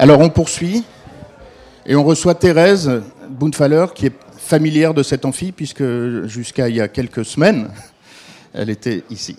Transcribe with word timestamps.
Alors 0.00 0.20
on 0.20 0.30
poursuit 0.30 0.84
et 1.84 1.96
on 1.96 2.04
reçoit 2.04 2.36
Thérèse 2.36 3.02
Boonfaller 3.30 3.86
qui 3.96 4.06
est 4.06 4.12
familière 4.36 4.94
de 4.94 5.02
cet 5.02 5.24
amphi 5.24 5.50
puisque 5.50 5.82
jusqu'à 6.26 6.68
il 6.68 6.76
y 6.76 6.80
a 6.80 6.86
quelques 6.86 7.24
semaines, 7.24 7.68
elle 8.54 8.70
était 8.70 9.02
ici. 9.10 9.34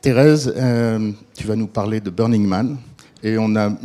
Thérèse, 0.00 0.50
euh, 0.56 1.12
tu 1.36 1.46
vas 1.46 1.54
nous 1.54 1.66
parler 1.66 2.00
de 2.00 2.08
Burning 2.08 2.46
Man. 2.46 2.78
Et 3.22 3.36
on 3.36 3.54
a. 3.56 3.76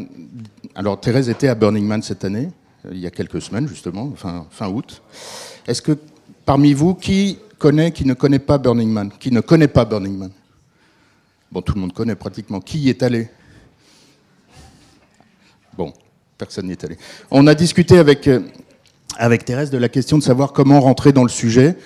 Alors 0.73 0.97
Thérèse 1.01 1.27
était 1.27 1.49
à 1.49 1.55
Burning 1.55 1.85
Man 1.85 2.01
cette 2.01 2.23
année, 2.23 2.49
euh, 2.85 2.91
il 2.93 2.99
y 2.99 3.05
a 3.05 3.11
quelques 3.11 3.41
semaines 3.41 3.67
justement, 3.67 4.13
fin, 4.15 4.47
fin 4.49 4.69
août. 4.69 5.01
Est-ce 5.67 5.81
que 5.81 5.97
parmi 6.45 6.73
vous, 6.73 6.95
qui 6.95 7.39
connaît, 7.57 7.91
qui 7.91 8.05
ne 8.05 8.13
connaît 8.13 8.39
pas 8.39 8.57
Burning 8.57 8.89
Man? 8.89 9.11
Qui 9.19 9.33
ne 9.33 9.41
connaît 9.41 9.67
pas 9.67 9.83
Burning 9.83 10.17
Man? 10.17 10.31
Bon, 11.51 11.61
tout 11.61 11.73
le 11.73 11.81
monde 11.81 11.91
connaît 11.91 12.15
pratiquement. 12.15 12.61
Qui 12.61 12.79
y 12.79 12.89
est 12.89 13.03
allé? 13.03 13.27
Bon, 15.79 15.93
personne 16.37 16.65
n'y 16.65 16.73
est 16.73 16.83
allé. 16.83 16.97
On 17.31 17.47
a 17.47 17.55
discuté 17.55 17.99
avec, 17.99 18.27
euh, 18.27 18.41
avec 19.15 19.45
Thérèse 19.45 19.69
de 19.69 19.77
la 19.77 19.87
question 19.87 20.17
de 20.17 20.23
savoir 20.23 20.51
comment 20.51 20.81
rentrer 20.81 21.13
dans 21.13 21.23
le 21.23 21.29
sujet. 21.29 21.77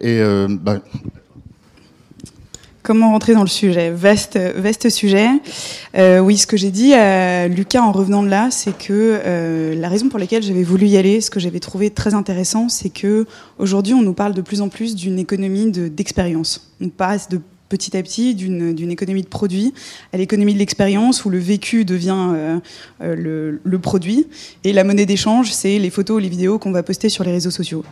Et 0.00 0.18
euh, 0.18 0.48
bah, 0.48 0.78
Comment 2.82 3.10
rentrer 3.10 3.34
dans 3.34 3.42
le 3.42 3.48
sujet? 3.48 3.90
Vaste, 3.90 4.38
vaste 4.38 4.88
sujet. 4.88 5.28
Euh, 5.94 6.20
oui, 6.20 6.38
ce 6.38 6.46
que 6.46 6.56
j'ai 6.56 6.70
dit 6.70 6.94
à 6.94 7.46
Lucas 7.46 7.82
en 7.82 7.92
revenant 7.92 8.22
de 8.22 8.30
là, 8.30 8.48
c'est 8.50 8.78
que 8.78 9.74
la 9.76 9.88
raison 9.90 10.08
pour 10.08 10.18
laquelle 10.18 10.42
j'avais 10.42 10.62
voulu 10.62 10.86
y 10.86 10.96
aller, 10.96 11.20
ce 11.20 11.30
que 11.30 11.38
j'avais 11.38 11.60
trouvé 11.60 11.90
très 11.90 12.14
intéressant, 12.14 12.70
c'est 12.70 12.88
que 12.88 13.26
aujourd'hui, 13.58 13.92
on 13.92 14.00
nous 14.00 14.14
parle 14.14 14.32
de 14.32 14.40
plus 14.40 14.62
en 14.62 14.70
plus 14.70 14.96
d'une 14.96 15.18
économie 15.18 15.70
d'expérience. 15.70 16.72
on 16.80 16.88
passe 16.88 17.28
de 17.28 17.42
petit 17.68 17.96
à 17.96 18.02
petit 18.02 18.34
d'une 18.34 18.90
économie 18.90 19.22
de 19.22 19.28
produit 19.28 19.72
à 20.12 20.16
l'économie 20.16 20.54
de 20.54 20.58
l'expérience 20.58 21.24
où 21.24 21.30
le 21.30 21.38
vécu 21.38 21.84
devient 21.84 22.30
euh, 22.34 22.58
euh, 23.02 23.16
le, 23.16 23.60
le, 23.64 23.78
produit. 23.78 24.26
Et 24.64 24.72
la 24.72 24.84
monnaie 24.84 25.06
d'échange 25.06 25.52
c'est 25.52 25.78
les 25.78 25.90
photos 25.90 26.22
les 26.22 26.28
vidéos 26.28 26.58
qu'on 26.58 26.72
va 26.72 26.82
poster 26.82 27.08
sur 27.08 27.24
les 27.24 27.32
réseaux 27.32 27.50
sociaux. 27.50 27.84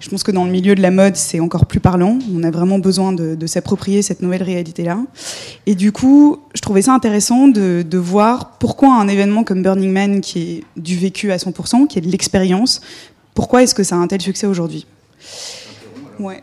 Je 0.00 0.08
pense 0.08 0.22
que 0.22 0.30
dans 0.30 0.44
le 0.44 0.50
milieu 0.50 0.74
de 0.74 0.82
la 0.82 0.90
mode 0.90 1.16
c'est 1.16 1.40
encore 1.40 1.66
plus 1.66 1.80
parlant, 1.80 2.18
on 2.34 2.42
a 2.42 2.50
vraiment 2.50 2.78
besoin 2.78 3.12
de, 3.12 3.34
de 3.34 3.46
s'approprier 3.46 4.02
cette 4.02 4.20
nouvelle 4.22 4.42
réalité 4.42 4.84
là 4.84 5.00
et 5.66 5.74
du 5.74 5.92
coup 5.92 6.40
je 6.54 6.60
trouvais 6.60 6.82
ça 6.82 6.92
intéressant 6.92 7.48
de, 7.48 7.84
de 7.88 7.98
voir 7.98 8.58
pourquoi 8.58 8.94
un 9.00 9.08
événement 9.08 9.44
comme 9.44 9.62
Burning 9.62 9.90
Man 9.90 10.20
qui 10.20 10.40
est 10.40 10.64
du 10.76 10.96
vécu 10.96 11.32
à 11.32 11.36
100%, 11.36 11.86
qui 11.86 11.98
est 11.98 12.02
de 12.02 12.10
l'expérience, 12.10 12.80
pourquoi 13.34 13.62
est-ce 13.62 13.74
que 13.74 13.82
ça 13.82 13.96
a 13.96 13.98
un 13.98 14.06
tel 14.06 14.20
succès 14.20 14.46
aujourd'hui? 14.46 14.86
Ouais. 16.18 16.42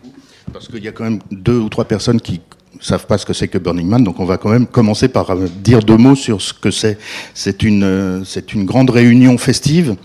Parce 0.53 0.67
qu'il 0.67 0.83
y 0.83 0.87
a 0.87 0.91
quand 0.91 1.03
même 1.03 1.19
deux 1.31 1.59
ou 1.59 1.69
trois 1.69 1.85
personnes 1.85 2.21
qui 2.21 2.41
savent 2.81 3.05
pas 3.07 3.17
ce 3.17 3.25
que 3.25 3.33
c'est 3.33 3.47
que 3.47 3.57
Burning 3.57 3.87
Man, 3.87 4.03
donc 4.03 4.19
on 4.19 4.25
va 4.25 4.37
quand 4.37 4.49
même 4.49 4.67
commencer 4.67 5.07
par 5.07 5.31
euh, 5.31 5.47
dire 5.47 5.79
deux 5.79 5.97
mots 5.97 6.15
sur 6.15 6.41
ce 6.41 6.53
que 6.53 6.71
c'est. 6.71 6.97
C'est 7.33 7.63
une, 7.63 7.83
euh, 7.83 8.23
c'est 8.23 8.53
une 8.53 8.65
grande 8.65 8.89
réunion 8.89 9.37
festive 9.37 9.95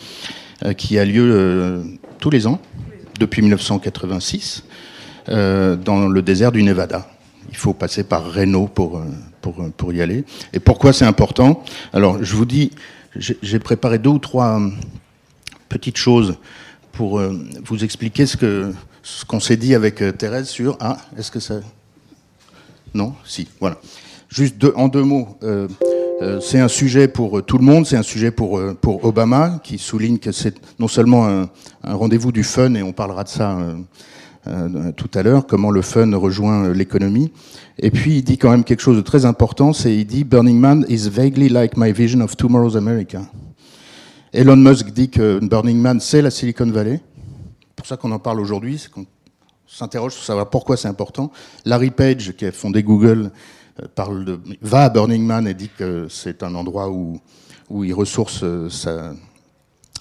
euh, 0.65 0.73
qui 0.73 0.99
a 0.99 1.05
lieu 1.05 1.83
tous 2.19 2.31
les 2.31 2.47
ans, 2.47 2.61
depuis 3.19 3.43
1986, 3.43 4.65
dans 5.27 6.09
le 6.09 6.23
désert 6.23 6.53
du 6.53 6.63
Nevada. 6.63 7.09
Il 7.51 7.57
faut 7.57 7.75
passer 7.75 8.05
par 8.05 8.33
Reno 8.33 8.67
pour, 8.69 9.03
pour, 9.41 9.57
pour 9.77 9.93
y 9.93 10.01
aller. 10.01 10.25
Et 10.53 10.61
pourquoi 10.61 10.93
c'est 10.93 11.05
important? 11.05 11.65
Alors, 11.93 12.23
je 12.23 12.35
vous 12.37 12.45
dis, 12.45 12.71
j'ai 13.17 13.59
préparé 13.59 13.99
deux 13.99 14.11
ou 14.11 14.19
trois 14.19 14.61
petites 15.69 15.99
choses 15.99 16.37
pour 16.93 17.21
vous 17.65 17.85
expliquer 17.85 18.27
ce 18.27 18.37
que 18.37 18.73
ce 19.03 19.25
qu'on 19.25 19.41
s'est 19.41 19.57
dit 19.57 19.75
avec 19.75 20.03
Thérèse 20.17 20.49
sur 20.49 20.77
ah 20.79 20.97
est-ce 21.19 21.33
que 21.33 21.41
ça 21.41 21.61
non 22.95 23.15
Si, 23.25 23.49
voilà. 23.61 23.79
Juste 24.29 24.65
en 24.77 24.89
deux 24.89 25.03
mots. 25.03 25.29
Euh, 25.43 25.69
euh, 26.23 26.41
c'est 26.41 26.61
un 26.61 26.69
sujet 26.69 27.09
pour 27.09 27.39
euh, 27.39 27.43
tout 27.43 27.59
le 27.59 27.65
monde, 27.65 27.87
c'est 27.87 27.97
un 27.97 28.03
sujet 28.03 28.31
pour, 28.31 28.61
Obama, 29.03 29.61
qui 29.63 29.79
souligne 29.79 30.19
que 30.19 30.33
c'est 30.33 30.55
non 30.79 30.89
seulement 30.89 31.27
un, 31.27 31.49
rendez-vous 31.83 32.33
du 32.33 32.43
fun, 32.45 32.75
et 32.75 32.83
on 32.83 32.93
parlera 32.93 33.25
de 33.25 33.29
ça 33.29 33.59
tout 34.97 35.11
à 35.15 35.23
l'heure, 35.23 35.47
comment 35.47 35.71
le 35.71 35.83
fun 35.83 36.17
rejoint 36.17 36.73
l'économie. 36.73 37.31
Et 37.79 37.93
puis 37.93 38.17
il 38.17 38.23
dit 38.23 38.39
quand 38.39 38.51
même 38.51 38.65
quelque 38.65 38.81
chose 38.81 38.97
de 38.97 39.03
très 39.03 39.25
important, 39.25 39.73
c'est 39.73 39.95
il 39.95 40.05
dit 40.05 40.25
Burning 40.25 40.59
Man 40.59 40.85
is 40.89 41.09
vaguely 41.09 41.49
like 41.49 41.77
my 41.77 41.93
vision 41.93 42.21
of 42.21 42.37
tomorrow's 42.37 42.77
America. 42.77 43.23
Elon 44.33 44.57
Musk 44.57 44.91
dit 44.91 45.11
que 45.11 45.39
Burning 45.39 45.79
Man 45.79 46.01
c'est 46.01 46.23
la 46.23 46.31
Silicon 46.31 46.67
Valley. 46.71 47.01
C'est 47.61 47.77
pour 47.77 47.87
ça 47.87 47.97
qu'on 47.97 48.11
en 48.11 48.19
parle 48.19 48.41
aujourd'hui, 48.41 48.79
c'est 48.79 48.91
qu'on 48.91 49.07
s'interroge 49.73 50.13
sur 50.13 50.23
savoir 50.23 50.51
pourquoi 50.51 50.77
c'est 50.77 50.89
important. 50.89 51.33
Larry 51.65 51.91
Page, 51.91 52.35
qui 52.37 52.45
a 52.45 52.53
fondé 52.53 52.83
Google, 52.83 53.31
euh, 53.81 53.87
parle 53.95 54.25
de, 54.25 54.39
va 54.61 54.85
à 54.85 54.89
Burning 54.91 55.25
Man 55.25 55.49
et 55.49 55.55
dit 55.55 55.71
que 55.77 56.07
c'est 56.11 56.43
un 56.43 56.55
endroit 56.55 56.91
où, 56.91 57.19
où 57.71 57.85
il 57.85 57.95
ressource 57.95 58.41
euh, 58.43 58.69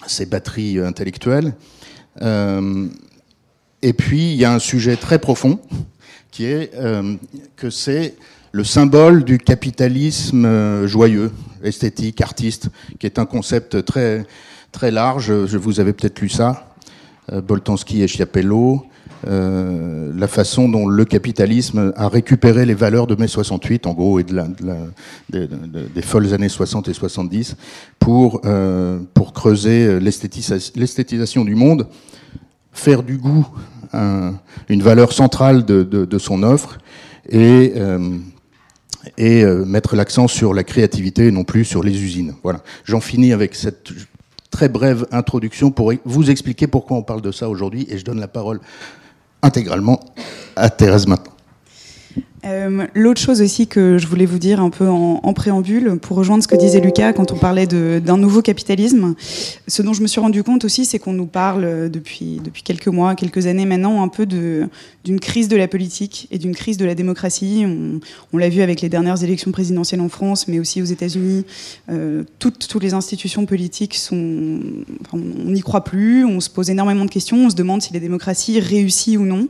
ses 0.06 0.26
batteries 0.26 0.78
intellectuelles. 0.78 1.54
Euh, 2.20 2.88
et 3.80 3.94
puis, 3.94 4.32
il 4.32 4.36
y 4.36 4.44
a 4.44 4.52
un 4.52 4.58
sujet 4.58 4.96
très 4.96 5.18
profond, 5.18 5.58
qui 6.30 6.44
est 6.44 6.70
que 7.56 7.68
c'est 7.68 8.14
le 8.52 8.62
symbole 8.62 9.24
du 9.24 9.38
capitalisme 9.38 10.86
joyeux, 10.86 11.32
esthétique, 11.64 12.20
artiste, 12.20 12.68
qui 13.00 13.06
est 13.06 13.18
un 13.18 13.26
concept 13.26 13.84
très, 13.84 14.24
très 14.70 14.92
large. 14.92 15.46
Je 15.46 15.58
vous 15.58 15.80
avez 15.80 15.92
peut-être 15.92 16.20
lu 16.20 16.28
ça. 16.28 16.72
Boltanski 17.28 18.02
et 18.02 18.06
Chiapello, 18.06 18.86
euh, 19.26 20.12
la 20.16 20.26
façon 20.28 20.68
dont 20.68 20.86
le 20.86 21.04
capitalisme 21.04 21.92
a 21.96 22.08
récupéré 22.08 22.66
les 22.66 22.74
valeurs 22.74 23.06
de 23.06 23.14
mai 23.14 23.28
68, 23.28 23.86
en 23.86 23.92
gros, 23.92 24.18
et 24.18 24.24
de 24.24 24.34
la, 24.34 24.46
de 25.30 25.48
des 25.94 26.02
folles 26.02 26.34
années 26.34 26.48
60 26.48 26.88
et 26.88 26.94
70, 26.94 27.56
pour, 27.98 28.40
euh, 28.44 28.98
pour 29.14 29.32
creuser 29.32 30.00
l'esthétisation 30.00 31.44
du 31.44 31.54
monde, 31.54 31.86
faire 32.72 33.02
du 33.02 33.18
goût 33.18 33.46
une 34.68 34.82
valeur 34.82 35.12
centrale 35.12 35.64
de, 35.66 36.18
son 36.18 36.42
offre, 36.42 36.78
et, 37.28 37.72
euh, 37.76 38.18
et 39.16 39.44
euh, 39.44 39.64
mettre 39.64 39.96
l'accent 39.96 40.28
sur 40.28 40.54
la 40.54 40.64
créativité 40.64 41.26
et 41.26 41.30
non 41.30 41.44
plus 41.44 41.64
sur 41.64 41.82
les 41.82 42.02
usines. 42.02 42.34
Voilà. 42.42 42.62
J'en 42.84 43.00
finis 43.00 43.32
avec 43.32 43.54
cette 43.54 43.92
très 44.50 44.68
brève 44.68 45.06
introduction 45.12 45.70
pour 45.70 45.92
vous 46.04 46.30
expliquer 46.30 46.66
pourquoi 46.66 46.96
on 46.96 47.02
parle 47.02 47.22
de 47.22 47.32
ça 47.32 47.48
aujourd'hui, 47.48 47.86
et 47.88 47.98
je 47.98 48.04
donne 48.04 48.20
la 48.20 48.28
parole 48.28 48.60
intégralement 49.42 50.00
à 50.56 50.70
Thérèse 50.70 51.06
maintenant. 51.06 51.32
Euh, 52.44 52.86
l'autre 52.94 53.20
chose 53.20 53.40
aussi 53.40 53.68
que 53.68 53.98
je 53.98 54.06
voulais 54.08 54.26
vous 54.26 54.38
dire 54.38 54.60
un 54.60 54.70
peu 54.70 54.88
en, 54.88 55.32
préambule, 55.32 55.98
pour 56.00 56.16
rejoindre 56.16 56.42
ce 56.42 56.48
que 56.48 56.56
disait 56.56 56.80
Lucas 56.80 57.12
quand 57.12 57.32
on 57.32 57.36
parlait 57.36 57.66
d'un 57.66 58.18
nouveau 58.18 58.42
capitalisme, 58.42 59.14
ce 59.68 59.82
dont 59.82 59.92
je 59.92 60.02
me 60.02 60.06
suis 60.06 60.20
rendu 60.20 60.42
compte 60.42 60.64
aussi, 60.64 60.84
c'est 60.84 60.98
qu'on 60.98 61.12
nous 61.12 61.26
parle 61.26 61.88
depuis, 61.88 62.40
depuis 62.44 62.62
quelques 62.62 62.88
mois, 62.88 63.14
quelques 63.14 63.46
années 63.46 63.64
maintenant, 63.64 64.02
un 64.02 64.08
peu 64.08 64.26
d'une 64.26 65.20
crise 65.20 65.48
de 65.48 65.56
la 65.56 65.68
politique 65.68 66.28
et 66.30 66.38
d'une 66.38 66.54
crise 66.54 66.76
de 66.76 66.84
la 66.84 66.94
démocratie. 66.94 67.64
On, 68.32 68.38
l'a 68.38 68.48
vu 68.48 68.62
avec 68.62 68.80
les 68.80 68.88
dernières 68.88 69.22
élections 69.22 69.52
présidentielles 69.52 70.00
en 70.00 70.08
France, 70.08 70.48
mais 70.48 70.58
aussi 70.58 70.82
aux 70.82 70.86
États-Unis. 70.86 71.44
Euh, 71.90 72.24
toutes, 72.38 72.68
les 72.82 72.94
institutions 72.94 73.46
politiques 73.46 73.94
sont. 73.94 74.60
On 75.12 75.18
n'y 75.18 75.60
croit 75.60 75.84
plus, 75.84 76.24
on 76.24 76.40
se 76.40 76.50
pose 76.50 76.70
énormément 76.70 77.04
de 77.04 77.10
questions, 77.10 77.46
on 77.46 77.50
se 77.50 77.54
demande 77.54 77.82
si 77.82 77.92
les 77.92 78.00
démocraties 78.00 78.58
réussissent 78.58 79.16
ou 79.16 79.24
non. 79.24 79.48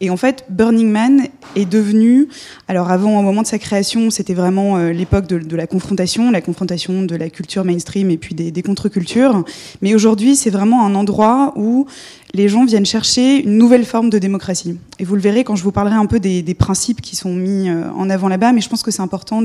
Et 0.00 0.10
en 0.10 0.16
fait, 0.16 0.44
Burning 0.50 0.90
Man 0.90 1.22
est 1.54 1.66
devenu 1.66 2.28
alors 2.68 2.90
avant, 2.90 3.18
au 3.18 3.22
moment 3.22 3.42
de 3.42 3.46
sa 3.46 3.58
création, 3.58 4.10
c'était 4.10 4.34
vraiment 4.34 4.76
euh, 4.76 4.92
l'époque 4.92 5.26
de, 5.26 5.56
la 5.56 5.66
confrontation, 5.66 6.30
la 6.30 6.40
confrontation 6.40 7.02
de 7.02 7.16
la 7.16 7.30
culture 7.30 7.64
mainstream 7.64 8.10
et 8.10 8.16
puis 8.16 8.34
des, 8.34 8.62
contre-cultures. 8.62 9.44
Mais 9.80 9.94
aujourd'hui, 9.94 10.36
c'est 10.36 10.50
vraiment 10.50 10.86
un 10.86 10.94
endroit 10.94 11.52
où 11.56 11.86
les 12.34 12.48
gens 12.48 12.64
viennent 12.64 12.86
chercher 12.86 13.42
une 13.42 13.58
nouvelle 13.58 13.84
forme 13.84 14.10
de 14.10 14.18
démocratie. 14.18 14.78
Et 14.98 15.04
vous 15.04 15.14
le 15.14 15.20
verrez 15.20 15.44
quand 15.44 15.56
je 15.56 15.62
vous 15.62 15.72
parlerai 15.72 15.96
un 15.96 16.06
peu 16.06 16.20
des, 16.20 16.54
principes 16.54 17.00
qui 17.00 17.16
sont 17.16 17.34
mis 17.34 17.68
euh, 17.68 17.90
en 17.92 18.08
avant 18.10 18.28
là-bas, 18.28 18.52
mais 18.52 18.60
je 18.60 18.68
pense 18.68 18.82
que 18.82 18.90
c'est 18.90 19.02
important 19.02 19.42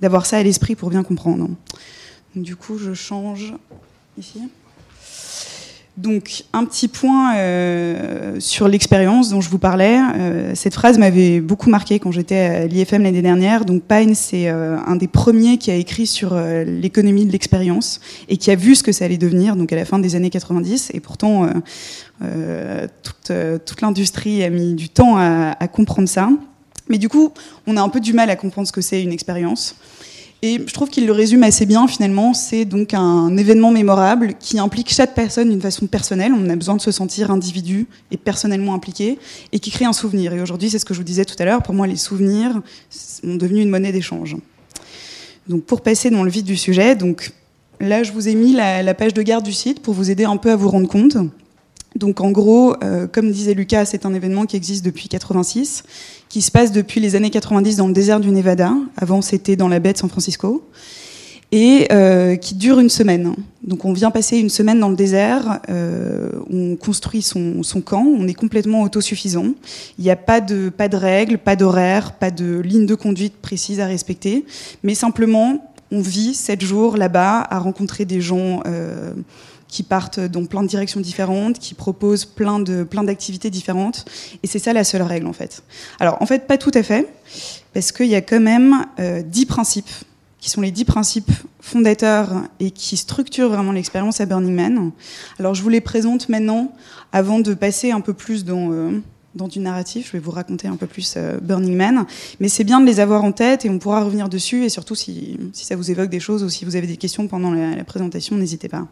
d'avoir 0.00 0.26
ça 0.26 0.38
à 0.38 0.42
l'esprit 0.42 0.74
pour 0.74 0.90
bien 0.90 1.02
comprendre. 1.02 1.48
Du 2.36 2.56
coup, 2.56 2.78
je 2.78 2.94
change 2.94 3.54
ici. 4.18 4.40
Donc, 5.96 6.42
un 6.52 6.64
petit 6.64 6.88
point 6.88 7.36
euh, 7.36 8.40
sur 8.40 8.66
l'expérience 8.66 9.28
dont 9.28 9.40
je 9.40 9.48
vous 9.48 9.60
parlais. 9.60 9.96
Euh, 10.16 10.52
cette 10.56 10.74
phrase 10.74 10.98
m'avait 10.98 11.40
beaucoup 11.40 11.70
marqué 11.70 12.00
quand 12.00 12.10
j'étais 12.10 12.36
à 12.36 12.66
l'IFM 12.66 13.04
l'année 13.04 13.22
dernière. 13.22 13.64
Donc, 13.64 13.84
Pine, 13.84 14.16
c'est 14.16 14.48
euh, 14.48 14.76
un 14.86 14.96
des 14.96 15.06
premiers 15.06 15.56
qui 15.56 15.70
a 15.70 15.76
écrit 15.76 16.08
sur 16.08 16.34
l'économie 16.66 17.26
de 17.26 17.30
l'expérience 17.30 18.00
et 18.28 18.38
qui 18.38 18.50
a 18.50 18.56
vu 18.56 18.74
ce 18.74 18.82
que 18.82 18.90
ça 18.90 19.04
allait 19.04 19.18
devenir, 19.18 19.54
donc 19.54 19.72
à 19.72 19.76
la 19.76 19.84
fin 19.84 20.00
des 20.00 20.16
années 20.16 20.30
90. 20.30 20.90
Et 20.94 21.00
pourtant, 21.00 21.48
toute, 22.20 23.32
toute 23.64 23.80
l'industrie 23.80 24.42
a 24.42 24.50
mis 24.50 24.74
du 24.74 24.88
temps 24.88 25.16
à, 25.16 25.56
à 25.60 25.68
comprendre 25.68 26.08
ça. 26.08 26.28
Mais 26.88 26.98
du 26.98 27.08
coup, 27.08 27.32
on 27.68 27.76
a 27.76 27.82
un 27.82 27.88
peu 27.88 28.00
du 28.00 28.12
mal 28.12 28.30
à 28.30 28.36
comprendre 28.36 28.66
ce 28.66 28.72
que 28.72 28.80
c'est 28.80 29.00
une 29.00 29.12
expérience. 29.12 29.76
Et 30.46 30.60
je 30.66 30.74
trouve 30.74 30.90
qu'il 30.90 31.06
le 31.06 31.12
résume 31.12 31.42
assez 31.42 31.64
bien 31.64 31.88
finalement. 31.88 32.34
C'est 32.34 32.66
donc 32.66 32.92
un 32.92 33.34
événement 33.38 33.70
mémorable 33.70 34.34
qui 34.38 34.58
implique 34.58 34.92
chaque 34.92 35.14
personne 35.14 35.48
d'une 35.48 35.62
façon 35.62 35.86
personnelle. 35.86 36.34
On 36.38 36.50
a 36.50 36.54
besoin 36.54 36.76
de 36.76 36.82
se 36.82 36.90
sentir 36.90 37.30
individu 37.30 37.86
et 38.10 38.18
personnellement 38.18 38.74
impliqué 38.74 39.18
et 39.52 39.58
qui 39.58 39.70
crée 39.70 39.86
un 39.86 39.94
souvenir. 39.94 40.34
Et 40.34 40.42
aujourd'hui, 40.42 40.68
c'est 40.68 40.78
ce 40.78 40.84
que 40.84 40.92
je 40.92 40.98
vous 40.98 41.04
disais 41.04 41.24
tout 41.24 41.34
à 41.38 41.46
l'heure. 41.46 41.62
Pour 41.62 41.72
moi, 41.72 41.86
les 41.86 41.96
souvenirs 41.96 42.60
sont 42.90 43.36
devenus 43.36 43.62
une 43.62 43.70
monnaie 43.70 43.90
d'échange. 43.90 44.36
Donc 45.48 45.64
pour 45.64 45.80
passer 45.80 46.10
dans 46.10 46.22
le 46.22 46.30
vif 46.30 46.44
du 46.44 46.58
sujet, 46.58 46.94
là, 47.80 48.02
je 48.02 48.12
vous 48.12 48.28
ai 48.28 48.34
mis 48.34 48.52
la, 48.52 48.92
page 48.92 49.14
de 49.14 49.22
garde 49.22 49.46
du 49.46 49.52
site 49.54 49.80
pour 49.80 49.94
vous 49.94 50.10
aider 50.10 50.24
un 50.24 50.36
peu 50.36 50.50
à 50.50 50.56
vous 50.56 50.68
rendre 50.68 50.88
compte. 50.88 51.16
Donc 51.96 52.20
en 52.20 52.30
gros, 52.30 52.74
euh, 52.82 53.06
comme 53.06 53.30
disait 53.30 53.54
Lucas, 53.54 53.84
c'est 53.86 54.04
un 54.04 54.14
événement 54.14 54.46
qui 54.46 54.56
existe 54.56 54.84
depuis 54.84 55.08
86, 55.08 55.84
qui 56.28 56.42
se 56.42 56.50
passe 56.50 56.72
depuis 56.72 57.00
les 57.00 57.14
années 57.14 57.30
90 57.30 57.76
dans 57.76 57.86
le 57.86 57.92
désert 57.92 58.20
du 58.20 58.30
Nevada. 58.30 58.72
Avant, 58.96 59.22
c'était 59.22 59.56
dans 59.56 59.68
la 59.68 59.78
baie 59.78 59.92
de 59.92 59.98
San 59.98 60.10
Francisco 60.10 60.64
et 61.52 61.86
euh, 61.92 62.34
qui 62.34 62.56
dure 62.56 62.80
une 62.80 62.88
semaine. 62.88 63.32
Donc 63.62 63.84
on 63.84 63.92
vient 63.92 64.10
passer 64.10 64.38
une 64.38 64.48
semaine 64.48 64.80
dans 64.80 64.88
le 64.88 64.96
désert, 64.96 65.60
euh, 65.68 66.30
on 66.50 66.74
construit 66.74 67.22
son, 67.22 67.62
camp, 67.84 68.04
on 68.04 68.26
est 68.26 68.34
complètement 68.34 68.82
autosuffisant. 68.82 69.54
Il 69.98 70.04
n'y 70.04 70.10
a 70.10 70.16
pas 70.16 70.40
de, 70.40 70.68
pas 70.68 70.88
de 70.88 70.96
règles, 70.96 71.38
pas 71.38 71.54
d'horaires, 71.54 72.14
pas 72.14 72.32
de 72.32 72.58
ligne 72.58 72.86
de 72.86 72.96
conduite 72.96 73.34
précise 73.40 73.78
à 73.78 73.86
respecter, 73.86 74.44
mais 74.82 74.96
simplement 74.96 75.70
on 75.92 76.00
vit 76.00 76.34
sept 76.34 76.60
jours 76.60 76.96
là-bas 76.96 77.46
à 77.48 77.58
rencontrer 77.60 78.04
des 78.04 78.20
gens 78.20 78.62
qui 79.74 79.82
partent 79.82 80.20
dans 80.20 80.44
plein 80.46 80.62
de 80.62 80.68
directions 80.68 81.00
différentes, 81.00 81.58
qui 81.58 81.74
proposent 81.74 82.26
plein 82.26 82.60
de 82.60 82.84
plein 82.84 83.02
d'activités 83.02 83.50
différentes, 83.50 84.04
et 84.42 84.46
c'est 84.46 84.60
ça 84.60 84.72
la 84.72 84.84
seule 84.84 85.02
règle 85.02 85.26
en 85.26 85.32
fait. 85.32 85.62
Alors 85.98 86.16
en 86.20 86.26
fait 86.26 86.46
pas 86.46 86.58
tout 86.58 86.70
à 86.74 86.82
fait, 86.84 87.08
parce 87.72 87.90
qu'il 87.90 88.06
y 88.06 88.14
a 88.14 88.20
quand 88.20 88.40
même 88.40 88.86
dix 89.26 89.46
principes 89.46 89.90
qui 90.44 90.50
sont 90.50 90.60
les 90.60 90.70
dix 90.70 90.84
principes 90.84 91.32
fondateurs 91.62 92.42
et 92.60 92.70
qui 92.70 92.98
structurent 92.98 93.48
vraiment 93.48 93.72
l'expérience 93.72 94.20
à 94.20 94.26
Burning 94.26 94.54
Man. 94.54 94.92
Alors 95.38 95.54
je 95.54 95.62
vous 95.62 95.70
les 95.70 95.80
présente 95.80 96.28
maintenant 96.28 96.70
avant 97.12 97.40
de 97.40 97.54
passer 97.54 97.92
un 97.92 98.02
peu 98.02 98.12
plus 98.12 98.44
dans, 98.44 98.70
euh, 98.70 99.02
dans 99.34 99.48
du 99.48 99.58
narratif. 99.58 100.08
Je 100.08 100.12
vais 100.12 100.18
vous 100.18 100.32
raconter 100.32 100.68
un 100.68 100.76
peu 100.76 100.86
plus 100.86 101.14
euh, 101.16 101.38
Burning 101.40 101.74
Man. 101.74 102.04
Mais 102.40 102.48
c'est 102.48 102.64
bien 102.64 102.82
de 102.82 102.84
les 102.84 103.00
avoir 103.00 103.24
en 103.24 103.32
tête 103.32 103.64
et 103.64 103.70
on 103.70 103.78
pourra 103.78 104.04
revenir 104.04 104.28
dessus. 104.28 104.64
Et 104.64 104.68
surtout 104.68 104.94
si, 104.94 105.38
si 105.54 105.64
ça 105.64 105.76
vous 105.76 105.90
évoque 105.90 106.10
des 106.10 106.20
choses 106.20 106.44
ou 106.44 106.50
si 106.50 106.66
vous 106.66 106.76
avez 106.76 106.86
des 106.86 106.98
questions 106.98 107.26
pendant 107.26 107.52
la 107.52 107.82
présentation, 107.84 108.36
n'hésitez 108.36 108.68
pas. 108.68 108.86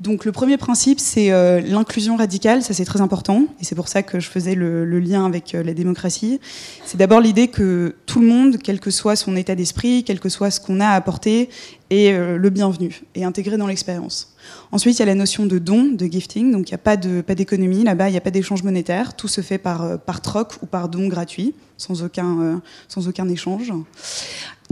Donc 0.00 0.24
le 0.24 0.32
premier 0.32 0.56
principe, 0.56 0.98
c'est 0.98 1.30
euh, 1.30 1.60
l'inclusion 1.60 2.16
radicale, 2.16 2.62
ça 2.62 2.72
c'est 2.72 2.86
très 2.86 3.02
important, 3.02 3.44
et 3.60 3.64
c'est 3.64 3.74
pour 3.74 3.88
ça 3.88 4.02
que 4.02 4.18
je 4.18 4.30
faisais 4.30 4.54
le, 4.54 4.84
lien 4.98 5.26
avec 5.26 5.54
euh, 5.54 5.62
la 5.62 5.74
démocratie. 5.74 6.40
C'est 6.86 6.96
d'abord 6.96 7.20
l'idée 7.20 7.48
que 7.48 7.94
tout 8.06 8.20
le 8.20 8.26
monde, 8.26 8.56
quel 8.62 8.80
que 8.80 8.90
soit 8.90 9.14
son 9.14 9.36
état 9.36 9.54
d'esprit, 9.54 10.02
quel 10.04 10.18
que 10.18 10.30
soit 10.30 10.50
ce 10.50 10.58
qu'on 10.58 10.80
a 10.80 10.86
à 10.86 10.94
apporter, 10.94 11.50
est 11.90 12.14
euh, 12.14 12.38
le 12.38 12.48
bienvenu 12.48 13.02
et 13.14 13.24
intégré 13.24 13.58
dans 13.58 13.66
l'expérience. 13.66 14.34
Ensuite, 14.72 14.96
il 14.96 15.00
y 15.00 15.02
a 15.02 15.06
la 15.06 15.14
notion 15.14 15.44
de 15.44 15.58
don, 15.58 15.92
de 15.92 16.06
gifting, 16.06 16.50
donc 16.50 16.70
il 16.70 16.72
n'y 16.72 16.76
a 16.76 16.78
pas 16.78 16.96
d'économie 16.96 17.84
là-bas, 17.84 18.08
il 18.08 18.12
n'y 18.12 18.18
a 18.18 18.22
pas 18.22 18.30
d'échange 18.30 18.62
monétaire, 18.62 19.14
tout 19.14 19.28
se 19.28 19.42
fait 19.42 19.58
par, 19.58 19.98
par 19.98 20.22
troc 20.22 20.54
ou 20.62 20.66
par 20.66 20.88
don 20.88 21.08
gratuit, 21.08 21.54
sans 21.76 22.02
aucun, 22.02 22.62
sans 22.88 23.06
aucun 23.06 23.28
échange. 23.28 23.70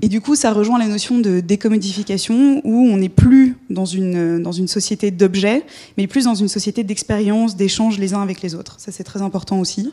Et 0.01 0.09
du 0.09 0.21
coup, 0.21 0.37
ça 0.37 0.53
rejoint 0.53 0.79
la 0.79 0.87
notion 0.87 1.19
de 1.19 1.41
décommodification 1.41 2.63
où 2.65 2.89
on 2.89 2.97
n'est 2.97 3.09
plus 3.09 3.48
dans 3.79 4.53
une, 4.53 4.69
société 4.69 5.11
d'objets, 5.11 5.65
mais 5.97 6.07
plus 6.07 6.25
dans 6.25 6.35
une 6.35 6.49
société 6.49 6.85
d'expérience, 6.85 7.57
d'échange 7.57 7.99
les 7.99 8.15
uns 8.15 8.23
avec 8.23 8.43
les 8.43 8.55
autres. 8.55 8.77
Ça, 8.79 8.93
c'est 8.93 9.05
très 9.05 9.23
important 9.23 9.61
aussi. 9.61 9.93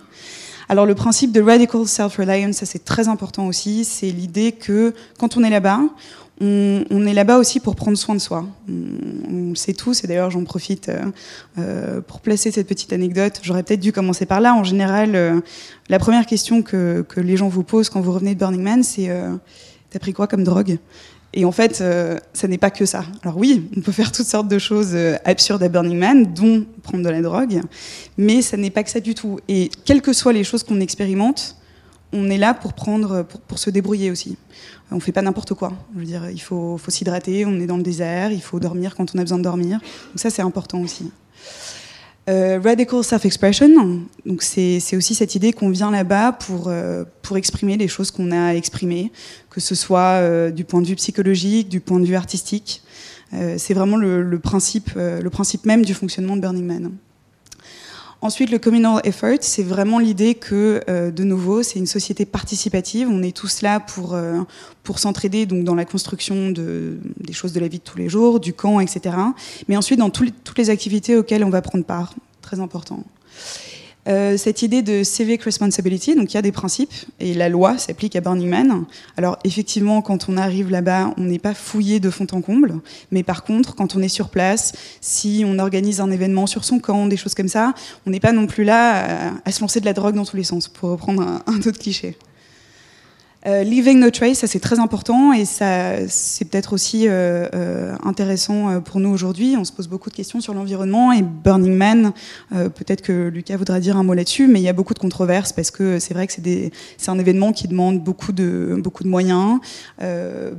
Alors, 0.67 0.85
le 0.85 0.95
principe 0.95 1.31
de 1.31 1.41
radical 1.41 1.87
self-reliance, 1.87 2.57
ça, 2.57 2.65
c'est 2.65 2.83
très 2.83 3.07
important 3.07 3.47
aussi. 3.47 3.85
C'est 3.85 4.09
l'idée 4.09 4.51
que 4.51 4.93
quand 5.19 5.37
on 5.37 5.43
est 5.43 5.49
là-bas, 5.49 5.81
on, 6.41 7.05
est 7.05 7.13
là-bas 7.13 7.37
aussi 7.37 7.59
pour 7.59 7.75
prendre 7.75 7.97
soin 7.97 8.15
de 8.15 8.19
soi. 8.19 8.45
On, 8.67 9.49
le 9.49 9.55
sait 9.55 9.73
tous, 9.73 10.03
et 10.03 10.07
d'ailleurs 10.07 10.31
j'en 10.31 10.43
profite 10.43 10.89
euh, 10.89 10.99
euh, 11.57 12.01
pour 12.01 12.19
placer 12.19 12.51
cette 12.51 12.67
petite 12.67 12.91
anecdote. 12.91 13.39
J'aurais 13.41 13.63
peut-être 13.63 13.79
dû 13.79 13.93
commencer 13.93 14.25
par 14.25 14.41
là. 14.41 14.53
En 14.53 14.65
général, 14.65 15.15
euh, 15.15 15.39
la 15.87 15.97
première 15.97 16.25
question 16.25 16.61
que, 16.61 17.05
que, 17.07 17.21
les 17.21 17.37
gens 17.37 17.47
vous 17.47 17.63
posent 17.63 17.89
quand 17.89 18.01
vous 18.01 18.11
revenez 18.11 18.33
de 18.33 18.39
Burning 18.39 18.61
Man, 18.61 18.83
c'est 18.83 19.09
T'as 19.95 19.99
pris 19.99 20.11
quoi 20.11 20.27
comme 20.27 20.43
drogue? 20.43 20.77
Et 21.37 21.43
en 21.43 21.51
fait, 21.51 21.81
euh, 21.81 22.17
ça 22.31 22.47
n'est 22.47 22.57
pas 22.57 22.71
que 22.71 22.85
ça. 22.85 23.03
Alors 23.21 23.37
oui, 23.37 23.69
on 23.75 23.81
peut 23.81 23.91
faire 23.91 24.11
toutes 24.11 24.25
sortes 24.25 24.47
de 24.47 24.57
choses 24.57 24.91
euh, 24.93 25.17
absurdes 25.25 25.61
à 25.61 25.67
Burning 25.67 25.97
Man, 25.97 26.33
dont 26.33 26.65
prendre 26.81 27.03
de 27.03 27.09
la 27.09 27.21
drogue, 27.21 27.61
mais 28.17 28.41
ça 28.41 28.55
n'est 28.55 28.69
pas 28.69 28.83
que 28.83 28.89
ça 28.89 29.01
du 29.01 29.13
tout. 29.13 29.39
Et 29.49 29.69
quelles 29.83 30.01
que 30.01 30.13
soient 30.13 30.31
les 30.31 30.45
choses 30.45 30.63
qu'on 30.63 30.79
expérimente, 30.79 31.57
on 32.13 32.29
est 32.29 32.37
là 32.37 32.53
pour 32.53 32.71
prendre, 32.71 33.25
pour, 33.49 33.59
se 33.59 33.69
débrouiller 33.69 34.11
aussi. 34.11 34.37
On 34.91 35.01
fait 35.01 35.11
pas 35.11 35.21
n'importe 35.21 35.53
quoi. 35.55 35.73
Je 35.95 35.99
veux 35.99 36.05
dire, 36.05 36.29
il 36.29 36.41
faut, 36.41 36.77
faut 36.77 36.91
s'hydrater, 36.91 37.45
on 37.45 37.59
est 37.59 37.65
dans 37.65 37.77
le 37.77 37.83
désert, 37.83 38.31
il 38.31 38.41
faut 38.41 38.59
dormir 38.61 38.95
quand 38.95 39.13
on 39.13 39.19
a 39.19 39.21
besoin 39.21 39.37
de 39.37 39.43
dormir. 39.43 39.79
Donc 39.79 40.19
ça, 40.19 40.29
c'est 40.29 40.41
important 40.41 40.79
aussi. 40.79 41.11
Euh, 42.27 42.59
radical 42.63 43.03
self-expression, 43.03 44.01
donc 44.25 44.41
c'est 44.41 44.95
aussi 44.95 45.13
cette 45.13 45.35
idée 45.35 45.53
qu'on 45.53 45.69
vient 45.69 45.91
là-bas 45.91 46.31
pour, 46.31 46.69
euh, 46.69 47.03
pour 47.21 47.37
exprimer 47.37 47.77
les 47.77 47.87
choses 47.87 48.09
qu'on 48.09 48.31
a 48.31 48.47
à 48.47 48.53
exprimer, 48.55 49.11
que 49.51 49.59
ce 49.59 49.75
soit 49.75 50.21
euh, 50.21 50.49
du 50.49 50.63
point 50.63 50.81
de 50.81 50.87
vue 50.87 50.95
psychologique, 50.95 51.69
du 51.69 51.81
point 51.81 51.99
de 51.99 52.05
vue 52.05 52.15
artistique. 52.15 52.81
c'est 53.57 53.73
vraiment 53.73 53.97
le, 53.97 54.23
le 54.23 54.39
principe, 54.39 54.91
le 54.95 55.29
principe 55.29 55.65
même 55.65 55.83
du 55.83 55.93
fonctionnement 55.93 56.35
de 56.37 56.41
Burning 56.41 56.65
Man. 56.65 56.91
Ensuite, 58.21 58.49
le 58.49 58.59
communal 58.59 59.01
effort, 59.03 59.37
c'est 59.41 59.63
vraiment 59.63 59.99
l'idée 59.99 60.35
que, 60.35 60.81
euh, 60.89 61.11
de 61.11 61.23
nouveau, 61.23 61.63
c'est 61.63 61.79
une 61.79 61.85
société 61.85 62.25
participative. 62.25 63.07
On 63.09 63.21
est 63.21 63.35
tous 63.35 63.61
là 63.61 63.79
pour, 63.79 64.13
euh, 64.15 64.39
pour 64.83 64.99
s'entraider 64.99 65.45
donc 65.45 65.63
dans 65.63 65.75
la 65.75 65.85
construction 65.85 66.49
de, 66.49 66.97
des 67.19 67.33
choses 67.33 67.53
de 67.53 67.59
la 67.59 67.67
vie 67.67 67.79
de 67.79 67.83
tous 67.83 67.97
les 67.97 68.09
jours, 68.09 68.39
du 68.39 68.53
camp, 68.53 68.79
etc. 68.79 69.15
Mais 69.67 69.77
ensuite, 69.77 69.99
dans 69.99 70.09
toutes 70.09 70.57
les 70.57 70.69
activités 70.69 71.15
auxquelles 71.17 71.43
on 71.43 71.49
va 71.49 71.61
prendre 71.61 71.85
part. 71.85 72.13
Très 72.41 72.59
important. 72.59 73.03
Euh, 74.07 74.37
cette 74.37 74.61
idée 74.61 74.83
de 74.83 75.03
civic 75.03 75.41
responsibility, 75.43 76.15
donc 76.15 76.31
il 76.31 76.35
y 76.35 76.37
a 76.37 76.43
des 76.43 76.51
principes 76.51 76.93
et 77.19 77.33
la 77.33 77.49
loi 77.49 77.77
s'applique 77.77 78.15
à 78.15 78.21
Burning 78.21 78.47
Man. 78.47 78.85
Alors 79.17 79.39
effectivement, 79.43 80.01
quand 80.01 80.29
on 80.29 80.37
arrive 80.37 80.69
là-bas, 80.69 81.13
on 81.17 81.23
n'est 81.23 81.39
pas 81.39 81.55
fouillé 81.55 81.99
de 81.99 82.09
fond 82.11 82.27
en 82.31 82.41
comble, 82.41 82.75
mais 83.11 83.23
par 83.23 83.43
contre, 83.43 83.75
quand 83.75 83.95
on 83.95 84.01
est 84.01 84.07
sur 84.09 84.29
place, 84.29 84.73
si 85.01 85.43
on 85.45 85.57
organise 85.57 86.01
un 86.01 86.11
événement 86.11 86.45
sur 86.45 86.65
son 86.65 86.79
camp, 86.79 87.07
des 87.07 87.17
choses 87.17 87.33
comme 87.33 87.47
ça, 87.47 87.73
on 88.05 88.11
n'est 88.11 88.19
pas 88.19 88.31
non 88.31 88.45
plus 88.45 88.63
là 88.63 89.31
à, 89.43 89.51
se 89.51 89.61
lancer 89.61 89.79
de 89.79 89.85
la 89.85 89.93
drogue 89.93 90.15
dans 90.15 90.25
tous 90.25 90.37
les 90.37 90.43
sens, 90.43 90.67
pour 90.67 90.89
reprendre 90.89 91.21
un, 91.21 91.43
un 91.47 91.57
autre 91.57 91.79
cliché. 91.79 92.15
Euh, 93.47 93.63
leaving 93.63 93.99
no 93.99 94.09
trace, 94.09 94.39
ça 94.39 94.47
c'est 94.47 94.59
très 94.59 94.79
important 94.79 95.31
et 95.31 95.45
ça 95.45 96.07
c'est 96.07 96.45
peut-être 96.45 96.73
aussi 96.73 97.07
euh, 97.07 97.47
euh, 97.53 97.95
intéressant 98.03 98.81
pour 98.81 98.99
nous 98.99 99.09
aujourd'hui. 99.09 99.55
On 99.55 99.63
se 99.63 99.71
pose 99.71 99.87
beaucoup 99.87 100.09
de 100.09 100.15
questions 100.15 100.41
sur 100.41 100.55
l'environnement 100.55 101.11
et 101.11 101.21
Burning 101.21 101.75
Man, 101.75 102.11
peut-être 102.51 103.01
que 103.01 103.27
Lucas 103.27 103.57
voudra 103.57 103.79
dire 103.79 103.97
un 103.97 104.03
mot 104.03 104.13
là-dessus, 104.13 104.47
mais 104.47 104.59
il 104.59 104.63
y 104.63 104.69
a 104.69 104.73
beaucoup 104.73 104.95
de 104.95 104.99
controverses 104.99 105.53
parce 105.53 105.69
que 105.69 105.99
c'est 105.99 106.13
vrai 106.13 106.25
que 106.25 106.33
c'est 106.33 106.71
un 107.09 107.19
événement 107.19 107.51
qui 107.51 107.67
demande 107.67 108.03
beaucoup 108.03 108.31
de, 108.31 108.79
beaucoup 108.79 109.03
de 109.03 109.09
moyens, 109.09 109.59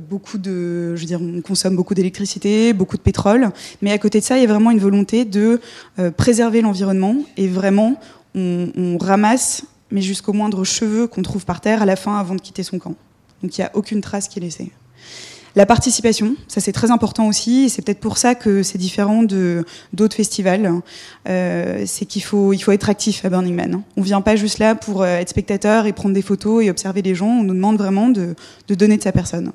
beaucoup 0.09 0.37
de, 0.37 0.95
je 0.95 1.01
veux 1.01 1.07
dire, 1.07 1.19
on 1.21 1.41
consomme 1.41 1.75
beaucoup 1.75 1.93
d'électricité, 1.93 2.73
beaucoup 2.73 2.97
de 2.97 3.01
pétrole, 3.01 3.49
mais 3.81 3.91
à 3.91 3.97
côté 3.97 4.19
de 4.19 4.23
ça, 4.23 4.37
il 4.37 4.41
y 4.41 4.45
a 4.45 4.49
vraiment 4.49 4.71
une 4.71 4.79
volonté 4.79 5.25
de 5.25 5.59
préserver 6.15 6.61
l'environnement 6.61 7.15
et 7.35 7.47
vraiment 7.47 7.99
on, 8.35 8.69
on 8.75 8.97
ramasse 8.97 9.63
mais 9.91 10.01
jusqu'au 10.01 10.33
moindre 10.33 10.63
cheveu 10.63 11.07
qu'on 11.07 11.21
trouve 11.21 11.45
par 11.45 11.61
terre 11.61 11.81
à 11.81 11.85
la 11.85 11.95
fin 11.95 12.17
avant 12.17 12.35
de 12.35 12.41
quitter 12.41 12.63
son 12.63 12.79
camp. 12.79 12.95
Donc 13.41 13.57
il 13.57 13.61
n'y 13.61 13.65
a 13.65 13.71
aucune 13.73 14.01
trace 14.01 14.27
qui 14.27 14.39
est 14.39 14.41
laissée. 14.41 14.71
La 15.55 15.65
participation, 15.65 16.35
ça 16.47 16.61
c'est 16.61 16.71
très 16.71 16.91
important 16.91 17.27
aussi, 17.27 17.63
et 17.63 17.69
c'est 17.69 17.81
peut-être 17.81 17.99
pour 17.99 18.19
ça 18.19 18.35
que 18.35 18.61
c'est 18.61 18.77
différent 18.77 19.23
de 19.23 19.65
d'autres 19.91 20.15
festivals. 20.15 20.71
Euh, 21.27 21.83
c'est 21.87 22.05
qu'il 22.05 22.21
faut 22.21 22.53
il 22.53 22.59
faut 22.59 22.71
être 22.71 22.91
actif 22.91 23.25
à 23.25 23.29
Burning 23.29 23.55
Man. 23.55 23.81
On 23.95 24.03
vient 24.03 24.21
pas 24.21 24.35
juste 24.35 24.59
là 24.59 24.75
pour 24.75 25.01
euh, 25.01 25.17
être 25.17 25.29
spectateur 25.29 25.87
et 25.87 25.93
prendre 25.93 26.13
des 26.13 26.21
photos 26.21 26.63
et 26.63 26.69
observer 26.69 27.01
les 27.01 27.15
gens. 27.15 27.39
On 27.39 27.43
nous 27.43 27.55
demande 27.55 27.77
vraiment 27.77 28.07
de, 28.09 28.35
de 28.67 28.75
donner 28.75 28.97
de 28.97 29.01
sa 29.01 29.11
personne. 29.11 29.51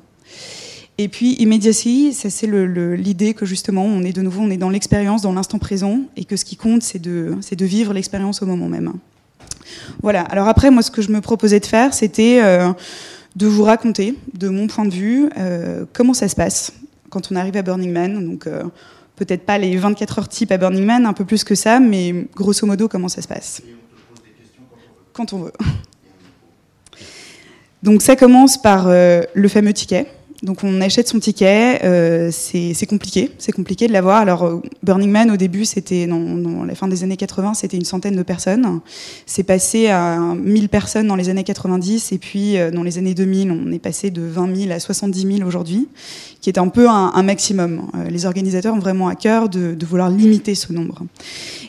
Et 0.98 1.08
puis 1.08 1.34
immediacy, 1.34 2.12
ça 2.12 2.30
c'est 2.30 2.48
l'idée 2.48 3.32
que 3.32 3.46
justement 3.46 3.84
on 3.84 4.02
est 4.02 4.12
de 4.12 4.22
nouveau 4.22 4.42
on 4.42 4.50
est 4.50 4.56
dans 4.56 4.70
l'expérience, 4.70 5.22
dans 5.22 5.32
l'instant 5.32 5.60
présent, 5.60 6.00
et 6.16 6.24
que 6.24 6.36
ce 6.36 6.44
qui 6.44 6.56
compte 6.56 6.82
c'est 6.82 6.98
de 7.00 7.36
c'est 7.42 7.56
de 7.56 7.64
vivre 7.64 7.92
l'expérience 7.92 8.42
au 8.42 8.46
moment 8.46 8.68
même. 8.68 8.92
Voilà. 10.02 10.22
Alors 10.22 10.48
après, 10.48 10.70
moi, 10.70 10.82
ce 10.82 10.90
que 10.90 11.02
je 11.02 11.10
me 11.10 11.20
proposais 11.20 11.60
de 11.60 11.66
faire, 11.66 11.94
c'était 11.94 12.40
euh, 12.42 12.72
de 13.36 13.46
vous 13.46 13.62
raconter, 13.62 14.16
de 14.34 14.48
mon 14.48 14.66
point 14.66 14.84
de 14.84 14.92
vue, 14.92 15.30
euh, 15.38 15.84
comment 15.92 16.14
ça 16.14 16.28
se 16.28 16.36
passe 16.36 16.72
quand 17.10 17.30
on 17.30 17.36
arrive 17.36 17.56
à 17.56 17.62
Burning 17.62 17.92
Man. 17.92 18.26
Donc, 18.26 18.46
euh, 18.46 18.64
peut-être 19.16 19.44
pas 19.44 19.58
les 19.58 19.76
24 19.76 20.18
heures 20.18 20.28
type 20.28 20.50
à 20.52 20.56
Burning 20.56 20.84
Man, 20.84 21.06
un 21.06 21.12
peu 21.12 21.24
plus 21.24 21.44
que 21.44 21.54
ça, 21.54 21.78
mais 21.78 22.26
grosso 22.34 22.66
modo, 22.66 22.88
comment 22.88 23.08
ça 23.08 23.22
se 23.22 23.28
passe 23.28 23.62
Quand 25.12 25.32
on 25.32 25.44
veut. 25.44 25.52
Donc, 27.82 28.00
ça 28.00 28.16
commence 28.16 28.62
par 28.62 28.88
le 28.88 29.48
fameux 29.48 29.72
ticket. 29.72 30.06
Donc 30.42 30.64
on 30.64 30.80
achète 30.80 31.06
son 31.06 31.20
ticket, 31.20 31.84
euh, 31.84 32.30
c'est 32.32 32.86
compliqué, 32.86 33.30
c'est 33.38 33.52
compliqué 33.52 33.86
de 33.86 33.92
l'avoir. 33.92 34.16
Alors 34.16 34.42
euh, 34.42 34.60
Burning 34.82 35.10
Man 35.10 35.30
au 35.30 35.36
début, 35.36 35.64
c'était 35.64 36.08
dans, 36.08 36.64
la 36.64 36.74
fin 36.74 36.88
des 36.88 37.04
années 37.04 37.16
80, 37.16 37.54
c'était 37.54 37.76
une 37.76 37.84
centaine 37.84 38.16
de 38.16 38.22
personnes. 38.24 38.80
C'est 39.24 39.44
passé 39.44 39.86
à 39.86 40.18
1000 40.18 40.68
personnes 40.68 41.06
dans 41.06 41.14
les 41.14 41.28
années 41.28 41.44
90 41.44 42.10
et 42.10 42.18
puis 42.18 42.58
euh, 42.58 42.72
dans 42.72 42.82
les 42.82 42.98
années 42.98 43.14
2000, 43.14 43.52
on 43.52 43.70
est 43.70 43.78
passé 43.78 44.10
de 44.10 44.22
20 44.22 44.56
000 44.56 44.72
à 44.72 44.80
70 44.80 45.36
000 45.36 45.46
aujourd'hui, 45.48 45.86
qui 46.40 46.50
est 46.50 46.58
un 46.58 46.68
peu 46.68 46.88
un, 46.88 47.22
maximum. 47.22 47.88
les 48.10 48.26
organisateurs 48.26 48.74
ont 48.74 48.80
vraiment 48.80 49.06
à 49.06 49.14
cœur 49.14 49.48
de, 49.48 49.76
vouloir 49.86 50.10
limiter 50.10 50.56
ce 50.56 50.72
nombre. 50.72 51.02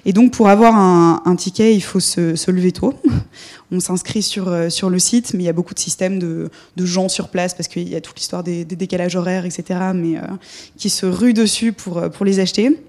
Et 0.05 0.13
donc 0.13 0.31
pour 0.31 0.49
avoir 0.49 0.75
un, 0.75 1.21
un 1.25 1.35
ticket, 1.35 1.75
il 1.75 1.81
faut 1.81 1.99
se, 1.99 2.35
se 2.35 2.49
lever 2.49 2.71
tôt 2.71 2.95
on 3.73 3.79
s'inscrit 3.79 4.21
sur, 4.21 4.71
sur 4.71 4.89
le 4.89 4.99
site, 4.99 5.33
mais 5.33 5.43
il 5.43 5.45
y 5.45 5.49
a 5.49 5.53
beaucoup 5.53 5.73
de 5.73 5.79
systèmes 5.79 6.19
de, 6.19 6.49
gens 6.77 7.09
sur 7.09 7.29
place 7.29 7.53
parce 7.53 7.67
qu'il 7.67 7.89
y 7.89 7.95
a 7.95 8.01
toute 8.01 8.17
l'histoire 8.17 8.43
des 8.43 8.63
décalages 8.65 9.15
horaires, 9.15 9.45
etc., 9.45 9.79
mais 9.93 10.15
qui 10.77 10.89
se 10.89 11.05
ruent 11.05 11.33
dessus 11.33 11.73
pour, 11.73 12.09
pour 12.11 12.25
les 12.25 12.39
acheter. 12.39 12.79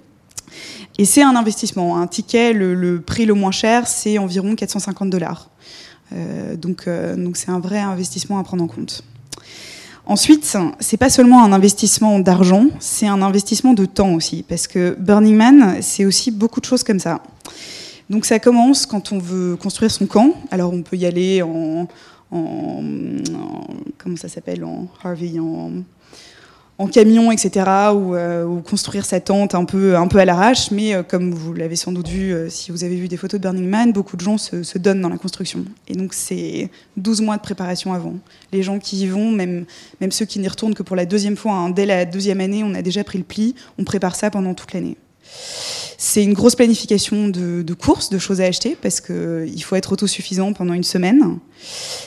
Et 0.99 1.05
c'est 1.05 1.23
un 1.23 1.35
investissement. 1.35 1.99
Un 1.99 2.07
ticket, 2.07 2.53
le, 2.53 3.01
prix 3.01 3.27
le 3.27 3.35
moins 3.35 3.51
cher, 3.51 3.89
c'est 3.89 4.19
environ 4.19 4.55
450 4.55 5.11
dollars. 5.11 5.51
donc, 6.57 6.89
donc 7.17 7.37
c'est 7.37 7.51
un 7.51 7.61
vrai 7.61 7.81
investissement 7.81 8.39
à 8.39 8.45
prendre 8.45 8.63
en 8.63 8.69
compte. 8.69 9.03
Ensuite, 10.07 10.57
c'est 10.81 10.97
pas 10.99 11.09
seulement 11.09 11.43
un 11.45 11.53
investissement 11.53 12.19
d'argent, 12.19 12.67
c'est 12.79 13.07
un 13.07 13.23
investissement 13.23 13.73
de 13.73 13.87
temps 13.87 14.13
aussi, 14.13 14.45
parce 14.47 14.67
que 14.67 14.95
Burning 14.99 15.35
Man, 15.35 15.79
c'est 15.81 16.05
aussi 16.05 16.31
beaucoup 16.31 16.61
de 16.61 16.67
choses 16.67 16.85
comme 16.85 16.99
ça. 16.99 17.23
Donc 18.11 18.25
ça 18.25 18.39
commence 18.39 18.87
quand 18.87 19.13
on 19.13 19.19
veut 19.19 19.57
construire 19.57 19.91
son 19.91 20.07
camp. 20.07 20.35
Alors 20.51 20.73
on 20.73 20.83
peut 20.83 20.97
y 20.97 21.07
aller 21.07 21.43
en, 21.43 21.89
en, 22.31 22.83
comment 23.99 24.17
ça 24.17 24.29
s'appelle 24.29 24.65
en 24.65 24.89
Harvey 25.03 25.39
en 25.39 25.71
en 26.77 26.89
camion, 26.89 27.31
etc., 27.31 27.67
euh, 27.69 28.45
ou, 28.45 28.61
construire 28.61 29.05
sa 29.05 29.21
tente 29.21 29.55
un 29.55 29.65
peu, 29.65 29.97
un 29.97 30.09
peu 30.09 30.19
à 30.19 30.25
l'arrache. 30.25 30.71
Mais 30.71 30.95
euh, 30.95 31.03
comme 31.03 31.33
vous 31.33 31.53
l'avez 31.53 31.77
sans 31.77 31.93
doute 31.93 32.09
vu, 32.09 32.33
euh, 32.33 32.49
si 32.49 32.73
vous 32.73 32.83
avez 32.83 32.97
vu 32.97 33.07
des 33.07 33.17
photos 33.17 33.41
de 33.41 33.43
Burning 33.43 33.69
Man, 33.69 33.93
beaucoup 33.93 34.17
de 34.17 34.23
gens 34.23 34.39
se, 34.39 34.79
donnent 34.79 35.01
dans 35.01 35.09
la 35.09 35.19
construction. 35.19 35.65
Et 35.87 35.95
donc 35.95 36.15
c'est 36.15 36.71
12 36.97 37.21
mois 37.23 37.37
de 37.37 37.43
préparation 37.43 37.93
avant. 37.93 38.15
Les 38.53 38.63
gens 38.63 38.79
qui 38.79 39.03
y 39.03 39.07
vont, 39.07 39.31
même, 39.31 39.67
même 40.01 40.11
ceux 40.11 40.25
qui 40.25 40.41
n'y 40.41 40.49
retournent 40.49 40.75
que 40.75 40.83
pour 40.83 40.97
la 40.97 41.07
deuxième 41.07 41.37
fois, 41.37 41.53
hein, 41.53 41.71
dès 41.71 41.87
la 41.87 42.05
deuxième 42.05 42.41
année, 42.41 42.65
on 42.65 42.75
a 42.75 42.83
déjà 42.83 43.05
pris 43.05 43.19
le 43.19 43.25
pli, 43.25 43.55
on 43.79 43.85
prépare 43.85 44.17
ça 44.17 44.31
pendant 44.31 44.55
toute 44.55 44.73
l'année. 44.73 44.97
C'est 46.07 46.23
une 46.23 46.35
grosse 46.35 46.55
planification 46.55 47.29
de, 47.29 47.63
de, 47.63 47.75
courses, 47.75 48.11
de 48.11 48.19
choses 48.19 48.43
à 48.43 48.45
acheter, 48.45 48.77
parce 48.81 49.01
qu'il 49.01 49.63
faut 49.63 49.75
être 49.75 49.91
autosuffisant 49.91 50.53
pendant 50.53 50.75
une 50.75 50.85
semaine. 50.85 51.39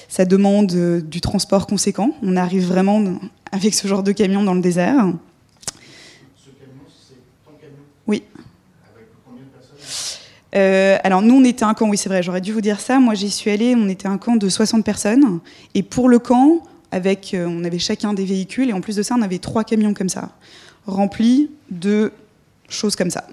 Ça 0.07 0.23
demande 0.23 1.01
du 1.01 1.19
transport 1.19 1.65
conséquent. 1.65 2.11
On 2.21 2.37
arrive 2.37 2.67
vraiment 2.67 3.03
avec 3.51 3.73
ce 3.73 3.87
genre 3.87 4.03
de 4.03 4.11
camion 4.11 4.43
dans 4.43 4.53
le 4.53 4.61
désert. 4.61 4.93
Ce 4.93 6.51
camion, 6.51 6.83
c'est 7.09 7.15
ton 7.43 7.53
camion? 7.59 7.73
Oui. 8.05 8.21
Avec 8.95 9.07
combien 9.25 9.43
de 9.43 9.49
personnes? 9.49 9.77
Euh, 10.55 10.97
alors 11.03 11.23
nous 11.23 11.33
on 11.33 11.43
était 11.43 11.65
un 11.65 11.73
camp, 11.73 11.89
oui 11.89 11.97
c'est 11.97 12.07
vrai, 12.07 12.21
j'aurais 12.21 12.41
dû 12.41 12.53
vous 12.53 12.61
dire 12.61 12.79
ça. 12.79 12.99
Moi 12.99 13.15
j'y 13.15 13.31
suis 13.31 13.49
allée, 13.49 13.73
on 13.75 13.89
était 13.89 14.07
un 14.07 14.19
camp 14.19 14.35
de 14.35 14.47
60 14.47 14.85
personnes. 14.85 15.39
Et 15.73 15.81
pour 15.81 16.07
le 16.07 16.19
camp, 16.19 16.61
avec, 16.91 17.33
euh, 17.33 17.47
on 17.49 17.63
avait 17.63 17.79
chacun 17.79 18.13
des 18.13 18.25
véhicules 18.25 18.69
et 18.69 18.73
en 18.73 18.81
plus 18.81 18.95
de 18.95 19.01
ça 19.01 19.15
on 19.17 19.23
avait 19.23 19.39
trois 19.39 19.63
camions 19.63 19.95
comme 19.95 20.09
ça, 20.09 20.29
remplis 20.85 21.49
de 21.71 22.11
choses 22.69 22.95
comme 22.95 23.09
ça 23.09 23.25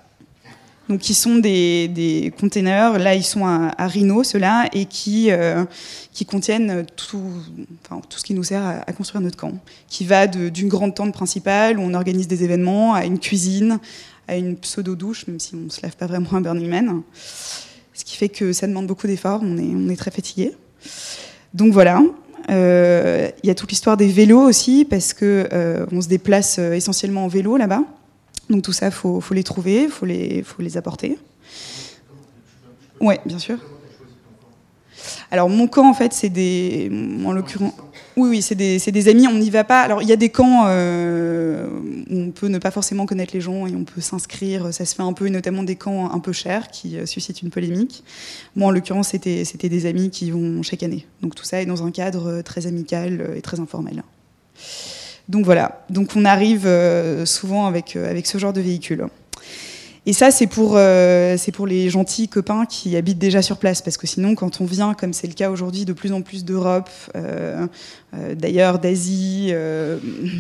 donc 0.89 1.01
qui 1.01 1.15
sont 1.15 1.37
des, 1.37 1.89
des 1.89 2.33
containers, 2.39 2.99
là 2.99 3.15
ils 3.15 3.25
sont 3.25 3.47
à, 3.47 3.73
à 3.79 3.87
Rhino, 3.87 4.23
ceux-là, 4.23 4.69
et 4.73 4.85
qui, 4.85 5.31
euh, 5.31 5.65
qui 6.13 6.27
contiennent 6.27 6.85
tout, 6.97 7.23
enfin, 7.85 8.03
tout 8.09 8.19
ce 8.19 8.25
qui 8.25 8.35
nous 8.35 8.45
sert 8.45 8.83
à, 8.87 8.93
construire 8.93 9.23
notre 9.23 9.37
camp, 9.37 9.53
qui 9.89 10.05
va 10.05 10.27
d'une 10.27 10.69
grande 10.69 10.95
tente 10.95 11.13
principale 11.13 11.79
où 11.79 11.83
on 11.83 11.95
organise 11.95 12.29
des 12.29 12.45
événements, 12.45 12.95
à 12.95 13.05
une 13.05 13.19
cuisine, 13.19 13.79
à 14.29 14.37
une 14.37 14.57
pseudo-douche, 14.57 15.27
même 15.27 15.41
si 15.41 15.55
on 15.55 15.59
ne 15.59 15.71
se 15.71 15.81
lave 15.83 15.97
pas 15.97 16.07
vraiment 16.07 16.33
à 16.33 16.41
Burning 16.41 16.69
Man, 16.69 17.03
ce 17.95 18.05
qui 18.05 18.17
fait 18.17 18.29
que 18.29 18.53
ça 18.53 18.67
demande 18.67 18.87
beaucoup 18.87 19.07
d'efforts, 19.07 19.41
on 19.43 19.57
est, 19.57 19.63
on 19.75 19.89
est 19.89 19.97
très 19.97 20.11
fatigué. 20.11 20.53
Donc 21.55 21.73
voilà. 21.73 22.03
Euh, 22.51 23.31
il 23.43 23.47
y 23.47 23.51
a 23.51 23.55
toute 23.55 23.71
l'histoire 23.71 23.97
des 23.97 24.09
vélos 24.09 24.43
aussi, 24.43 24.85
parce 24.85 25.15
que 25.15 25.49
euh, 25.53 25.87
on 25.93 26.03
se 26.03 26.09
déplace 26.09 26.59
essentiellement 26.59 27.25
en 27.25 27.29
vélo 27.29 27.57
là-bas. 27.57 27.85
Donc 28.51 28.63
tout 28.63 28.73
ça, 28.73 28.91
faut, 28.91 29.21
faut, 29.21 29.35
les 29.35 29.45
trouver, 29.45 29.89
faut 29.89 30.07
les, 30.07 30.43
faut 30.43 30.63
les 30.63 30.77
apporter. 30.77 31.19
Oui, 33.01 33.15
bien 33.25 33.39
sûr. 33.39 33.59
Alors 35.31 35.49
mon 35.49 35.67
camp, 35.67 35.89
en 35.89 35.95
fait, 35.95 36.13
c'est 36.13 36.29
des... 36.29 36.91
En 37.25 37.33
l'occurrence... 37.33 37.73
Oui, 38.17 38.29
oui, 38.29 38.43
c'est 38.43 38.55
des, 38.55 39.09
amis, 39.09 39.27
on 39.27 39.35
n'y 39.35 39.51
va 39.51 39.65
pas. 39.65 39.81
Alors 39.81 40.01
il 40.01 40.09
y 40.09 40.13
a 40.13 40.17
des 40.17 40.29
camps 40.29 40.67
euh, 40.69 41.69
où 42.09 42.17
on 42.17 42.31
peut 42.31 42.47
ne 42.47 42.59
pas 42.59 42.71
forcément 42.71 43.07
connaître 43.07 43.35
les 43.35 43.41
gens 43.41 43.67
et 43.67 43.75
on 43.75 43.83
peut 43.83 44.01
s'inscrire, 44.01 44.73
ça 44.73 44.85
se 44.85 44.95
fait 44.95 45.03
un 45.03 45.13
peu, 45.13 45.27
et 45.27 45.31
notamment 45.31 45.65
des 45.65 45.75
camps 45.75 46.13
un 46.13 46.21
peu 46.21 46.33
chers 46.33 46.69
qui 46.69 46.97
euh, 46.97 47.07
suscitent 47.07 47.43
une 47.43 47.51
polémique. 47.51 48.05
Moi, 48.55 48.69
en 48.69 48.71
l'occurrence, 48.71 49.09
c'était 49.09 49.69
des 49.69 49.87
amis 49.87 50.11
qui 50.11 50.31
vont 50.31 50.63
chaque 50.63 50.85
année. 50.85 51.07
Donc 51.23 51.35
tout 51.35 51.45
ça 51.45 51.61
est 51.61 51.67
dans 51.67 51.85
un 51.85 51.91
cadre 51.91 52.29
euh, 52.29 52.43
très 52.43 52.69
amical 52.69 53.33
et 53.35 53.43
très 53.43 53.59
informel. 53.59 54.05
Donc 55.29 55.45
voilà, 55.45 55.85
donc 55.89 56.11
on 56.17 56.25
arrive 56.25 56.67
euh, 56.67 57.25
souvent 57.25 57.67
avec, 57.67 57.97
euh, 57.97 58.11
avec 58.11 58.27
ce 58.27 58.37
genre 58.37 58.53
de 58.53 58.61
véhicule. 58.61 59.07
Et 60.07 60.13
ça, 60.13 60.31
c'est 60.31 60.47
pour, 60.47 60.75
euh, 60.77 61.37
c'est 61.39 61.51
pour 61.51 61.67
les 61.67 61.89
gentils 61.89 62.29
copains 62.29 62.67
qui 62.67 62.95
habitent 62.95 63.19
déjà 63.19 63.41
sur 63.41 63.57
place, 63.57 63.81
parce 63.81 63.97
que 63.97 64.07
sinon, 64.07 64.35
quand 64.35 64.61
on 64.61 64.67
vient, 64.67 64.93
comme 64.93 65.15
c'est 65.15 65.27
le 65.27 65.33
cas 65.33 65.49
aujourd'hui, 65.49 65.87
de 65.87 65.95
plus 65.95 66.13
en 66.13 66.21
plus 66.21 66.45
d'Europe, 66.45 66.91
d'ailleurs 68.13 68.79
d'Asie, 68.79 69.51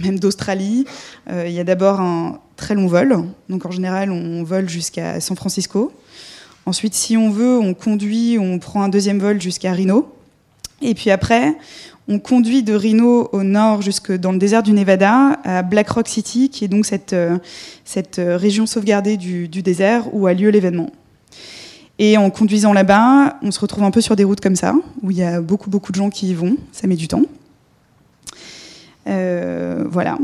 même 0.04 0.18
d'Australie, 0.18 0.84
il 1.30 1.50
y 1.50 1.60
a 1.60 1.64
d'abord 1.64 2.00
un 2.00 2.40
très 2.56 2.74
long 2.74 2.88
vol. 2.88 3.24
Donc 3.48 3.64
en 3.64 3.70
général, 3.70 4.10
on 4.10 4.44
vole 4.44 4.68
jusqu'à 4.68 5.18
San 5.22 5.34
Francisco. 5.34 5.94
Ensuite, 6.66 6.92
si 6.92 7.16
on 7.16 7.30
veut, 7.30 7.58
on 7.58 7.72
conduit, 7.72 8.36
on 8.38 8.58
prend 8.58 8.82
un 8.82 8.90
deuxième 8.90 9.18
vol 9.18 9.40
jusqu'à 9.40 9.72
Reno. 9.72 10.14
Et 10.82 10.94
puis 10.94 11.10
après, 11.10 11.54
on 12.06 12.18
conduit 12.18 12.62
de 12.62 12.74
Reno 12.74 13.28
au 13.32 13.42
nord 13.42 13.80
jusque 13.80 14.12
dans 14.12 14.32
le 14.32 14.38
désert 14.38 14.62
du 14.62 14.72
Nevada, 14.72 15.38
à 15.42 15.62
Black 15.62 15.88
Rock 15.88 16.08
City, 16.08 16.50
qui 16.50 16.64
est 16.64 16.68
donc 16.68 16.84
cette, 16.84 17.14
euh, 17.14 17.38
cette 17.84 18.18
euh, 18.18 18.36
région 18.36 18.66
sauvegardée 18.66 19.16
du, 19.16 19.48
désert 19.48 20.14
où 20.14 20.26
a 20.26 20.34
lieu 20.34 20.50
l'événement. 20.50 20.90
Et 21.98 22.18
en 22.18 22.28
conduisant 22.28 22.72
là-bas, 22.72 23.38
on 23.40 23.50
se 23.50 23.60
retrouve 23.60 23.84
un 23.84 23.90
peu 23.90 24.00
sur 24.00 24.16
des 24.16 24.24
routes 24.24 24.40
comme 24.40 24.56
ça, 24.56 24.74
où 25.02 25.10
il 25.10 25.16
y 25.16 25.22
a 25.22 25.40
beaucoup, 25.40 25.70
beaucoup 25.70 25.92
de 25.92 25.96
gens 25.96 26.10
qui 26.10 26.28
y 26.28 26.34
vont. 26.34 26.56
Ça 26.72 26.86
met 26.86 26.96
du 26.96 27.08
temps. 27.08 27.22
Euh, 29.06 29.84
voilà. 29.88 30.18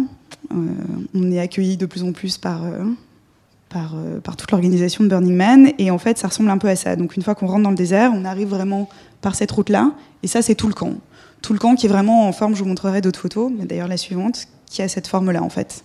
on 1.14 1.30
est 1.30 1.38
accueilli 1.38 1.76
de 1.76 1.87
plus 1.87 2.02
en 2.02 2.12
plus 2.12 2.38
par, 2.38 2.62
par, 3.68 3.94
par 4.25 4.37
toute 4.37 4.50
l'organisation 4.50 5.04
de 5.04 5.08
Burning 5.08 5.37
Man. 5.37 5.70
Et 5.78 5.90
en 5.90 5.99
fait, 5.99 6.18
ça 6.18 6.28
ressemble 6.28 6.50
un 6.50 6.58
peu 6.58 6.68
à 6.68 6.76
ça. 6.76 6.96
Donc, 6.96 7.16
une 7.16 7.22
fois 7.22 7.34
qu'on 7.34 7.46
rentre 7.46 7.62
dans 7.62 7.70
le 7.70 7.76
désert, 7.76 8.10
on 8.14 8.25
arrive 8.25 8.49
vraiment 8.49 8.88
par 9.20 9.34
cette 9.34 9.52
route-là. 9.52 9.92
Et 10.22 10.26
ça, 10.26 10.42
c'est 10.42 10.56
tout 10.56 10.66
le 10.66 10.75
camp 10.75 10.94
tout 11.42 11.52
le 11.52 11.59
camp 11.59 11.75
qui 11.75 11.87
est 11.87 11.88
vraiment 11.88 12.28
en 12.28 12.32
forme, 12.32 12.54
je 12.54 12.62
vous 12.62 12.68
montrerai 12.68 13.00
d'autres 13.00 13.20
photos, 13.20 13.50
mais 13.56 13.64
d'ailleurs 13.64 13.88
la 13.88 13.97
suivante, 13.97 14.47
qui 14.66 14.82
a 14.82 14.88
cette 14.88 15.09
forme-là 15.09 15.42
en 15.42 15.50
fait. 15.50 15.85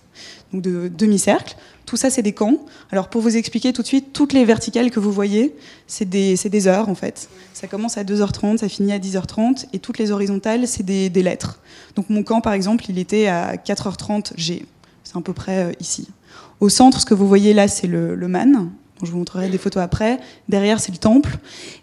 Donc 0.52 0.62
de 0.62 0.88
demi-cercle. 0.88 1.56
Tout 1.86 1.96
ça, 1.96 2.08
c'est 2.08 2.22
des 2.22 2.32
camps. 2.32 2.64
Alors 2.90 3.08
pour 3.08 3.20
vous 3.20 3.36
expliquer 3.36 3.72
tout 3.72 3.82
de 3.82 3.86
suite, 3.86 4.12
toutes 4.12 4.32
les 4.32 4.44
verticales 4.44 4.90
que 4.90 5.00
vous 5.00 5.12
voyez, 5.12 5.54
c'est 5.86 6.08
des, 6.08 6.36
des, 6.36 6.68
heures 6.68 6.88
en 6.88 6.94
fait. 6.94 7.28
Ça 7.52 7.66
commence 7.66 7.98
à 7.98 8.04
2h30, 8.04 8.58
ça 8.58 8.68
finit 8.68 8.92
à 8.92 8.98
10h30, 8.98 9.66
et 9.72 9.78
toutes 9.78 9.98
les 9.98 10.10
horizontales, 10.10 10.66
c'est 10.66 10.84
des, 10.84 11.10
des, 11.10 11.22
lettres. 11.22 11.60
Donc 11.96 12.10
mon 12.10 12.22
camp, 12.22 12.40
par 12.40 12.52
exemple, 12.52 12.84
il 12.88 12.98
était 12.98 13.26
à 13.26 13.56
4h30 13.56 14.32
G. 14.36 14.66
C'est 15.04 15.16
à 15.16 15.20
peu 15.20 15.32
près 15.32 15.64
euh, 15.64 15.72
ici. 15.80 16.08
Au 16.60 16.68
centre, 16.68 17.00
ce 17.00 17.06
que 17.06 17.14
vous 17.14 17.28
voyez 17.28 17.54
là, 17.54 17.68
c'est 17.68 17.86
le, 17.86 18.14
le 18.14 18.28
man, 18.28 18.70
je 19.02 19.10
vous 19.10 19.18
montrerai 19.18 19.48
des 19.48 19.58
photos 19.58 19.82
après. 19.82 20.18
Derrière, 20.48 20.80
c'est 20.80 20.92
le 20.92 20.98
temple. 20.98 21.36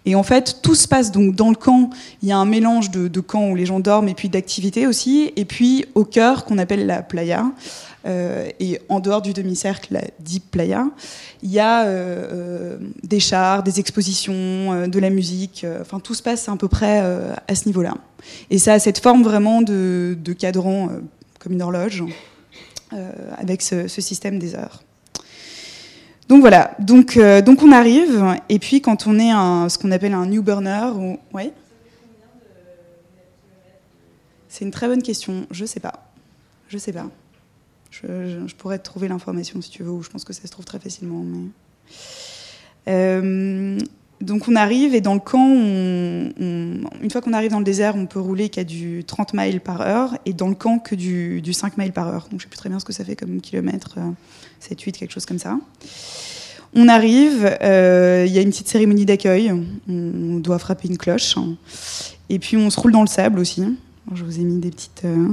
Et 0.05 0.15
en 0.15 0.23
fait, 0.23 0.59
tout 0.61 0.75
se 0.75 0.87
passe 0.87 1.11
donc 1.11 1.35
dans 1.35 1.49
le 1.49 1.55
camp. 1.55 1.89
Il 2.21 2.29
y 2.29 2.31
a 2.31 2.37
un 2.37 2.45
mélange 2.45 2.91
de, 2.91 3.07
de 3.07 3.19
camps 3.19 3.49
où 3.49 3.55
les 3.55 3.65
gens 3.65 3.79
dorment 3.79 4.09
et 4.09 4.15
puis 4.15 4.29
d'activités 4.29 4.87
aussi. 4.87 5.31
Et 5.35 5.45
puis 5.45 5.85
au 5.95 6.05
cœur, 6.05 6.45
qu'on 6.45 6.57
appelle 6.57 6.85
la 6.85 7.03
playa. 7.03 7.45
Euh, 8.05 8.49
et 8.59 8.79
en 8.89 8.99
dehors 8.99 9.21
du 9.21 9.33
demi-cercle, 9.33 9.93
la 9.93 10.01
Deep 10.19 10.51
Playa, 10.51 10.87
il 11.41 11.51
y 11.51 11.59
a 11.59 11.85
euh, 11.85 12.27
euh 12.31 12.77
des 13.03 13.19
chars, 13.19 13.63
des 13.63 13.79
expositions, 13.79 14.87
de 14.87 14.99
la 14.99 15.09
musique. 15.09 15.65
Enfin, 15.81 15.99
tout 15.99 16.13
se 16.13 16.23
passe 16.23 16.49
à 16.49 16.55
peu 16.55 16.67
près 16.67 16.99
à 17.47 17.55
ce 17.55 17.65
niveau-là. 17.67 17.93
Et 18.49 18.57
ça 18.57 18.73
a 18.73 18.79
cette 18.79 18.99
forme 18.99 19.23
vraiment 19.23 19.61
de, 19.61 20.15
cadran, 20.37 20.89
comme 21.39 21.53
une 21.53 21.61
horloge, 21.61 22.03
avec 23.37 23.61
ce 23.61 23.87
système 23.87 24.39
des 24.39 24.55
heures. 24.55 24.83
Donc 26.29 26.41
voilà, 26.41 26.75
donc, 26.79 27.17
euh, 27.17 27.41
donc 27.41 27.61
on 27.63 27.71
arrive, 27.71 28.23
et 28.47 28.59
puis 28.59 28.81
quand 28.81 29.07
on 29.07 29.19
est 29.19 29.31
ce 29.69 29.77
qu'on 29.77 29.91
appelle 29.91 30.13
un 30.13 30.25
new 30.25 30.41
burner, 30.41 30.91
ou... 30.95 31.17
c'est 34.47 34.63
une 34.63 34.71
très 34.71 34.87
bonne 34.87 35.03
question, 35.03 35.45
je 35.51 35.65
sais 35.65 35.79
pas. 35.79 36.09
Je 36.69 36.77
sais 36.77 36.93
pas. 36.93 37.09
Je, 37.91 38.53
pourrais 38.55 38.79
trouver 38.79 39.07
l'information 39.07 39.61
si 39.61 39.69
tu 39.69 39.83
veux, 39.83 39.91
ou 39.91 40.01
je 40.01 40.09
pense 40.09 40.23
que 40.23 40.33
ça 40.33 40.41
se 40.43 40.47
trouve 40.47 40.65
très 40.65 40.79
facilement. 40.79 41.23
Euh, 42.87 43.79
donc 44.21 44.47
on 44.47 44.55
arrive 44.55 44.95
et 44.95 45.01
dans 45.01 45.13
le 45.13 45.19
camp, 45.19 45.47
une 45.47 47.09
fois 47.11 47.21
qu'on 47.21 47.33
arrive 47.33 47.51
dans 47.51 47.59
le 47.59 47.65
désert, 47.65 47.95
on 47.95 48.05
peut 48.05 48.19
rouler 48.19 48.49
qu'à 48.49 48.63
du 48.63 49.03
30 49.05 49.33
miles 49.33 49.59
par 49.59 49.81
heure 49.81 50.17
et 50.25 50.33
dans 50.33 50.47
le 50.47 50.55
camp 50.55 50.79
que 50.79 50.95
du, 50.95 51.53
5 51.53 51.77
miles 51.77 51.91
par 51.91 52.07
heure. 52.07 52.27
Donc 52.31 52.39
je 52.39 52.45
sais 52.45 52.49
plus 52.49 52.57
très 52.57 52.69
bien 52.69 52.79
ce 52.79 52.85
que 52.85 52.93
ça 52.93 53.03
fait 53.03 53.15
comme 53.15 53.41
kilomètre, 53.41 53.95
7, 53.95 53.99
euh, 53.99 54.11
8, 54.69 54.97
quelque 54.97 55.11
chose 55.11 55.25
comme 55.25 55.39
ça. 55.39 55.57
On 56.75 56.87
arrive, 56.87 57.55
euh, 57.61 58.25
il 58.27 58.33
y 58.33 58.39
a 58.39 58.41
une 58.41 58.49
petite 58.49 58.67
cérémonie 58.67 59.05
d'accueil, 59.05 59.53
on 59.87 60.39
doit 60.39 60.57
frapper 60.57 60.87
une 60.87 60.97
cloche 60.97 61.35
et 62.29 62.39
puis 62.39 62.57
on 62.57 62.69
se 62.71 62.79
roule 62.79 62.91
dans 62.91 63.01
le 63.01 63.07
sable 63.07 63.39
aussi. 63.39 63.63
je 64.13 64.23
vous 64.23 64.39
ai 64.39 64.43
mis 64.43 64.59
des 64.59 64.71
petites... 64.71 65.05
Euh, 65.05 65.29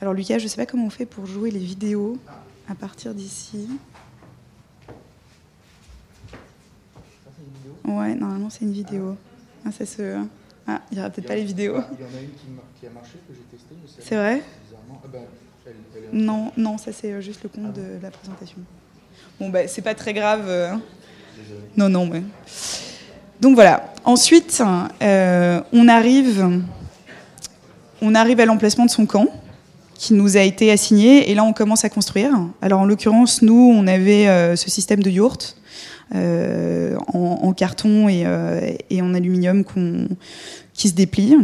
alors 0.00 0.14
Lucas, 0.14 0.38
je 0.38 0.44
ne 0.44 0.48
sais 0.48 0.56
pas 0.56 0.66
comment 0.66 0.86
on 0.86 0.90
fait 0.90 1.06
pour 1.06 1.26
jouer 1.26 1.50
les 1.50 1.58
vidéos 1.58 2.18
à 2.68 2.74
partir 2.74 3.14
d'ici. 3.14 3.68
Ouais, 7.84 8.14
normalement 8.14 8.48
c'est 8.48 8.64
une 8.64 8.72
vidéo. 8.72 9.16
Ah, 9.66 9.72
ça 9.72 9.84
se... 9.84 10.24
ah 10.68 10.80
il 10.90 10.94
n'y 10.94 11.00
aura 11.00 11.10
peut-être 11.10 11.26
pas 11.26 11.34
les 11.34 11.44
vidéos. 11.44 11.74
Il 11.98 12.04
y 12.04 12.04
en 12.04 12.16
a 12.16 12.22
une 12.22 12.30
qui, 12.78 12.86
a 12.86 12.90
marché, 12.90 13.18
que 13.28 13.34
j'ai 13.34 13.58
testé. 13.58 13.74
C'est 13.98 14.14
vrai? 14.14 14.42
Ah 14.92 15.06
ben, 15.12 15.22
Non, 16.12 16.52
non, 16.56 16.78
ça 16.78 16.92
c'est 16.92 17.20
juste 17.22 17.42
le 17.42 17.48
compte 17.48 17.72
de 17.72 18.02
la 18.02 18.10
présentation. 18.10 18.58
Bon, 19.38 19.48
bah, 19.48 19.68
c'est 19.68 19.82
pas 19.82 19.94
très 19.94 20.12
grave. 20.12 20.48
Hein. 20.48 20.80
Non, 21.76 21.88
non, 21.88 22.06
mais. 22.06 22.22
Donc 23.40 23.54
voilà. 23.54 23.92
Ensuite, 24.04 24.62
on 24.62 25.88
arrive, 25.88 26.62
on 28.02 28.14
arrive 28.14 28.40
à 28.40 28.46
l'emplacement 28.46 28.86
de 28.86 28.90
son 28.90 29.06
camp 29.06 29.28
qui 29.94 30.14
nous 30.14 30.36
a 30.36 30.40
été 30.40 30.70
assigné 30.70 31.30
et 31.30 31.34
là 31.34 31.44
on 31.44 31.52
commence 31.52 31.84
à 31.84 31.90
construire. 31.90 32.32
Alors 32.62 32.80
en 32.80 32.86
l'occurrence, 32.86 33.42
nous, 33.42 33.72
on 33.74 33.86
avait 33.86 34.56
ce 34.56 34.70
système 34.70 35.02
de 35.02 35.10
yourte 35.10 35.60
euh, 36.12 36.96
en, 37.06 37.52
carton 37.52 38.08
euh, 38.08 38.72
et, 38.90 39.00
en 39.00 39.14
aluminium 39.14 39.64
qui 40.74 40.88
se 40.88 40.94
déplie. 40.94 41.36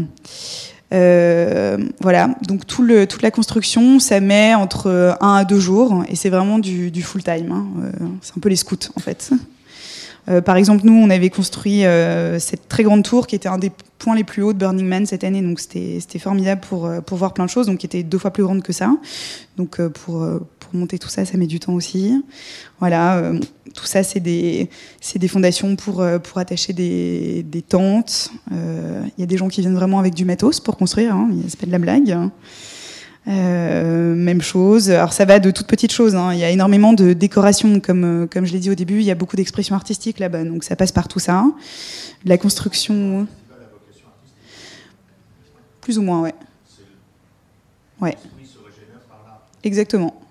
Euh, 0.95 1.79
voilà, 2.01 2.31
donc 2.47 2.67
tout 2.67 2.83
le, 2.83 3.07
toute 3.07 3.23
la 3.23 3.31
construction, 3.31 3.99
ça 3.99 4.21
met 4.21 4.55
entre 4.55 5.17
un 5.21 5.35
à 5.35 5.45
deux 5.45 5.59
jours 5.59 6.05
et 6.09 6.17
c'est 6.17 6.31
vraiment 6.31 6.59
du, 6.59 7.03
full 7.03 7.23
time. 7.23 7.51
Hein. 7.53 7.67
c'est 8.23 8.37
un 8.37 8.41
peu 8.41 8.49
les 8.49 8.57
scouts 8.57 8.77
en 8.95 9.01
fait. 9.01 9.33
par 10.45 10.57
exemple, 10.57 10.83
nous, 10.85 10.95
on 10.95 11.11
avait 11.11 11.31
construit 11.31 11.83
cette 12.39 12.69
très 12.69 12.85
grande 12.85 13.03
tour 13.03 13.27
qui 13.27 13.35
était 13.35 13.49
un 13.49 13.59
des 13.59 13.73
points 13.99 14.15
les 14.15 14.25
plus 14.25 14.43
hauts 14.43 14.53
de 14.53 14.59
Burning 14.59 14.87
Man 14.87 15.07
cette 15.07 15.25
année, 15.25 15.43
donc 15.43 15.59
c'était 15.59 16.19
formidable 16.19 16.61
pour, 16.61 16.89
pour 17.05 17.19
voir 17.19 17.35
plein 17.35 17.47
de 17.47 17.51
choses, 17.51 17.67
donc 17.67 17.79
qui 17.79 17.87
était 17.87 18.05
deux 18.05 18.19
fois 18.19 18.31
plus 18.31 18.45
grande 18.45 18.63
que 18.63 18.73
ça. 18.73 18.93
Donc 19.57 19.81
pour, 19.89 20.25
pour 20.67 20.79
monter 20.79 20.99
tout 20.99 21.09
ça, 21.09 21.25
ça 21.25 21.37
met 21.37 21.47
du 21.47 21.61
temps 21.61 21.75
aussi. 21.75 22.23
Voilà, 22.81 23.19
euh, 23.19 23.39
tout 23.75 23.87
ça, 23.87 24.03
c'est 24.03 24.21
des, 24.21 24.69
des 25.15 25.29
fondations 25.29 25.77
pour, 25.77 26.01
euh, 26.01 26.19
pour 26.19 26.39
attacher 26.39 26.73
des, 26.73 27.45
des 27.45 27.63
tentes. 27.63 28.31
Il 28.51 28.57
euh, 28.57 29.03
y 29.19 29.23
a 29.23 29.27
des 29.27 29.37
gens 29.37 29.49
qui 29.49 29.61
viennent 29.61 29.75
vraiment 29.75 29.99
avec 29.99 30.15
du 30.15 30.25
matos 30.25 30.61
pour 30.61 30.77
construire, 30.77 31.15
hein, 31.15 31.31
c'est 31.49 31.59
pas 31.59 31.67
de 31.67 31.73
la 31.73 31.79
blague. 31.79 32.17
même 33.27 34.43
chose. 34.43 34.91
Alors 34.91 35.13
ça 35.13 35.25
va 35.25 35.39
de 35.39 35.51
toutes 35.51 35.69
petites 35.69 35.93
choses. 35.93 36.17
Hein. 36.17 36.35
Il 36.35 36.41
y 36.41 36.45
a 36.45 36.51
énormément 36.51 36.93
de 36.93 37.13
décorations, 37.13 37.79
comme, 37.81 38.27
comme 38.31 38.45
je 38.45 38.53
l'ai 38.53 38.61
dit 38.61 38.71
au 38.71 38.75
début. 38.75 38.99
Il 38.99 39.05
y 39.05 39.11
a 39.11 39.15
beaucoup 39.15 39.37
d'expressions 39.37 39.77
artistiques 39.77 40.19
là-bas, 40.19 40.45
donc 40.45 40.65
ça 40.65 40.75
passe 40.75 40.93
par 40.93 41.07
tout 41.07 41.21
ça. 41.21 41.45
La 42.25 42.39
construction. 42.39 43.27
Plus 45.81 45.99
ou 45.99 46.03
moins, 46.03 46.23
ouais. 46.23 46.35
Ouais. 48.01 48.17
Exactement. 49.63 50.26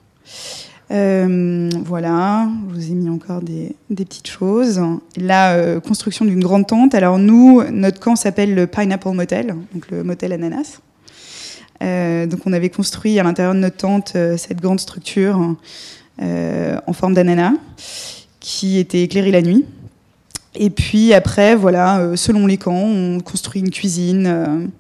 Euh, 0.92 1.70
voilà, 1.84 2.48
je 2.70 2.76
vous 2.76 2.92
ai 2.92 2.94
mis 2.94 3.10
encore 3.10 3.42
des, 3.42 3.76
petites 3.90 4.28
choses. 4.28 4.82
La 5.18 5.54
euh, 5.54 5.80
construction 5.80 6.26
d'une 6.26 6.42
grande 6.42 6.68
tente. 6.68 6.94
Alors 6.94 7.18
nous, 7.18 7.64
notre 7.72 8.00
camp 8.00 8.16
s'appelle 8.16 8.54
le 8.54 8.68
Pineapple 8.68 9.10
Motel, 9.10 9.56
donc 9.74 9.90
le 9.90 10.04
motel 10.04 10.34
ananas. 10.34 10.80
Euh, 11.84 12.26
donc 12.26 12.42
on 12.46 12.54
avait 12.54 12.70
construit 12.70 13.20
à 13.20 13.24
l'intérieur 13.24 13.54
de 13.54 13.60
notre 13.60 13.78
tente 13.78 14.16
cette 14.38 14.62
grande 14.62 14.80
structure 14.80 15.56
en 16.22 16.94
forme 16.94 17.14
d'ananas 17.14 17.54
qui 18.40 18.78
était 18.78 19.02
éclairée 19.02 19.32
la 19.32 19.42
nuit. 19.42 19.66
Et 20.58 20.70
puis 20.70 21.14
après, 21.14 21.56
voilà, 21.56 22.16
selon 22.16 22.48
les 22.48 22.58
camps, 22.58 22.86
on 22.86 23.20
construit 23.20 23.62
une 23.62 23.72
cuisine. 23.72 24.72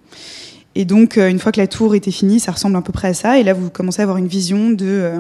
Et 0.76 0.86
donc, 0.86 1.18
une 1.18 1.40
fois 1.40 1.52
que 1.52 1.60
la 1.60 1.68
tour 1.68 1.96
était 1.96 2.12
finie, 2.12 2.40
ça 2.40 2.52
ressemble 2.52 2.76
à 2.76 2.82
peu 2.82 2.92
près 2.92 3.08
à 3.08 3.14
ça. 3.14 3.40
Et 3.40 3.44
là, 3.44 3.54
vous 3.54 3.70
commencez 3.70 4.02
à 4.02 4.04
avoir 4.04 4.18
une 4.18 4.28
vision 4.28 4.72
de 4.72 5.14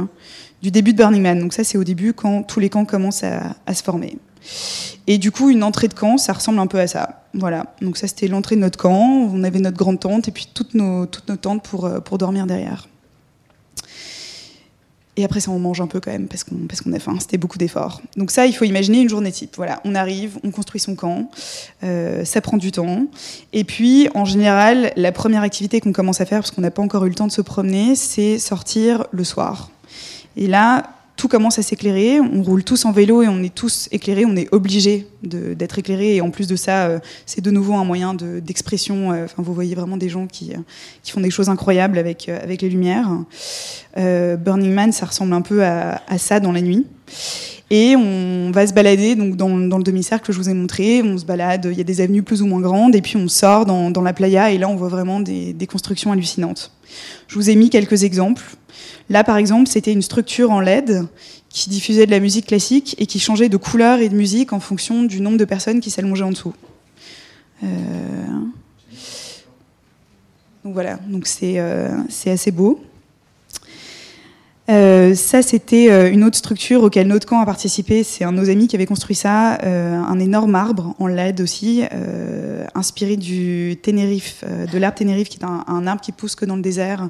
du 0.62 0.72
début 0.72 0.94
de 0.94 0.98
Burning 0.98 1.22
Man. 1.22 1.40
Donc 1.40 1.54
ça, 1.54 1.64
c'est 1.64 1.78
au 1.78 1.84
début 1.84 2.14
quand 2.14 2.44
tous 2.44 2.60
les 2.60 2.70
camps 2.70 2.86
commencent 2.86 3.24
à, 3.24 3.74
se 3.74 3.84
former. 3.84 4.18
Et 5.08 5.18
du 5.18 5.32
coup, 5.32 5.50
une 5.50 5.64
entrée 5.64 5.88
de 5.88 5.94
camp, 5.94 6.18
ça 6.18 6.34
ressemble 6.34 6.60
un 6.60 6.68
peu 6.68 6.80
à 6.80 6.88
ça. 6.88 7.24
Voilà. 7.34 7.76
Donc 7.82 7.98
ça, 7.98 8.08
c'était 8.08 8.28
l'entrée 8.28 8.56
de 8.56 8.62
notre 8.62 8.78
camp. 8.78 9.30
On 9.32 9.44
avait 9.44 9.60
notre 9.60 9.78
grande 9.78 10.00
tente 10.00 10.28
et 10.28 10.32
puis 10.32 10.48
toutes 10.52 10.74
nos, 10.74 11.06
toutes 11.06 11.30
nos 11.30 11.36
tentes 11.36 11.64
pour, 11.64 11.86
euh, 11.86 12.00
pour 12.00 12.18
dormir 12.18 12.48
derrière. 12.48 12.88
Et 15.18 15.24
après 15.24 15.40
ça, 15.40 15.52
on 15.52 15.60
mange 15.60 15.80
un 15.80 15.88
peu 15.88 16.00
quand 16.00 16.12
même 16.12 16.28
parce 16.28 16.44
qu'on 16.44 16.94
a 16.94 17.00
faim. 17.00 17.18
C'était 17.20 17.38
beaucoup 17.38 17.58
d'efforts. 17.58 18.02
Donc 18.18 18.32
ça, 18.32 18.46
il 18.46 18.54
faut 18.54 18.66
imaginer 18.66 19.00
une 19.00 19.10
journée 19.10 19.32
type. 19.32 19.56
Voilà, 19.56 19.82
on 19.86 19.96
arrive, 19.96 20.38
on 20.44 20.52
construit 20.52 20.82
son 20.82 20.96
camp, 20.96 21.30
euh, 21.84 22.26
ça 22.26 22.42
prend 22.42 22.58
du 22.58 22.72
temps. 22.72 23.06
Et 23.54 23.64
puis, 23.64 24.10
en 24.14 24.26
général, 24.26 24.92
la 24.96 25.12
première 25.12 25.42
activité 25.42 25.80
qu'on 25.80 25.94
commence 25.94 26.20
à 26.20 26.26
faire, 26.26 26.40
parce 26.40 26.52
qu'on 26.52 26.62
n'a 26.62 26.72
pas 26.72 26.82
encore 26.82 27.06
eu 27.06 27.10
le 27.10 27.16
temps 27.16 27.28
de 27.28 27.32
se 27.32 27.42
promener, 27.42 27.96
c'est 27.96 28.40
sortir 28.40 29.06
le 29.12 29.24
soir. 29.24 29.70
Et 30.36 30.48
là, 30.48 30.90
tout 31.16 31.28
commence 31.28 31.60
à 31.60 31.62
s'éclairer. 31.62 32.20
On 32.20 32.44
roule 32.44 32.64
tous 32.64 32.86
en 32.86 32.92
vélo 32.92 33.22
et 33.22 33.28
on 33.28 33.42
est 33.42 33.54
tous 33.54 33.88
éclairés. 33.92 34.26
On 34.26 34.36
est 34.36 34.54
obligé 34.54 35.08
d'être 35.24 35.80
éclairés. 35.80 36.16
Et 36.16 36.22
en 36.22 36.30
plus 36.30 36.48
de 36.48 36.56
ça, 36.56 36.88
euh, 36.88 37.00
c'est 37.26 37.42
de 37.42 37.52
nouveau 37.52 37.74
un 37.76 37.86
moyen 37.86 38.14
d'expression. 38.14 39.12
Euh, 39.12 39.26
enfin, 39.26 39.42
vous 39.42 39.54
voyez 39.54 39.76
vraiment 39.76 39.98
des 39.98 40.10
gens 40.10 40.28
qui, 40.28 40.52
euh, 40.52 40.58
qui 41.04 41.12
font 41.12 41.22
des 41.22 41.30
choses 41.30 41.50
incroyables 41.50 41.98
avec, 41.98 42.30
avec 42.30 42.62
les 42.62 42.70
lumières. 42.70 43.10
Burning 43.96 44.74
Man, 44.74 44.92
ça 44.92 45.06
ressemble 45.06 45.34
un 45.34 45.42
peu 45.42 45.64
à, 45.64 46.02
à, 46.08 46.18
ça 46.18 46.40
dans 46.40 46.52
la 46.52 46.62
nuit. 46.62 46.86
Et 47.72 47.96
on 47.96 48.52
va 48.52 48.68
se 48.68 48.74
balader 48.74 49.16
donc 49.16 49.38
dans, 49.38 49.50
dans 49.50 49.78
le 49.78 49.84
demi-cercle 49.84 50.28
que 50.28 50.34
je 50.34 50.38
vous 50.38 50.50
ai 50.50 50.54
montré. 50.54 51.02
On 51.02 51.18
se 51.18 51.26
balade, 51.26 51.68
il 51.72 51.78
y 51.78 51.82
a 51.82 51.86
des 51.86 52.02
avenues 52.02 52.24
plus 52.24 52.42
ou 52.42 52.46
moins 52.46 52.60
grandes. 52.60 52.96
Et 52.96 53.02
puis 53.02 53.16
on 53.16 53.30
sort 53.30 53.66
dans, 53.66 53.90
dans 53.90 54.02
la 54.02 54.14
playa. 54.14 54.52
Et 54.52 54.58
là, 54.58 54.68
on 54.68 54.76
voit 54.76 54.90
vraiment 54.90 55.22
des, 55.22 55.54
des 55.54 55.68
constructions 55.68 56.12
hallucinantes. 56.12 56.72
Je 57.28 57.36
vous 57.36 57.50
ai 57.50 57.56
mis 57.56 57.70
quelques 57.70 58.04
exemples. 58.04 58.44
Là, 59.10 59.24
par 59.24 59.38
exemple, 59.38 59.70
c'était 59.70 59.92
une 59.92 60.02
structure 60.02 60.52
en 60.52 60.60
LED 60.60 61.06
qui 61.50 61.70
diffusait 61.70 62.06
de 62.06 62.12
la 62.12 62.20
musique 62.20 62.48
classique 62.48 62.96
et 62.98 63.06
qui 63.06 63.20
changeait 63.20 63.50
de 63.50 63.58
couleur 63.58 64.00
et 64.00 64.10
de 64.10 64.16
musique 64.16 64.52
en 64.52 64.60
fonction 64.60 65.04
du 65.04 65.22
nombre 65.22 65.38
de 65.38 65.46
personnes 65.46 65.80
qui 65.80 65.90
s'allongeaient 65.90 66.24
en 66.24 66.32
dessous. 66.32 66.54
Euh, 67.64 67.68
donc 70.64 70.74
voilà, 70.74 70.98
donc 71.08 71.28
c'est 71.28 71.60
euh, 71.60 71.92
assez 72.26 72.52
beau. 72.52 72.84
Euh, 74.68 75.14
ça, 75.14 75.44
c'était 75.44 75.92
euh, 75.92 76.12
une 76.12 76.24
autre 76.24 76.38
structure 76.38 76.82
auquel 76.82 77.08
notre 77.08 77.28
camp 77.28 77.40
a 77.40 77.46
participé. 77.46 78.04
C'est 78.04 78.24
un 78.24 78.32
de 78.32 78.38
nos 78.38 78.50
amis 78.50 78.68
qui 78.68 78.76
avait 78.76 78.88
construit 78.88 79.16
ça, 79.16 79.60
euh, 79.62 79.96
un 79.96 80.20
énorme 80.20 80.56
arbre 80.56 80.96
en 80.98 81.08
LED 81.08 81.42
aussi, 81.42 81.84
inspiré 82.74 83.16
du 83.16 83.78
Ténérife, 83.82 84.44
de 84.72 84.78
l'arbre 84.78 84.98
Ténérife, 84.98 85.30
qui 85.30 85.38
est 85.38 85.46
un, 85.46 85.88
arbre 85.88 86.02
qui 86.02 86.12
pousse 86.12 86.36
que 86.36 86.46
dans 86.46 86.56
le 86.56 86.62
désert 86.62 87.10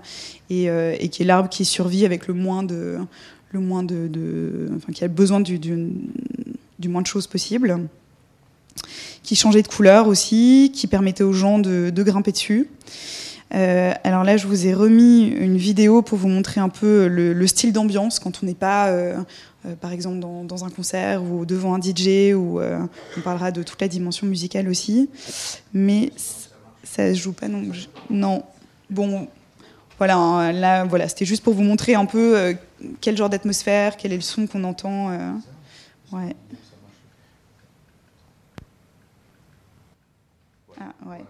et, 0.49 0.69
qui 1.09 1.23
est 1.23 1.25
l'arbre 1.25 1.49
qui 1.49 1.65
survit 1.65 2.05
avec 2.05 2.27
le 2.27 2.33
moins 2.33 2.63
de, 2.63 2.97
le 3.51 3.59
moins 3.59 3.83
de, 3.83 4.69
enfin, 4.75 4.91
qui 4.91 5.03
a 5.03 5.07
besoin 5.07 5.39
du, 5.39 5.59
du, 5.59 6.89
moins 6.89 7.01
de 7.01 7.07
choses 7.07 7.27
possible, 7.27 7.79
qui 9.23 9.35
changeait 9.35 9.63
de 9.63 9.67
couleur 9.67 10.07
aussi, 10.07 10.71
qui 10.73 10.87
permettait 10.87 11.23
aux 11.23 11.33
gens 11.33 11.59
de, 11.59 11.89
de 11.89 12.03
grimper 12.03 12.31
dessus. 12.31 12.67
Euh, 13.55 13.93
alors 14.03 14.23
là, 14.23 14.37
je 14.37 14.47
vous 14.47 14.67
ai 14.67 14.73
remis 14.73 15.27
une 15.27 15.57
vidéo 15.57 16.01
pour 16.01 16.17
vous 16.17 16.27
montrer 16.27 16.59
un 16.59 16.69
peu 16.69 17.07
le, 17.07 17.47
style 17.47 17.71
d'ambiance 17.71 18.19
quand 18.19 18.43
on 18.43 18.45
n'est 18.45 18.53
pas, 18.53 18.87
euh, 18.87 19.17
euh, 19.65 19.75
par 19.75 19.91
exemple, 19.91 20.19
dans, 20.19 20.65
un 20.65 20.69
concert 20.69 21.23
ou 21.23 21.45
devant 21.45 21.73
un 21.73 21.81
DJ, 21.81 22.33
ou 22.33 22.59
on 22.59 23.21
parlera 23.21 23.51
de 23.51 23.63
toute 23.63 23.79
la 23.81 23.87
dimension 23.87 24.27
musicale 24.27 24.67
aussi. 24.67 25.09
Mais 25.73 26.11
ça 26.83 27.13
se 27.13 27.19
joue 27.19 27.33
pas 27.33 27.47
non. 27.47 27.63
Non. 28.09 28.43
Bon, 28.89 29.27
voilà. 29.97 30.17
Hein, 30.17 30.51
là, 30.51 30.83
voilà, 30.83 31.07
c'était 31.07 31.25
juste 31.25 31.43
pour 31.43 31.53
vous 31.53 31.63
montrer 31.63 31.95
un 31.95 32.05
peu 32.05 32.55
quel 32.99 33.15
genre 33.15 33.29
d'atmosphère, 33.29 33.95
quel 33.95 34.11
est 34.11 34.17
le 34.17 34.21
son 34.21 34.47
qu'on 34.47 34.63
entend. 34.63 35.11
ouais. 36.11 36.35
Ah 40.77 40.91
ouais. 41.09 41.23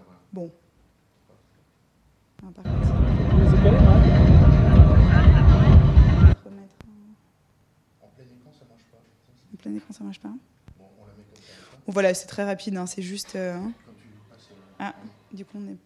En 9.54 9.58
plein 9.58 9.73
écran, 9.75 9.93
ça 9.93 10.04
marche 10.04 10.19
pas. 10.19 10.30
Bon, 11.86 11.93
voilà, 11.93 12.13
c'est 12.13 12.28
très 12.28 12.43
rapide, 12.43 12.78
hein, 12.78 12.86
c'est 12.86 13.01
juste. 13.01 13.36
Euh... 13.36 13.58
Ah, 14.80 14.93
du 15.32 15.45
coup, 15.45 15.58
on 15.58 15.67
est. 15.67 15.78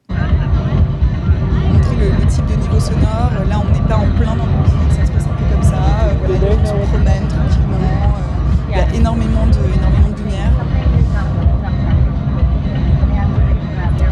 Montrer 1.73 1.95
le, 1.97 2.09
le, 2.11 2.27
type 2.27 2.45
de 2.45 2.55
niveau 2.55 2.79
sonore. 2.79 3.31
Là, 3.47 3.61
on 3.61 3.69
n'est 3.71 3.87
pas 3.87 3.97
en 3.97 4.09
plein 4.15 4.35
dans 4.35 4.45
le 4.45 4.51
musique, 4.63 4.91
ça 4.91 5.05
se 5.05 5.11
passe 5.11 5.25
un 5.27 5.35
peu 5.35 5.45
comme 5.53 5.63
ça. 5.63 5.79
Voilà, 6.25 6.39
les 6.39 6.65
se 6.65 6.73
promènent 6.89 7.27
tranquillement. 7.27 7.77
Euh, 7.77 8.29
il 8.69 8.77
y 8.77 8.79
a 8.79 8.95
énormément 8.95 9.47
de, 9.47 9.59
énormément 9.75 10.09
de 10.09 10.17
lumière. 10.17 10.53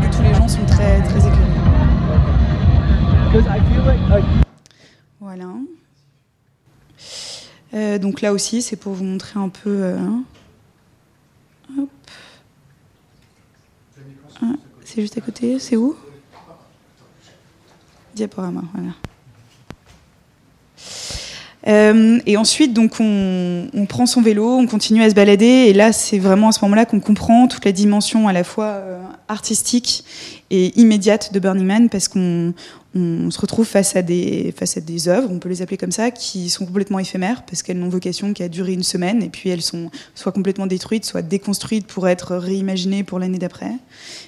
Et 0.03 0.09
tous 0.09 0.21
les 0.23 0.33
gens 0.33 0.47
sont 0.47 0.65
très, 0.65 1.01
très 1.03 1.19
éclairés. 1.19 1.46
Voilà. 5.19 5.53
Euh, 7.73 7.97
donc 7.97 8.21
là 8.21 8.31
aussi, 8.31 8.61
c'est 8.61 8.75
pour 8.75 8.93
vous 8.93 9.03
montrer 9.03 9.39
un 9.39 9.49
peu. 9.49 9.83
Euh, 9.83 9.97
ah, 14.41 14.53
c'est 14.83 15.01
juste 15.01 15.17
à 15.17 15.21
côté. 15.21 15.59
C'est 15.59 15.75
où? 15.75 15.95
Diaporama, 18.15 18.63
voilà. 18.73 18.91
Euh, 21.67 22.19
et 22.25 22.37
ensuite, 22.37 22.73
donc, 22.73 22.99
on, 22.99 23.85
prend 23.87 24.05
son 24.05 24.21
vélo, 24.21 24.57
on 24.57 24.67
continue 24.67 25.01
à 25.01 25.09
se 25.09 25.15
balader, 25.15 25.45
et 25.45 25.73
là, 25.73 25.91
c'est 25.91 26.19
vraiment 26.19 26.49
à 26.49 26.51
ce 26.51 26.63
moment-là 26.63 26.85
qu'on 26.85 26.99
comprend 26.99 27.47
toute 27.47 27.65
la 27.65 27.71
dimension 27.71 28.27
à 28.27 28.33
la 28.33 28.43
fois 28.43 28.81
artistique 29.27 30.03
et 30.49 30.79
immédiate 30.79 31.33
de 31.33 31.39
Burning 31.39 31.65
Man 31.65 31.89
parce 31.89 32.07
qu'on 32.07 32.53
on 32.95 33.29
se 33.29 33.39
retrouve 33.39 33.65
face 33.65 33.95
à 33.95 34.01
des 34.01 34.53
œuvres, 35.07 35.29
on 35.31 35.39
peut 35.39 35.49
les 35.49 35.61
appeler 35.61 35.77
comme 35.77 35.91
ça, 35.91 36.11
qui 36.11 36.49
sont 36.49 36.65
complètement 36.65 36.99
éphémères 36.99 37.43
parce 37.43 37.61
qu'elles 37.61 37.77
n'ont 37.77 37.89
vocation 37.89 38.33
qu'à 38.33 38.47
durer 38.47 38.73
une 38.73 38.83
semaine 38.83 39.21
et 39.21 39.29
puis 39.29 39.49
elles 39.49 39.61
sont 39.61 39.91
soit 40.15 40.31
complètement 40.31 40.67
détruites, 40.67 41.05
soit 41.05 41.21
déconstruites 41.21 41.85
pour 41.85 42.07
être 42.07 42.35
réimaginées 42.35 43.03
pour 43.03 43.19
l'année 43.19 43.37
d'après. 43.37 43.71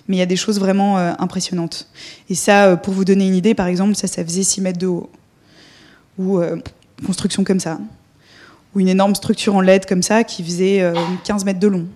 Mais 0.08 0.18
il 0.18 0.20
y 0.20 0.24
a 0.24 0.28
des 0.28 0.36
choses 0.36 0.60
vraiment 0.60 0.98
euh, 0.98 1.14
impressionnantes. 1.20 1.88
Et 2.30 2.36
ça, 2.36 2.66
euh, 2.66 2.76
pour 2.76 2.94
vous 2.94 3.06
donner 3.06 3.28
une 3.28 3.36
idée, 3.36 3.56
par 3.56 3.68
exemple, 3.68 3.96
ça, 3.96 4.08
ça 4.08 4.24
faisait 4.24 4.44
6 4.44 4.62
mètres 4.62 4.80
de 4.80 4.88
haut 4.88 5.10
ou 6.18 6.40
euh, 6.40 6.58
construction 7.06 7.44
comme 7.44 7.60
ça, 7.60 7.80
ou 8.76 8.80
une 8.80 8.90
énorme 8.90 9.16
structure 9.16 9.56
en 9.56 9.62
LED 9.62 9.86
comme 9.86 10.04
ça 10.04 10.24
qui 10.24 10.44
faisait 10.44 10.94
15 11.24 11.46
mètres 11.46 11.60
de 11.60 11.68
long. 11.68 11.88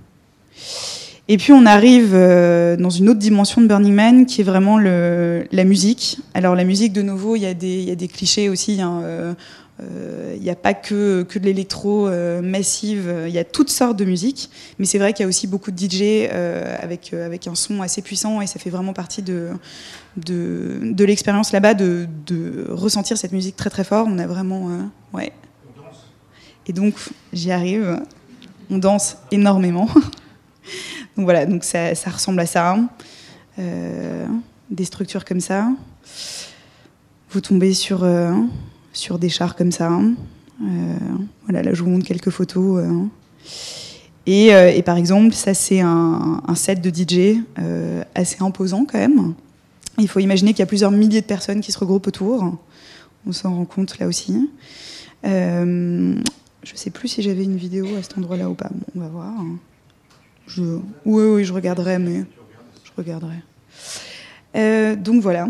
Et 1.29 1.37
puis 1.37 1.53
on 1.53 1.65
arrive 1.65 2.11
euh, 2.13 2.75
dans 2.75 2.89
une 2.89 3.07
autre 3.07 3.19
dimension 3.19 3.61
de 3.61 3.67
Burning 3.67 3.93
Man 3.93 4.25
qui 4.25 4.41
est 4.41 4.43
vraiment 4.43 4.77
le, 4.77 5.47
la 5.53 5.63
musique. 5.63 6.19
Alors 6.33 6.53
la 6.55 6.65
musique, 6.65 6.91
de 6.91 7.01
nouveau, 7.01 7.37
il 7.37 7.43
y, 7.43 7.45
a 7.45 7.53
des, 7.53 7.79
il 7.79 7.87
y 7.87 7.91
a 7.91 7.95
des 7.95 8.09
clichés 8.09 8.49
aussi. 8.49 8.81
Hein, 8.81 8.99
euh, 9.03 9.31
euh, 9.31 9.33
il 9.79 10.41
n'y 10.41 10.49
a 10.49 10.55
pas 10.55 10.73
que, 10.73 11.23
que 11.23 11.39
de 11.39 11.45
l'électro 11.45 12.09
massive, 12.41 13.13
il 13.27 13.33
y 13.33 13.39
a 13.39 13.43
toutes 13.43 13.69
sortes 13.69 13.97
de 13.97 14.05
musique. 14.05 14.49
Mais 14.79 14.86
c'est 14.86 14.97
vrai 14.97 15.13
qu'il 15.13 15.23
y 15.23 15.25
a 15.25 15.27
aussi 15.27 15.47
beaucoup 15.47 15.71
de 15.71 15.77
DJ 15.77 16.29
avec, 16.79 17.13
avec 17.13 17.47
un 17.47 17.55
son 17.55 17.81
assez 17.81 18.01
puissant 18.01 18.41
et 18.41 18.47
ça 18.47 18.59
fait 18.59 18.69
vraiment 18.69 18.93
partie 18.93 19.21
de, 19.21 19.49
de, 20.17 21.03
l'expérience 21.03 21.51
là-bas 21.51 21.73
de, 21.73 22.07
de, 22.25 22.67
ressentir 22.69 23.17
cette 23.17 23.31
musique 23.33 23.55
très 23.55 23.69
très 23.69 23.83
fort. 23.83 24.07
On 24.09 24.19
a 24.19 24.27
vraiment. 24.27 24.69
ouais. 25.13 25.33
Et 26.67 26.73
donc 26.73 26.95
j'y 27.33 27.51
arrive. 27.51 27.99
On 28.69 28.77
danse 28.77 29.17
énormément. 29.31 29.89
Donc 31.15 31.25
voilà, 31.25 31.45
donc 31.45 31.63
ça, 31.63 31.93
ressemble 32.12 32.39
à 32.39 32.45
ça. 32.45 32.77
Euh, 33.59 34.25
des 34.69 34.86
structures 34.86 35.25
comme 35.25 35.39
ça. 35.39 35.69
Vous 37.29 37.41
tombez 37.41 37.73
sur, 37.73 38.03
euh, 38.03 38.33
sur 38.93 39.19
des 39.19 39.29
chars 39.29 39.56
comme 39.56 39.71
ça. 39.71 39.91
Euh, 39.91 40.65
voilà, 41.43 41.63
là 41.63 41.73
je 41.73 41.84
vous 41.84 41.89
montre 41.89 42.06
quelques 42.06 42.29
photos. 42.29 42.84
Et, 44.25 44.47
et, 44.47 44.82
par 44.84 44.95
exemple, 44.95 45.34
ça 45.34 45.53
c'est 45.53 45.82
un, 45.82 46.41
set 46.56 46.79
de 46.79 46.89
DJ 46.89 47.39
assez 48.15 48.38
imposant 48.41 48.86
quand 48.86 48.97
même. 48.97 49.34
Il 49.99 50.08
faut 50.08 50.19
imaginer 50.19 50.51
qu'il 50.51 50.60
y 50.60 50.63
a 50.63 50.67
plusieurs 50.67 50.91
milliers 50.91 51.21
de 51.21 51.25
personnes 51.25 51.60
qui 51.60 51.71
se 51.71 51.79
regroupent 51.79 52.08
autour. 52.08 52.58
On 53.27 53.32
s'en 53.34 53.53
rend 53.53 53.65
compte 53.65 53.99
là 53.99 54.08
aussi. 54.08 54.49
je 55.23 55.29
ne 55.34 56.23
sais 56.73 56.89
plus 56.89 57.10
si 57.10 57.21
j'avais 57.21 57.43
une 57.43 57.58
vidéo 57.58 57.88
à 57.97 58.01
cet 58.01 58.17
endroit-là 58.17 58.49
ou 58.49 58.53
pas. 58.53 58.69
On 58.95 58.99
va 59.01 59.08
voir. 59.08 59.34
Je... 60.47 60.62
Oui, 61.06 61.23
oui, 61.23 61.43
je 61.43 61.53
regarderai, 61.53 61.99
mais 61.99 62.23
je 62.84 62.91
regarderai. 62.97 63.38
Euh, 64.56 64.95
donc 64.95 65.21
voilà. 65.21 65.47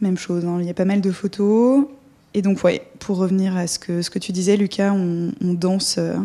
Même 0.00 0.16
chose, 0.16 0.44
hein. 0.46 0.58
il 0.60 0.66
y 0.66 0.70
a 0.70 0.74
pas 0.74 0.84
mal 0.84 1.00
de 1.00 1.10
photos. 1.10 1.84
Et 2.32 2.42
donc, 2.42 2.62
ouais, 2.64 2.86
pour 3.00 3.16
revenir 3.16 3.56
à 3.56 3.66
ce 3.66 3.78
que, 3.78 4.02
ce 4.02 4.10
que 4.10 4.18
tu 4.18 4.32
disais, 4.32 4.56
Lucas, 4.56 4.92
on, 4.92 5.32
danse 5.42 5.96
euh, 5.98 6.16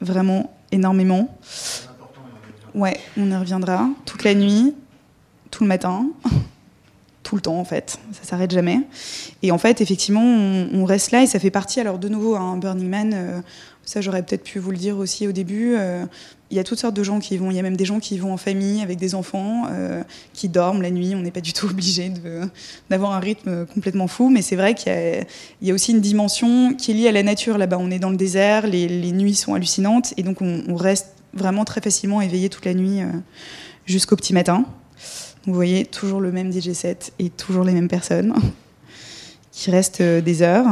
vraiment 0.00 0.52
énormément. 0.72 1.36
Ouais, 2.74 2.98
on 3.16 3.30
y 3.30 3.36
reviendra. 3.36 3.88
Toute 4.06 4.24
la 4.24 4.34
nuit, 4.34 4.74
tout 5.50 5.64
le 5.64 5.68
matin, 5.68 6.06
tout 7.22 7.36
le 7.36 7.42
temps 7.42 7.58
en 7.58 7.64
fait. 7.64 7.98
Ça 8.12 8.24
s'arrête 8.24 8.50
jamais. 8.50 8.80
Et 9.42 9.52
en 9.52 9.58
fait, 9.58 9.80
effectivement, 9.80 10.22
on, 10.22 10.84
reste 10.84 11.12
là 11.12 11.22
et 11.22 11.26
ça 11.26 11.38
fait 11.38 11.50
partie, 11.50 11.80
alors 11.80 11.98
de 11.98 12.08
nouveau, 12.08 12.36
un 12.36 12.52
hein, 12.52 12.56
Burning 12.56 12.88
Man. 12.88 13.12
Euh, 13.14 13.40
ça, 13.84 14.00
j'aurais 14.00 14.22
peut-être 14.22 14.44
pu 14.44 14.58
vous 14.58 14.70
le 14.70 14.76
dire 14.76 14.98
aussi 14.98 15.26
au 15.26 15.32
début. 15.32 15.74
Euh, 15.76 16.04
il 16.50 16.56
y 16.56 16.60
a 16.60 16.64
toutes 16.64 16.78
sortes 16.78 16.94
de 16.94 17.02
gens 17.02 17.20
qui 17.20 17.38
vont. 17.38 17.50
Il 17.50 17.56
y 17.56 17.58
a 17.58 17.62
même 17.62 17.76
des 17.76 17.86
gens 17.86 18.00
qui 18.00 18.18
vont 18.18 18.34
en 18.34 18.36
famille 18.36 18.82
avec 18.82 18.98
des 18.98 19.14
enfants, 19.14 19.64
euh, 19.70 20.02
qui 20.34 20.50
dorment 20.50 20.82
la 20.82 20.90
nuit. 20.90 21.14
On 21.14 21.22
n'est 21.22 21.30
pas 21.30 21.40
du 21.40 21.54
tout 21.54 21.66
obligé 21.70 22.12
d'avoir 22.90 23.12
un 23.12 23.18
rythme 23.18 23.64
complètement 23.66 24.08
fou. 24.08 24.28
Mais 24.28 24.42
c'est 24.42 24.56
vrai 24.56 24.74
qu'il 24.74 24.92
y, 25.62 25.70
a 25.70 25.74
aussi 25.74 25.92
une 25.92 26.00
dimension 26.00 26.74
qui 26.74 26.90
est 26.90 26.94
liée 26.94 27.08
à 27.08 27.12
la 27.12 27.22
nature 27.22 27.56
là-bas. 27.56 27.78
On 27.80 27.90
est 27.90 27.98
dans 27.98 28.10
le 28.10 28.16
désert, 28.16 28.66
les, 28.66 29.12
nuits 29.12 29.34
sont 29.34 29.54
hallucinantes. 29.54 30.12
Et 30.18 30.22
donc, 30.22 30.42
on, 30.42 30.74
reste 30.74 31.14
vraiment 31.32 31.64
très 31.64 31.80
facilement 31.80 32.20
éveillé 32.20 32.50
toute 32.50 32.66
la 32.66 32.74
nuit 32.74 33.00
jusqu'au 33.86 34.16
petit 34.16 34.34
matin. 34.34 34.66
vous 35.46 35.54
voyez, 35.54 35.86
toujours 35.86 36.20
le 36.20 36.30
même 36.30 36.52
DJ 36.52 36.72
set 36.72 37.12
et 37.18 37.30
toujours 37.30 37.64
les 37.64 37.72
mêmes 37.72 37.88
personnes 37.88 38.34
qui 39.60 39.70
restent 39.70 40.00
des 40.00 40.40
heures. 40.40 40.66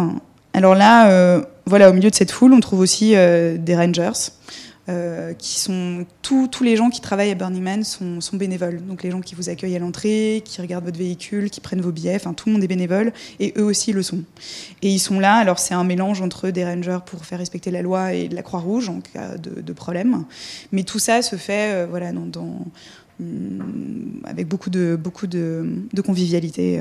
Alors 0.55 0.75
là, 0.75 1.11
euh, 1.11 1.43
voilà, 1.67 1.91
au 1.91 1.93
milieu 1.93 2.09
de 2.09 2.15
cette 2.15 2.31
foule, 2.31 2.55
on 2.55 2.61
trouve 2.61 2.81
aussi 2.81 3.15
euh, 3.15 3.59
des 3.59 3.77
rangers. 3.77 4.31
Euh, 4.89 5.35
qui 5.35 5.61
sont 5.61 6.07
tous, 6.23 6.49
les 6.63 6.75
gens 6.75 6.89
qui 6.89 7.03
travaillent 7.03 7.31
à 7.31 7.35
Burning 7.35 7.63
Man 7.63 7.85
sont, 7.85 8.19
bénévoles. 8.33 8.81
Donc 8.87 9.03
les 9.03 9.11
gens 9.11 9.21
qui 9.21 9.35
vous 9.35 9.51
accueillent 9.51 9.77
à 9.77 9.79
l'entrée, 9.79 10.43
qui 10.43 10.63
regardent 10.63 10.87
votre 10.87 10.97
véhicule, 10.97 11.51
qui 11.51 11.61
prennent 11.61 11.83
vos 11.83 11.93
billets, 11.93 12.17
enfin 12.17 12.33
tout 12.33 12.49
le 12.49 12.55
monde 12.55 12.65
est 12.65 12.69
bénévole 12.69 13.13
et 13.39 13.53
eux 13.59 13.65
aussi 13.65 13.93
le 13.93 14.03
sont. 14.03 14.23
Et 14.81 14.89
ils 14.89 14.99
sont 14.99 15.21
là. 15.21 15.35
Alors 15.35 15.59
c'est 15.59 15.75
un 15.75 15.85
mélange 15.85 16.23
entre 16.23 16.49
des 16.49 16.65
rangers 16.65 17.01
pour 17.05 17.27
faire 17.27 17.39
respecter 17.39 17.71
la 17.71 17.83
loi 17.83 18.15
et 18.15 18.29
de 18.29 18.35
la 18.35 18.41
Croix-Rouge 18.41 18.89
en 18.89 19.01
cas 19.01 19.37
de, 19.37 19.73
problème. 19.75 20.25
Mais 20.73 20.85
tout 20.85 20.99
ça 20.99 21.21
se 21.21 21.37
fait 21.37 21.85
voilà 21.85 22.09
hum, 22.09 22.65
avec 24.25 24.49
beaucoup 24.49 24.71
de 24.71 24.97
beaucoup 24.99 25.27
de, 25.27 25.67
de 25.93 26.01
convivialité. 26.01 26.81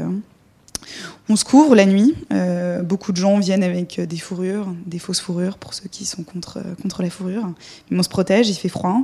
On 1.29 1.35
se 1.35 1.43
couvre 1.43 1.75
la 1.75 1.85
nuit. 1.85 2.15
Euh, 2.31 2.83
beaucoup 2.83 3.11
de 3.11 3.17
gens 3.17 3.37
viennent 3.39 3.63
avec 3.63 3.99
des 3.99 4.17
fourrures, 4.17 4.73
des 4.85 4.99
fausses 4.99 5.19
fourrures 5.19 5.57
pour 5.57 5.73
ceux 5.73 5.89
qui 5.89 6.05
sont 6.05 6.23
contre, 6.23 6.59
contre 6.81 7.01
la 7.01 7.09
fourrure. 7.09 7.51
Mais 7.89 7.99
on 7.99 8.03
se 8.03 8.09
protège, 8.09 8.47
il 8.49 8.55
fait 8.55 8.69
froid. 8.69 9.01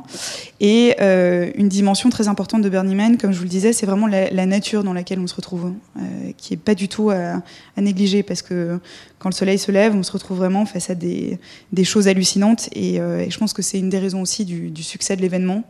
Et 0.62 0.96
euh, 1.02 1.52
une 1.56 1.68
dimension 1.68 2.10
très 2.10 2.30
importante 2.30 2.62
de 2.62 2.70
Burning 2.70 2.96
Man, 2.96 3.18
comme 3.18 3.34
je 3.34 3.38
vous 3.38 3.44
le 3.44 3.50
disais, 3.50 3.74
c'est 3.74 3.86
vraiment 3.86 4.08
la, 4.08 4.46
nature 4.46 4.84
dans 4.84 4.94
laquelle 4.94 5.20
on 5.20 5.28
se 5.28 5.36
retrouve, 5.36 5.74
euh, 5.98 6.02
qui 6.38 6.54
est 6.54 6.58
pas 6.58 6.76
du 6.76 6.88
tout 6.88 7.10
à, 7.10 7.42
négliger 7.78 8.24
parce 8.24 8.42
que 8.42 8.80
quand 9.20 9.30
le 9.30 9.36
soleil 9.36 9.58
se 9.58 9.72
lève, 9.72 9.96
on 9.96 10.04
se 10.04 10.12
retrouve 10.12 10.38
vraiment 10.38 10.66
face 10.66 10.90
à 10.90 10.96
des, 10.96 11.40
choses 11.84 12.08
hallucinantes. 12.08 12.70
Et, 12.74 13.00
je 13.30 13.38
pense 13.38 13.52
que 13.54 13.62
c'est 13.62 13.80
une 13.80 13.90
des 13.90 14.00
raisons 14.00 14.22
aussi 14.22 14.46
du 14.46 14.84
succès 14.84 15.16
de 15.18 15.22
l'événement. 15.22 15.64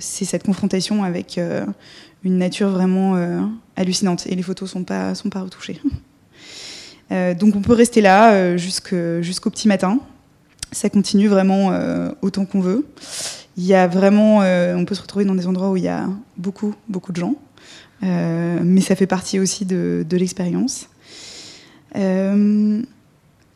C'est 0.00 0.24
cette 0.24 0.44
confrontation 0.44 1.04
avec 1.04 1.38
une 2.24 2.38
nature 2.38 2.70
vraiment 2.70 3.16
euh, 3.16 3.40
hallucinante. 3.76 4.26
Et 4.26 4.34
les 4.34 4.42
photos 4.42 4.70
sont 4.70 4.84
pas 4.84 5.14
sont 5.14 5.30
pas 5.30 5.42
retouchées. 5.42 5.80
Euh, 7.12 7.34
donc 7.34 7.54
on 7.54 7.60
peut 7.60 7.74
rester 7.74 8.00
là 8.00 8.32
euh, 8.32 8.56
jusqu'au 8.56 9.50
petit 9.50 9.68
matin. 9.68 10.00
Ça 10.72 10.88
continue 10.88 11.28
vraiment 11.28 11.78
autant 12.22 12.46
qu'on 12.46 12.60
veut. 12.60 12.86
Il 13.58 13.64
y 13.64 13.74
a 13.74 13.86
vraiment, 13.86 14.38
on 14.38 14.84
peut 14.86 14.94
se 14.94 15.02
retrouver 15.02 15.26
dans 15.26 15.34
des 15.34 15.46
endroits 15.46 15.70
où 15.70 15.76
il 15.76 15.82
y 15.82 15.88
a 15.88 16.08
beaucoup 16.38 16.74
beaucoup 16.88 17.12
de 17.12 17.18
gens, 17.18 17.34
mais 18.00 18.80
ça 18.80 18.96
fait 18.96 19.06
partie 19.06 19.38
aussi 19.38 19.66
de 19.66 20.16
l'expérience. 20.16 20.88
là, 21.94 22.00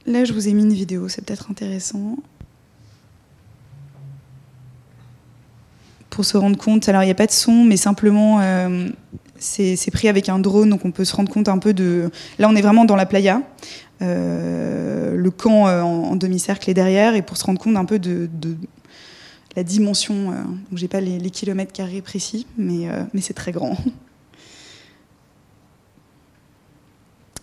je 0.07 0.33
vous 0.33 0.47
ai 0.47 0.53
mis 0.53 0.63
une 0.63 0.75
vidéo, 0.75 1.09
c'est 1.09 1.25
peut-être 1.25 1.51
intéressant. 1.51 2.19
Pour 6.19 6.25
se 6.25 6.37
rendre 6.37 6.59
compte. 6.59 6.89
Alors, 6.89 7.05
il 7.05 7.07
n'y 7.07 7.13
a 7.13 7.15
pas 7.15 7.29
de 7.29 7.31
son, 7.31 7.63
mais 7.63 7.77
simplement, 7.77 8.41
euh, 8.41 8.89
c'est 9.39 9.93
pris 9.93 10.09
avec 10.09 10.29
un 10.29 10.41
drone, 10.41 10.71
donc 10.71 10.85
on 10.85 10.91
peut 10.91 11.05
se 11.05 11.15
rendre 11.15 11.31
compte 11.31 11.49
un 11.49 11.59
peu 11.59 11.73
de. 11.73 12.11
Là, 12.41 12.49
on 12.51 12.57
est 12.57 12.61
vraiment 12.61 12.85
dans 12.85 12.97
la 12.97 13.07
playa. 13.07 13.41
Euh, 14.03 15.15
le 15.15 15.31
camp 15.31 15.69
euh, 15.69 15.81
en, 15.81 16.17
demi-cercle 16.17 16.69
est 16.71 16.75
derrière, 16.75 17.15
et 17.15 17.23
pour 17.23 17.37
se 17.37 17.45
rendre 17.45 17.61
compte 17.61 17.77
un 17.77 17.85
peu 17.85 18.01
de, 18.01 18.29
la 19.55 19.63
dimension. 19.63 20.33
donc, 20.33 20.35
j'ai 20.73 20.89
pas 20.89 21.01
les, 21.01 21.31
kilomètres 21.31 21.73
carrés 21.73 22.03
précis, 22.03 22.49
mais, 22.57 22.89
mais 23.15 23.21
c'est 23.21 23.35
très 23.35 23.53
grand. 23.53 23.77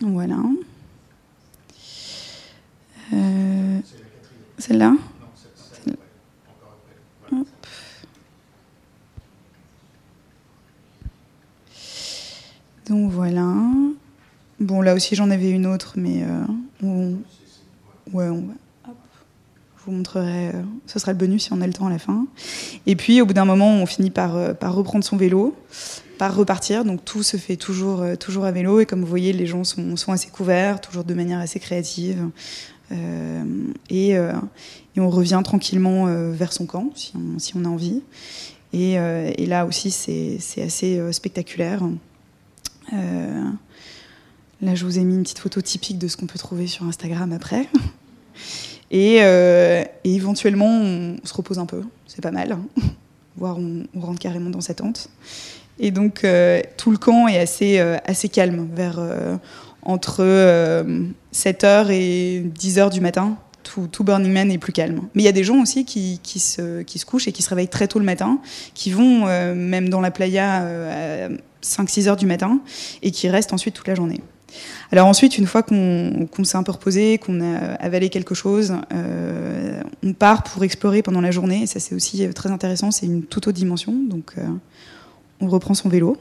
voilà. 0.02 0.36
Celle-là 4.58 4.92
Donc 12.88 13.10
voilà. 13.10 13.52
Bon, 14.66 14.82
là 14.82 14.94
aussi 14.94 15.14
j'en 15.14 15.30
avais 15.30 15.50
une 15.50 15.64
autre, 15.64 15.92
mais 15.94 16.24
euh, 16.24 16.42
on... 16.82 17.18
ouais, 18.12 18.26
on 18.28 18.40
va. 18.40 18.54
Je 19.78 19.84
vous 19.84 19.92
montrerai. 19.92 20.48
Euh, 20.48 20.62
ce 20.86 20.98
sera 20.98 21.12
le 21.12 21.18
bonus 21.18 21.44
si 21.44 21.52
on 21.52 21.60
a 21.60 21.68
le 21.68 21.72
temps 21.72 21.86
à 21.86 21.90
la 21.90 22.00
fin. 22.00 22.26
Et 22.84 22.96
puis 22.96 23.22
au 23.22 23.26
bout 23.26 23.32
d'un 23.32 23.44
moment, 23.44 23.70
on 23.70 23.86
finit 23.86 24.10
par, 24.10 24.34
euh, 24.34 24.54
reprendre 24.62 25.04
son 25.04 25.16
vélo, 25.16 25.54
par 26.18 26.34
repartir. 26.34 26.84
Donc 26.84 27.04
tout 27.04 27.22
se 27.22 27.36
fait 27.36 27.54
toujours, 27.54 28.04
toujours 28.18 28.44
à 28.44 28.50
vélo. 28.50 28.80
Et 28.80 28.86
comme 28.86 29.02
vous 29.02 29.06
voyez, 29.06 29.32
les 29.32 29.46
gens 29.46 29.62
sont, 29.62 29.94
assez 30.08 30.30
couverts, 30.30 30.80
toujours 30.80 31.04
de 31.04 31.14
manière 31.14 31.38
assez 31.38 31.60
créative. 31.60 32.28
Et, 33.88 34.18
on 34.98 35.10
revient 35.10 35.42
tranquillement 35.44 36.06
vers 36.32 36.52
son 36.52 36.66
camp, 36.66 36.90
si 36.96 37.12
on, 37.54 37.64
a 37.64 37.68
envie. 37.68 38.02
Et 38.72 38.96
là 39.46 39.64
aussi, 39.64 39.92
c'est 39.92 40.62
assez 40.62 41.00
spectaculaire. 41.12 41.82
Euh, 44.62 44.66
là, 44.66 44.74
je 44.74 44.84
vous 44.84 44.98
ai 44.98 45.04
mis 45.04 45.14
une 45.14 45.22
petite 45.22 45.38
photo 45.38 45.60
typique 45.60 45.98
de 45.98 46.08
ce 46.08 46.16
qu'on 46.16 46.26
peut 46.26 46.38
trouver 46.38 46.66
sur 46.66 46.84
Instagram 46.84 47.32
après. 47.32 47.68
Et, 48.90 49.18
euh, 49.20 49.84
éventuellement, 50.04 50.68
on, 50.68 51.16
se 51.24 51.34
repose 51.34 51.58
un 51.58 51.66
peu. 51.66 51.82
C'est 52.06 52.22
pas 52.22 52.30
mal. 52.30 52.58
voire 53.36 53.58
on, 53.58 53.84
rentre 54.00 54.18
carrément 54.18 54.50
dans 54.50 54.60
sa 54.60 54.74
tente. 54.74 55.10
Et 55.78 55.90
donc 55.90 56.26
tout 56.78 56.90
le 56.90 56.96
camp 56.96 57.28
est 57.28 57.38
assez, 57.38 57.78
assez 57.78 58.30
calme, 58.30 58.66
vers 58.74 58.98
entre 59.82 60.22
7h 61.34 61.90
et 61.90 62.50
10h 62.58 62.90
du 62.90 63.02
matin 63.02 63.36
tout, 63.90 64.04
Burning 64.04 64.32
Man 64.32 64.50
est 64.50 64.58
plus 64.58 64.72
calme. 64.72 65.02
Mais 65.14 65.22
il 65.22 65.26
y 65.26 65.28
a 65.28 65.32
des 65.32 65.44
gens 65.44 65.60
aussi 65.60 65.84
qui, 65.84 66.20
se, 66.38 66.82
couchent 67.04 67.28
et 67.28 67.32
qui 67.32 67.42
se 67.42 67.48
réveillent 67.48 67.68
très 67.68 67.88
tôt 67.88 67.98
le 67.98 68.04
matin, 68.04 68.38
qui 68.74 68.90
vont 68.90 69.26
euh, 69.26 69.54
même 69.54 69.88
dans 69.88 70.00
la 70.00 70.10
playa 70.10 70.62
euh, 70.62 71.28
à 71.28 71.64
5-6 71.64 72.08
heures 72.08 72.16
du 72.16 72.26
matin 72.26 72.60
et 73.02 73.10
qui 73.10 73.28
restent 73.28 73.52
ensuite 73.52 73.74
toute 73.74 73.88
la 73.88 73.94
journée. 73.94 74.20
Alors 74.92 75.06
ensuite, 75.06 75.38
une 75.38 75.46
fois 75.46 75.62
qu'on 75.62 76.44
s'est 76.44 76.56
un 76.56 76.62
peu 76.62 76.72
reposé, 76.72 77.18
qu'on 77.18 77.40
a 77.40 77.56
avalé 77.74 78.08
quelque 78.08 78.34
chose, 78.34 78.74
euh, 78.92 79.80
on 80.04 80.12
part 80.12 80.42
pour 80.42 80.62
explorer 80.64 81.02
pendant 81.02 81.20
la 81.20 81.30
journée. 81.30 81.62
Et 81.62 81.66
ça, 81.66 81.80
c'est 81.80 81.94
aussi 81.94 82.28
très 82.34 82.50
intéressant. 82.50 82.90
C'est 82.90 83.06
une 83.06 83.22
toute 83.22 83.48
autre 83.48 83.56
dimension. 83.56 83.92
Donc, 83.92 84.34
on 85.40 85.48
reprend 85.48 85.74
son 85.74 85.88
vélo. 85.88 86.16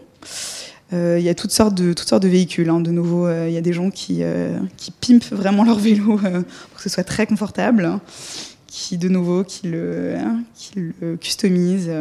Euh, 0.94 1.18
il 1.20 1.26
y 1.26 1.30
a 1.30 1.36
toutes 1.36 1.52
sortes 1.52 1.74
de, 1.74 1.94
toutes 1.94 2.08
sortes 2.08 2.24
de 2.24 2.28
véhicules. 2.28 2.70
Hein. 2.70 2.80
De 2.80 2.92
nouveau, 2.92 3.26
euh, 3.26 3.48
il 3.48 3.54
y 3.54 3.58
a 3.58 3.62
des 3.62 3.74
gens 3.74 3.90
qui, 3.90 4.20
euh, 4.22 4.58
qui 4.78 4.92
pimpent 4.92 5.32
vraiment 5.32 5.64
leur 5.64 5.80
vélo 5.80 6.18
pour 6.18 6.78
que 6.78 6.82
ce 6.82 6.90
soit 6.90 7.04
très 7.04 7.26
confortable, 7.26 8.00
qui 8.68 8.98
de 8.98 9.10
nouveau 9.10 9.44
qui 9.44 9.68
le, 9.68 10.16
hein, 10.16 10.44
qui 10.54 10.72
le 10.76 11.18
customisent. 11.18 11.92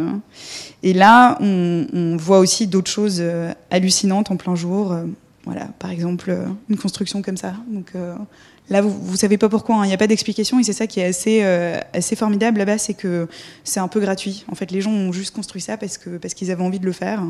Et 0.82 0.92
là, 0.92 1.38
on 1.40 2.16
voit 2.18 2.40
aussi 2.40 2.66
d'autres 2.66 2.90
choses 2.90 3.22
hallucinantes 3.70 4.30
en 4.30 4.36
plein 4.36 4.54
jour. 4.54 4.94
Voilà, 5.44 5.66
par 5.78 5.90
exemple, 5.90 6.34
une 6.68 6.76
construction 6.76 7.20
comme 7.22 7.36
ça. 7.36 7.54
Donc 7.68 7.92
Là, 8.70 8.80
vous 8.80 9.12
ne 9.12 9.16
savez 9.16 9.36
pas 9.36 9.50
pourquoi, 9.50 9.76
hein. 9.76 9.84
il 9.84 9.88
n'y 9.88 9.94
a 9.94 9.98
pas 9.98 10.06
d'explication 10.06 10.58
et 10.58 10.62
c'est 10.62 10.72
ça 10.72 10.86
qui 10.86 10.98
est 10.98 11.04
assez, 11.04 11.40
euh, 11.42 11.78
assez 11.92 12.16
formidable 12.16 12.58
là-bas, 12.58 12.78
c'est 12.78 12.94
que 12.94 13.28
c'est 13.62 13.78
un 13.78 13.88
peu 13.88 14.00
gratuit. 14.00 14.46
En 14.50 14.54
fait, 14.54 14.70
les 14.70 14.80
gens 14.80 14.90
ont 14.90 15.12
juste 15.12 15.34
construit 15.34 15.60
ça 15.60 15.76
parce 15.76 15.98
qu'ils 15.98 16.18
parce 16.18 16.32
qu'ils 16.32 16.50
avaient 16.50 16.62
envie 16.62 16.78
de 16.78 16.86
le 16.86 16.92
faire. 16.92 17.22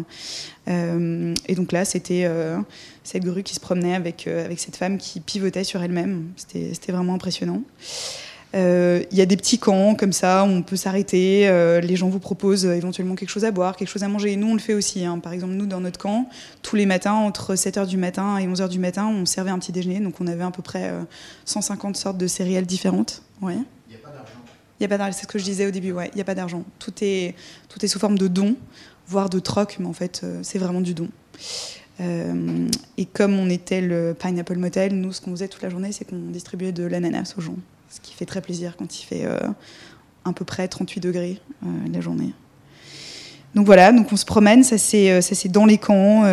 Euh, 0.68 1.34
et 1.48 1.56
donc 1.56 1.72
là, 1.72 1.84
c'était 1.84 2.24
euh, 2.24 2.58
cette 3.02 3.24
grue 3.24 3.42
qui 3.42 3.54
se 3.54 3.60
promenait 3.60 3.96
avec, 3.96 4.28
avec 4.28 4.60
cette 4.60 4.76
femme 4.76 4.96
qui 4.96 5.18
pivotait 5.18 5.64
sur 5.64 5.82
elle-même. 5.82 6.26
C'était 6.36 6.92
vraiment 6.92 7.14
impressionnant. 7.14 7.62
Euh, 8.54 9.02
il 9.10 9.18
y 9.18 9.20
a 9.20 9.26
des 9.26 9.36
petits 9.36 9.58
camps 9.58 9.94
comme 9.94 10.12
ça, 10.12 10.44
où 10.44 10.48
on 10.48 10.62
peut 10.62 10.76
s'arrêter. 10.76 11.48
Euh, 11.48 11.80
les 11.80 11.96
gens 11.96 12.08
vous 12.08 12.20
proposent 12.20 12.66
euh, 12.66 12.74
éventuellement 12.74 13.16
quelque 13.16 13.30
chose 13.30 13.44
à 13.44 13.50
boire, 13.50 13.76
quelque 13.76 13.88
chose 13.88 14.04
à 14.04 14.08
manger. 14.08 14.32
Et 14.32 14.36
nous, 14.36 14.48
on 14.48 14.54
le 14.54 14.60
fait 14.60 14.74
aussi. 14.74 15.04
Hein. 15.04 15.18
Par 15.18 15.32
exemple, 15.32 15.54
nous, 15.54 15.66
dans 15.66 15.80
notre 15.80 15.98
camp, 15.98 16.28
tous 16.62 16.76
les 16.76 16.86
matins, 16.86 17.14
entre 17.14 17.54
7h 17.54 17.86
du 17.86 17.96
matin 17.96 18.38
et 18.38 18.46
11h 18.46 18.68
du 18.68 18.78
matin, 18.78 19.08
on 19.08 19.26
servait 19.26 19.50
un 19.50 19.58
petit 19.58 19.72
déjeuner. 19.72 19.98
Donc, 20.00 20.20
on 20.20 20.26
avait 20.26 20.44
à 20.44 20.50
peu 20.50 20.62
près 20.62 20.92
150 21.44 21.96
sortes 21.96 22.18
de 22.18 22.26
céréales 22.26 22.66
différentes. 22.66 23.22
Ouais. 23.42 23.56
Il 23.88 23.90
n'y 23.90 23.96
a 23.96 23.98
pas 23.98 24.10
d'argent. 24.10 24.32
Il 24.78 24.82
n'y 24.82 24.86
a 24.86 24.88
pas 24.88 24.98
d'argent, 24.98 25.16
c'est 25.18 25.22
ce 25.22 25.28
que 25.28 25.38
je 25.38 25.44
disais 25.44 25.66
au 25.66 25.70
début. 25.70 25.92
Ouais, 25.92 26.10
il 26.12 26.16
n'y 26.16 26.20
a 26.20 26.24
pas 26.24 26.34
d'argent. 26.34 26.62
Tout 26.78 26.92
est, 27.00 27.34
tout 27.68 27.84
est 27.84 27.88
sous 27.88 27.98
forme 27.98 28.18
de 28.18 28.28
don, 28.28 28.56
voire 29.08 29.30
de 29.30 29.40
troc, 29.40 29.76
mais 29.80 29.86
en 29.86 29.92
fait, 29.92 30.24
c'est 30.42 30.58
vraiment 30.58 30.80
du 30.80 30.94
don. 30.94 31.08
et 31.98 33.06
comme 33.12 33.36
on 33.36 33.50
était 33.50 33.80
le 33.80 34.14
Pineapple 34.16 34.58
Motel, 34.58 34.94
nous, 34.94 35.12
ce 35.12 35.20
qu'on 35.20 35.32
faisait 35.32 35.48
toute 35.48 35.62
la 35.62 35.70
journée, 35.70 35.90
c'est 35.90 36.04
qu'on 36.04 36.30
distribuait 36.30 36.72
de 36.72 36.84
l'ananas 36.84 37.34
aux 37.36 37.40
gens 37.40 37.56
ce 37.94 38.00
qui 38.00 38.12
fait 38.12 38.24
très 38.24 38.40
plaisir 38.40 38.74
quand 38.76 39.00
il 39.00 39.04
fait 39.04 39.24
euh, 39.24 39.38
à 40.24 40.32
peu 40.32 40.44
près 40.44 40.66
38 40.66 41.00
degrés 41.00 41.40
euh, 41.62 41.68
la 41.92 42.00
journée. 42.00 42.32
Donc 43.54 43.66
voilà, 43.66 43.92
donc 43.92 44.12
on 44.12 44.16
se 44.16 44.24
promène, 44.24 44.64
ça 44.64 44.78
c'est 44.78 45.12
euh, 45.12 45.48
dans 45.50 45.64
les 45.64 45.78
camps, 45.78 46.24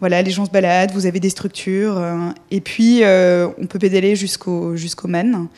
voilà, 0.00 0.22
les 0.22 0.30
gens 0.30 0.46
se 0.46 0.50
baladent, 0.50 0.92
vous 0.92 1.04
avez 1.04 1.20
des 1.20 1.28
structures, 1.28 2.02
et 2.50 2.62
puis 2.62 3.02
on 3.04 3.66
peut 3.66 3.78
pédaler 3.78 4.16
jusqu'au 4.16 4.74
jusqu'au 4.74 5.06
Man, 5.06 5.48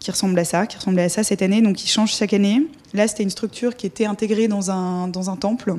qui 0.00 0.10
ressemble 0.10 0.38
à 0.38 0.44
ça, 0.44 0.66
qui 0.66 0.76
ressemblait 0.76 1.04
à 1.04 1.08
ça 1.08 1.24
cette 1.24 1.40
année, 1.40 1.62
donc 1.62 1.82
il 1.82 1.88
change 1.88 2.14
chaque 2.14 2.34
année. 2.34 2.66
Là 2.92 3.08
c'était 3.08 3.22
une 3.22 3.30
structure 3.30 3.74
qui 3.74 3.86
était 3.86 4.04
intégrée 4.04 4.46
dans 4.46 4.70
un 4.70 5.08
dans 5.08 5.30
un 5.30 5.36
temple. 5.36 5.76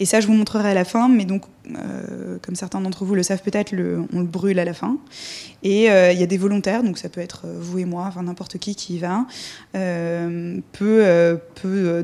Et 0.00 0.06
ça, 0.06 0.20
je 0.20 0.26
vous 0.26 0.32
montrerai 0.34 0.70
à 0.70 0.74
la 0.74 0.84
fin, 0.84 1.08
mais 1.08 1.24
donc, 1.24 1.42
euh, 1.70 2.38
comme 2.42 2.54
certains 2.54 2.80
d'entre 2.80 3.04
vous 3.04 3.14
le 3.14 3.22
savent 3.22 3.42
peut-être, 3.42 3.72
on 4.12 4.20
le 4.20 4.26
brûle 4.26 4.58
à 4.58 4.64
la 4.64 4.74
fin. 4.74 4.98
Et 5.62 5.90
euh, 5.90 6.12
il 6.12 6.20
y 6.20 6.22
a 6.22 6.26
des 6.26 6.36
volontaires, 6.36 6.82
donc 6.82 6.98
ça 6.98 7.08
peut 7.08 7.20
être 7.20 7.42
euh, 7.46 7.58
vous 7.58 7.78
et 7.78 7.84
moi, 7.84 8.04
enfin 8.06 8.22
n'importe 8.22 8.58
qui 8.58 8.74
qui 8.74 8.96
y 8.96 8.98
va, 8.98 9.26
peut, 10.72 11.38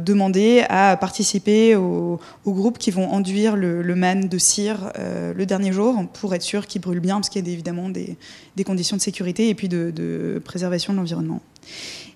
demander 0.01 0.65
à 0.69 0.97
participer 0.97 1.77
aux 1.77 2.19
au 2.45 2.53
groupes 2.53 2.79
qui 2.79 2.91
vont 2.91 3.11
enduire 3.11 3.57
le, 3.57 3.83
man 3.95 4.29
de 4.29 4.39
cire 4.39 4.93
le 4.99 5.45
dernier 5.45 5.73
jour 5.73 6.07
pour 6.15 6.35
être 6.35 6.43
sûr 6.43 6.67
qu'il 6.67 6.81
brûle 6.81 7.01
bien, 7.01 7.17
parce 7.17 7.29
qu'il 7.29 7.47
y 7.47 7.51
a 7.51 7.53
évidemment 7.53 7.91
des, 7.91 8.17
conditions 8.65 8.97
de 8.97 9.03
sécurité 9.03 9.49
et 9.49 9.55
puis 9.55 9.69
de 9.69 10.41
préservation 10.45 10.93
de 10.93 10.99
l'environnement. 10.99 11.41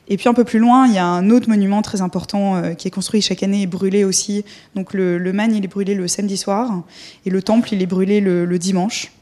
Et 0.09 0.17
puis 0.17 0.29
un 0.29 0.35
peu 0.35 0.45
plus 0.45 0.59
loin, 0.59 0.87
il 0.87 0.95
y 0.95 0.99
a 0.99 1.07
un 1.07 1.31
autre 1.31 1.49
monument 1.49 1.81
très 1.81 2.03
important 2.03 2.57
euh, 2.57 2.75
qui 2.75 2.89
est 2.89 2.91
construit 2.91 3.23
chaque 3.23 3.43
année 3.43 3.63
et 3.63 3.67
brûlé 3.67 4.05
aussi. 4.05 4.45
Donc 4.75 4.93
le, 4.93 5.19
le, 5.19 5.33
man, 5.33 5.55
il 5.55 5.65
est 5.65 5.69
brûlé 5.69 5.95
le 5.95 6.07
samedi 6.09 6.37
soir 6.37 6.83
et 7.25 7.31
le 7.31 7.43
temple, 7.43 7.73
il 7.73 7.83
est 7.83 7.87
brûlé 7.87 8.21
le, 8.21 8.59
dimanche. 8.59 9.13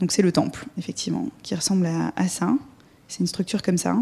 Donc 0.00 0.12
c'est 0.12 0.22
le 0.22 0.32
temple, 0.32 0.64
effectivement, 0.78 1.28
qui 1.42 1.54
ressemble 1.54 1.88
à, 2.16 2.28
ça. 2.28 2.54
C'est 3.08 3.20
une 3.20 3.26
structure 3.26 3.62
comme 3.62 3.78
ça. 3.78 3.96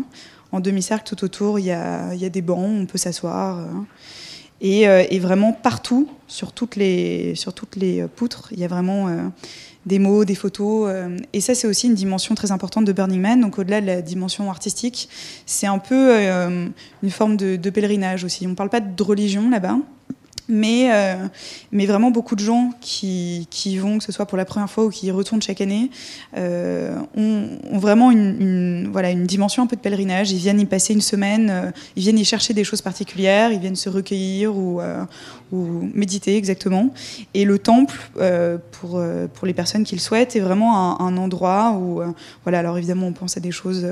En 0.53 0.61
demi-cercle, 0.61 1.05
tout 1.05 1.24
autour, 1.24 1.59
il 1.59 1.66
y, 1.66 1.72
a, 1.72 2.14
y, 2.14 2.24
a, 2.24 2.29
des 2.29 2.42
bancs, 2.42 2.83
on 2.83 2.87
peut 2.87 2.98
s'asseoir. 2.98 3.59
Euh. 3.59 3.64
Et, 4.61 4.88
euh, 4.88 5.05
et, 5.11 5.18
vraiment 5.18 5.53
partout, 5.53 6.09
sur 6.29 6.53
toutes 6.53 6.77
les, 6.77 7.35
sur 7.35 7.53
toutes 7.53 7.77
les 7.77 8.07
poutres, 8.07 8.48
il 8.53 8.61
y 8.61 8.64
a 8.64 8.68
vraiment 8.68 9.09
des 9.86 9.98
mots, 9.98 10.24
des 10.24 10.34
photos. 10.34 10.88
Euh, 10.88 11.16
et 11.32 11.40
ça, 11.40 11.54
c'est 11.54 11.66
aussi 11.66 11.86
une 11.86 11.94
dimension 11.94 12.34
très 12.34 12.52
importante 12.52 12.84
de 12.84 12.92
Burning 12.92 13.20
Man. 13.20 13.40
Donc, 13.40 13.58
au-delà 13.58 13.80
de 13.80 13.86
la 13.86 14.02
dimension 14.02 14.50
artistique, 14.50 15.08
c'est 15.46 15.66
un 15.66 15.78
peu 15.78 16.14
euh, 16.14 16.68
une 17.02 17.10
forme 17.10 17.36
de, 17.36 17.56
de, 17.56 17.70
pèlerinage 17.70 18.24
aussi. 18.24 18.46
On 18.46 18.50
ne 18.50 18.54
parle 18.54 18.70
pas 18.70 18.80
de 18.80 19.02
religion 19.02 19.50
là-bas, 19.50 19.78
mais, 20.48 20.90
euh, 20.92 21.26
mais 21.72 21.87
vraiment 21.87 22.11
beaucoup 22.11 22.35
de 22.35 22.40
gens 22.40 22.70
qui, 22.80 23.46
qui 23.50 23.78
vont, 23.78 23.98
que 23.98 24.04
ce 24.04 24.12
soit 24.12 24.26
pour 24.26 24.37
la 24.37 24.44
première 24.44 24.68
fois 24.68 24.85
ou 24.85 24.90
qui 24.90 25.07
y 25.07 25.11
retournent 25.11 25.42
chaque 25.42 25.61
année, 25.61 25.90
euh, 26.37 26.96
ont, 27.16 27.78
vraiment 27.78 28.11
une, 28.11 28.88
voilà, 28.92 29.11
une 29.11 29.24
dimension 29.26 29.62
un 29.62 29.66
peu 29.66 29.76
de 29.76 29.80
pèlerinage. 29.80 30.33
Ils 30.33 30.38
viennent 30.38 30.61
y 30.61 30.66
passer 30.66 30.92
une 30.92 31.00
semaine, 31.00 31.50
euh, 31.50 31.70
ils 31.96 32.02
viennent 32.02 32.18
y 32.18 32.24
chercher 32.24 32.52
des 32.52 32.64
choses 32.64 32.83
particulières, 32.83 33.52
ils 33.52 33.61
viennent 33.61 33.76
se 33.76 33.88
recueillir 33.88 34.54
ou, 34.54 34.80
ou 35.52 35.90
méditer 35.94 36.37
exactement. 36.37 36.90
Et 37.33 37.44
le 37.44 37.59
temple, 37.59 37.98
pour, 38.72 39.02
pour 39.35 39.46
les 39.46 39.54
personnes 39.54 39.85
qui 39.85 39.94
le 39.94 40.00
souhaitent, 40.00 40.37
est 40.37 40.40
vraiment 40.40 41.00
un, 41.00 41.16
endroit 41.16 41.72
où, 41.78 42.02
voilà, 42.42 42.59
alors 42.59 42.76
évidemment 42.76 43.07
on 43.07 43.12
pense 43.12 43.37
à 43.37 43.40
des 43.40 43.50
choses 43.50 43.87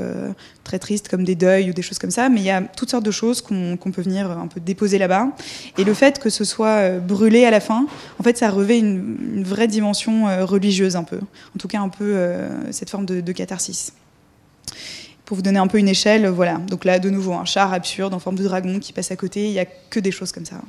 très 0.64 0.78
tristes 0.78 1.08
comme 1.08 1.24
des 1.24 1.34
deuils 1.34 1.70
ou 1.70 1.72
des 1.72 1.82
choses 1.82 1.98
comme 1.98 2.10
ça, 2.10 2.28
mais 2.28 2.40
il 2.40 2.46
y 2.46 2.50
a 2.50 2.62
toutes 2.62 2.90
sortes 2.90 3.04
de 3.04 3.10
choses 3.10 3.40
qu'on 3.40 3.76
qu'on 3.76 3.90
peut 3.90 4.02
venir 4.02 4.30
un 4.30 4.46
peu 4.48 4.60
déposer 4.60 4.98
là-bas. 4.98 5.28
Et 5.78 5.84
le 5.84 5.94
fait 5.94 6.18
que 6.18 6.30
ce 6.30 6.41
soit 6.44 6.68
euh, 6.68 6.98
brûlé 6.98 7.44
à 7.44 7.50
la 7.50 7.60
fin, 7.60 7.86
en 8.18 8.22
fait, 8.22 8.38
ça 8.38 8.50
revêt 8.50 8.78
une, 8.78 9.42
vraie 9.44 9.68
dimension 9.68 10.28
euh, 10.28 10.44
religieuse 10.44 10.96
un 10.96 11.04
peu. 11.04 11.18
En 11.18 11.58
tout 11.58 11.68
cas, 11.68 11.80
un 11.80 11.88
peu 11.88 12.14
euh, 12.16 12.72
cette 12.72 12.90
forme 12.90 13.06
de, 13.06 13.32
catharsis. 13.32 13.92
Pour 15.24 15.36
vous 15.36 15.42
donner 15.42 15.58
un 15.58 15.66
peu 15.66 15.78
une 15.78 15.88
échelle, 15.88 16.26
voilà. 16.28 16.54
Donc 16.54 16.84
là, 16.84 16.98
de 16.98 17.10
nouveau, 17.10 17.32
un 17.32 17.44
char 17.44 17.72
absurde 17.72 18.12
en 18.14 18.18
forme 18.18 18.36
de 18.36 18.44
dragon 18.44 18.78
qui 18.78 18.92
passe 18.92 19.10
à 19.10 19.16
côté. 19.16 19.46
Il 19.46 19.52
n'y 19.52 19.60
a 19.60 19.64
que 19.64 20.00
des 20.00 20.10
choses 20.10 20.32
comme 20.32 20.44
ça. 20.44 20.60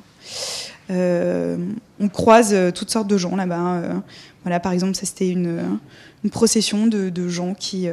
on 0.88 2.08
croise 2.08 2.54
toutes 2.74 2.90
sortes 2.90 3.08
de 3.08 3.18
gens 3.18 3.36
là-bas. 3.36 3.82
voilà, 4.42 4.60
par 4.60 4.72
exemple, 4.72 4.94
ça 4.94 5.04
c'était 5.04 5.28
une, 5.28 5.78
procession 6.30 6.86
de, 6.86 7.28
gens 7.28 7.54
qui, 7.54 7.88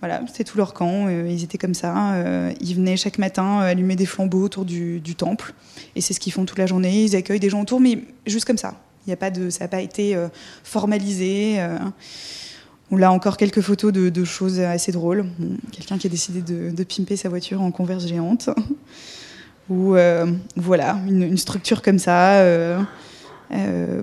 voilà, 0.00 0.22
c'était 0.26 0.44
tout 0.44 0.58
leur 0.58 0.74
camp. 0.74 1.08
ils 1.08 1.44
étaient 1.44 1.58
comme 1.58 1.74
ça. 1.74 2.14
ils 2.60 2.74
venaient 2.74 2.96
chaque 2.96 3.18
matin 3.18 3.60
allumer 3.60 3.96
des 3.96 4.06
flambeaux 4.06 4.42
autour 4.42 4.64
du 4.64 5.14
temple. 5.16 5.54
Et 5.96 6.00
c'est 6.00 6.14
ce 6.14 6.20
qu'ils 6.20 6.32
font 6.32 6.44
toute 6.44 6.58
la 6.58 6.66
journée. 6.66 7.04
Ils 7.04 7.16
accueillent 7.16 7.40
des 7.40 7.50
gens 7.50 7.62
autour, 7.62 7.80
mais 7.80 7.98
juste 8.26 8.44
comme 8.44 8.58
ça. 8.58 8.74
Il 9.06 9.12
a 9.12 9.16
pas 9.16 9.30
de, 9.30 9.50
ça 9.50 9.64
n'a 9.64 9.68
pas 9.68 9.80
été 9.80 10.14
euh, 10.14 10.28
formalisé. 10.62 11.56
Euh. 11.58 11.78
On 12.90 13.00
a 13.02 13.08
encore 13.08 13.36
quelques 13.36 13.62
photos 13.62 13.92
de, 13.92 14.24
choses 14.24 14.60
assez 14.60 14.92
drôles. 14.92 15.24
Quelqu'un 15.72 15.96
qui 15.96 16.06
a 16.06 16.10
décidé 16.10 16.42
de, 16.42 16.84
pimper 16.84 17.16
sa 17.16 17.30
voiture 17.30 17.62
en 17.62 17.70
converse 17.70 18.06
géante. 18.06 18.50
Ou 19.70 19.96
euh, 19.96 20.26
voilà, 20.56 20.98
une, 21.08 21.38
structure 21.38 21.80
comme 21.80 21.98
ça. 21.98 22.42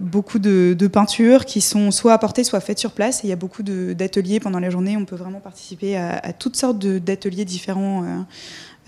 Beaucoup 0.01 0.39
de, 0.39 0.87
peintures 0.87 1.45
qui 1.45 1.61
sont 1.61 1.91
soit 1.91 2.13
apportées, 2.13 2.43
soit 2.43 2.59
faites 2.59 2.79
sur 2.79 2.91
place. 2.91 3.21
Il 3.23 3.29
y 3.29 3.33
a 3.33 3.35
beaucoup 3.35 3.63
d'ateliers 3.63 4.39
pendant 4.39 4.59
la 4.59 4.69
journée. 4.69 4.95
On 4.97 5.05
peut 5.05 5.15
vraiment 5.15 5.39
participer 5.39 5.97
à, 5.97 6.33
toutes 6.33 6.55
sortes 6.55 6.79
d'ateliers 6.79 7.45
différents 7.45 8.25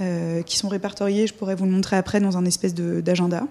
euh, 0.02 0.42
qui 0.42 0.58
sont 0.58 0.68
répertoriés, 0.68 1.28
je 1.28 1.34
pourrais 1.34 1.54
vous 1.54 1.66
le 1.66 1.72
montrer 1.72 1.96
après, 1.96 2.20
dans 2.20 2.36
un 2.36 2.46
espèce 2.46 2.74
d'agenda. 2.74 3.46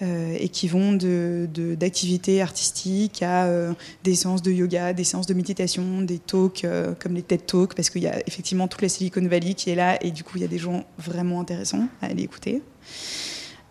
Euh, 0.00 0.36
et 0.38 0.48
qui 0.48 0.66
vont 0.66 0.92
d'activités 0.92 2.42
artistiques 2.42 3.22
à 3.22 3.44
euh, 3.44 3.72
des 4.02 4.14
séances 4.14 4.42
de 4.42 4.50
yoga, 4.50 4.92
des 4.92 5.04
séances 5.04 5.26
de 5.26 5.34
méditation, 5.34 6.02
des 6.02 6.18
talks 6.18 6.66
comme 6.98 7.14
les 7.14 7.22
TED 7.22 7.46
Talks, 7.46 7.74
parce 7.74 7.90
qu'il 7.90 8.02
y 8.02 8.08
a 8.08 8.20
effectivement 8.26 8.68
toute 8.68 8.82
la 8.82 8.88
Silicon 8.88 9.26
Valley 9.26 9.54
qui 9.54 9.70
est 9.70 9.74
là, 9.74 10.02
et 10.04 10.10
du 10.10 10.24
coup 10.24 10.32
il 10.36 10.42
y 10.42 10.44
a 10.44 10.48
des 10.48 10.58
gens 10.58 10.84
vraiment 10.98 11.40
intéressants 11.40 11.88
à 12.00 12.06
aller 12.06 12.22
écouter. 12.22 12.62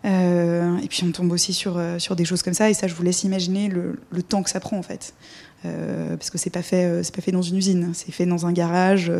Et 0.04 0.88
puis 0.88 1.04
on 1.04 1.12
tombe 1.12 1.30
aussi 1.32 1.52
sur, 1.52 1.80
sur 1.98 2.16
des 2.16 2.24
choses 2.24 2.42
comme 2.42 2.54
ça, 2.54 2.68
et 2.70 2.74
ça 2.74 2.88
je 2.88 2.94
vous 2.94 3.02
laisse 3.02 3.22
imaginer 3.24 3.68
le, 3.68 3.98
le 4.10 4.22
temps 4.22 4.42
que 4.42 4.50
ça 4.50 4.60
prend 4.60 4.78
en 4.78 4.82
fait. 4.82 5.14
parce 5.62 6.30
que 6.30 6.38
c'est 6.38 6.50
pas 6.50 6.60
pas 6.60 7.22
fait 7.22 7.32
dans 7.32 7.42
une 7.42 7.56
usine, 7.56 7.90
c'est 7.94 8.12
fait 8.12 8.26
dans 8.26 8.46
un 8.46 8.52
garage 8.52 9.12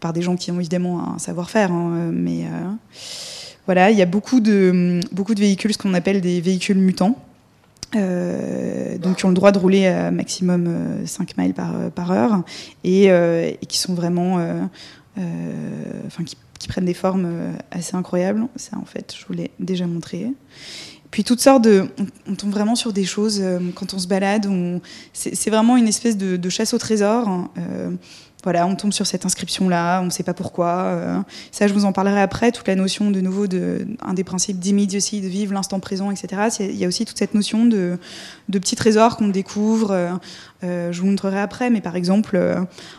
par 0.00 0.12
des 0.12 0.22
gens 0.22 0.36
qui 0.36 0.50
ont 0.50 0.58
évidemment 0.58 1.14
un 1.14 1.18
savoir-faire, 1.18 1.72
hein, 1.72 2.10
mais 2.12 2.44
euh, 2.44 2.70
voilà, 3.66 3.90
il 3.90 3.98
y 3.98 4.02
a 4.02 4.06
beaucoup 4.06 4.40
de, 4.40 5.00
beaucoup 5.12 5.34
de 5.34 5.40
véhicules, 5.40 5.72
ce 5.72 5.78
qu'on 5.78 5.94
appelle 5.94 6.20
des 6.20 6.40
véhicules 6.40 6.78
mutants. 6.78 7.16
donc 7.92 9.16
qui 9.16 9.24
ont 9.24 9.28
le 9.28 9.34
droit 9.34 9.52
de 9.52 9.58
rouler 9.58 9.86
à 9.86 10.10
maximum 10.10 10.68
5 11.04 11.36
miles 11.38 11.54
par, 11.54 11.90
par 11.90 12.10
heure 12.10 12.42
et, 12.84 13.10
qui 13.68 13.78
sont 13.78 13.94
vraiment 13.94 14.38
qui, 16.58 16.68
prennent 16.68 16.84
des 16.84 16.94
formes 16.94 17.54
assez 17.70 17.96
incroyables 17.96 18.46
ça 18.56 18.76
en 18.76 18.84
fait 18.84 19.14
je 19.18 19.24
vous 19.26 19.32
l'ai 19.32 19.50
déjà 19.58 19.86
montré 19.86 20.26
puis 21.10 21.24
toutes 21.24 21.40
sortes 21.40 21.64
de, 21.64 21.88
on, 22.28 22.34
tombe 22.34 22.50
vraiment 22.50 22.74
sur 22.74 22.92
des 22.92 23.06
choses 23.06 23.42
quand 23.74 23.94
on 23.94 23.98
se 23.98 24.06
balade. 24.06 24.46
C'est 25.14 25.48
vraiment 25.48 25.78
une 25.78 25.88
espèce 25.88 26.18
de, 26.18 26.48
chasse 26.50 26.74
au 26.74 26.78
trésor. 26.78 27.26
Hein, 27.26 27.50
voilà, 28.44 28.66
on 28.68 28.76
tombe 28.76 28.92
sur 28.92 29.06
cette 29.06 29.26
inscription-là, 29.26 30.00
on 30.00 30.06
ne 30.06 30.10
sait 30.10 30.22
pas 30.22 30.34
pourquoi. 30.34 30.68
Euh, 30.68 31.18
ça, 31.50 31.66
je 31.66 31.74
vous 31.74 31.84
en 31.84 31.92
parlerai 31.92 32.20
après. 32.20 32.52
Toute 32.52 32.68
la 32.68 32.76
notion, 32.76 33.10
de 33.10 33.20
nouveau, 33.20 33.48
de, 33.48 33.86
un 34.00 34.14
des 34.14 34.22
principes 34.22 34.60
d'immediacy, 34.60 35.20
de 35.20 35.26
vivre 35.26 35.52
l'instant 35.52 35.80
présent, 35.80 36.12
etc. 36.12 36.42
Il 36.60 36.76
y 36.76 36.84
a 36.84 36.88
aussi 36.88 37.04
toute 37.04 37.18
cette 37.18 37.34
notion 37.34 37.64
de, 37.64 37.98
de 38.48 38.58
petits 38.60 38.76
trésors 38.76 39.16
qu'on 39.16 39.28
découvre. 39.28 39.90
Euh, 39.90 40.12
euh, 40.64 40.92
je 40.92 41.00
vous 41.00 41.08
montrerai 41.08 41.40
après, 41.40 41.68
mais 41.68 41.80
par 41.80 41.96
exemple, 41.96 42.40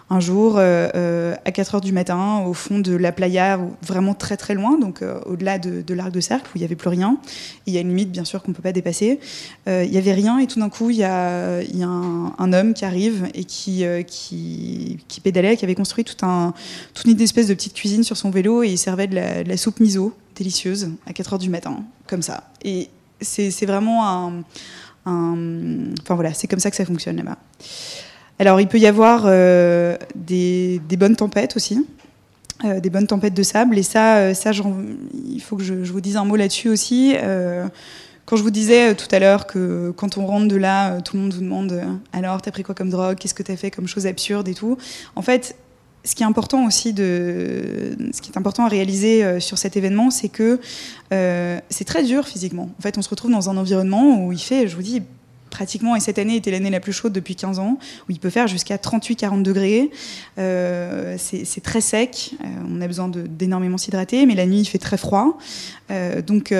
un 0.10 0.20
jour, 0.20 0.60
à 0.60 1.52
4 1.52 1.76
heures 1.76 1.82
du 1.82 1.94
matin, 1.94 2.44
au 2.46 2.54
fond 2.54 2.80
de 2.80 2.96
la 2.96 3.12
playa, 3.12 3.60
vraiment 3.82 4.14
très 4.14 4.38
très 4.38 4.54
loin, 4.54 4.78
donc 4.78 5.04
au-delà 5.26 5.60
de, 5.60 5.94
l'arc 5.94 6.12
de 6.12 6.22
cercle, 6.22 6.48
où 6.48 6.52
il 6.56 6.60
n'y 6.60 6.66
avait 6.66 6.76
plus 6.76 6.88
rien, 6.88 7.18
il 7.66 7.74
y 7.74 7.78
a 7.78 7.82
une 7.82 7.90
limite, 7.90 8.12
bien 8.12 8.24
sûr, 8.24 8.42
qu'on 8.42 8.52
ne 8.52 8.56
peut 8.56 8.62
pas 8.62 8.72
dépasser, 8.72 9.20
il 9.68 9.90
n'y 9.90 9.98
avait 9.98 10.14
rien, 10.14 10.40
et 10.40 10.48
tout 10.48 10.60
d'un 10.60 10.70
coup, 10.70 10.90
il 10.90 10.96
y 10.96 11.04
a, 11.04 11.62
y 11.62 11.84
a 11.84 11.88
un, 11.88 12.54
homme 12.54 12.74
qui 12.74 12.86
arrive 12.86 13.28
et 13.34 13.44
qui, 13.44 13.84
qui, 14.08 15.00
qui 15.10 15.20
qui 15.32 15.66
avait 15.66 15.76
construit 15.76 16.04
tout 16.04 16.26
un, 16.26 16.54
toute 16.94 17.06
une 17.06 17.20
espèce 17.22 17.48
de 17.48 17.54
petite 17.54 17.74
cuisine 17.74 18.04
sur 18.04 18.18
son 18.18 18.30
vélo 18.30 18.64
et 18.64 18.70
il 18.70 18.78
servait 18.78 19.08
de 19.08 19.16
la, 19.16 19.58
soupe 19.58 19.80
miso, 19.80 20.14
délicieuse, 20.36 20.92
à 21.06 21.14
4 21.14 21.34
heures 21.34 21.40
du 21.40 21.50
matin, 21.50 21.84
comme 22.08 22.22
ça. 22.22 22.44
Et 22.64 22.90
c'est 23.22 23.66
vraiment 23.66 24.08
un, 24.08 24.44
Enfin 25.06 26.16
voilà, 26.16 26.34
c'est 26.34 26.48
comme 26.48 26.60
ça 26.60 26.70
que 26.70 26.76
ça 26.76 26.86
fonctionne 26.86 27.18
là-bas. 27.18 27.38
Alors 28.38 28.62
il 28.62 28.68
peut 28.68 28.78
y 28.78 28.86
avoir 28.86 29.24
euh, 29.26 29.98
des, 30.16 30.80
bonnes 30.98 31.16
tempêtes 31.16 31.56
aussi. 31.56 31.86
Euh, 32.66 32.80
des 32.80 32.90
bonnes 32.90 33.08
tempêtes 33.08 33.34
de 33.34 33.44
sable 33.44 33.78
et 33.78 33.84
ça, 33.84 34.18
euh, 34.18 34.34
ça 34.34 34.52
il 34.52 35.42
faut 35.42 35.56
que 35.56 35.64
je, 35.64 35.74
vous 35.74 36.02
dise 36.02 36.18
un 36.18 36.26
mot 36.26 36.36
là-dessus 36.36 36.70
aussi 36.70 37.16
quand 38.30 38.36
je 38.36 38.44
vous 38.44 38.52
disais 38.52 38.92
euh, 38.92 38.94
tout 38.94 39.08
à 39.12 39.18
l'heure 39.18 39.48
que 39.48 39.92
quand 39.98 40.20
on 40.20 40.28
rentre 40.28 40.48
de 40.48 40.56
là, 40.56 40.94
euh, 40.94 41.02
tout 41.02 41.16
le 41.16 41.24
monde 41.24 41.34
vous 41.34 41.42
demande 41.42 41.72
euh, 41.72 41.84
alors 42.14 42.44
t'as 42.44 42.52
pris 42.52 42.62
quoi 42.62 42.76
comme 42.76 42.92
drogue, 42.92 43.18
qu'est-ce 43.18 43.34
que 43.34 43.42
t'as 43.42 43.56
fait 43.56 43.72
comme 43.72 43.88
chose 43.88 44.06
absurde 44.06 44.48
et 44.48 44.54
tout? 44.54 44.78
En 45.16 45.24
fait, 45.24 45.56
ce 46.06 46.14
qui 46.14 46.22
est 46.22 46.28
important 46.28 46.68
aussi 46.68 46.94
de, 46.94 47.98
ce 48.14 48.22
qui 48.22 48.32
est 48.32 48.38
important 48.38 48.66
à 48.66 48.70
réaliser 48.70 49.40
sur 49.42 49.58
cet 49.58 49.76
événement, 49.76 50.12
c'est 50.12 50.30
que 50.30 50.62
c'est 51.12 51.84
très 51.86 52.04
dur 52.04 52.26
physiquement. 52.26 52.70
En 52.80 52.82
fait, 52.82 52.98
on 52.98 53.02
se 53.02 53.10
retrouve 53.10 53.32
dans 53.32 53.50
un 53.50 53.58
environnement 53.58 54.26
où 54.26 54.32
il 54.32 54.40
fait, 54.40 54.70
je 54.70 54.78
vous 54.78 54.82
dis, 54.82 55.02
pratiquement, 55.50 55.96
et 55.96 56.00
cette 56.00 56.20
année 56.20 56.36
était 56.36 56.52
l'année 56.52 56.70
la 56.70 56.80
plus 56.80 56.94
chaude 56.94 57.14
depuis 57.14 57.36
15 57.36 57.60
ans, 57.60 57.78
où 58.08 58.12
il 58.12 58.20
peut 58.20 58.30
faire 58.30 58.48
jusqu'à 58.48 58.78
38-40 58.78 59.44
degrés. 59.44 59.90
Euh, 60.38 61.16
c'est 61.18 61.62
très 61.62 61.82
sec, 61.82 62.32
euh, 62.42 62.46
on 62.70 62.82
a 62.82 62.88
besoin 62.88 63.10
d'énormément 63.10 63.78
s'hydrater, 63.78 64.26
mais 64.26 64.36
la 64.36 64.46
nuit 64.46 64.60
il 64.60 64.66
fait 64.66 64.78
très 64.78 64.98
froid. 64.98 65.38
Euh, 65.92 66.22
donc 66.22 66.54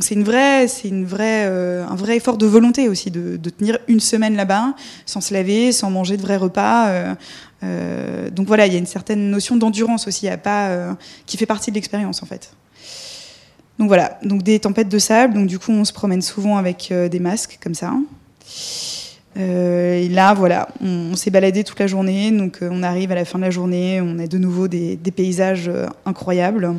c'est 0.00 0.14
une 0.14 0.24
vraie, 0.24 0.68
c'est 0.68 0.88
une 0.88 1.04
vraie, 1.04 1.44
un 1.44 1.96
vrai 1.96 2.16
effort 2.16 2.38
de 2.38 2.46
volonté 2.46 2.88
aussi 2.88 3.10
de, 3.10 3.36
tenir 3.50 3.78
une 3.88 4.00
semaine 4.00 4.36
là-bas, 4.36 4.74
sans 5.06 5.20
se 5.20 5.34
laver, 5.34 5.72
sans 5.72 5.90
manger 5.90 6.16
de 6.16 6.22
vrais 6.22 6.36
repas. 6.36 7.16
donc 7.62 8.46
voilà, 8.46 8.66
il 8.66 8.72
y 8.72 8.76
a 8.76 8.78
une 8.78 8.86
certaine 8.86 9.30
notion 9.30 9.56
d'endurance 9.56 10.06
aussi, 10.06 10.28
à 10.28 10.36
pas, 10.36 10.96
qui 11.26 11.36
fait 11.36 11.46
partie 11.46 11.70
de 11.70 11.76
l'expérience 11.76 12.22
en 12.22 12.26
fait. 12.26 12.54
Donc 13.78 13.88
voilà, 13.88 14.18
donc 14.22 14.42
des 14.42 14.60
tempêtes 14.60 14.88
de 14.88 14.98
sable. 14.98 15.34
Donc 15.34 15.46
du 15.46 15.58
coup, 15.58 15.72
on 15.72 15.84
se 15.84 15.92
promène 15.92 16.22
souvent 16.22 16.56
avec 16.56 16.90
euh, 16.90 17.08
des 17.08 17.20
masques 17.20 17.58
comme 17.62 17.74
ça. 17.74 17.94
Euh, 19.38 19.94
et 19.94 20.08
là, 20.08 20.34
voilà, 20.34 20.68
on, 20.80 21.16
s'est 21.16 21.30
baladé 21.30 21.64
toute 21.64 21.80
la 21.80 21.86
journée. 21.86 22.30
Donc 22.30 22.62
euh, 22.62 22.68
on 22.70 22.82
arrive 22.82 23.12
à 23.12 23.14
la 23.14 23.24
fin 23.24 23.38
de 23.38 23.44
la 23.44 23.50
journée, 23.50 24.00
on 24.00 24.18
a 24.18 24.26
de 24.26 24.38
nouveau 24.38 24.68
des, 24.68 24.96
paysages 25.14 25.70
incroyables. 26.04 26.74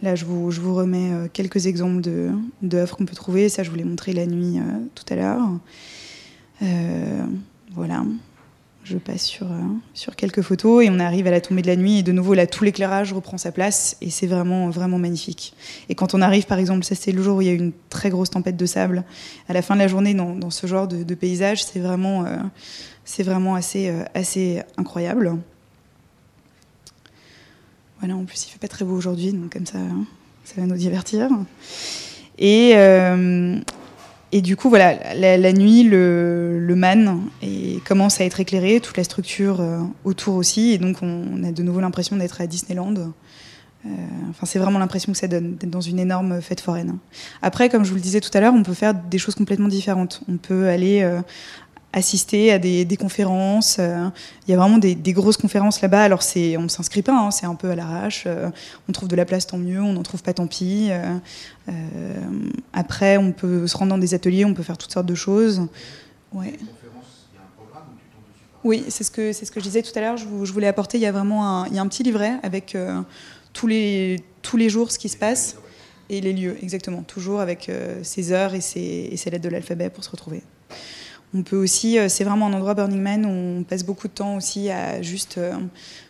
Là, 0.00 0.14
je 0.14 0.24
vous, 0.24 0.52
je 0.52 0.60
vous 0.60 0.74
remets 0.76 1.28
quelques 1.32 1.66
exemples 1.66 2.02
d'œuvres 2.62 2.96
qu'on 2.96 3.04
peut 3.04 3.16
trouver. 3.16 3.48
Ça, 3.48 3.64
je 3.64 3.70
vous 3.70 3.76
l'ai 3.76 3.84
montré 3.84 4.12
la 4.12 4.26
nuit 4.26 4.60
tout 4.94 5.04
à 5.12 5.16
l'heure. 5.16 5.42
voilà 7.74 8.04
je 8.88 8.96
passe 8.96 9.24
sur, 9.24 9.52
euh, 9.52 9.60
sur 9.92 10.16
quelques 10.16 10.40
photos 10.40 10.84
et 10.84 10.90
on 10.90 10.98
arrive 10.98 11.26
à 11.26 11.30
la 11.30 11.40
tombée 11.40 11.60
de 11.60 11.66
la 11.66 11.76
nuit 11.76 11.98
et 11.98 12.02
de 12.02 12.12
nouveau 12.12 12.32
là 12.32 12.46
tout 12.46 12.64
l'éclairage 12.64 13.12
reprend 13.12 13.36
sa 13.36 13.52
place 13.52 13.96
et 14.00 14.08
c'est 14.08 14.26
vraiment 14.26 14.70
vraiment 14.70 14.98
magnifique. 14.98 15.54
Et 15.88 15.94
quand 15.94 16.14
on 16.14 16.22
arrive 16.22 16.46
par 16.46 16.58
exemple, 16.58 16.84
ça 16.84 16.94
c'est 16.94 17.12
le 17.12 17.22
jour 17.22 17.36
où 17.36 17.42
il 17.42 17.48
y 17.48 17.50
a 17.50 17.54
une 17.54 17.72
très 17.90 18.08
grosse 18.08 18.30
tempête 18.30 18.56
de 18.56 18.66
sable, 18.66 19.04
à 19.48 19.52
la 19.52 19.60
fin 19.60 19.74
de 19.74 19.80
la 19.80 19.88
journée 19.88 20.14
dans, 20.14 20.34
dans 20.34 20.50
ce 20.50 20.66
genre 20.66 20.88
de, 20.88 21.14
paysage, 21.14 21.64
c'est 21.64 21.80
vraiment, 21.80 22.24
euh, 22.24 22.36
vraiment 23.18 23.54
assez, 23.54 23.88
euh, 23.88 24.04
assez 24.14 24.62
incroyable. 24.76 25.36
Voilà, 27.98 28.16
en 28.16 28.24
plus 28.24 28.46
il 28.46 28.50
fait 28.50 28.60
pas 28.60 28.68
très 28.68 28.84
beau 28.84 28.94
aujourd'hui, 28.94 29.32
donc 29.32 29.52
comme 29.52 29.66
ça, 29.66 29.78
hein, 29.78 30.06
ça 30.44 30.60
va 30.60 30.66
nous 30.66 30.76
divertir. 30.76 31.28
Et, 32.38 32.74
et 34.30 34.42
du 34.42 34.56
coup, 34.56 34.68
voilà, 34.68 35.14
la, 35.14 35.52
nuit, 35.52 35.84
le, 35.84 36.58
le 36.60 36.74
man 36.74 37.20
et 37.42 37.78
commence 37.86 38.20
à 38.20 38.24
être 38.24 38.40
éclairé, 38.40 38.80
toute 38.80 38.96
la 38.98 39.04
structure 39.04 39.60
euh, 39.60 39.80
autour 40.04 40.34
aussi, 40.34 40.72
et 40.72 40.78
donc 40.78 40.98
on, 41.02 41.42
a 41.44 41.50
de 41.50 41.62
nouveau 41.62 41.80
l'impression 41.80 42.16
d'être 42.16 42.40
à 42.42 42.46
Disneyland. 42.46 42.94
Euh, 43.86 43.88
enfin, 44.28 44.44
c'est 44.44 44.58
vraiment 44.58 44.78
l'impression 44.78 45.12
que 45.12 45.18
ça 45.18 45.28
donne 45.28 45.54
d'être 45.54 45.70
dans 45.70 45.80
une 45.80 45.98
énorme 45.98 46.42
fête 46.42 46.60
foraine. 46.60 46.98
Après, 47.40 47.70
comme 47.70 47.84
je 47.84 47.90
vous 47.90 47.94
le 47.94 48.02
disais 48.02 48.20
tout 48.20 48.30
à 48.34 48.40
l'heure, 48.40 48.52
on 48.54 48.62
peut 48.62 48.74
faire 48.74 48.92
des 48.92 49.18
choses 49.18 49.34
complètement 49.34 49.68
différentes. 49.68 50.20
On 50.28 50.36
peut 50.36 50.68
aller 50.68 51.00
euh, 51.00 51.22
assister 51.92 52.52
à 52.52 52.58
des, 52.58 52.96
conférences. 52.98 53.76
Euh, 53.78 54.08
il 54.46 54.50
y 54.50 54.54
a 54.54 54.56
vraiment 54.56 54.78
des, 54.78 54.94
grosses 55.12 55.36
conférences 55.36 55.80
là-bas. 55.80 56.02
Alors 56.02 56.22
c'est, 56.22 56.56
on 56.56 56.68
s'inscrit 56.68 57.02
pas, 57.02 57.18
hein, 57.18 57.30
c'est 57.30 57.46
un 57.46 57.54
peu 57.54 57.70
à 57.70 57.74
l'arrache. 57.74 58.24
Euh, 58.26 58.50
on 58.88 58.92
trouve 58.92 59.08
de 59.08 59.16
la 59.16 59.24
place, 59.24 59.46
tant 59.46 59.58
mieux. 59.58 59.80
On 59.80 59.92
n'en 59.92 60.02
trouve 60.02 60.22
pas, 60.22 60.34
tant 60.34 60.46
pis. 60.46 60.88
Euh, 60.90 61.18
après, 62.72 63.16
on 63.16 63.32
peut 63.32 63.66
se 63.66 63.76
rendre 63.76 63.90
dans 63.90 63.98
des 63.98 64.14
ateliers, 64.14 64.44
on 64.44 64.54
peut 64.54 64.62
faire 64.62 64.78
toutes 64.78 64.92
sortes 64.92 65.06
de 65.06 65.14
choses. 65.14 65.62
Ouais. 66.32 66.54
Oui, 68.64 68.84
c'est 68.88 69.04
ce 69.04 69.10
que 69.10 69.32
c'est 69.32 69.44
ce 69.44 69.52
que 69.52 69.60
je 69.60 69.64
disais 69.64 69.82
tout 69.82 69.96
à 69.96 70.00
l'heure. 70.00 70.16
Je, 70.16 70.26
voulais 70.26 70.66
apporter. 70.66 70.98
Il 70.98 71.00
y 71.00 71.06
a 71.06 71.12
vraiment 71.12 71.62
un, 71.62 71.66
il 71.68 71.74
y 71.74 71.78
a 71.78 71.82
un 71.82 71.86
petit 71.86 72.02
livret 72.02 72.34
avec 72.42 72.76
tous 73.52 73.66
les 73.66 74.20
tous 74.42 74.56
les 74.56 74.68
jours 74.68 74.90
ce 74.90 74.98
qui 74.98 75.08
se 75.08 75.16
passe 75.16 75.56
et 76.10 76.20
les 76.20 76.32
lieux 76.32 76.56
exactement. 76.60 77.02
Toujours 77.02 77.40
avec 77.40 77.70
ses 78.02 78.32
heures 78.32 78.54
et 78.54 78.60
ses, 78.60 78.80
et 78.80 79.30
lettres 79.30 79.44
de 79.44 79.48
l'alphabet 79.48 79.90
pour 79.90 80.04
se 80.04 80.10
retrouver. 80.10 80.42
On 81.34 81.42
peut 81.42 81.56
aussi, 81.56 81.98
euh, 81.98 82.08
c'est 82.08 82.24
vraiment 82.24 82.46
un 82.46 82.52
endroit 82.52 82.74
Burning 82.74 83.00
Man 83.00 83.26
où 83.26 83.60
on 83.60 83.62
passe 83.62 83.84
beaucoup 83.84 84.08
de 84.08 84.12
temps 84.12 84.36
aussi 84.36 84.70
à 84.70 85.02
juste 85.02 85.36
euh, 85.38 85.52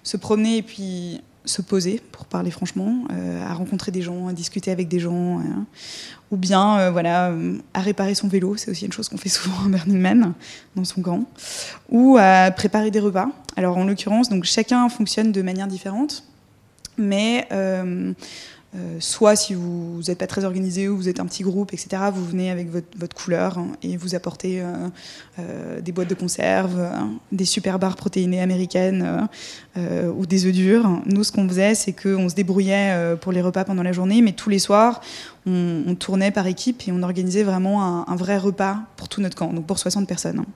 se 0.02 0.16
promener 0.16 0.58
et 0.58 0.62
puis 0.62 1.20
se 1.44 1.62
poser, 1.62 2.00
pour 2.12 2.26
parler 2.26 2.50
franchement, 2.50 3.04
euh, 3.10 3.44
à 3.44 3.54
rencontrer 3.54 3.90
des 3.90 4.02
gens, 4.02 4.28
à 4.28 4.32
discuter 4.32 4.70
avec 4.70 4.86
des 4.86 5.00
gens, 5.00 5.40
ou 6.30 6.36
bien 6.36 6.90
voilà, 6.90 7.32
à 7.72 7.80
réparer 7.80 8.14
son 8.14 8.28
vélo, 8.28 8.54
c'est 8.58 8.70
aussi 8.70 8.84
une 8.84 8.92
chose 8.92 9.08
qu'on 9.08 9.16
fait 9.16 9.30
souvent 9.30 9.64
à 9.64 9.68
Burning 9.68 9.98
Man, 9.98 10.34
dans 10.76 10.84
son 10.84 11.00
camp, 11.00 11.24
ou 11.88 12.18
à 12.20 12.50
préparer 12.50 12.90
des 12.90 13.00
repas. 13.00 13.30
Alors 13.56 13.78
en 13.78 13.84
l'occurrence, 13.84 14.28
donc 14.28 14.44
chacun 14.44 14.90
fonctionne 14.90 15.32
de 15.32 15.40
manière 15.40 15.68
différente, 15.68 16.22
mais 16.98 17.48
euh, 18.76 18.98
soit 19.00 19.34
si 19.34 19.54
vous 19.54 20.02
n'êtes 20.06 20.18
pas 20.18 20.26
très 20.26 20.44
organisé 20.44 20.90
ou 20.90 20.96
vous 20.98 21.08
êtes 21.08 21.20
un 21.20 21.26
petit 21.26 21.42
groupe, 21.42 21.72
etc., 21.72 22.02
vous 22.12 22.24
venez 22.24 22.50
avec 22.50 22.68
votre, 22.70 23.16
couleur 23.16 23.56
hein, 23.56 23.68
et 23.82 23.96
vous 23.96 24.14
apportez 24.14 24.60
euh, 24.60 24.88
euh, 25.38 25.80
des 25.80 25.90
boîtes 25.90 26.10
de 26.10 26.14
conserve, 26.14 26.78
hein, 26.78 27.12
des 27.32 27.46
super 27.46 27.78
barres 27.78 27.96
protéinées 27.96 28.42
américaines 28.42 29.28
ou 29.76 30.26
des 30.26 30.44
œufs 30.44 30.52
durs. 30.52 30.88
Nous, 31.06 31.22
ce 31.22 31.30
qu'on 31.30 31.48
faisait, 31.48 31.76
c'est 31.76 31.92
qu'on 31.92 32.28
se 32.28 32.34
débrouillait 32.34 33.14
pour 33.20 33.30
les 33.30 33.40
repas 33.40 33.64
pendant 33.64 33.84
la 33.84 33.92
journée, 33.92 34.22
mais 34.22 34.32
tous 34.32 34.50
les 34.50 34.58
soirs, 34.58 35.00
on, 35.46 35.94
tournait 35.94 36.32
par 36.32 36.48
équipe 36.48 36.82
et 36.88 36.92
on 36.92 37.02
organisait 37.04 37.44
vraiment 37.44 38.08
un, 38.08 38.16
vrai 38.16 38.38
repas 38.38 38.80
pour 38.96 39.08
tout 39.08 39.20
notre 39.20 39.36
camp, 39.36 39.52
donc 39.52 39.66
pour 39.66 39.78
60 39.78 40.08
personnes. 40.08 40.40
Hein. 40.40 40.46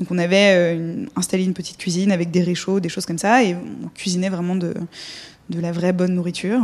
Donc 0.00 0.10
on 0.10 0.18
avait 0.18 0.76
installé 1.14 1.44
une 1.44 1.54
petite 1.54 1.78
cuisine 1.78 2.10
avec 2.10 2.32
des 2.32 2.42
réchauds, 2.42 2.80
des 2.80 2.88
choses 2.88 3.06
comme 3.06 3.18
ça, 3.18 3.44
et 3.44 3.54
on 3.54 3.88
cuisinait 3.94 4.28
vraiment 4.28 4.56
de 4.56 4.74
de 5.52 5.60
la 5.60 5.70
vraie 5.70 5.92
bonne 5.92 6.14
nourriture. 6.14 6.60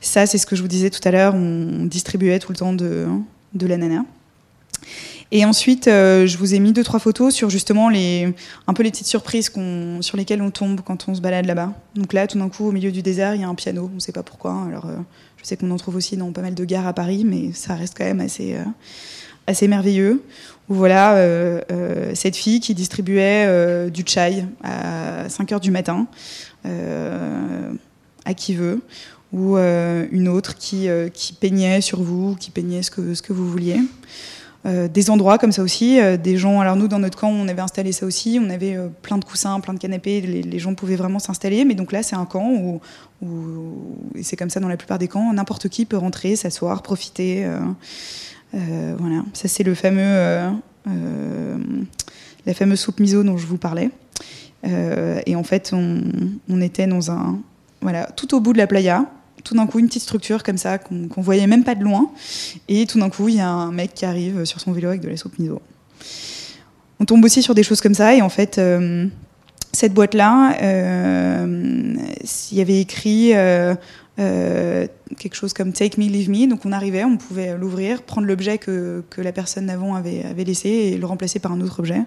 Ça, 0.00 0.26
c'est 0.26 0.38
ce 0.38 0.46
que 0.46 0.54
je 0.54 0.62
vous 0.62 0.68
disais 0.68 0.90
tout 0.90 1.00
à 1.04 1.10
l'heure, 1.10 1.34
on 1.34 1.86
distribuait 1.86 2.38
tout 2.38 2.52
le 2.52 2.58
temps 2.58 2.72
de, 2.72 3.08
de 3.54 3.66
l'ananas. 3.66 4.04
Et 5.30 5.44
ensuite, 5.44 5.88
euh, 5.88 6.26
je 6.26 6.38
vous 6.38 6.54
ai 6.54 6.60
mis 6.60 6.72
deux 6.72 6.84
trois 6.84 7.00
photos 7.00 7.34
sur 7.34 7.50
justement 7.50 7.88
les 7.88 8.32
un 8.66 8.74
peu 8.74 8.82
les 8.82 8.90
petites 8.90 9.06
surprises 9.06 9.50
sur 10.00 10.16
lesquelles 10.16 10.42
on 10.42 10.50
tombe 10.50 10.80
quand 10.84 11.08
on 11.08 11.14
se 11.14 11.20
balade 11.20 11.46
là-bas. 11.46 11.72
Donc 11.96 12.12
là, 12.12 12.26
tout 12.26 12.38
d'un 12.38 12.48
coup, 12.48 12.68
au 12.68 12.72
milieu 12.72 12.92
du 12.92 13.02
désert, 13.02 13.34
il 13.34 13.40
y 13.40 13.44
a 13.44 13.48
un 13.48 13.54
piano. 13.54 13.90
On 13.90 13.96
ne 13.96 14.00
sait 14.00 14.12
pas 14.12 14.22
pourquoi. 14.22 14.64
Alors, 14.68 14.86
euh, 14.86 14.96
je 15.38 15.44
sais 15.44 15.56
qu'on 15.56 15.70
en 15.70 15.76
trouve 15.76 15.96
aussi 15.96 16.16
dans 16.16 16.30
pas 16.32 16.42
mal 16.42 16.54
de 16.54 16.64
gares 16.64 16.86
à 16.86 16.92
Paris, 16.92 17.24
mais 17.24 17.52
ça 17.52 17.74
reste 17.74 17.96
quand 17.96 18.04
même 18.04 18.20
assez 18.20 18.54
euh, 18.54 18.64
assez 19.46 19.66
merveilleux. 19.66 20.22
Où 20.68 20.74
voilà 20.74 21.20
cette 22.14 22.36
fille 22.36 22.58
qui 22.58 22.74
distribuait 22.74 23.90
du 23.90 24.02
chai 24.06 24.46
à 24.62 25.28
5 25.28 25.52
heures 25.52 25.60
du 25.60 25.70
matin 25.70 26.06
à 28.24 28.34
qui 28.34 28.54
veut, 28.54 28.80
ou 29.32 29.56
une 29.56 30.28
autre 30.28 30.56
qui, 30.56 30.88
qui 31.12 31.32
peignait 31.32 31.80
sur 31.80 32.02
vous, 32.02 32.36
qui 32.36 32.50
peignait 32.50 32.82
ce 32.82 32.90
que, 32.90 33.32
vous 33.32 33.50
vouliez. 33.50 33.80
Euh, 34.66 34.88
des 34.88 35.10
endroits 35.10 35.36
comme 35.36 35.52
ça 35.52 35.62
aussi, 35.62 36.00
euh, 36.00 36.16
des 36.16 36.38
gens. 36.38 36.60
Alors 36.60 36.76
nous, 36.76 36.88
dans 36.88 36.98
notre 36.98 37.18
camp, 37.18 37.28
on 37.28 37.48
avait 37.48 37.60
installé 37.60 37.92
ça 37.92 38.06
aussi. 38.06 38.40
On 38.42 38.48
avait 38.48 38.76
euh, 38.76 38.88
plein 39.02 39.18
de 39.18 39.24
coussins, 39.24 39.60
plein 39.60 39.74
de 39.74 39.78
canapés. 39.78 40.22
Les, 40.22 40.58
gens 40.58 40.74
pouvaient 40.74 40.96
vraiment 40.96 41.18
s'installer. 41.18 41.66
Mais 41.66 41.74
donc 41.74 41.92
là, 41.92 42.02
c'est 42.02 42.16
un 42.16 42.24
camp 42.24 42.50
où, 42.50 42.80
et 44.14 44.22
c'est 44.22 44.36
comme 44.36 44.48
ça 44.48 44.60
dans 44.60 44.68
la 44.68 44.78
plupart 44.78 44.98
des 44.98 45.08
camps, 45.08 45.32
n'importe 45.32 45.68
qui 45.68 45.84
peut 45.84 45.98
rentrer, 45.98 46.36
s'asseoir, 46.36 46.82
profiter. 46.82 47.46
voilà. 48.52 49.22
Ça, 49.34 49.48
c'est 49.48 49.64
le 49.64 49.74
fameux, 49.74 50.50
la 52.46 52.54
fameuse 52.54 52.80
soupe 52.80 53.00
miso 53.00 53.22
dont 53.22 53.36
je 53.36 53.46
vous 53.46 53.58
parlais. 53.58 53.90
et 54.64 55.36
en 55.36 55.44
fait, 55.44 55.72
on 55.74 56.60
était 56.60 56.86
dans 56.86 57.10
un, 57.10 57.38
voilà, 57.84 58.06
tout 58.16 58.34
au 58.34 58.40
bout 58.40 58.52
de 58.52 58.58
la 58.58 58.66
playa 58.66 59.06
tout 59.44 59.54
d'un 59.54 59.66
coup 59.66 59.78
une 59.78 59.86
petite 59.86 60.02
structure 60.02 60.42
comme 60.42 60.56
ça 60.56 60.78
qu'on 60.78 61.20
voyait 61.20 61.46
même 61.46 61.64
pas 61.64 61.74
de 61.74 61.84
loin. 61.84 62.10
Et 62.66 62.86
tout 62.86 62.98
d'un 62.98 63.10
coup, 63.10 63.28
il 63.28 63.36
y 63.36 63.40
a 63.40 63.48
un 63.48 63.70
mec 63.70 63.94
qui 63.94 64.04
arrive 64.04 64.44
sur 64.44 64.58
son 64.58 64.72
vélo 64.72 64.88
avec 64.88 65.02
de 65.02 65.08
la 65.08 65.16
soupe 65.16 65.38
miso. 65.38 65.60
On 66.98 67.04
tombe 67.04 67.24
aussi 67.24 67.42
sur 67.42 67.54
des 67.54 67.62
choses 67.62 67.80
comme 67.80 67.94
ça. 67.94 68.14
Et 68.14 68.22
en 68.22 68.28
fait, 68.28 68.58
euh, 68.58 69.06
cette 69.72 69.92
boîte-là, 69.92 70.56
euh, 70.62 71.94
il 72.50 72.58
y 72.58 72.60
avait 72.60 72.80
écrit 72.80 73.32
euh, 73.34 73.74
quelque 74.16 75.34
chose 75.34 75.52
comme 75.52 75.72
Take 75.72 76.00
me, 76.00 76.08
leave 76.08 76.30
me. 76.30 76.48
Donc 76.48 76.64
on 76.64 76.72
arrivait, 76.72 77.04
on 77.04 77.18
pouvait 77.18 77.56
l'ouvrir, 77.58 78.02
prendre 78.02 78.26
l'objet 78.26 78.58
que, 78.58 79.04
que, 79.10 79.20
la 79.20 79.32
personne 79.32 79.66
d'avant 79.66 79.94
avait, 79.94 80.24
avait, 80.24 80.44
laissé 80.44 80.68
et 80.68 80.96
le 80.96 81.04
remplacer 81.04 81.38
par 81.38 81.52
un 81.52 81.60
autre 81.60 81.80
objet. 81.80 82.00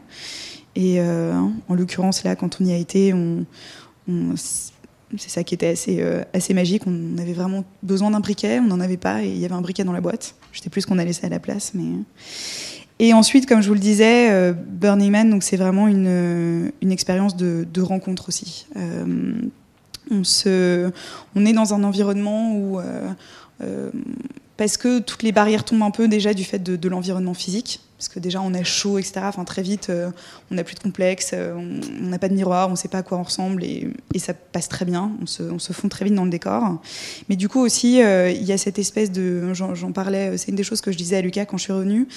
Et 0.76 1.02
en 1.02 1.74
l'occurrence, 1.74 2.24
là, 2.24 2.36
quand 2.36 2.62
on 2.62 2.66
y 2.66 2.72
a 2.72 2.78
été, 2.78 3.12
on 3.12 3.46
c'est 5.16 5.30
ça 5.30 5.44
qui 5.44 5.54
était 5.54 5.68
assez, 5.68 5.98
euh, 6.02 6.24
assez 6.34 6.54
magique. 6.54 6.84
On 6.86 7.18
avait 7.18 7.34
vraiment 7.34 7.64
besoin 7.84 8.12
d'un 8.12 8.20
briquet, 8.20 8.60
on 8.60 8.68
n'en 8.68 8.80
avait 8.80 8.98
pas, 8.98 9.24
et 9.24 9.30
il 9.30 9.38
y 9.38 9.46
avait 9.46 9.54
un 9.54 9.62
briquet 9.62 9.84
dans 9.84 9.94
la 9.94 10.02
boîte. 10.02 10.36
Je 10.52 10.62
sais 10.62 10.70
plus 10.70 10.82
ce 10.82 10.88
qu'on 10.88 11.00
a 11.00 11.06
laissé 11.06 11.26
à 11.26 11.30
la 11.30 11.40
place, 11.40 11.72
mais. 11.74 11.86
Et 13.00 13.14
ensuite, 13.14 13.46
comme 13.46 13.62
je 13.62 13.68
vous 13.68 13.76
le 13.76 13.80
disais, 13.80 14.32
euh, 14.32 14.54
Burning 14.54 15.12
Man, 15.12 15.42
c'est 15.42 15.58
vraiment 15.58 15.88
une, 15.88 16.72
une 16.82 16.92
expérience 16.92 17.38
de, 17.38 17.82
rencontre 17.82 18.30
aussi. 18.30 18.66
Euh, 18.76 19.34
on, 20.10 20.24
se, 20.24 20.92
on 21.36 21.46
est 21.46 21.54
dans 21.54 21.74
un 21.74 21.84
environnement 21.84 22.56
où 22.56 22.80
parce 24.56 24.78
que 24.78 25.00
toutes 25.00 25.22
les 25.22 25.32
barrières 25.32 25.64
tombent 25.64 25.84
un 25.84 25.92
peu 25.92 26.08
déjà 26.08 26.34
du 26.34 26.44
fait 26.44 26.60
de 26.60 26.90
l'environnement 26.90 27.36
physique 27.36 27.82
parce 27.98 28.10
que 28.10 28.20
déjà 28.20 28.42
on 28.42 28.54
a 28.54 28.64
chaud, 28.64 29.00
etc. 29.00 29.22
Enfin, 29.24 29.44
très 29.44 29.64
vite, 29.64 29.90
euh, 29.90 30.12
on 30.52 30.56
n'a 30.56 30.64
plus 30.64 30.76
de 30.76 30.80
complexe, 30.80 31.32
euh, 31.34 31.56
on 31.56 32.06
n'a 32.06 32.20
pas 32.20 32.30
de 32.30 32.36
miroir, 32.36 32.68
on 32.68 32.72
ne 32.72 32.76
sait 32.76 32.88
pas 32.88 33.00
à 33.00 33.04
quoi 33.04 33.18
on 33.18 33.24
ressemble 33.24 33.64
et, 33.64 33.88
ça 34.18 34.34
passe 34.34 34.68
très 34.68 34.84
bien, 34.84 35.12
on 35.22 35.28
se, 35.28 35.44
on 35.44 35.60
se, 35.60 35.74
fond 35.74 35.90
très 35.90 36.04
vite 36.04 36.16
dans 36.16 36.26
le 36.26 36.32
décor. 36.32 36.82
Mais 37.30 37.36
du 37.36 37.50
coup 37.50 37.60
aussi, 37.60 38.02
euh, 38.02 38.32
il 38.32 38.44
y 38.44 38.52
a 38.52 38.58
cette 38.58 38.80
espèce 38.80 39.12
de, 39.12 39.54
j'en 39.54 39.92
parlais, 39.92 40.38
c'est 40.38 40.50
une 40.50 40.56
des 40.56 40.64
choses 40.64 40.82
que 40.82 40.92
je 40.92 40.98
disais 40.98 41.18
à 41.18 41.22
Lucas 41.22 41.46
quand 41.46 41.58
je 41.58 41.64
suis 41.64 41.74
revenue, 41.74 42.08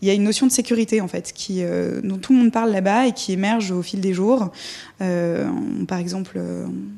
il 0.00 0.08
y 0.08 0.10
a 0.10 0.14
une 0.14 0.22
notion 0.22 0.46
de 0.46 0.52
sécurité 0.52 1.00
en 1.00 1.08
fait, 1.08 1.32
qui, 1.32 1.62
dont 2.04 2.18
tout 2.18 2.32
le 2.32 2.38
monde 2.38 2.52
parle 2.52 2.70
là-bas 2.70 3.08
et 3.08 3.12
qui 3.12 3.32
émerge 3.32 3.72
au 3.72 3.82
fil 3.82 4.00
des 4.00 4.14
jours. 4.14 4.52
Par 4.98 5.98
exemple, 5.98 6.40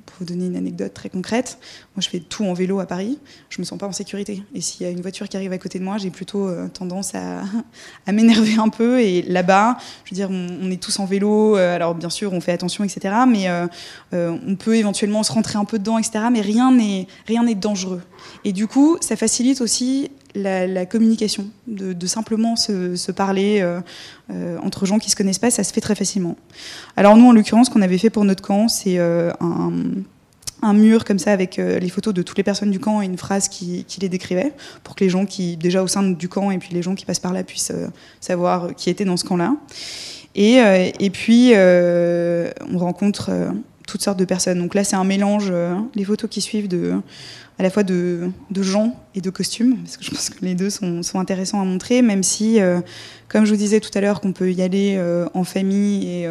pour 0.07 0.17
vous 0.19 0.25
donner 0.25 0.47
une 0.47 0.57
anecdote 0.57 0.95
très 0.95 1.09
concrète, 1.09 1.59
moi 1.95 2.01
je 2.01 2.09
fais 2.09 2.21
tout 2.21 2.45
en 2.45 2.55
vélo 2.55 2.81
à 2.81 2.87
Paris, 2.87 3.19
je 3.51 3.61
me 3.61 3.65
sens 3.65 3.79
pas 3.79 3.87
en 3.87 3.93
sécurité. 3.93 4.43
Et 4.55 4.61
s'il 4.61 4.87
y 4.87 4.89
a 4.89 4.93
une 4.93 5.03
voiture 5.03 5.29
qui 5.29 5.37
arrive 5.37 5.53
à 5.53 5.59
côté 5.59 5.79
de 5.79 5.85
moi, 5.85 5.99
j'ai 5.99 6.11
plutôt 6.11 6.51
tendance 6.69 7.13
à, 8.07 8.13
m'énerver 8.13 8.57
un 8.57 8.69
peu. 8.69 9.01
Et 9.01 9.23
là-bas, 9.23 9.77
je 10.05 10.11
veux 10.11 10.15
dire, 10.15 10.29
on, 10.31 10.71
est 10.71 10.83
tous 10.83 10.99
en 10.99 11.05
vélo. 11.05 11.57
Euh, 11.57 11.75
alors 11.75 11.95
bien 11.95 12.11
sûr, 12.11 12.33
on 12.33 12.41
fait 12.41 12.53
attention, 12.53 12.85
etc. 12.85 13.15
Mais 13.29 13.49
euh, 13.49 13.67
euh, 14.13 14.37
on 14.47 14.57
peut 14.57 14.77
éventuellement 14.77 15.23
se 15.23 15.33
rentrer 15.33 15.59
un 15.59 15.65
peu 15.65 15.79
dedans, 15.79 15.99
etc. 15.99 16.25
Mais 16.33 16.41
rien 16.41 16.73
n'est 16.73 17.55
dangereux. 17.55 18.03
Et 18.45 18.53
du 18.53 18.67
coup, 18.67 18.99
ça 19.01 19.17
facilite 19.17 19.61
aussi 19.61 20.11
la, 20.35 20.87
communication, 20.87 21.47
de, 21.67 22.07
simplement 22.07 22.57
se, 22.57 23.11
parler 23.13 23.65
entre 24.63 24.87
gens 24.87 24.99
qui 24.99 25.11
se 25.11 25.17
connaissent 25.17 25.39
pas, 25.39 25.51
ça 25.51 25.65
se 25.65 25.73
fait 25.73 25.81
très 25.81 25.95
facilement. 25.95 26.37
Alors 26.97 27.17
nous, 27.17 27.27
en 27.27 27.33
l'occurrence, 27.33 27.67
ce 27.67 27.73
qu'on 27.73 27.83
avait 27.83 27.99
fait 27.99 28.11
pour 28.11 28.25
notre 28.25 28.43
camp, 28.43 28.69
c'est 28.69 28.99
un 28.99 29.73
un 30.63 30.73
mur 30.73 31.05
comme 31.05 31.19
ça 31.19 31.33
avec 31.33 31.59
euh, 31.59 31.79
les 31.79 31.89
photos 31.89 32.15
de 32.15 32.23
toutes 32.23 32.37
les 32.37 32.45
personnes 32.45 32.71
du 32.71 32.79
camp 32.79 33.01
et 33.03 33.07
une 33.07 33.17
phrase 33.17 33.49
qui, 33.49 33.87
les 34.01 34.09
décrivait 34.09 34.53
pour 34.85 34.95
que 34.95 35.05
les 35.05 35.11
gens 35.11 35.27
qui 35.27 35.57
déjà 35.57 35.83
au 35.83 35.87
sein 35.87 36.03
du 36.03 36.29
camp 36.29 36.51
et 36.51 36.59
puis 36.59 36.71
les 36.73 36.83
gens 36.83 36.95
qui 36.95 37.05
passent 37.05 37.21
par 37.21 37.33
là 37.33 37.43
puissent 37.43 37.73
euh, 37.75 37.89
savoir 38.21 38.75
qui 38.75 38.91
était 38.91 39.05
dans 39.05 39.17
ce 39.17 39.25
camp-là. 39.25 39.57
Et, 40.35 40.61
euh, 40.61 40.91
et 40.99 41.11
puis 41.11 41.53
on 41.55 42.79
rencontre 42.79 43.31
toutes 43.87 44.03
sortes 44.03 44.19
de 44.19 44.25
personnes. 44.25 44.59
Donc 44.59 44.75
là 44.75 44.85
c'est 44.85 44.97
un 44.97 45.05
mélange, 45.05 45.53
les 45.95 46.05
photos 46.05 46.31
qui 46.31 46.41
suivent 46.41 46.69
de 46.69 46.95
à 47.61 47.63
la 47.63 47.71
fois 47.71 47.83
de, 47.83 48.31
de, 48.51 48.63
gens 48.63 48.97
et 49.15 49.21
de 49.21 49.29
costumes, 49.29 49.77
parce 49.77 49.99
que 49.99 50.05
je 50.05 50.11
pense 50.11 50.31
que 50.31 50.43
les 50.43 50.55
deux 50.55 50.71
sont, 50.71 51.03
sont 51.03 51.21
intéressants 51.21 51.61
à 51.61 51.65
montrer, 51.65 52.01
même 52.01 52.23
si, 52.23 52.59
comme 53.29 53.45
je 53.45 53.51
vous 53.51 53.59
disais 53.59 53.81
tout 53.81 53.91
à 53.95 54.01
l'heure, 54.01 54.23
qu'on 54.23 54.33
peut 54.33 54.51
y 54.51 54.63
aller 54.63 54.99
en 55.35 55.45
famille 55.45 56.09
et 56.09 56.27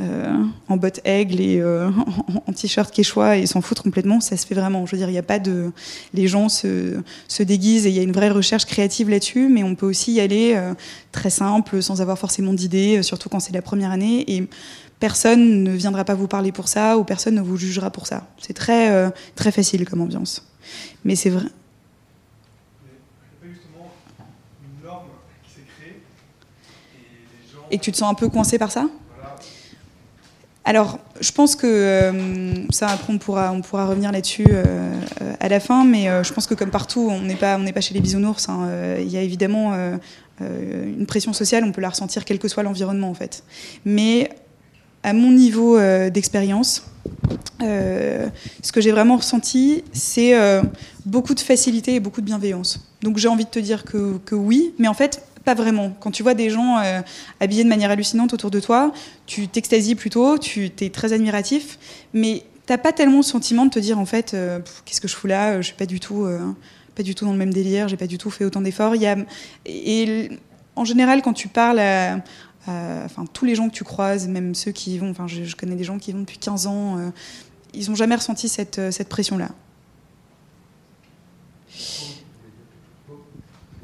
euh, 0.00 0.42
en 0.68 0.76
bottes 0.76 0.98
aigle 1.04 1.40
et 1.40 1.60
euh, 1.60 1.88
en, 2.48 2.52
t-shirt 2.52 2.92
quechua 2.92 3.36
et 3.36 3.46
s'en 3.46 3.60
foutre 3.60 3.84
complètement, 3.84 4.20
ça 4.20 4.36
se 4.36 4.44
fait 4.44 4.56
vraiment. 4.56 4.86
Je 4.86 4.92
veux 4.92 4.98
dire, 4.98 5.08
il 5.08 5.12
n'y 5.12 5.18
a 5.18 5.22
pas 5.22 5.38
de. 5.38 5.70
Les 6.12 6.26
gens 6.26 6.48
se, 6.48 7.00
se 7.28 7.44
déguisent 7.44 7.86
et 7.86 7.90
il 7.90 7.94
y 7.94 8.00
a 8.00 8.02
une 8.02 8.10
vraie 8.10 8.30
recherche 8.30 8.64
créative 8.64 9.08
là-dessus, 9.08 9.48
mais 9.48 9.62
on 9.62 9.76
peut 9.76 9.86
aussi 9.86 10.14
y 10.14 10.20
aller 10.20 10.54
euh, 10.56 10.74
très 11.12 11.30
simple, 11.30 11.80
sans 11.80 12.02
avoir 12.02 12.18
forcément 12.18 12.52
d'idées, 12.52 13.04
surtout 13.04 13.28
quand 13.28 13.38
c'est 13.38 13.52
la 13.52 13.62
première 13.62 13.92
année. 13.92 14.24
Personne 15.08 15.62
ne 15.62 15.72
viendra 15.72 16.02
pas 16.04 16.14
vous 16.14 16.28
parler 16.28 16.50
pour 16.50 16.66
ça 16.66 16.96
ou 16.96 17.04
personne 17.04 17.34
ne 17.34 17.42
vous 17.42 17.58
jugera 17.58 17.90
pour 17.90 18.06
ça. 18.06 18.26
C'est 18.40 18.54
très, 18.54 19.12
très 19.34 19.52
facile 19.52 19.86
comme 19.88 20.00
ambiance. 20.00 20.34
Mais 21.04 21.14
c'est 21.14 21.28
vrai. 21.28 21.50
Et 27.70 27.78
que 27.78 27.82
tu 27.82 27.92
te 27.92 27.96
sens 27.96 28.10
un 28.10 28.14
peu 28.14 28.28
coincé 28.28 28.58
par 28.58 28.70
ça? 28.70 28.86
Alors, 30.64 30.98
je 31.20 31.30
pense 31.32 31.56
que 31.56 31.66
euh, 31.66 32.66
ça, 32.70 32.88
après, 32.88 33.12
on 33.12 33.18
pourra, 33.18 33.50
revenir 33.86 34.12
là-dessus 34.12 34.46
euh, 34.48 34.94
à 35.38 35.48
la 35.48 35.60
fin, 35.60 35.84
mais 35.84 36.08
euh, 36.08 36.22
je 36.22 36.32
pense 36.32 36.46
que 36.46 36.54
comme 36.54 36.70
partout, 36.70 37.08
on 37.10 37.20
n'est 37.20 37.34
pas, 37.34 37.56
on 37.56 37.62
n'est 37.64 37.74
pas 37.74 37.82
chez 37.82 37.92
les 37.92 38.00
bisounours. 38.00 38.48
Hein, 38.48 38.68
il 38.98 39.08
y 39.08 39.18
a 39.18 39.22
évidemment 39.22 39.74
une 40.40 41.06
pression 41.06 41.32
sociale, 41.32 41.64
on 41.64 41.72
peut 41.72 41.82
la 41.82 41.90
ressentir 41.90 42.24
quel 42.24 42.38
que 42.38 42.48
soit 42.48 42.62
l'environnement, 42.62 43.10
en 43.10 43.14
fait. 43.14 43.44
Mais 43.84 44.30
à 45.04 45.12
mon 45.12 45.30
niveau 45.30 45.78
d'expérience, 46.10 46.84
ce 47.60 48.72
que 48.72 48.80
j'ai 48.80 48.90
vraiment 48.90 49.18
ressenti, 49.18 49.84
c'est 49.92 50.34
beaucoup 51.06 51.34
de 51.34 51.40
facilité 51.40 51.94
et 51.94 52.00
beaucoup 52.00 52.20
de 52.20 52.26
bienveillance. 52.26 52.80
Donc, 53.02 53.18
j'ai 53.18 53.28
envie 53.28 53.44
de 53.44 53.50
te 53.50 53.60
dire 53.60 53.84
que, 53.84 54.34
oui, 54.34 54.74
mais 54.78 54.88
en 54.88 54.94
fait, 54.94 55.22
pas 55.44 55.54
vraiment. 55.54 55.94
Quand 56.00 56.10
tu 56.10 56.22
vois 56.22 56.34
des 56.34 56.50
gens 56.50 56.78
euh, 56.78 57.00
habillés 57.40 57.64
de 57.64 57.68
manière 57.68 57.90
hallucinante 57.90 58.32
autour 58.32 58.50
de 58.50 58.60
toi, 58.60 58.92
tu 59.26 59.46
t'extasies 59.46 59.94
plutôt, 59.94 60.38
tu 60.38 60.70
es 60.80 60.90
très 60.90 61.12
admiratif, 61.12 61.78
mais 62.12 62.44
t'as 62.66 62.78
pas 62.78 62.92
tellement 62.92 63.18
le 63.18 63.22
sentiment 63.22 63.66
de 63.66 63.70
te 63.70 63.78
dire 63.78 63.98
en 63.98 64.06
fait, 64.06 64.32
euh, 64.34 64.60
qu'est-ce 64.84 65.00
que 65.00 65.08
je 65.08 65.14
fous 65.14 65.26
là 65.26 65.60
Je 65.60 65.66
suis 65.66 65.76
pas 65.76 65.86
du 65.86 66.00
tout, 66.00 66.24
euh, 66.24 66.40
pas 66.94 67.02
du 67.02 67.14
tout 67.14 67.24
dans 67.24 67.32
le 67.32 67.38
même 67.38 67.52
délire. 67.52 67.88
J'ai 67.88 67.96
pas 67.96 68.06
du 68.06 68.18
tout 68.18 68.30
fait 68.30 68.44
autant 68.44 68.62
d'efforts. 68.62 68.94
Et, 69.66 70.30
en 70.76 70.84
général, 70.84 71.22
quand 71.22 71.34
tu 71.34 71.46
parles 71.46 71.78
à, 71.78 72.20
enfin 72.66 73.24
tous 73.32 73.44
les 73.44 73.54
gens 73.54 73.68
que 73.68 73.74
tu 73.74 73.84
croises, 73.84 74.28
même 74.28 74.54
ceux 74.54 74.72
qui 74.72 74.94
y 74.94 74.98
vont, 74.98 75.10
enfin 75.10 75.26
je, 75.26 75.54
connais 75.54 75.76
des 75.76 75.84
gens 75.84 75.98
qui 75.98 76.10
y 76.10 76.14
vont 76.14 76.20
depuis 76.20 76.38
15 76.38 76.66
ans, 76.66 77.12
ils 77.74 77.90
ont 77.90 77.94
jamais 77.94 78.14
ressenti 78.14 78.48
cette, 78.48 78.80
cette 78.90 79.08
pression 79.08 79.36
là. 79.38 79.50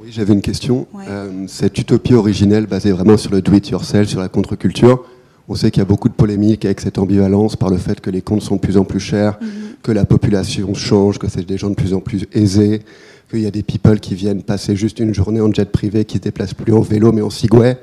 Oui, 0.03 0.09
j'avais 0.13 0.33
une 0.33 0.41
question. 0.41 0.87
Euh, 1.09 1.45
cette 1.47 1.77
utopie 1.77 2.15
originelle 2.15 2.67
basée 2.67 2.91
vraiment 2.91 3.19
sur 3.19 3.31
le 3.33 3.43
do-it-yourself, 3.43 4.09
sur 4.09 4.21
la 4.21 4.31
contre-culture, 4.31 5.05
on 5.47 5.55
sait 5.55 5.71
qu'il 5.71 5.81
y 5.81 5.83
a 5.83 5.87
beaucoup 5.87 6.09
de 6.09 6.15
polémiques 6.15 6.65
avec 6.65 6.81
cette 6.81 6.97
ambivalence 6.97 7.55
par 7.57 7.69
le 7.69 7.77
fait 7.77 8.01
que 8.01 8.09
les 8.09 8.23
comptes 8.23 8.41
sont 8.41 8.57
de 8.57 8.61
plus 8.61 8.79
en 8.79 8.85
plus 8.85 9.01
chers, 9.01 9.39
mhm. 9.43 9.49
que 9.83 9.93
la 9.93 10.07
population 10.07 10.73
change, 10.73 11.19
que 11.19 11.29
c'est 11.29 11.45
des 11.45 11.59
gens 11.59 11.69
de 11.69 11.75
plus 11.75 11.93
en 11.93 12.01
plus 12.01 12.27
aisés, 12.33 12.81
qu'il 13.31 13.41
y 13.41 13.47
a 13.47 13.51
des 13.51 13.63
people 13.63 14.01
qui 14.01 14.15
viennent 14.15 14.43
passer 14.43 14.75
juste 14.75 15.01
une 15.01 15.13
journée 15.13 15.43
en 15.43 15.53
jet 15.53 15.71
privé, 15.71 16.07
qui 16.07 16.17
se 16.17 16.23
déplacent 16.23 16.55
plus 16.55 16.73
en 16.73 16.81
vélo 16.81 17.13
mais 17.13 17.21
en 17.21 17.31
Segway. 17.31 17.77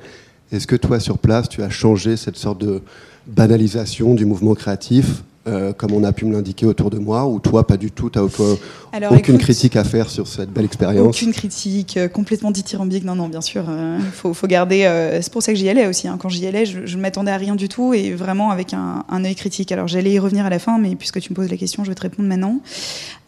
Est-ce 0.51 0.67
que 0.67 0.75
toi, 0.75 0.99
sur 0.99 1.17
place, 1.17 1.49
tu 1.49 1.63
as 1.63 1.69
changé 1.69 2.17
cette 2.17 2.37
sorte 2.37 2.59
de 2.59 2.81
banalisation 3.27 4.13
du 4.13 4.25
mouvement 4.25 4.53
créatif 4.53 5.23
euh, 5.47 5.71
comme 5.71 5.93
on 5.93 6.03
a 6.03 6.11
pu 6.11 6.25
me 6.25 6.33
l'indiquer 6.33 6.65
autour 6.65 6.89
de 6.89 6.99
moi, 6.99 7.25
ou 7.25 7.39
toi, 7.39 7.65
pas 7.65 7.77
du 7.77 7.89
tout, 7.89 8.09
tu 8.09 8.19
n'as 8.19 9.09
aucune 9.11 9.37
critique 9.37 9.77
à 9.77 9.85
faire 9.85 10.09
sur 10.09 10.27
cette 10.27 10.51
belle 10.51 10.65
expérience 10.65 11.15
Aucune 11.15 11.31
critique, 11.31 11.95
euh, 11.95 12.09
complètement 12.09 12.51
dithyrambique, 12.51 13.05
non, 13.05 13.15
non, 13.15 13.29
bien 13.29 13.39
sûr, 13.39 13.63
il 13.65 13.71
euh, 13.71 13.99
faut, 14.11 14.33
faut, 14.33 14.47
garder, 14.47 14.81
c'est 15.21 15.31
pour 15.31 15.41
ça 15.41 15.53
que 15.53 15.57
j'y 15.57 15.69
allais 15.69 15.87
aussi, 15.87 16.09
hein. 16.09 16.17
quand 16.19 16.27
j'y 16.27 16.45
allais, 16.45 16.65
je 16.65 16.97
ne 16.97 17.01
m'attendais 17.01 17.31
à 17.31 17.37
rien 17.37 17.55
du 17.55 17.69
tout, 17.69 17.93
et 17.93 18.11
vraiment 18.11 18.51
avec 18.51 18.73
un, 18.73 19.05
un 19.07 19.23
œil 19.23 19.35
critique. 19.35 19.71
Alors 19.71 19.87
j'allais 19.87 20.11
y 20.11 20.19
revenir 20.19 20.45
à 20.45 20.49
la 20.49 20.59
fin, 20.59 20.79
mais 20.79 20.95
puisque 20.95 21.21
tu 21.21 21.29
me 21.29 21.35
poses 21.35 21.49
la 21.49 21.57
question, 21.57 21.85
je 21.85 21.89
vais 21.89 21.95
te 21.95 22.01
répondre 22.01 22.27
maintenant. 22.27 22.59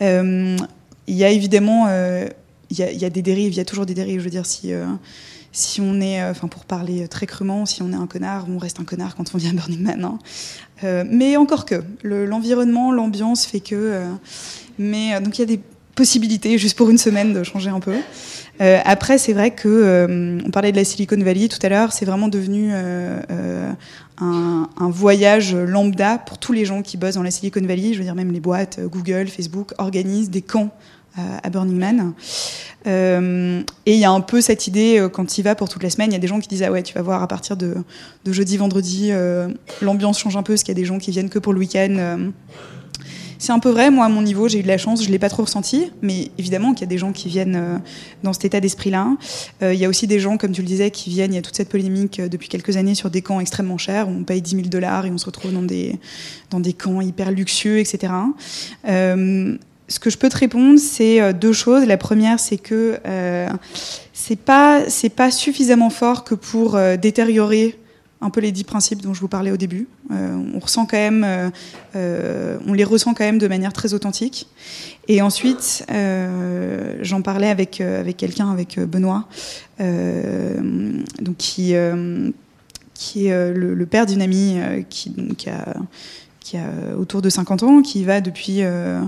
Il 0.01 1.15
y 1.15 1.23
a 1.23 1.29
évidemment, 1.29 1.87
il 2.69 2.77
y, 2.77 3.05
a 3.05 3.09
des 3.09 3.21
dérives, 3.21 3.53
il 3.53 3.57
y 3.57 3.61
a 3.61 3.65
toujours 3.65 3.85
des 3.85 3.93
dérives, 3.93 4.19
je 4.19 4.25
veux 4.25 4.29
dire, 4.29 4.45
si 4.45 4.73
si 5.51 5.81
on 5.81 5.99
est, 6.01 6.23
enfin 6.23 6.47
pour 6.47 6.65
parler 6.65 7.07
très 7.07 7.25
crûment, 7.25 7.65
si 7.65 7.81
on 7.81 7.91
est 7.91 7.95
un 7.95 8.07
connard, 8.07 8.45
on 8.49 8.57
reste 8.57 8.79
un 8.79 8.83
connard 8.83 9.15
quand 9.15 9.33
on 9.33 9.37
vient 9.37 9.51
à 9.51 9.53
Burning 9.53 9.81
Man. 9.81 10.03
Hein. 10.03 11.03
mais 11.09 11.37
encore 11.37 11.65
que, 11.65 11.83
l'environnement, 12.03 12.91
l'ambiance 12.91 13.45
fait 13.45 13.59
que. 13.59 14.03
mais 14.77 15.19
donc 15.21 15.37
il 15.37 15.41
y 15.41 15.43
a 15.43 15.47
des 15.47 15.59
possibilités, 15.95 16.57
juste 16.57 16.77
pour 16.77 16.89
une 16.89 16.97
semaine, 16.97 17.33
de 17.33 17.43
changer 17.43 17.69
un 17.69 17.79
peu. 17.79 17.95
après, 18.59 19.17
c'est 19.17 19.33
vrai 19.33 19.51
que 19.51 20.39
on 20.45 20.51
parlait 20.51 20.71
de 20.71 20.77
la 20.77 20.85
Silicon 20.85 21.17
Valley 21.17 21.47
tout 21.47 21.59
à 21.63 21.69
l'heure, 21.69 21.93
c'est 21.93 22.05
vraiment 22.05 22.27
devenu 22.27 22.71
un, 24.21 24.89
voyage 24.89 25.55
lambda 25.55 26.17
pour 26.17 26.37
tous 26.37 26.53
les 26.53 26.65
gens 26.65 26.81
qui 26.81 26.97
bossent 26.97 27.15
dans 27.15 27.23
la 27.23 27.31
Silicon 27.31 27.61
Valley. 27.61 27.93
Je 27.93 27.97
veux 27.97 28.03
dire, 28.03 28.15
même 28.15 28.31
les 28.31 28.39
boîtes, 28.39 28.79
Google, 28.79 29.27
Facebook 29.27 29.73
organisent 29.77 30.29
des 30.29 30.41
camps 30.41 30.69
euh, 30.69 30.98
à 31.17 31.49
Burning 31.49 31.77
Man. 31.77 32.13
Euh, 32.87 33.61
et 33.85 33.93
il 33.93 33.99
y 33.99 34.05
a 34.05 34.11
un 34.11 34.21
peu 34.21 34.41
cette 34.41 34.67
idée, 34.67 34.99
euh, 34.99 35.09
quand 35.09 35.37
y 35.37 35.41
vas 35.41 35.55
pour 35.55 35.67
toute 35.67 35.83
la 35.83 35.89
semaine, 35.89 36.11
il 36.11 36.13
y 36.13 36.17
a 36.17 36.19
des 36.19 36.27
gens 36.27 36.39
qui 36.39 36.47
disent 36.47 36.63
Ah 36.63 36.71
ouais, 36.71 36.83
tu 36.83 36.93
vas 36.93 37.01
voir 37.01 37.21
à 37.21 37.27
partir 37.27 37.57
de, 37.57 37.75
jeudi, 38.25 38.57
vendredi, 38.57 39.11
l'ambiance 39.81 40.19
change 40.19 40.37
un 40.37 40.43
peu, 40.43 40.53
parce 40.53 40.63
qu'il 40.63 40.73
y 40.73 40.77
a 40.77 40.81
des 40.81 40.85
gens 40.85 40.97
qui 40.97 41.11
viennent 41.11 41.29
que 41.29 41.39
pour 41.39 41.53
le 41.53 41.59
week-end. 41.59 42.31
C'est 43.41 43.53
un 43.53 43.59
peu 43.59 43.69
vrai, 43.69 43.89
moi 43.89 44.05
à 44.05 44.09
mon 44.09 44.21
niveau, 44.21 44.49
j'ai 44.49 44.59
eu 44.59 44.63
de 44.63 44.67
la 44.67 44.77
chance, 44.77 45.01
je 45.01 45.07
ne 45.07 45.13
l'ai 45.13 45.17
pas 45.17 45.29
trop 45.29 45.43
ressenti, 45.43 45.93
mais 46.01 46.29
évidemment 46.37 46.73
qu'il 46.73 46.81
y 46.81 46.83
a 46.83 46.87
des 46.87 46.97
gens 46.97 47.13
qui 47.13 47.29
viennent 47.29 47.55
euh, 47.55 47.77
dans 48.21 48.33
cet 48.33 48.43
état 48.43 48.59
d'esprit-là. 48.59 49.15
Euh, 49.63 49.73
il 49.73 49.79
y 49.79 49.85
a 49.85 49.89
aussi 49.89 50.07
des 50.07 50.19
gens, 50.19 50.35
comme 50.35 50.51
tu 50.51 50.61
le 50.61 50.67
disais, 50.67 50.91
qui 50.91 51.09
viennent, 51.09 51.31
il 51.31 51.37
y 51.37 51.39
a 51.39 51.41
toute 51.41 51.55
cette 51.55 51.69
polémique 51.69 52.19
euh, 52.19 52.27
depuis 52.27 52.49
quelques 52.49 52.75
années 52.75 52.95
sur 52.95 53.09
des 53.09 53.21
camps 53.21 53.39
extrêmement 53.39 53.77
chers, 53.77 54.09
où 54.09 54.11
on 54.11 54.23
paye 54.25 54.41
10 54.41 54.57
000 54.57 54.67
dollars 54.67 55.05
et 55.05 55.11
on 55.11 55.17
se 55.17 55.25
retrouve 55.25 55.53
dans 55.53 55.61
des, 55.61 55.97
dans 56.49 56.59
des 56.59 56.73
camps 56.73 56.99
hyper 56.99 57.31
luxueux, 57.31 57.79
etc. 57.79 58.11
ce 59.89 59.99
que 59.99 60.09
je 60.09 60.17
peux 60.17 60.29
te 60.29 60.37
répondre, 60.37 60.79
c'est 60.79 61.33
deux 61.33 61.51
choses. 61.51 61.85
La 61.85 61.97
première, 61.97 62.39
c'est 62.39 62.57
que 62.57 62.99
c'est 64.13 64.39
pas 64.39 64.87
c'est 64.87 65.09
pas 65.09 65.31
suffisamment 65.31 65.89
fort 65.89 66.23
que 66.23 66.35
pour 66.35 66.79
détériorer 67.01 67.77
un 68.21 68.29
peu 68.29 68.41
les 68.41 68.51
dix 68.51 68.63
principes 68.63 69.01
dont 69.01 69.13
je 69.13 69.21
vous 69.21 69.27
parlais 69.27 69.51
au 69.51 69.57
début. 69.57 69.87
Euh, 70.11 70.35
on 70.53 70.59
ressent 70.59 70.85
quand 70.85 70.97
même, 70.97 71.23
euh, 71.23 71.49
euh, 71.95 72.57
on 72.67 72.73
les 72.73 72.83
ressent 72.83 73.13
quand 73.13 73.23
même 73.23 73.37
de 73.37 73.47
manière 73.47 73.73
très 73.73 73.93
authentique. 73.93 74.47
Et 75.07 75.21
ensuite, 75.21 75.85
j'en 77.01 77.21
parlais 77.21 77.49
avec 77.49 77.81
avec 77.81 78.17
quelqu'un, 78.17 78.51
avec 78.51 78.79
Benoît, 78.79 79.27
donc 79.79 81.37
qui 81.37 81.73
qui 82.93 83.27
est 83.27 83.53
le, 83.53 83.85
père 83.85 84.05
d'une 84.05 84.21
amie 84.21 84.59
qui, 84.89 85.11
a 85.49 85.73
qui 86.49 86.57
a 86.57 86.97
autour 86.97 87.21
de 87.21 87.29
50 87.29 87.63
ans, 87.63 87.81
qui 87.81 88.03
va 88.03 88.21
depuis 88.21 88.63
euh, 88.63 89.01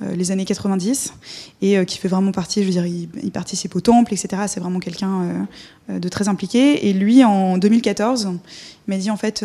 les 0.00 0.30
années 0.30 0.44
90 0.44 1.14
et 1.62 1.78
euh, 1.78 1.84
qui 1.84 1.98
fait 1.98 2.08
vraiment 2.08 2.32
partie, 2.32 2.60
je 2.60 2.66
veux 2.66 2.72
dire, 2.72 2.86
il, 2.86 3.30
participe 3.30 3.74
au 3.76 3.80
temple, 3.80 4.12
etc. 4.12 4.42
C'est 4.48 4.60
vraiment 4.60 4.80
quelqu'un 4.80 5.46
euh, 5.90 5.98
de 5.98 6.08
très 6.08 6.28
impliqué. 6.28 6.88
Et 6.88 6.92
lui, 6.92 7.24
en 7.24 7.58
2014, 7.58 8.30
il 8.32 8.90
m'a 8.90 8.98
dit 8.98 9.10
en 9.10 9.16
fait, 9.16 9.44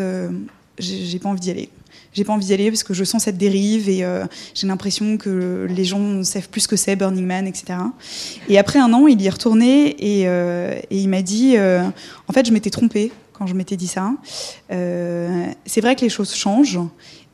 j'ai 0.77 1.19
pas 1.19 1.29
envie 1.29 1.39
d'y 1.39 1.51
aller. 1.51 1.69
J'ai 2.13 2.23
pas 2.23 2.33
envie 2.33 2.45
d'y 2.45 2.53
aller 2.53 2.71
parce 2.71 2.83
que 2.83 2.93
je 2.93 3.03
sens 3.03 3.23
cette 3.23 3.37
dérive 3.37 3.87
et 3.87 4.03
j'ai 4.55 4.67
l'impression 4.67 5.17
que 5.17 5.67
les 5.69 5.85
gens 5.85 6.23
savent 6.23 6.49
plus 6.49 6.61
ce 6.61 6.67
que 6.67 6.75
c'est 6.75 6.95
Burning 6.95 7.25
Man, 7.25 7.47
etc. 7.47 7.79
Et 8.47 8.57
après 8.57 8.79
un 8.79 8.91
an, 8.93 9.07
il 9.07 9.21
y 9.21 9.27
est 9.27 9.29
retourné 9.29 9.89
et, 9.99 10.23
et 10.23 10.97
il 10.97 11.07
m'a 11.07 11.21
dit, 11.21 11.55
en 11.57 12.33
fait, 12.33 12.45
je 12.45 12.51
m'étais 12.51 12.71
trompée 12.71 13.11
quand 13.33 13.47
je 13.47 13.53
m'étais 13.53 13.77
dit 13.77 13.87
ça. 13.87 14.11
c'est 14.69 15.81
vrai 15.81 15.95
que 15.95 16.01
les 16.01 16.09
choses 16.09 16.33
changent, 16.33 16.79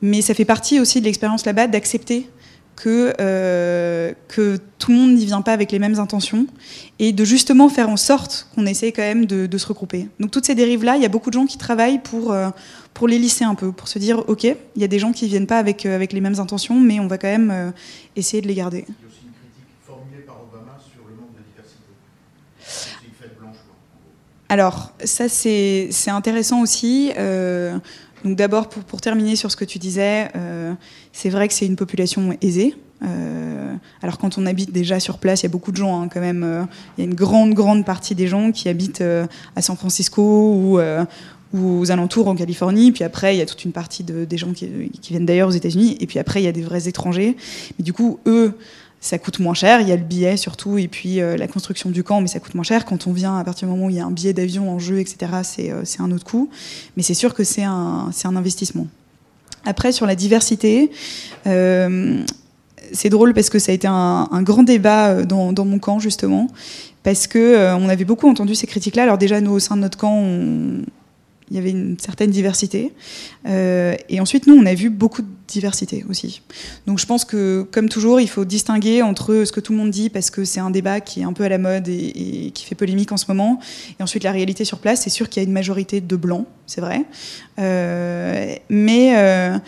mais 0.02 0.20
ça 0.20 0.34
fait 0.34 0.44
partie 0.44 0.78
aussi 0.78 1.00
de 1.00 1.06
l'expérience 1.06 1.46
là-bas 1.46 1.68
d'accepter 1.68 2.28
que, 2.76 3.14
euh, 3.20 4.12
que 4.28 4.58
tout 4.78 4.92
le 4.92 4.98
monde 4.98 5.14
n'y 5.14 5.24
vient 5.24 5.40
pas 5.40 5.52
avec 5.52 5.72
les 5.72 5.78
mêmes 5.78 5.98
intentions 5.98 6.46
et 6.98 7.12
de 7.12 7.24
justement 7.24 7.68
faire 7.68 7.88
en 7.88 7.96
sorte 7.96 8.48
qu'on 8.54 8.66
essaie 8.66 8.92
quand 8.92 9.02
même 9.02 9.24
de, 9.24 9.58
se 9.58 9.66
regrouper. 9.66 10.08
Donc 10.20 10.30
toutes 10.30 10.44
ces 10.44 10.54
dérives-là, 10.54 10.96
il 10.96 11.02
y 11.02 11.06
a 11.06 11.08
beaucoup 11.08 11.30
de 11.30 11.34
gens 11.34 11.46
qui 11.46 11.56
travaillent 11.56 11.98
pour, 11.98 12.32
euh, 12.32 12.50
pour 12.92 13.08
les 13.08 13.18
lisser 13.18 13.44
un 13.44 13.54
peu, 13.54 13.72
pour 13.72 13.88
se 13.88 13.98
dire, 13.98 14.22
OK, 14.28 14.44
il 14.44 14.56
y 14.76 14.84
a 14.84 14.88
des 14.88 14.98
gens 14.98 15.12
qui 15.12 15.24
ne 15.24 15.30
viennent 15.30 15.46
pas 15.46 15.58
avec, 15.58 15.86
euh, 15.86 15.94
avec 15.94 16.12
les 16.12 16.20
mêmes 16.20 16.38
intentions, 16.38 16.78
mais 16.78 17.00
on 17.00 17.06
va 17.06 17.16
quand 17.16 17.28
même 17.28 17.72
essayer 18.14 18.42
de 18.42 18.46
les 18.46 18.54
garder. 18.54 18.84
Il 18.86 18.92
y 18.92 19.06
a 19.06 19.08
aussi 19.08 19.20
une 19.24 19.32
critique 19.32 19.64
formulée 19.86 20.22
par 20.26 20.36
Obama 20.42 20.78
sur 20.78 21.00
le 21.08 21.16
manque 21.16 21.32
de 21.32 21.42
diversité. 21.50 21.80
C'est 22.60 23.06
une 23.06 23.14
fête 23.14 23.38
blanche. 23.40 23.56
Alors, 24.50 24.92
ça, 25.02 25.28
c'est 25.30 26.10
intéressant 26.10 26.60
aussi. 26.60 27.12
Donc 28.24 28.36
d'abord, 28.36 28.68
pour, 28.68 28.82
pour, 28.84 29.00
terminer 29.00 29.36
sur 29.36 29.50
ce 29.50 29.56
que 29.56 29.64
tu 29.64 29.78
disais, 29.78 30.28
euh, 30.36 30.72
c'est 31.12 31.30
vrai 31.30 31.48
que 31.48 31.54
c'est 31.54 31.66
une 31.66 31.76
population 31.76 32.36
aisée. 32.40 32.74
Euh, 33.02 33.74
alors 34.02 34.16
quand 34.16 34.38
on 34.38 34.46
habite 34.46 34.72
déjà 34.72 34.98
sur 35.00 35.18
place, 35.18 35.42
il 35.42 35.44
y 35.44 35.46
a 35.46 35.50
beaucoup 35.50 35.70
de 35.70 35.76
gens 35.76 36.00
hein, 36.00 36.08
quand 36.08 36.20
même. 36.20 36.42
Euh, 36.42 36.62
il 36.96 37.04
y 37.04 37.06
a 37.06 37.10
une 37.10 37.14
grande, 37.14 37.52
grande 37.54 37.84
partie 37.84 38.14
des 38.14 38.26
gens 38.26 38.52
qui 38.52 38.68
habitent 38.68 39.04
à 39.54 39.62
San 39.62 39.76
Francisco 39.76 40.22
ou, 40.22 40.80
aux 41.54 41.90
alentours 41.90 42.28
en 42.28 42.34
Californie. 42.34 42.92
Puis 42.92 43.04
après, 43.04 43.34
il 43.34 43.38
y 43.38 43.42
a 43.42 43.46
toute 43.46 43.64
une 43.64 43.72
partie 43.72 44.02
de, 44.02 44.24
des 44.24 44.36
gens 44.36 44.52
qui, 44.52 44.90
qui 45.00 45.10
viennent 45.10 45.26
d'ailleurs 45.26 45.48
aux 45.48 45.52
États-Unis. 45.52 45.96
Et 46.00 46.06
puis 46.06 46.18
après, 46.18 46.42
il 46.42 46.44
y 46.44 46.48
a 46.48 46.52
des 46.52 46.62
vrais 46.62 46.88
étrangers. 46.88 47.36
Mais 47.78 47.82
du 47.84 47.92
coup, 47.92 48.18
eux, 48.26 48.54
ça 49.06 49.18
coûte 49.18 49.38
moins 49.38 49.54
cher. 49.54 49.80
Il 49.80 49.88
y 49.88 49.92
a 49.92 49.96
le 49.96 50.02
billet 50.02 50.36
surtout, 50.36 50.78
et 50.78 50.88
puis 50.88 51.20
euh, 51.20 51.36
la 51.36 51.46
construction 51.46 51.90
du 51.90 52.02
camp, 52.02 52.20
mais 52.20 52.26
ça 52.26 52.40
coûte 52.40 52.54
moins 52.54 52.64
cher. 52.64 52.84
Quand 52.84 53.06
on 53.06 53.12
vient, 53.12 53.38
à 53.38 53.44
partir 53.44 53.68
du 53.68 53.74
moment 53.74 53.86
où 53.86 53.90
il 53.90 53.96
y 53.96 54.00
a 54.00 54.04
un 54.04 54.10
billet 54.10 54.32
d'avion 54.32 54.70
en 54.70 54.78
jeu, 54.78 54.98
etc., 54.98 55.16
euh, 55.60 55.80
c'est 55.84 56.00
un 56.00 56.10
autre 56.10 56.24
coût. 56.24 56.50
Mais 56.96 57.02
c'est 57.04 57.14
sûr 57.14 57.32
que 57.32 57.44
c'est 57.44 57.62
un, 57.62 58.10
un 58.24 58.36
investissement. 58.36 58.88
Après, 59.64 59.92
sur 59.92 60.06
la 60.06 60.16
diversité, 60.16 60.90
euh, 61.46 62.20
c'est 62.92 63.08
drôle 63.08 63.32
parce 63.32 63.48
que 63.48 63.60
ça 63.60 63.70
a 63.70 63.74
été 63.74 63.86
un, 63.88 64.42
grand 64.42 64.64
débat 64.64 65.22
dans, 65.22 65.52
dans, 65.52 65.64
mon 65.64 65.78
camp, 65.78 65.98
justement, 65.98 66.48
parce 67.02 67.26
que 67.26 67.74
on 67.74 67.88
avait 67.88 68.04
beaucoup 68.04 68.28
entendu 68.28 68.54
ces 68.54 68.66
critiques-là. 68.66 69.04
Alors 69.04 69.18
déjà, 69.18 69.40
nous, 69.40 69.52
au 69.52 69.58
sein 69.58 69.76
de 69.76 69.82
notre 69.82 69.98
camp, 69.98 70.14
on, 70.14 70.82
il 71.50 71.56
y 71.56 71.58
avait 71.58 71.70
une 71.70 71.98
certaine 71.98 72.30
diversité. 72.30 72.92
Euh, 73.46 73.94
et 74.08 74.20
ensuite, 74.20 74.46
nous, 74.46 74.54
on 74.54 74.66
a 74.66 74.74
vu 74.74 74.90
beaucoup 74.90 75.22
de 75.22 75.28
diversité 75.46 76.04
aussi. 76.08 76.42
Donc 76.86 76.98
je 76.98 77.06
pense 77.06 77.24
que, 77.24 77.66
comme 77.70 77.88
toujours, 77.88 78.20
il 78.20 78.28
faut 78.28 78.44
distinguer 78.44 79.02
entre 79.02 79.44
ce 79.44 79.52
que 79.52 79.60
tout 79.60 79.72
le 79.72 79.78
monde 79.78 79.90
dit, 79.90 80.10
parce 80.10 80.30
que 80.30 80.44
c'est 80.44 80.60
un 80.60 80.70
débat 80.70 81.00
qui 81.00 81.20
est 81.20 81.24
un 81.24 81.32
peu 81.32 81.44
à 81.44 81.48
la 81.48 81.58
mode 81.58 81.88
et, 81.88 82.50
qui 82.52 82.64
fait 82.64 82.74
polémique 82.74 83.12
en 83.12 83.16
ce 83.16 83.26
moment, 83.28 83.60
et 83.98 84.02
ensuite 84.02 84.24
la 84.24 84.32
réalité 84.32 84.64
sur 84.64 84.78
place. 84.78 85.02
C'est 85.02 85.10
sûr 85.10 85.28
qu'il 85.28 85.42
y 85.42 85.46
a 85.46 85.48
une 85.48 85.54
majorité 85.54 86.00
de 86.00 86.16
blancs, 86.16 86.46
c'est 86.66 86.80
vrai. 86.80 87.04
Euh, 87.58 88.54
mais... 88.68 89.16
Euh, 89.16 89.58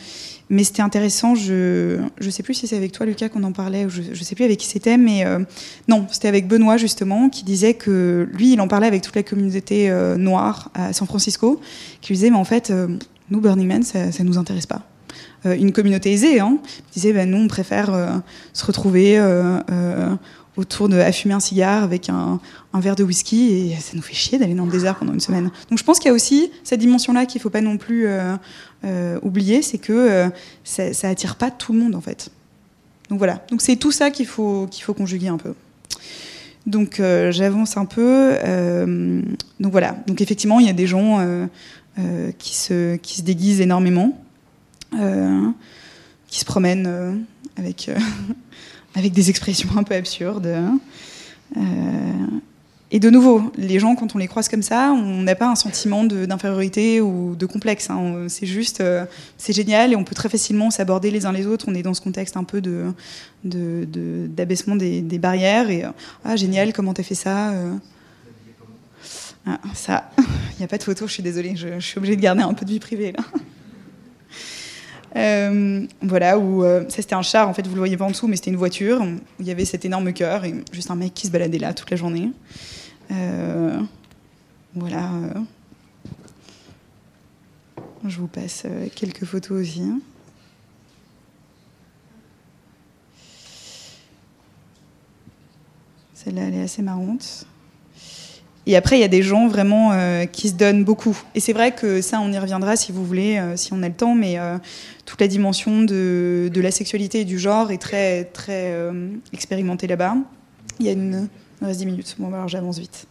mais 0.51 0.65
c'était 0.65 0.83
intéressant. 0.83 1.35
Je 1.35 1.99
ne 2.23 2.31
sais 2.31 2.43
plus 2.43 2.55
si 2.55 2.67
c'est 2.67 2.77
avec 2.77 2.93
toi, 2.93 3.07
Lucas, 3.07 3.29
qu'on 3.29 3.43
en 3.43 3.53
parlait, 3.53 3.85
ou 3.85 3.91
je 3.91 4.03
ne 4.03 4.15
sais 4.15 4.35
plus 4.35 4.45
avec 4.45 4.59
qui 4.59 4.67
c'était, 4.67 4.97
mais 4.97 5.25
euh, 5.25 5.41
non, 5.89 6.07
c'était 6.11 6.29
avec 6.29 6.49
Benoît, 6.49 6.77
justement, 6.77 7.29
qui 7.29 7.45
disait 7.45 7.75
que 7.75 8.29
lui, 8.33 8.53
il 8.53 8.61
en 8.61 8.69
parlait 8.69 8.87
avec 8.87 9.03
toute 9.03 9.17
la 9.17 9.23
communauté 9.23 9.91
euh, 9.91 10.17
noire 10.17 10.71
à 10.75 10.93
San 10.93 11.07
Francisco, 11.07 11.61
qui 12.01 12.09
lui 12.09 12.17
disait, 12.17 12.31
mais 12.31 12.37
en 12.37 12.45
fait, 12.45 12.71
euh, 12.71 12.89
nous, 13.31 13.41
Burning 13.41 13.67
Man, 13.67 13.83
ça 13.83 14.07
ne 14.07 14.25
nous 14.25 14.39
intéresse 14.39 14.67
pas. 14.67 14.83
une 15.45 15.73
communauté 15.73 16.13
aisée, 16.13 16.41
hein, 16.41 16.59
disait, 16.95 17.13
ben, 17.13 17.31
nous, 17.31 17.39
on 17.39 17.49
préfère 17.49 18.23
se 18.55 18.65
retrouver 18.65 19.19
autour 20.59 20.89
de 20.89 20.99
à 20.99 21.13
fumer 21.13 21.35
un 21.35 21.41
cigare 21.41 21.85
avec 21.85 22.11
un, 22.11 22.41
verre 22.75 22.97
de 22.97 23.05
whisky 23.05 23.53
et 23.53 23.77
ça 23.81 23.93
nous 23.95 24.03
fait 24.03 24.15
chier 24.15 24.39
d'aller 24.39 24.55
dans 24.55 24.67
le 24.67 24.71
désert 24.71 24.97
pendant 24.97 25.13
une 25.13 25.21
semaine. 25.21 25.51
Donc 25.71 25.79
je 25.79 25.85
pense 25.85 25.99
qu'il 25.99 26.09
y 26.09 26.11
a 26.11 26.15
aussi 26.15 26.51
cette 26.65 26.81
dimension-là 26.81 27.27
qu'il 27.27 27.39
ne 27.39 27.43
faut 27.43 27.51
pas 27.51 27.61
non 27.61 27.79
plus 27.79 28.07
euh, 28.07 28.37
euh, 28.85 29.19
oublier, 29.23 29.63
c'est 29.63 29.79
que 29.79 29.93
euh, 29.93 30.29
ça, 30.65 30.93
ça, 30.93 31.09
attire 31.09 31.37
pas 31.37 31.51
tout 31.51 31.73
le 31.73 31.79
monde 31.79 31.95
en 31.95 32.01
fait. 32.01 32.31
Donc 33.09 33.19
voilà, 33.19 33.45
donc 33.49 33.63
c'est 33.63 33.77
tout 33.77 33.93
ça 33.93 34.11
qu'il 34.11 34.27
faut, 34.27 34.67
qu'il 34.71 34.83
faut 34.83 34.95
conjuguer 34.95 35.29
un 35.29 35.39
peu. 35.39 35.55
Donc 36.67 37.01
j'avance 37.31 37.79
un 37.79 37.87
peu. 37.87 38.37
donc 39.59 39.73
voilà, 39.73 39.97
donc 40.07 40.21
effectivement 40.21 40.61
il 40.61 40.67
y 40.67 40.71
a 40.71 40.75
des 40.75 40.87
gens 40.87 41.49
qui, 42.39 42.55
se, 42.55 42.97
qui 42.97 43.17
se 43.17 43.23
déguisent 43.23 43.63
énormément, 43.63 44.23
qui 44.91 46.41
se 46.41 46.45
promènent 46.45 47.25
avec 47.57 47.91
avec 48.95 49.13
des 49.13 49.31
expressions 49.31 49.71
un 49.77 49.83
peu 49.83 49.95
absurdes. 49.95 50.47
Hein. 50.47 50.79
Euh, 51.57 51.61
et 52.91 53.01
de 53.01 53.11
nouveau, 53.11 53.53
les 53.59 53.79
gens, 53.79 53.95
quand 53.95 54.15
on 54.15 54.19
les 54.19 54.29
croise 54.29 54.49
comme 54.49 54.63
ça, 54.63 54.93
on 54.93 55.23
n'a 55.23 55.35
pas 55.35 55.51
un 55.51 55.57
sentiment 55.57 56.05
d'infériorité 56.05 57.03
ou 57.03 57.37
de 57.37 57.45
complexe. 57.45 57.91
Hein. 57.91 58.27
C'est 58.29 58.47
juste, 58.47 58.81
euh, 58.81 59.05
c'est 59.37 59.53
génial 59.53 59.93
et 59.93 59.97
on 59.97 60.05
peut 60.05 60.15
très 60.15 60.31
facilement 60.31 60.71
s'aborder 60.71 61.11
les 61.11 61.27
uns 61.27 61.33
les 61.33 61.47
autres. 61.47 61.67
On 61.69 61.75
est 61.75 61.83
dans 61.83 61.93
ce 61.93 62.01
contexte 62.01 62.39
un 62.39 62.45
peu 62.45 62.63
d'abaissement 63.45 64.77
de, 64.77 64.85
de, 64.85 65.01
des, 65.01 65.19
barrières. 65.19 65.69
Et 65.69 65.85
ah, 66.25 66.37
génial, 66.37 66.73
comment 66.73 66.95
t'as 66.95 67.03
fait 67.03 67.15
ça 67.15 67.51
euh. 67.51 67.75
ah, 69.47 69.59
Ça, 69.75 70.11
il 70.19 70.59
n'y 70.59 70.65
a 70.65 70.69
pas 70.69 70.79
de 70.79 70.83
photo, 70.83 71.07
je 71.07 71.13
suis 71.13 71.23
désolée, 71.23 71.57
je, 71.57 71.79
suis 71.81 71.99
obligée 71.99 72.17
de 72.17 72.23
garder 72.23 72.43
un 72.43 72.55
peu 72.55 72.65
de 72.65 72.71
vie 72.71 72.81
privée. 72.81 73.13
Euh, 75.17 75.87
voilà, 76.03 76.39
où 76.39 76.63
euh, 76.65 76.83
ça 76.89 76.97
c'était 76.97 77.15
un 77.15 77.23
char, 77.23 77.49
en 77.49 77.55
fait, 77.55 77.67
vous 77.67 77.75
le 77.75 77.81
voyez 77.81 77.97
pas 77.97 78.05
en 78.05 78.11
dessous, 78.11 78.29
mais 78.29 78.37
c'était 78.37 78.51
une 78.51 78.57
voiture 78.57 79.01
où 79.01 79.17
il 79.41 79.47
y 79.47 79.51
avait 79.51 79.65
cet 79.65 79.85
énorme 79.85 80.13
cœur 80.13 80.45
et 80.45 80.55
juste 80.73 80.91
un 80.91 80.97
mec 80.97 81.15
qui 81.15 81.27
se 81.27 81.33
baladait 81.33 81.59
là 81.59 81.73
toute 81.75 81.91
la 81.91 81.97
journée. 81.97 82.31
Euh, 83.11 83.81
voilà. 84.75 85.11
Je 88.07 88.19
vous 88.19 88.29
passe 88.29 88.65
quelques 88.95 89.25
photos 89.25 89.63
aussi. 89.63 89.83
Celle-là, 96.15 96.43
elle 96.43 96.55
est 96.55 96.63
assez 96.63 96.83
marrante. 96.83 97.47
Et 98.69 98.77
après, 98.77 98.99
il 98.99 99.01
y 99.01 99.05
a 99.05 99.09
des 99.09 99.23
gens 99.23 99.49
vraiment 99.49 99.93
qui 100.31 100.51
se 100.51 100.55
donnent 100.55 100.85
beaucoup. 100.85 101.19
Et 101.35 101.41
c'est 101.41 101.55
vrai 101.55 101.73
que 101.73 102.03
ça, 102.03 102.21
on 102.21 102.31
y 102.31 102.39
reviendra 102.39 102.77
si 102.77 102.93
vous 102.93 103.03
voulez, 103.03 103.41
si 103.57 103.73
on 103.73 103.83
a 103.83 103.89
le 103.89 103.95
temps, 103.95 104.15
mais 104.15 104.37
toute 105.07 105.21
la 105.21 105.27
dimension 105.27 105.83
de, 105.83 106.51
la 106.55 106.71
sexualité 106.71 107.21
et 107.21 107.25
du 107.25 107.39
genre 107.39 107.71
est 107.71 107.79
très, 107.79 108.25
très 108.25 108.75
expérimentée 109.33 109.87
là-bas. 109.87 110.17
Il 110.81 110.87
y 110.87 110.91
a 110.91 110.93
une... 110.93 111.29
Il 111.61 111.67
reste 111.67 111.81
10 111.81 111.87
minutes. 111.87 112.17
Bon, 112.19 112.33
alors 112.33 112.47
j'avance 112.47 112.79
vite. 112.79 113.07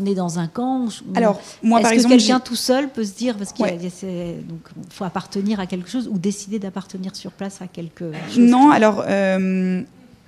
On 0.00 0.06
est 0.06 0.14
dans 0.14 0.38
un 0.38 0.46
camp. 0.46 0.88
Alors, 1.14 1.40
moi, 1.62 1.80
par 1.80 1.92
exemple, 1.92 2.16
quelqu'un 2.16 2.40
tout 2.40 2.56
seul 2.56 2.88
peut 2.88 3.04
se 3.04 3.12
dire 3.12 3.36
parce 3.36 3.52
qu'il 3.52 3.66
faut 4.90 5.04
appartenir 5.04 5.60
à 5.60 5.66
quelque 5.66 5.88
chose 5.88 6.08
ou 6.10 6.18
décider 6.18 6.58
d'appartenir 6.58 7.14
sur 7.14 7.32
place 7.32 7.60
à 7.62 7.66
quelque 7.66 8.12
chose. 8.28 8.38
Non, 8.38 8.70
alors. 8.70 9.04
Euh, 9.06 9.82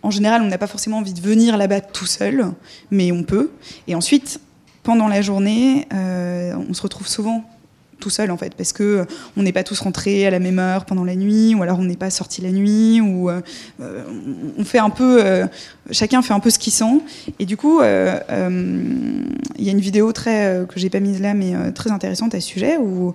en 0.04 0.10
général, 0.10 0.42
on 0.42 0.46
n'a 0.46 0.58
pas 0.58 0.66
forcément 0.66 0.98
envie 0.98 1.12
de 1.12 1.20
venir 1.20 1.56
là-bas 1.56 1.80
tout 1.80 2.06
seul, 2.06 2.46
mais 2.90 3.12
on 3.12 3.22
peut. 3.22 3.52
Et 3.86 3.94
ensuite, 3.94 4.40
pendant 4.82 5.06
la 5.06 5.22
journée, 5.22 5.86
euh, 5.92 6.54
on 6.68 6.74
se 6.74 6.82
retrouve 6.82 7.06
souvent 7.06 7.44
tout 8.02 8.10
seul 8.10 8.30
en 8.30 8.36
fait, 8.36 8.54
parce 8.54 8.72
que 8.72 8.82
euh, 8.82 9.04
on 9.36 9.42
n'est 9.42 9.52
pas 9.52 9.62
tous 9.62 9.78
rentrés 9.78 10.26
à 10.26 10.30
la 10.30 10.40
même 10.40 10.58
heure 10.58 10.84
pendant 10.84 11.04
la 11.04 11.14
nuit, 11.14 11.54
ou 11.54 11.62
alors 11.62 11.78
on 11.78 11.84
n'est 11.84 11.96
pas 11.96 12.10
sorti 12.10 12.42
la 12.42 12.50
nuit, 12.50 13.00
ou 13.00 13.30
euh, 13.30 13.40
on 14.58 14.64
fait 14.64 14.80
un 14.80 14.90
peu, 14.90 15.22
chacun 15.90 16.20
fait 16.20 16.34
un 16.34 16.40
peu 16.40 16.50
ce 16.50 16.58
qu'il 16.58 16.72
sent. 16.72 17.00
Et 17.38 17.46
du 17.46 17.56
coup, 17.56 17.80
il 17.80 19.64
y 19.64 19.68
a 19.68 19.72
une 19.72 19.80
vidéo 19.80 20.12
très 20.12 20.66
que 20.68 20.80
j'ai 20.80 20.90
pas 20.90 21.00
mise 21.00 21.20
là, 21.20 21.34
mais 21.34 21.72
très 21.72 21.90
intéressante 21.90 22.34
à 22.34 22.40
ce 22.40 22.46
sujet 22.46 22.76
où, 22.76 23.14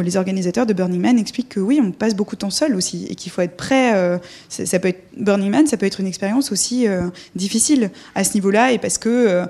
les 0.00 0.16
organisateurs 0.16 0.64
de 0.64 0.72
Burning 0.72 1.00
Man 1.00 1.18
expliquent 1.18 1.48
que 1.48 1.60
oui, 1.60 1.80
on 1.82 1.90
passe 1.90 2.14
beaucoup 2.14 2.36
de 2.36 2.40
temps 2.40 2.50
seul 2.50 2.76
aussi, 2.76 3.06
et 3.10 3.16
qu'il 3.16 3.32
faut 3.32 3.42
être 3.42 3.56
prêt. 3.56 4.20
ça, 4.48 4.78
peut 4.78 4.88
être 4.88 5.02
Burning 5.18 5.50
Man, 5.50 5.66
ça 5.66 5.76
peut 5.76 5.86
être 5.86 6.00
une 6.00 6.06
expérience 6.06 6.52
aussi 6.52 6.86
difficile 7.34 7.90
à 8.14 8.24
ce 8.24 8.34
niveau-là, 8.34 8.72
et 8.72 8.78
parce 8.78 8.96
que 8.98 9.44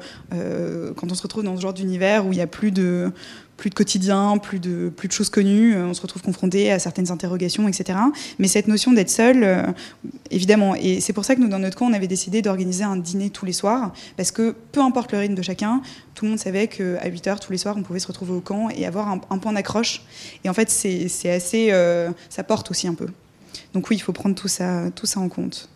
quand 0.96 1.10
on 1.10 1.14
se 1.14 1.22
retrouve 1.22 1.44
dans 1.44 1.56
ce 1.56 1.62
genre 1.62 1.74
d'univers 1.74 2.26
où 2.26 2.32
il 2.32 2.38
y 2.38 2.42
a 2.42 2.46
plus 2.46 2.72
de 2.72 3.12
plus 3.62 3.70
de 3.70 3.76
quotidien, 3.76 4.38
plus 4.38 4.58
de, 4.58 4.92
choses 5.08 5.30
connues, 5.30 5.76
euh, 5.76 5.86
on 5.86 5.94
se 5.94 6.02
retrouve 6.02 6.20
confronté 6.20 6.72
à 6.72 6.80
certaines 6.80 7.12
interrogations, 7.12 7.68
etc. 7.68 7.96
Mais 8.40 8.48
cette 8.48 8.66
notion 8.66 8.92
d'être 8.92 9.08
seul, 9.08 9.44
euh, 9.44 9.62
évidemment, 10.32 10.74
et 10.74 11.00
c'est 11.00 11.12
pour 11.12 11.24
ça 11.24 11.36
que 11.36 11.40
nous, 11.40 11.46
dans 11.46 11.60
notre 11.60 11.78
camp, 11.78 11.86
on 11.86 11.92
avait 11.92 12.08
décidé 12.08 12.42
d'organiser 12.42 12.82
un 12.82 12.96
dîner 12.96 13.30
tous 13.30 13.46
les 13.46 13.52
soirs, 13.52 13.92
parce 14.16 14.32
que 14.32 14.56
peu 14.72 14.80
importe 14.80 15.12
le 15.12 15.18
rythme 15.18 15.36
de 15.36 15.42
chacun, 15.42 15.80
tout 16.16 16.24
le 16.24 16.32
monde 16.32 16.40
savait 16.40 16.66
qu'à 16.66 17.06
8 17.06 17.26
heures 17.28 17.38
tous 17.38 17.52
les 17.52 17.58
soirs, 17.58 17.76
on 17.78 17.84
pouvait 17.84 18.00
se 18.00 18.08
retrouver 18.08 18.32
au 18.32 18.40
camp 18.40 18.68
et 18.68 18.84
avoir 18.84 19.08
un, 19.08 19.18
point 19.38 19.52
d'accroche. 19.52 20.02
Et 20.42 20.48
en 20.48 20.54
fait, 20.54 20.68
c'est 20.68 21.30
assez. 21.30 21.68
Euh, 21.70 22.10
ça 22.30 22.42
porte 22.42 22.68
aussi 22.72 22.88
un 22.88 22.94
peu. 22.94 23.06
Donc 23.74 23.88
oui, 23.90 23.94
il 23.94 24.00
faut 24.00 24.12
prendre 24.12 24.34
tout 24.34 24.48
ça, 24.48 24.90
tout 24.90 25.06
ça 25.06 25.20
en 25.20 25.28
compte. 25.28 25.68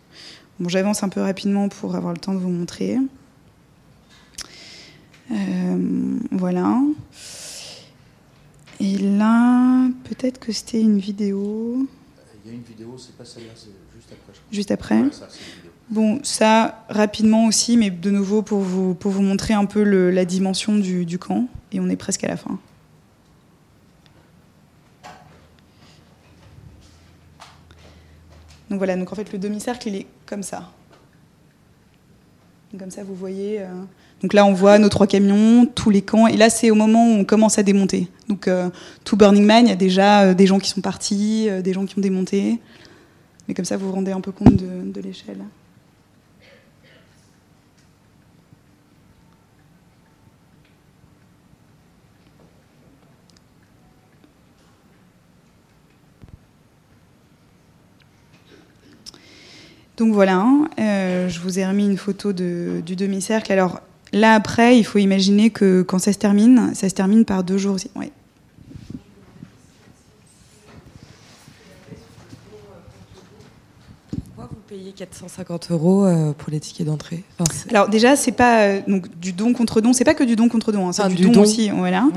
Bon, 0.59 0.67
j'avance 0.67 1.03
un 1.03 1.09
peu 1.09 1.21
rapidement 1.21 1.69
pour 1.69 1.95
avoir 1.95 2.11
le 2.11 2.19
temps 2.19 2.33
de 2.33 2.39
vous 2.39 2.49
montrer. 2.49 2.97
voilà. 6.31 6.81
Et 8.79 8.97
là, 8.97 9.89
peut-être 10.03 10.39
que 10.39 10.51
c'était 10.51 10.81
une 10.81 10.99
vidéo. 10.99 11.87
Il 12.45 12.51
y 12.51 12.53
a 12.53 12.55
une 12.55 12.63
vidéo, 12.63 12.95
c'est 12.97 13.17
pas 13.17 13.25
celle-là, 13.25 13.53
c'est 13.55 13.71
juste 13.95 14.11
après. 14.11 14.33
Juste 14.51 14.71
après. 14.71 15.03
bon, 15.89 16.19
ça, 16.23 16.85
rapidement 16.89 17.47
aussi, 17.47 17.75
mais 17.75 17.89
de 17.89 18.11
nouveau 18.11 18.43
pour 18.43 18.59
vous, 18.59 18.93
pour 18.93 19.11
vous 19.11 19.23
montrer 19.23 19.53
un 19.53 19.65
peu 19.65 19.83
le, 19.83 20.11
la 20.11 20.25
dimension 20.25 20.75
du, 20.75 21.05
du 21.05 21.17
camp. 21.17 21.47
Et 21.71 21.79
on 21.79 21.89
est 21.89 21.95
presque 21.95 22.23
à 22.23 22.27
la 22.27 22.37
fin. 22.37 22.59
Donc 28.69 28.79
voilà, 28.79 28.95
donc 28.97 29.11
en 29.11 29.15
fait 29.15 29.31
le 29.31 29.39
demi-cercle 29.39 29.87
il 29.87 29.95
est 29.95 30.07
comme 30.25 30.43
ça. 30.43 30.71
comme 32.77 32.91
ça 32.91 33.03
vous 33.03 33.15
voyez. 33.15 33.61
Euh, 33.61 33.83
donc 34.21 34.33
là, 34.33 34.45
on 34.45 34.53
voit 34.53 34.79
nos 34.79 34.89
trois 34.89 35.05
camions, 35.05 35.67
tous 35.67 35.91
les 35.91 36.01
camps. 36.01 36.27
Et 36.27 36.37
là, 36.37 36.49
c'est 36.49 36.71
au 36.71 36.75
moment 36.75 37.07
où 37.07 37.11
on 37.19 37.23
commence 37.23 37.59
à 37.59 37.63
démonter. 37.63 38.07
Donc 38.27 38.47
euh, 38.47 38.69
tout 39.03 39.15
Burning 39.15 39.45
Man, 39.45 39.65
il 39.65 39.69
y 39.69 39.73
a 39.73 39.75
déjà 39.75 40.23
euh, 40.23 40.33
des 40.33 40.47
gens 40.47 40.59
qui 40.59 40.69
sont 40.69 40.81
partis, 40.81 41.47
euh, 41.49 41.61
des 41.61 41.73
gens 41.73 41.85
qui 41.85 41.97
ont 41.97 42.01
démonté. 42.01 42.59
Mais 43.47 43.53
comme 43.53 43.65
ça, 43.65 43.77
vous 43.77 43.87
vous 43.87 43.93
rendez 43.93 44.11
un 44.11 44.21
peu 44.21 44.31
compte 44.31 44.55
de, 44.55 45.01
l'échelle. 45.01 45.37
Donc 59.95 60.13
voilà, 60.13 60.45
je 60.77 61.39
vous 61.39 61.57
ai 61.57 61.65
remis 61.65 61.85
une 61.85 61.97
photo 61.97 62.33
du 62.33 62.81
demi-cercle. 62.81 63.51
Là, 64.13 64.33
après, 64.33 64.77
il 64.77 64.83
faut 64.83 64.99
imaginer 64.99 65.49
que 65.49 65.81
quand 65.81 65.99
ça 65.99 66.13
se 66.13 66.17
termine, 66.17 66.71
ça 66.73 66.89
se 66.89 66.93
termine 66.93 67.25
par 67.25 67.43
deux 67.43 67.57
jours 67.57 67.75
aussi. 67.75 67.89
Ouais. 67.95 68.11
Pourquoi 74.35 74.49
vous 74.51 74.61
payez 74.67 74.91
450 74.91 75.71
euros 75.71 76.05
euh, 76.05 76.31
pour 76.33 76.51
les 76.51 76.59
tickets 76.59 76.85
d'entrée? 76.85 77.23
Alors 77.69 77.89
déjà, 77.89 78.15
c'est 78.15 78.31
pas 78.31 78.61
euh, 78.61 78.81
donc 78.87 79.07
du 79.19 79.33
don 79.33 79.53
contre 79.53 79.81
don. 79.81 79.93
C'est 79.93 80.05
pas 80.05 80.13
que 80.13 80.23
du 80.23 80.35
don 80.35 80.47
contre 80.47 80.71
don. 80.71 80.87
Hein, 80.87 80.93
c'est 80.93 81.07
du, 81.09 81.29
don, 81.29 81.41
aussi, 81.41 81.69
voilà. 81.69 82.07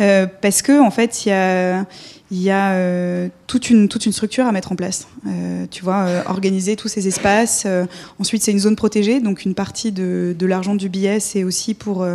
Euh, 0.00 0.26
parce 0.40 0.62
que 0.62 0.80
en 0.80 0.90
fait, 0.90 1.24
il 1.24 1.30
y 1.30 1.32
a 1.32 1.86
il 2.30 2.42
y 2.42 2.50
a 2.50 2.72
euh, 2.72 3.28
toute, 3.46 3.70
une, 3.70 3.88
toute 3.88 4.04
une 4.04 4.12
structure 4.12 4.46
à 4.46 4.52
mettre 4.52 4.72
en 4.72 4.76
place. 4.76 5.06
Euh, 5.26 5.66
tu 5.70 5.84
vois, 5.84 6.06
euh, 6.06 6.22
organiser 6.26 6.74
tous 6.74 6.88
ces 6.88 7.06
espaces. 7.06 7.66
ensuite, 8.18 8.42
c'est 8.42 8.52
une 8.52 8.58
zone 8.58 8.76
protégée, 8.76 9.20
donc 9.20 9.44
une 9.44 9.54
partie 9.54 9.92
de, 9.92 10.34
de 10.36 10.46
l'argent 10.46 10.74
du 10.74 10.88
billet, 10.88 11.20
c'est 11.20 11.44
aussi 11.44 11.74
pour, 11.74 12.06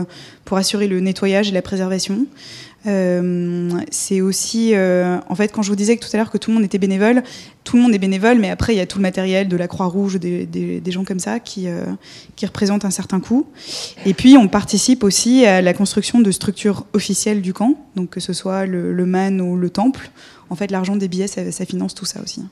pour 0.46 0.58
assurer 0.58 0.88
le 0.88 1.00
nettoyage 1.00 1.50
et 1.50 1.52
la 1.52 1.62
préservation. 1.62 2.26
Euh, 2.88 3.70
c'est 3.92 4.22
aussi, 4.22 4.74
euh, 4.74 5.20
en 5.30 5.36
fait, 5.36 5.50
quand 5.52 5.62
je 5.62 5.70
vous 5.70 5.76
disais 5.76 5.98
que 5.98 6.06
tout 6.06 6.10
à 6.14 6.18
l'heure 6.18 6.32
que 6.32 6.38
tout 6.38 6.50
le 6.50 6.56
monde 6.56 6.64
était 6.64 6.80
bénévole, 6.80 7.24
tout 7.64 7.78
le 7.78 7.84
monde 7.84 7.94
est 7.94 8.00
bénévole, 8.00 8.40
mais 8.40 8.50
après 8.50 8.74
il 8.74 8.78
y 8.78 8.80
a 8.80 8.88
tout 8.88 8.98
le 8.98 9.04
matériel 9.04 9.48
de 9.48 9.56
la 9.56 9.68
Croix-Rouge, 9.68 10.20
des, 10.20 10.48
des, 10.48 10.82
des, 10.82 10.92
gens 10.92 11.04
comme 11.04 11.20
ça 11.20 11.40
qui, 11.40 11.68
euh, 11.68 11.86
qui 12.36 12.46
représentent 12.46 12.86
un 12.86 12.92
certain 12.92 13.20
coût. 13.20 13.46
Et 14.06 14.14
puis 14.16 14.36
on 14.36 14.48
participe 14.48 15.04
aussi 15.04 15.46
à 15.46 15.62
la 15.62 15.74
construction 15.74 16.20
de 16.20 16.32
structures 16.32 16.86
officielles 16.94 17.42
du 17.42 17.54
camp, 17.54 17.76
donc 17.96 18.10
que 18.10 18.20
ce 18.20 18.34
soit 18.34 18.66
le, 18.66 18.94
le 18.94 19.06
MAN 19.06 19.40
ou 19.40 19.58
le 19.58 19.70
temple. 19.70 20.10
En 20.50 20.56
fait, 20.56 20.72
l'argent 20.72 20.96
des 20.96 21.08
billets, 21.08 21.28
ça, 21.28 21.52
ça, 21.52 21.66
finance 21.66 21.94
tout 21.94 22.06
ça 22.06 22.20
aussi. 22.22 22.44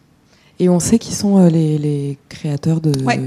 Et 0.60 0.70
on 0.70 0.80
sait 0.80 1.00
qui 1.00 1.14
sont 1.14 1.48
les, 1.48 1.78
les 1.78 2.18
créateurs 2.30 2.82
de. 2.82 2.92
Ouais. 3.04 3.20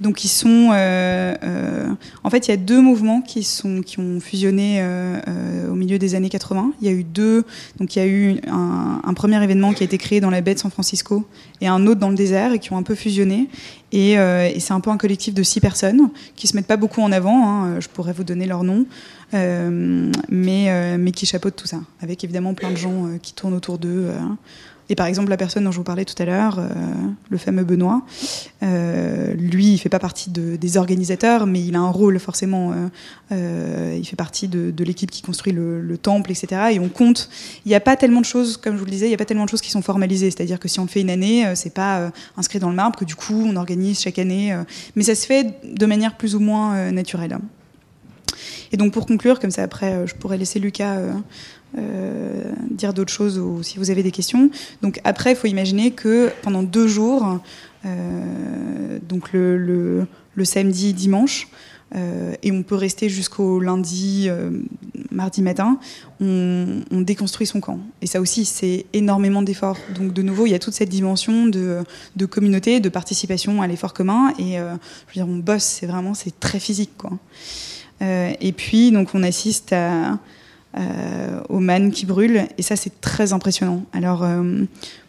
Donc 0.00 0.24
ils 0.24 0.28
sont, 0.28 0.70
euh, 0.72 1.34
euh, 1.42 1.88
en 2.22 2.30
fait, 2.30 2.48
il 2.48 2.50
y 2.50 2.54
a 2.54 2.58
deux 2.58 2.80
mouvements 2.80 3.22
qui 3.22 3.42
sont 3.42 3.80
qui 3.80 3.98
ont 3.98 4.20
fusionné 4.20 4.78
euh, 4.80 5.70
au 5.70 5.74
milieu 5.74 5.98
des 5.98 6.14
années 6.14 6.28
80. 6.28 6.72
Il 6.80 6.86
y 6.86 6.90
a 6.90 6.94
eu 6.94 7.02
deux, 7.02 7.44
donc 7.78 7.96
il 7.96 7.98
y 8.00 8.02
a 8.02 8.06
eu 8.06 8.40
un, 8.46 9.14
premier 9.14 9.42
événement 9.42 9.72
qui 9.72 9.82
a 9.82 9.86
été 9.86 9.96
créé 9.96 10.20
dans 10.20 10.28
la 10.28 10.42
baie 10.42 10.54
de 10.54 10.58
San 10.58 10.70
Francisco 10.70 11.26
et 11.62 11.68
un 11.68 11.86
autre 11.86 12.00
dans 12.00 12.10
le 12.10 12.16
désert 12.16 12.52
et 12.52 12.58
qui 12.58 12.72
ont 12.72 12.76
un 12.76 12.82
peu 12.82 12.94
fusionné. 12.94 13.48
Et, 13.92 14.12
et 14.12 14.60
c'est 14.60 14.74
un 14.74 14.80
peu 14.80 14.90
un 14.90 14.98
collectif 14.98 15.32
de 15.32 15.42
six 15.42 15.60
personnes 15.60 16.10
qui 16.34 16.46
se 16.46 16.54
mettent 16.54 16.66
pas 16.66 16.76
beaucoup 16.76 17.00
en 17.00 17.12
avant. 17.12 17.48
Hein, 17.48 17.80
je 17.80 17.88
pourrais 17.88 18.12
vous 18.12 18.24
donner 18.24 18.44
leur 18.46 18.62
nom, 18.62 18.84
mais 19.32 20.98
mais 20.98 21.12
qui 21.12 21.24
chapeautent 21.24 21.56
tout 21.56 21.66
ça, 21.66 21.80
avec 22.02 22.22
évidemment 22.22 22.52
plein 22.52 22.70
de 22.70 22.76
gens 22.76 23.08
qui 23.22 23.32
tournent 23.32 23.54
autour 23.54 23.78
d'eux. 23.78 24.10
Et 24.88 24.94
par 24.94 25.06
exemple, 25.06 25.30
la 25.30 25.36
personne 25.36 25.64
dont 25.64 25.72
je 25.72 25.78
vous 25.78 25.84
parlais 25.84 26.04
tout 26.04 26.20
à 26.22 26.24
l'heure, 26.24 26.58
euh, 26.58 26.64
le 27.28 27.38
fameux 27.38 27.64
Benoît, 27.64 28.02
euh, 28.62 29.34
lui, 29.34 29.72
il 29.72 29.78
fait 29.78 29.88
pas 29.88 29.98
partie 29.98 30.30
de, 30.30 30.56
des 30.56 30.76
organisateurs, 30.76 31.46
mais 31.46 31.60
il 31.60 31.74
a 31.74 31.80
un 31.80 31.90
rôle 31.90 32.18
forcément. 32.20 32.72
Euh, 33.32 33.96
il 33.98 34.06
fait 34.06 34.16
partie 34.16 34.46
de, 34.48 34.84
l'équipe 34.84 35.10
qui 35.10 35.22
construit 35.22 35.52
le, 35.52 35.80
le, 35.80 35.98
temple, 35.98 36.30
etc. 36.30 36.68
Et 36.72 36.78
on 36.78 36.88
compte. 36.88 37.28
Il 37.64 37.68
n'y 37.68 37.74
a 37.74 37.80
pas 37.80 37.96
tellement 37.96 38.20
de 38.20 38.26
choses, 38.26 38.56
comme 38.56 38.74
je 38.74 38.78
vous 38.78 38.84
le 38.84 38.90
disais, 38.90 39.06
il 39.06 39.10
n'y 39.10 39.14
a 39.14 39.18
pas 39.18 39.24
tellement 39.24 39.44
de 39.44 39.50
choses 39.50 39.60
qui 39.60 39.70
sont 39.70 39.82
formalisées. 39.82 40.30
C'est-à-dire 40.30 40.60
que 40.60 40.68
si 40.68 40.78
on 40.78 40.84
le 40.84 40.88
fait 40.88 41.00
une 41.00 41.10
année, 41.10 41.44
c'est 41.56 41.74
pas 41.74 42.12
inscrit 42.36 42.60
dans 42.60 42.70
le 42.70 42.76
marbre 42.76 42.96
que 42.98 43.04
du 43.04 43.16
coup 43.16 43.44
on 43.44 43.56
organise 43.56 44.00
chaque 44.00 44.18
année. 44.18 44.56
mais 44.94 45.02
ça 45.02 45.14
se 45.16 45.26
fait 45.26 45.58
de 45.64 45.86
manière 45.86 46.16
plus 46.16 46.36
ou 46.36 46.40
moins 46.40 46.92
naturelle. 46.92 47.38
Et 48.70 48.76
donc 48.76 48.92
pour 48.92 49.06
conclure, 49.06 49.40
comme 49.40 49.50
ça 49.50 49.62
après, 49.62 50.06
je 50.06 50.14
pourrais 50.14 50.38
laisser 50.38 50.60
Lucas 50.60 51.00
euh, 51.78 52.52
dire 52.70 52.94
d'autres 52.94 53.12
choses 53.12 53.38
ou 53.38 53.62
si 53.62 53.76
vous 53.78 53.90
avez 53.90 54.02
des 54.02 54.10
questions. 54.10 54.50
Donc 54.80 54.98
après, 55.04 55.32
il 55.32 55.36
faut 55.36 55.46
imaginer 55.46 55.90
que 55.90 56.30
pendant 56.42 56.62
deux 56.62 56.88
jours, 56.88 57.38
euh, 57.84 58.98
donc 59.06 59.32
le, 59.32 60.06
samedi, 60.44 60.94
dimanche, 60.94 61.48
euh, 61.94 62.34
et 62.42 62.50
on 62.50 62.62
peut 62.62 62.74
rester 62.74 63.10
jusqu'au 63.10 63.60
lundi, 63.60 64.28
mardi 65.10 65.42
matin, 65.42 65.78
on, 66.18 66.80
on, 66.90 67.02
déconstruit 67.02 67.46
son 67.46 67.60
camp. 67.60 67.78
Et 68.00 68.06
ça 68.06 68.22
aussi, 68.22 68.46
c'est 68.46 68.86
énormément 68.94 69.42
d'efforts. 69.42 69.78
Donc 69.94 70.14
de 70.14 70.22
nouveau, 70.22 70.46
il 70.46 70.50
y 70.50 70.54
a 70.54 70.58
toute 70.58 70.74
cette 70.74 70.88
dimension 70.88 71.46
de, 71.46 71.82
de 72.16 72.26
communauté, 72.26 72.80
de 72.80 72.88
participation 72.88 73.60
à 73.60 73.66
l'effort 73.66 73.92
commun. 73.92 74.32
Et 74.38 74.54
je 74.54 74.62
veux 74.62 74.78
dire, 75.12 75.28
on 75.28 75.36
bosse, 75.36 75.64
c'est 75.64 75.86
vraiment, 75.86 76.14
c'est 76.14 76.40
très 76.40 76.58
physique, 76.58 76.92
quoi. 76.96 77.12
et 78.00 78.52
puis, 78.56 78.92
donc, 78.92 79.14
on 79.14 79.22
assiste 79.22 79.74
à 79.74 80.18
aux 81.48 81.60
mannes 81.60 81.90
qui 81.90 82.06
brûlent. 82.06 82.46
Et 82.58 82.62
ça, 82.62 82.76
c'est 82.76 83.00
très 83.00 83.32
impressionnant. 83.32 83.84
Alors, 83.92 84.26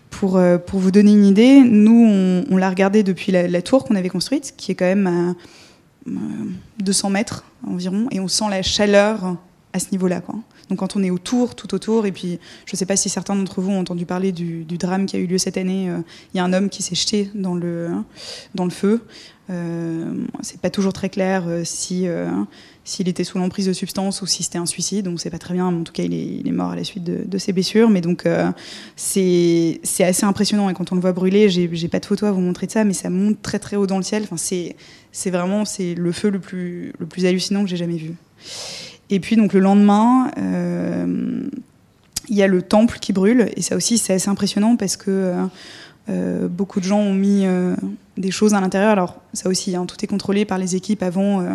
pour, 0.10 0.40
pour 0.66 0.80
vous 0.80 0.92
donner 0.92 1.12
une 1.12 1.26
idée, 1.26 1.62
nous, 1.62 2.46
on, 2.50 2.58
l'a 2.58 2.70
regardé 2.70 3.04
depuis 3.04 3.32
la, 3.32 3.62
tour 3.62 3.84
qu'on 3.84 3.96
avait 3.96 4.10
construite, 4.10 4.54
qui 4.58 4.72
est 4.72 4.76
quand 4.76 4.86
même 4.86 5.08
à 5.08 6.12
200 6.84 7.10
mètres 7.10 7.44
environ, 7.68 8.08
et 8.12 8.20
on 8.20 8.28
sent 8.28 8.46
la 8.50 8.62
chaleur 8.62 9.36
à 9.74 9.80
ce 9.80 9.88
niveau-là. 9.92 10.22
Donc 10.70 10.80
quand 10.80 10.96
on 10.96 11.04
est 11.04 11.10
autour, 11.10 11.56
tout 11.56 11.74
autour, 11.74 12.06
et 12.06 12.12
puis 12.12 12.40
je 12.66 12.74
ne 12.74 12.78
sais 12.78 12.86
pas 12.86 12.96
si 12.96 13.10
certains 13.10 13.36
d'entre 13.36 13.62
vous 13.62 13.72
ont 13.72 13.80
entendu 13.80 14.06
parler 14.06 14.32
du, 14.32 14.66
drame 14.66 15.06
qui 15.06 15.16
a 15.16 15.20
eu 15.20 15.28
lieu 15.28 15.38
cette 15.38 15.58
année. 15.58 15.90
Euh, 15.90 16.00
il 16.34 16.38
y 16.38 16.40
a 16.40 16.44
un 16.44 16.54
homme 16.54 16.70
qui 16.70 16.84
s'est 16.84 16.96
jeté 16.96 17.30
dans 17.34 17.56
le, 17.56 17.92
dans 18.56 18.66
le 18.66 18.72
feu. 18.72 19.02
Euh, 19.50 20.26
c'est 20.42 20.60
pas 20.60 20.70
toujours 20.70 20.92
très 20.92 21.08
clair 21.08 21.46
euh, 21.48 21.62
si 21.64 22.06
euh, 22.06 22.30
s'il 22.84 23.08
était 23.08 23.24
sous 23.24 23.38
l'emprise 23.38 23.66
de 23.66 23.72
substances 23.72 24.22
ou 24.22 24.26
si 24.26 24.44
c'était 24.44 24.58
un 24.58 24.66
suicide. 24.66 25.06
Donc 25.06 25.22
c'est 25.22 25.30
pas 25.30 25.40
très 25.40 25.54
bien. 25.54 25.72
Mais 25.72 25.80
en 25.80 25.84
tout 25.84 25.94
cas, 25.94 26.04
il 26.04 26.48
est, 26.48 26.52
mort 26.52 26.72
à 26.72 26.76
la 26.76 26.84
suite 26.84 27.04
de, 27.04 27.38
ses 27.38 27.54
blessures. 27.54 27.90
Mais 27.90 28.02
donc 28.02 28.26
c'est 28.96 29.80
assez 30.00 30.26
impressionnant. 30.26 30.70
Et 30.70 30.74
quand 30.74 30.92
on 30.92 30.96
le 30.96 31.02
voit 31.02 31.14
brûler, 31.14 31.50
j'ai 31.50 31.88
pas 31.88 32.00
de 32.00 32.06
photo 32.06 32.26
à 32.26 32.32
vous 32.32 32.42
montrer 32.42 32.68
de 32.68 32.72
ça, 32.72 32.84
mais 32.84 32.94
ça 32.94 33.10
monte 33.10 33.42
très 33.42 33.60
très 33.60 33.76
haut 33.76 33.88
dans 33.88 33.98
le 33.98 34.04
ciel. 34.04 34.24
Enfin 34.24 34.38
c'est 34.38 34.76
c'est 35.12 35.32
vraiment 35.32 35.66
c'est 35.66 35.96
le 35.96 36.12
feu 36.12 36.30
le 36.30 36.40
plus 36.40 36.94
le 36.98 37.06
plus 37.06 37.26
hallucinant 37.26 37.64
que 37.64 37.70
j'ai 37.70 37.78
jamais 37.78 37.98
vu. 37.98 38.16
Et 39.10 39.20
puis 39.20 39.36
donc 39.36 39.54
le 39.54 39.60
lendemain, 39.60 40.32
euh, 40.38 41.48
il 42.30 42.36
y 42.36 42.44
a 42.44 42.48
le 42.48 42.62
temple 42.62 43.00
qui 43.00 43.14
brûle, 43.14 43.50
et 43.56 43.62
ça 43.62 43.76
aussi 43.76 43.98
c'est 43.98 44.14
assez 44.14 44.30
impressionnant 44.30 44.76
parce 44.76 44.98
que 44.98 45.10
euh, 45.10 45.46
euh, 46.10 46.48
beaucoup 46.48 46.80
de 46.80 46.86
gens 46.86 47.00
ont 47.00 47.14
mis 47.14 47.46
des 48.18 48.32
choses 48.32 48.54
à 48.54 48.62
l'intérieur. 48.62 48.92
Alors 48.92 49.22
ça 49.34 49.50
aussi, 49.50 49.76
hein, 49.76 49.86
tout 49.86 49.98
est 50.04 50.08
contrôlé 50.08 50.46
par 50.46 50.58
les 50.58 50.76
équipes 50.76 51.04
avant 51.04 51.46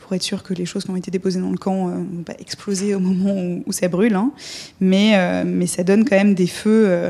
pour 0.00 0.12
être 0.14 0.22
sûr 0.22 0.42
que 0.42 0.54
les 0.54 0.66
choses 0.66 0.84
qui 0.84 0.90
ont 0.90 0.96
été 0.96 1.10
déposées 1.10 1.40
dans 1.40 1.50
le 1.50 1.58
camp 1.58 1.88
ne 1.88 2.16
vont 2.16 2.22
pas 2.24 2.34
exploser 2.38 2.94
au 2.94 3.00
moment 3.00 3.34
où, 3.66 3.72
ça 3.72 3.88
brûle. 3.88 4.14
Hein. 4.14 4.32
Mais, 4.80 5.44
mais 5.44 5.66
ça 5.66 5.82
donne 5.84 6.04
quand 6.04 6.16
même 6.16 6.34
des 6.34 6.46
feux 6.46 7.08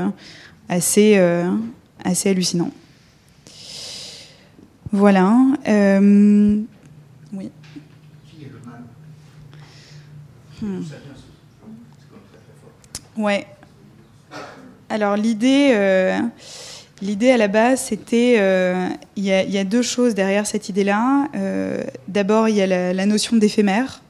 assez, 0.68 1.18
assez 2.04 2.30
hallucinants. 2.30 2.72
Voilà. 4.92 5.34
oui. 7.32 7.50
Hmm. 10.62 10.82
Ouais. 13.16 13.46
Alors 14.88 15.16
l'idée, 15.16 15.72
euh, 15.74 16.18
l'idée 17.00 17.30
à 17.30 17.36
la 17.36 17.48
base, 17.48 17.80
c'était, 17.80 18.36
euh, 18.38 18.88
il 19.16 19.24
y, 19.24 19.58
a 19.58 19.64
deux 19.64 19.82
choses 19.82 20.14
derrière 20.14 20.46
cette 20.46 20.68
idée-là. 20.68 21.28
Euh, 21.34 21.82
d'abord, 22.08 22.48
il 22.48 22.56
y 22.56 22.62
a 22.62 22.92
la, 22.92 23.06
notion 23.06 23.36
d'éphémère. 23.36 24.02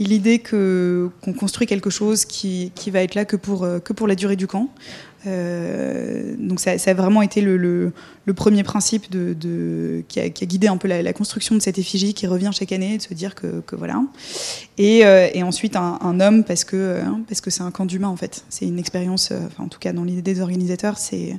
l'idée 0.00 0.40
que 0.40 1.10
qu'on 1.20 1.32
construit 1.32 1.68
quelque 1.68 1.90
chose 1.90 2.24
qui, 2.24 2.72
qui, 2.74 2.90
va 2.90 3.02
être 3.02 3.14
là 3.14 3.24
que 3.24 3.36
pour 3.36 3.60
que 3.84 3.92
pour 3.92 4.08
la 4.08 4.16
durée 4.16 4.34
du 4.34 4.48
camp. 4.48 4.68
Euh, 5.26 6.34
donc 6.38 6.58
ça, 6.60 6.72
a 6.72 6.94
vraiment 6.94 7.22
été 7.22 7.40
le, 7.40 7.92
premier 8.34 8.62
principe 8.62 9.06
qui, 10.08 10.20
a, 10.20 10.28
guidé 10.28 10.68
un 10.68 10.76
peu 10.76 10.88
la, 10.88 11.12
construction 11.12 11.54
de 11.54 11.60
cette 11.60 11.78
effigie 11.78 12.14
qui 12.14 12.26
revient 12.26 12.50
chaque 12.52 12.72
année, 12.72 12.96
de 12.96 13.02
se 13.02 13.14
dire 13.14 13.34
que, 13.34 13.62
voilà. 13.72 14.02
Euh, 14.80 15.28
et, 15.32 15.42
ensuite 15.42 15.76
un, 15.76 16.20
homme 16.20 16.44
parce 16.44 16.64
que 16.64 17.00
que 17.42 17.50
c'est 17.50 17.62
un 17.62 17.70
camp 17.70 17.86
d'humain 17.86 18.08
en 18.08 18.16
fait. 18.16 18.44
C'est 18.48 18.66
une 18.66 18.78
expérience, 18.78 19.30
euh, 19.32 19.40
en 19.58 19.68
tout 19.68 19.78
cas 19.78 19.92
dans 19.92 20.04
l'idée 20.04 20.22
des 20.22 20.40
organisateurs, 20.40 20.98
c'est 20.98 21.38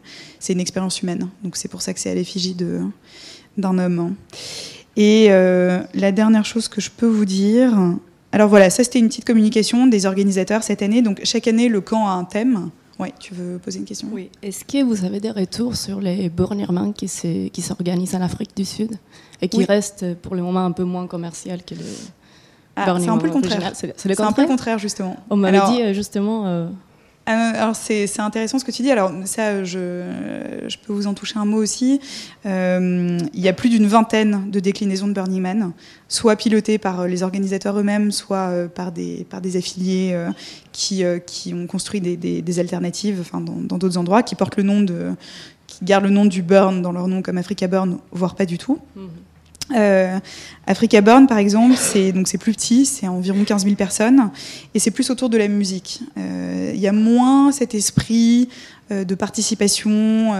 une 0.50 0.60
expérience 0.60 1.02
humaine. 1.02 1.30
Donc 1.44 1.56
c'est 1.56 1.70
pour 1.70 1.82
ça 1.82 1.94
que 1.94 2.00
c'est 2.00 2.12
à 2.12 2.16
l'effigie 2.16 2.56
d'un 3.58 3.78
homme. 3.78 4.16
Et 4.96 5.30
la 5.30 6.12
dernière 6.12 6.46
chose 6.46 6.68
que 6.68 6.80
je 6.80 6.90
peux 6.90 7.08
vous 7.08 7.26
dire, 7.26 7.74
alors 8.32 8.50
voilà, 8.50 8.70
ça 8.70 8.84
c'était 8.84 9.00
une 9.00 9.08
petite 9.08 9.26
communication 9.26 9.88
des 9.88 10.06
organisateurs 10.06 10.64
cette 10.64 10.82
année. 10.82 11.02
Donc 11.02 11.22
chaque 11.24 11.48
année 11.48 11.70
le 11.70 11.82
camp 11.82 12.08
a 12.08 12.12
un 12.12 12.24
thème. 12.24 12.72
Oui, 13.00 13.10
tu 13.20 13.34
veux 13.34 13.58
poser 13.58 13.80
une 13.80 13.86
question? 13.86 14.08
Oui. 14.12 14.30
Est-ce 14.42 14.64
que 14.66 14.84
vous 14.84 15.04
avez 15.04 15.20
des 15.20 15.32
retours 15.32 15.76
sur 15.76 16.00
les 16.00 16.30
Burning 16.30 16.94
qui 16.94 17.62
s'organisent 17.62 18.16
en 18.16 18.22
Afrique 18.22 18.56
du 18.56 18.66
Sud 18.66 18.98
et 19.42 19.48
qui 19.48 19.66
restent 19.66 20.16
pour 20.16 20.36
le 20.36 20.42
moment 20.42 20.66
un 20.66 20.72
peu 20.72 20.84
moins 20.84 21.08
commercial 21.08 21.64
que 21.64 21.76
le 21.76 21.82
ah, 22.76 22.96
C'est 23.00 23.10
un 23.10 23.18
peu 23.18 23.28
le 23.28 23.34
contraire. 23.34 23.72
C'est 23.74 24.22
un 24.22 24.32
peu 24.32 24.42
le 24.44 24.48
contraire, 24.48 24.78
justement. 24.78 25.18
On 25.30 25.36
m'avait 25.36 25.62
dit 25.72 25.82
euh, 25.82 25.94
justement. 25.94 26.48
Euh, 26.48 26.68
alors 27.26 27.76
c'est 27.76 28.20
intéressant 28.20 28.60
ce 28.60 28.66
que 28.66 28.72
tu 28.72 28.82
dis. 28.82 28.92
Alors 28.92 29.12
ça, 29.26 29.64
je, 29.64 30.04
je 30.68 30.78
peux 30.78 30.92
vous 30.92 31.08
en 31.08 31.14
toucher 31.14 31.40
un 31.40 31.46
mot 31.46 31.58
aussi. 31.58 32.02
Euh, 32.46 33.18
il 33.34 33.40
y 33.40 33.48
a 33.48 33.54
plus 33.54 33.70
d'une 33.70 33.88
vingtaine 33.88 34.50
de 34.52 34.60
déclinaisons 34.60 35.08
de 35.08 35.14
Burning 35.14 35.42
Man, 35.42 35.72
soit 36.10 36.36
pilotées 36.36 36.78
par 36.78 37.02
euh, 37.02 37.08
les 37.08 37.24
organisateurs 37.24 37.80
eux-mêmes, 37.80 38.12
soit 38.12 38.68
par 38.76 38.92
des, 38.92 39.26
par 39.30 39.40
des 39.40 39.56
affiliés 39.58 40.18
qui, 40.72 41.04
qui 41.26 41.54
ont 41.54 41.68
construit 41.68 42.02
des, 42.02 42.18
des, 42.18 42.60
alternatives 42.60 43.20
enfin, 43.22 43.42
dans 43.42 43.78
d'autres 43.78 43.98
endroits, 43.98 44.24
qui 44.24 44.36
portent 44.36 44.58
le 44.58 44.64
nom 44.64 44.82
de, 44.82 45.14
qui 45.68 45.86
gardent 45.86 46.06
le 46.06 46.10
nom 46.10 46.26
du 46.26 46.42
Burn 46.42 46.82
dans 46.82 46.92
leur 46.92 47.08
nom 47.08 47.22
comme 47.22 47.38
Africa 47.38 47.68
Burn, 47.68 47.98
voire 48.12 48.36
pas 48.36 48.46
du 48.46 48.58
tout. 48.58 48.80
Mhm. 48.96 49.10
Euh, 49.72 50.20
Africa 50.68 51.02
Burn, 51.02 51.28
par 51.28 51.38
exemple, 51.38 51.76
c'est 51.78 52.12
donc 52.12 52.28
c'est 52.28 52.38
plus 52.38 52.54
petit, 52.54 52.86
c'est 52.86 53.08
environ 53.08 53.44
15 53.44 53.64
000 53.64 53.76
personnes, 53.76 54.30
et 54.74 54.80
c'est 54.80 54.92
plus 54.92 55.10
autour 55.10 55.30
de 55.30 55.38
la 55.38 55.48
musique. 55.48 56.02
Euh, 56.18 56.72
il 56.74 56.80
y 56.80 56.88
a 56.88 56.92
moins 56.92 57.52
cet 57.52 57.74
esprit 57.76 58.50
euh, 58.92 59.04
de 59.04 59.16
participation 59.16 60.34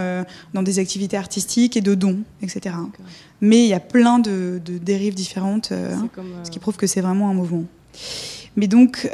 dans 0.54 0.64
des 0.64 0.80
activités 0.80 1.18
artistiques 1.18 1.78
et 1.78 1.82
de 1.82 1.96
dons, 1.96 2.20
etc. 2.42 2.76
Mais 3.42 3.64
il 3.64 3.70
y 3.70 3.74
a 3.74 3.80
plein 3.80 4.20
de, 4.20 4.62
de 4.64 4.78
dérives 4.78 5.16
différentes, 5.16 5.74
ce 6.44 6.50
qui 6.50 6.60
prouve 6.60 6.76
que 6.76 6.88
c'est 6.88 7.02
vraiment 7.02 7.30
un 7.30 7.34
mouvement. 7.34 7.64
Mais 8.56 8.68
donc, 8.68 9.10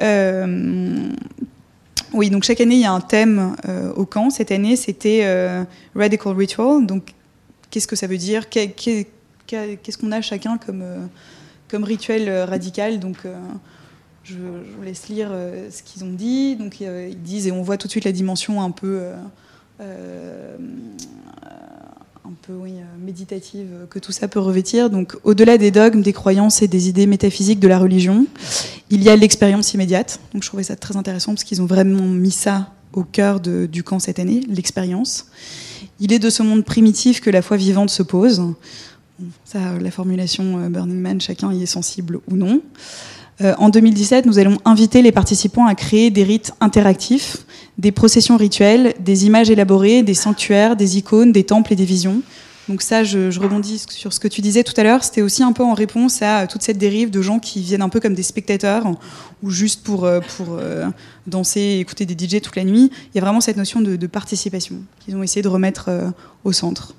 oui, 2.14 2.30
donc 2.30 2.44
chaque 2.44 2.62
année 2.62 2.76
il 2.76 2.82
y 2.82 2.86
a 2.86 2.92
un 2.92 3.02
thème 3.02 3.56
au 3.96 4.06
camp. 4.06 4.30
Cette 4.30 4.52
année, 4.52 4.76
c'était 4.76 5.66
Radical 5.96 6.36
Ritual. 6.36 6.86
Donc, 6.86 7.14
qu'est-ce 7.72 7.88
que 7.88 7.96
ça 7.96 8.08
veut 8.08 8.18
dire? 8.18 8.50
Qu'est-ce 9.50 9.98
qu'on 9.98 10.12
a 10.12 10.22
chacun 10.22 10.58
comme, 10.58 10.82
euh, 10.82 11.06
rituel 11.74 12.30
euh, 12.30 12.46
radical. 12.46 13.00
Donc, 13.00 13.18
euh, 13.26 13.36
je, 14.24 14.36
vous 14.36 14.84
laisse 14.84 15.10
lire 15.10 15.30
ce 15.72 15.82
qu'ils 15.84 16.04
ont 16.04 16.14
dit. 16.14 16.56
Donc, 16.56 16.82
ils 16.82 17.22
disent, 17.22 17.48
et 17.48 17.52
on 17.52 17.62
voit 17.62 17.78
tout 17.78 17.88
de 17.88 17.92
suite 17.92 18.06
la 18.06 18.12
dimension 18.12 18.62
un 18.62 18.72
peu. 18.72 19.02
méditative 23.00 23.88
que 23.90 23.98
tout 23.98 24.12
ça 24.12 24.28
peut 24.28 24.40
revêtir. 24.40 24.90
Donc, 24.90 25.16
au-delà 25.24 25.58
des 25.58 25.72
dogmes, 25.72 26.02
des 26.02 26.14
croyances 26.14 26.62
et 26.62 26.68
des 26.68 26.90
idées 26.90 27.08
métaphysiques 27.08 27.60
de 27.60 27.68
la 27.68 27.80
religion, 27.80 28.28
il 28.90 29.02
y 29.04 29.10
a 29.10 29.16
l'expérience 29.16 29.74
immédiate. 29.74 30.20
Donc, 30.34 30.44
je 30.44 30.48
trouvais 30.48 30.64
ça 30.64 30.76
très 30.76 30.96
intéressant 30.96 31.34
parce 31.34 31.44
qu'ils 31.44 31.62
ont 31.62 31.66
vraiment 31.66 32.08
mis 32.08 32.32
ça 32.32 32.72
au 32.94 33.04
cœur 33.04 33.40
du 33.40 33.84
camp 33.84 34.00
cette 34.00 34.20
année, 34.20 34.42
l'expérience. 34.48 35.28
Il 36.00 36.14
est 36.14 36.20
de 36.20 36.30
ce 36.30 36.44
monde 36.44 36.64
primitif 36.64 37.22
que 37.22 37.30
la 37.30 37.42
foi 37.42 37.58
vivante 37.58 37.90
se 37.90 38.04
pose. 38.04 38.42
La 39.54 39.92
formulation 39.92 40.60
euh, 40.60 40.70
Burning 40.70 41.00
Man, 41.00 41.22
chacun 41.22 41.52
y 41.52 41.64
est 41.64 41.68
sensible 41.68 42.20
ou 42.30 42.36
non. 42.36 42.62
Euh, 43.42 43.54
en 43.58 43.70
2017, 43.70 44.26
nous 44.26 44.38
allons 44.38 44.58
inviter 44.66 45.02
les 45.02 45.12
participants 45.12 45.66
à 45.66 45.76
créer 45.76 46.10
des 46.10 46.24
rites 46.24 46.54
interactifs, 46.60 47.38
des 47.78 47.92
processions 47.92 48.38
rituelles, 48.38 48.94
des 49.00 49.26
images 49.26 49.50
élaborées, 49.50 50.04
des 50.04 50.14
sanctuaires, 50.14 50.76
des 50.76 50.98
icônes, 50.98 51.32
des 51.32 51.46
temples 51.46 51.74
et 51.74 51.76
des 51.76 51.86
visions. 51.86 52.22
Donc 52.68 52.82
ça, 52.82 53.04
je, 53.04 53.40
rebondis 53.40 53.84
sur 53.90 54.14
ce 54.14 54.20
que 54.20 54.28
tu 54.28 54.42
disais 54.42 54.64
tout 54.64 54.74
à 54.78 54.84
l'heure. 54.84 55.04
C'était 55.04 55.24
aussi 55.24 55.42
un 55.42 55.54
peu 55.54 55.64
en 55.64 55.74
réponse 55.74 56.22
à 56.22 56.46
toute 56.46 56.62
cette 56.62 56.78
dérive 56.78 57.10
de 57.10 57.22
gens 57.22 57.40
qui 57.40 57.62
viennent 57.62 57.82
un 57.82 57.90
peu 57.90 58.00
comme 58.00 58.14
des 58.14 58.24
spectateurs 58.24 58.86
ou 59.42 59.50
juste 59.50 59.84
pour, 59.84 60.04
euh, 60.06 60.20
pour 60.38 60.60
danser 61.26 61.80
écouter 61.80 62.06
des 62.06 62.14
DJ 62.14 62.42
toute 62.42 62.56
la 62.56 62.66
nuit. 62.66 62.92
Il 63.14 63.16
y 63.16 63.18
a 63.18 63.22
vraiment 63.22 63.42
cette 63.42 63.58
notion 63.58 63.82
de 63.82 64.08
participation 64.08 64.76
qu'ils 65.00 65.16
ont 65.16 65.24
essayé 65.24 65.42
de 65.42 65.48
remettre 65.48 65.90
au 66.44 66.52
centre. 66.52 66.94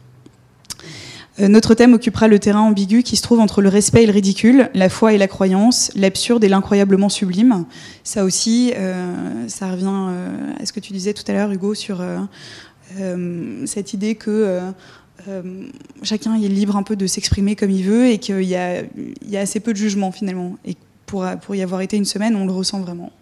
Euh, 1.40 1.48
notre 1.48 1.74
thème 1.74 1.94
occupera 1.94 2.28
le 2.28 2.38
terrain 2.38 2.60
ambigu 2.60 3.02
qui 3.02 3.16
se 3.16 3.22
trouve 3.22 3.40
entre 3.40 3.62
le 3.62 3.68
respect 3.68 4.02
et 4.02 4.06
le 4.06 4.12
ridicule, 4.12 4.70
la 4.74 4.88
foi 4.88 5.12
et 5.12 5.18
la 5.18 5.28
croyance, 5.28 5.90
l'absurde 5.94 6.44
et 6.44 6.48
l'incroyablement 6.48 7.08
sublime. 7.08 7.64
Ça 8.04 8.24
aussi, 8.24 8.72
euh, 8.76 9.48
ça 9.48 9.70
revient 9.70 9.86
euh, 9.88 10.52
à 10.60 10.66
ce 10.66 10.72
que 10.72 10.80
tu 10.80 10.92
disais 10.92 11.14
tout 11.14 11.24
à 11.28 11.32
l'heure, 11.32 11.50
Hugo, 11.50 11.74
sur 11.74 12.02
cette 13.66 13.92
idée 13.92 14.16
que 14.16 14.60
chacun 16.02 16.34
est 16.34 16.48
libre 16.48 16.76
un 16.76 16.82
peu 16.82 16.96
de 16.96 17.06
s'exprimer 17.06 17.54
comme 17.54 17.70
il 17.70 17.84
veut 17.84 18.08
et 18.08 18.18
qu'il 18.18 18.42
y, 18.42 18.56
a, 18.56 18.82
assez 19.34 19.60
peu 19.60 19.72
de 19.72 19.78
jugement 19.78 20.10
finalement. 20.10 20.56
Et 20.64 20.76
pour, 21.06 21.24
pour 21.42 21.54
y 21.54 21.62
avoir 21.62 21.82
été 21.82 21.96
une 21.96 22.04
semaine, 22.04 22.34
on 22.34 22.46
le 22.46 22.52
ressent 22.52 22.80
vraiment. 22.80 23.12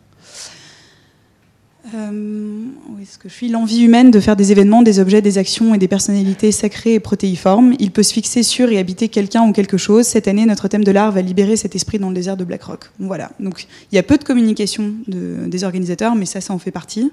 Euh, 1.95 2.65
est-ce 3.01 3.19
que 3.19 3.29
je 3.29 3.35
suis? 3.35 3.49
L'envie 3.49 3.83
humaine 3.83 4.11
de 4.11 4.21
faire 4.21 4.37
des 4.37 4.53
événements, 4.53 4.83
des 4.83 4.99
objets, 4.99 5.23
des 5.23 5.39
actions 5.39 5.75
et 5.75 5.79
des 5.79 5.89
personnalités 5.89 6.53
sacrées 6.53 6.95
et 6.95 7.01
protéiformes. 7.01 7.75
Il 7.79 7.93
peut 7.93 8.03
se 8.03 8.13
fixer 8.13 8.43
sur 8.43 8.71
et 8.71 8.79
habiter 8.79 9.09
quelqu'un 9.09 9.49
ou 9.49 9.53
quelque 9.53 9.77
chose. 9.77 10.07
Cette 10.07 10.29
année, 10.29 10.45
notre 10.45 10.69
thème 10.69 10.85
de 10.85 10.91
l'art 10.91 11.13
va 11.13 11.23
libérer 11.23 11.57
cet 11.57 11.75
esprit 11.75 11.99
dans 11.99 12.09
le 12.09 12.15
désert 12.15 12.37
de 12.37 12.45
Blackrock. 12.45 12.91
Voilà. 12.99 13.31
Donc, 13.41 13.67
il 13.91 13.95
y 13.95 13.99
a 13.99 14.03
peu 14.03 14.19
de 14.19 14.25
communication 14.25 14.93
de, 15.07 15.47
des 15.47 15.65
organisateurs, 15.65 16.15
mais 16.15 16.27
ça, 16.27 16.41
ça 16.41 16.53
en 16.53 16.59
fait 16.59 16.73
partie. 16.73 17.11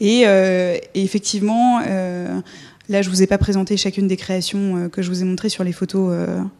Et, 0.00 0.22
euh, 0.26 0.76
effectivement, 0.94 1.80
euh, 1.86 2.40
là, 2.88 3.02
je 3.02 3.10
vous 3.10 3.22
ai 3.22 3.26
pas 3.26 3.38
présenté 3.38 3.76
chacune 3.76 4.08
des 4.08 4.16
créations 4.16 4.76
euh, 4.76 4.88
que 4.88 5.02
je 5.02 5.10
vous 5.10 5.22
ai 5.22 5.24
montrées 5.24 5.50
sur 5.50 5.64
les 5.64 5.72
photos 5.72 6.12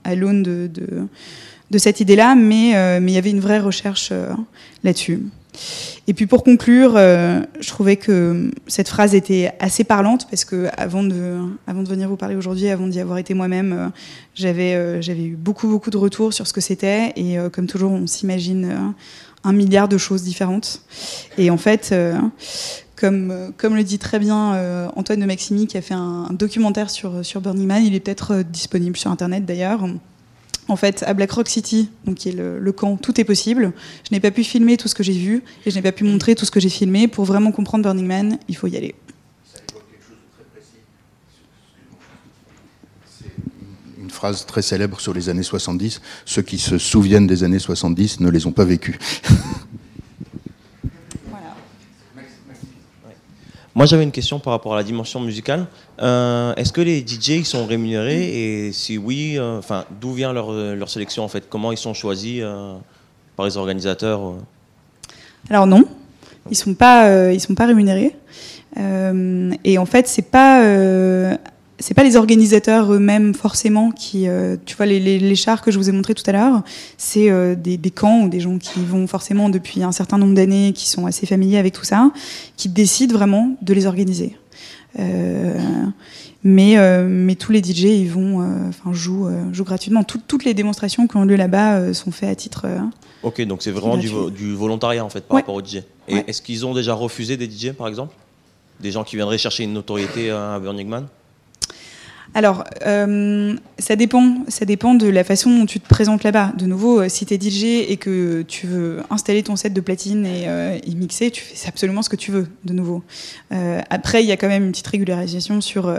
à 0.04 0.14
l'aune 0.14 0.42
de, 0.42 1.78
cette 1.78 2.00
idée-là, 2.00 2.34
mais 2.34 2.70
il 3.00 3.10
y 3.10 3.18
avait 3.18 3.30
une 3.30 3.40
vraie 3.40 3.58
recherche 3.58 4.12
là-dessus. 4.84 5.22
Et 6.06 6.14
puis 6.14 6.26
pour 6.26 6.42
conclure, 6.42 6.94
je 6.96 7.68
trouvais 7.68 7.96
que 7.96 8.50
cette 8.66 8.88
phrase 8.88 9.14
était 9.14 9.52
assez 9.60 9.84
parlante 9.84 10.26
parce 10.30 10.44
que 10.44 10.68
avant 10.76 11.02
de, 11.02 11.40
venir 11.66 12.08
vous 12.08 12.16
parler 12.16 12.34
aujourd'hui, 12.34 12.68
avant 12.68 12.86
d'y 12.86 13.00
avoir 13.00 13.18
été 13.18 13.34
moi-même, 13.34 13.90
j'avais 14.34 15.02
j'avais 15.02 15.24
eu 15.24 15.36
beaucoup 15.36 15.68
beaucoup 15.68 15.90
de 15.90 15.98
retours 15.98 16.32
sur 16.32 16.46
ce 16.46 16.52
que 16.52 16.60
c'était 16.60 17.12
et 17.16 17.36
comme 17.52 17.66
toujours, 17.66 17.92
on 17.92 18.06
s'imagine 18.06 18.94
un 19.44 19.52
milliard 19.52 19.88
de 19.88 19.98
choses 19.98 20.22
différentes. 20.22 20.82
Et 21.36 21.50
en 21.50 21.58
fait, 21.58 21.92
comme, 23.00 23.76
le 23.76 23.82
dit 23.82 23.98
très 23.98 24.18
bien 24.18 24.54
euh, 24.54 24.88
Antoine 24.96 25.20
de 25.20 25.26
Maximi, 25.26 25.66
qui 25.66 25.76
a 25.76 25.82
fait 25.82 25.94
un, 25.94 26.28
documentaire 26.32 26.90
sur, 26.90 27.40
Burning 27.40 27.66
Man, 27.66 27.84
il 27.84 27.94
est 27.94 28.00
peut-être 28.00 28.34
euh, 28.34 28.42
disponible 28.42 28.96
sur 28.96 29.10
Internet 29.10 29.44
d'ailleurs. 29.44 29.86
En 30.68 30.76
fait, 30.76 31.02
à 31.06 31.14
Black 31.14 31.32
Rock 31.32 31.48
City, 31.48 31.88
donc 32.04 32.16
qui 32.16 32.28
est 32.28 32.32
le, 32.32 32.72
camp, 32.72 32.96
tout 32.96 33.18
est 33.18 33.24
possible. 33.24 33.72
Je 34.06 34.14
n'ai 34.14 34.20
pas 34.20 34.30
pu 34.30 34.44
filmer 34.44 34.76
tout 34.76 34.86
ce 34.86 34.94
que 34.94 35.02
j'ai 35.02 35.14
vu 35.14 35.42
et 35.64 35.70
je 35.70 35.74
n'ai 35.74 35.82
pas 35.82 35.92
pu 35.92 36.04
montrer 36.04 36.34
tout 36.34 36.44
ce 36.44 36.50
que 36.50 36.60
j'ai 36.60 36.68
filmé. 36.68 37.08
Pour 37.08 37.24
vraiment 37.24 37.52
comprendre 37.52 37.84
Burning 37.84 38.06
Man, 38.06 38.38
il 38.48 38.56
faut 38.56 38.66
y 38.66 38.76
aller. 38.76 38.94
Une 43.98 44.10
phrase 44.10 44.44
très 44.44 44.62
célèbre 44.62 45.00
sur 45.00 45.14
les 45.14 45.30
années 45.30 45.42
70. 45.42 46.02
Ceux 46.26 46.42
qui 46.42 46.58
se 46.58 46.76
souviennent 46.76 47.26
des 47.26 47.44
années 47.44 47.58
70 47.58 48.20
ne 48.20 48.28
les 48.28 48.46
ont 48.46 48.52
pas 48.52 48.64
vécues. 48.64 48.98
Moi, 53.78 53.86
j'avais 53.86 54.02
une 54.02 54.10
question 54.10 54.40
par 54.40 54.54
rapport 54.54 54.74
à 54.74 54.76
la 54.76 54.82
dimension 54.82 55.20
musicale. 55.20 55.64
Euh, 56.02 56.52
est-ce 56.56 56.72
que 56.72 56.80
les 56.80 56.98
DJ 56.98 57.44
sont 57.44 57.64
rémunérés? 57.64 58.24
Et 58.66 58.72
si 58.72 58.98
oui, 58.98 59.38
euh, 59.38 59.60
enfin, 59.60 59.84
d'où 60.00 60.14
vient 60.14 60.32
leur, 60.32 60.50
leur, 60.50 60.90
sélection 60.90 61.22
en 61.22 61.28
fait? 61.28 61.48
Comment 61.48 61.70
ils 61.70 61.78
sont 61.78 61.94
choisis 61.94 62.40
euh, 62.42 62.74
par 63.36 63.46
les 63.46 63.56
organisateurs 63.56 64.34
Alors 65.48 65.68
non, 65.68 65.84
ils 66.50 66.56
sont 66.56 66.70
sont 66.70 67.54
pas 67.54 67.66
rémunérés. 67.66 68.16
et 68.76 69.78
en 69.78 69.86
fait, 69.86 70.08
c'est 70.08 70.28
pas 70.28 70.60
c'est 71.78 71.94
pas 71.94 72.02
les 72.02 72.16
organisateurs 72.16 72.92
eux-mêmes 72.92 73.34
forcément 73.34 73.90
qui, 73.90 74.28
euh, 74.28 74.56
tu 74.66 74.76
vois, 74.76 74.86
les, 74.86 74.98
les, 74.98 75.18
les, 75.18 75.34
chars 75.36 75.62
que 75.62 75.70
je 75.70 75.78
vous 75.78 75.88
ai 75.88 75.92
montrés 75.92 76.14
tout 76.14 76.24
à 76.26 76.32
l'heure, 76.32 76.62
c'est 76.96 77.30
euh, 77.30 77.54
des, 77.54 77.76
des, 77.76 77.90
camps 77.90 78.22
ou 78.22 78.28
des 78.28 78.40
gens 78.40 78.58
qui 78.58 78.80
vont 78.84 79.06
forcément 79.06 79.48
depuis 79.48 79.82
un 79.82 79.92
certain 79.92 80.18
nombre 80.18 80.34
d'années, 80.34 80.72
qui 80.72 80.88
sont 80.88 81.06
assez 81.06 81.26
familiers 81.26 81.58
avec 81.58 81.72
tout 81.74 81.84
ça, 81.84 82.10
qui 82.56 82.68
décident 82.68 83.14
vraiment 83.14 83.56
de 83.62 83.74
les 83.74 83.86
organiser. 83.86 84.36
Euh, 84.98 85.56
mais, 86.42 86.76
mais 87.06 87.34
tous 87.34 87.52
les 87.52 87.62
DJ, 87.62 87.84
ils 87.84 88.10
vont, 88.10 88.68
enfin, 88.68 88.92
jouent, 88.92 89.28
jouent 89.52 89.64
gratuitement. 89.64 90.02
toutes 90.04 90.44
les 90.44 90.54
démonstrations 90.54 91.06
qui 91.06 91.16
ont 91.16 91.24
lieu 91.24 91.36
là-bas 91.36 91.92
sont 91.92 92.10
faites 92.10 92.30
à 92.30 92.34
titre. 92.34 92.66
ok, 93.22 93.42
donc 93.42 93.62
c'est 93.62 93.72
vraiment 93.72 93.96
du, 93.96 94.08
du, 94.30 94.54
volontariat 94.54 95.04
en 95.04 95.08
fait 95.08 95.22
par 95.22 95.38
rapport 95.38 95.56
aux 95.56 95.64
DJ. 95.64 95.82
Et 96.06 96.24
est-ce 96.26 96.40
qu'ils 96.40 96.64
ont 96.64 96.74
déjà 96.74 96.94
refusé 96.94 97.36
des 97.36 97.50
DJ 97.50 97.72
par 97.72 97.88
exemple? 97.88 98.14
Des 98.80 98.92
gens 98.92 99.02
qui 99.02 99.16
viendraient 99.16 99.38
chercher 99.38 99.64
une 99.64 99.72
notoriété 99.72 100.30
à 100.30 100.58
Burning 100.60 100.88
Man? 100.88 101.08
Alors, 102.34 102.64
euh, 102.86 103.56
ça 103.78 103.96
dépend, 103.96 104.44
ça 104.48 104.64
dépend 104.64 104.94
de 104.94 105.08
la 105.08 105.24
façon 105.24 105.50
dont 105.50 105.66
tu 105.66 105.80
te 105.80 105.88
présentes 105.88 106.24
là-bas. 106.24 106.52
De 106.56 106.66
nouveau, 106.66 107.00
euh, 107.00 107.08
si 107.08 107.24
tu 107.24 107.34
es 107.34 107.40
DJ 107.40 107.90
et 107.90 107.96
que 107.96 108.42
tu 108.42 108.66
veux 108.66 109.02
installer 109.10 109.42
ton 109.42 109.56
set 109.56 109.72
de 109.72 109.80
platine 109.80 110.26
et, 110.26 110.44
euh, 110.46 110.78
mixer, 110.94 111.30
tu 111.30 111.42
fais 111.42 111.68
absolument 111.68 112.02
ce 112.02 112.08
que 112.08 112.16
tu 112.16 112.30
veux, 112.30 112.48
de 112.64 112.72
nouveau. 112.72 113.02
après, 113.50 114.22
il 114.22 114.26
y 114.26 114.32
a 114.32 114.36
quand 114.36 114.48
même 114.48 114.64
une 114.64 114.72
petite 114.72 114.86
régularisation 114.86 115.60
sur, 115.60 115.94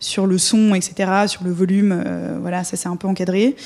sur 0.00 0.26
le 0.26 0.38
son, 0.38 0.74
etc., 0.74 1.26
sur 1.26 1.44
le 1.44 1.50
volume. 1.50 2.04
voilà, 2.40 2.62
ça 2.62 2.76
c'est 2.76 2.88
un 2.88 2.96
peu 2.96 3.08
encadré. 3.08 3.56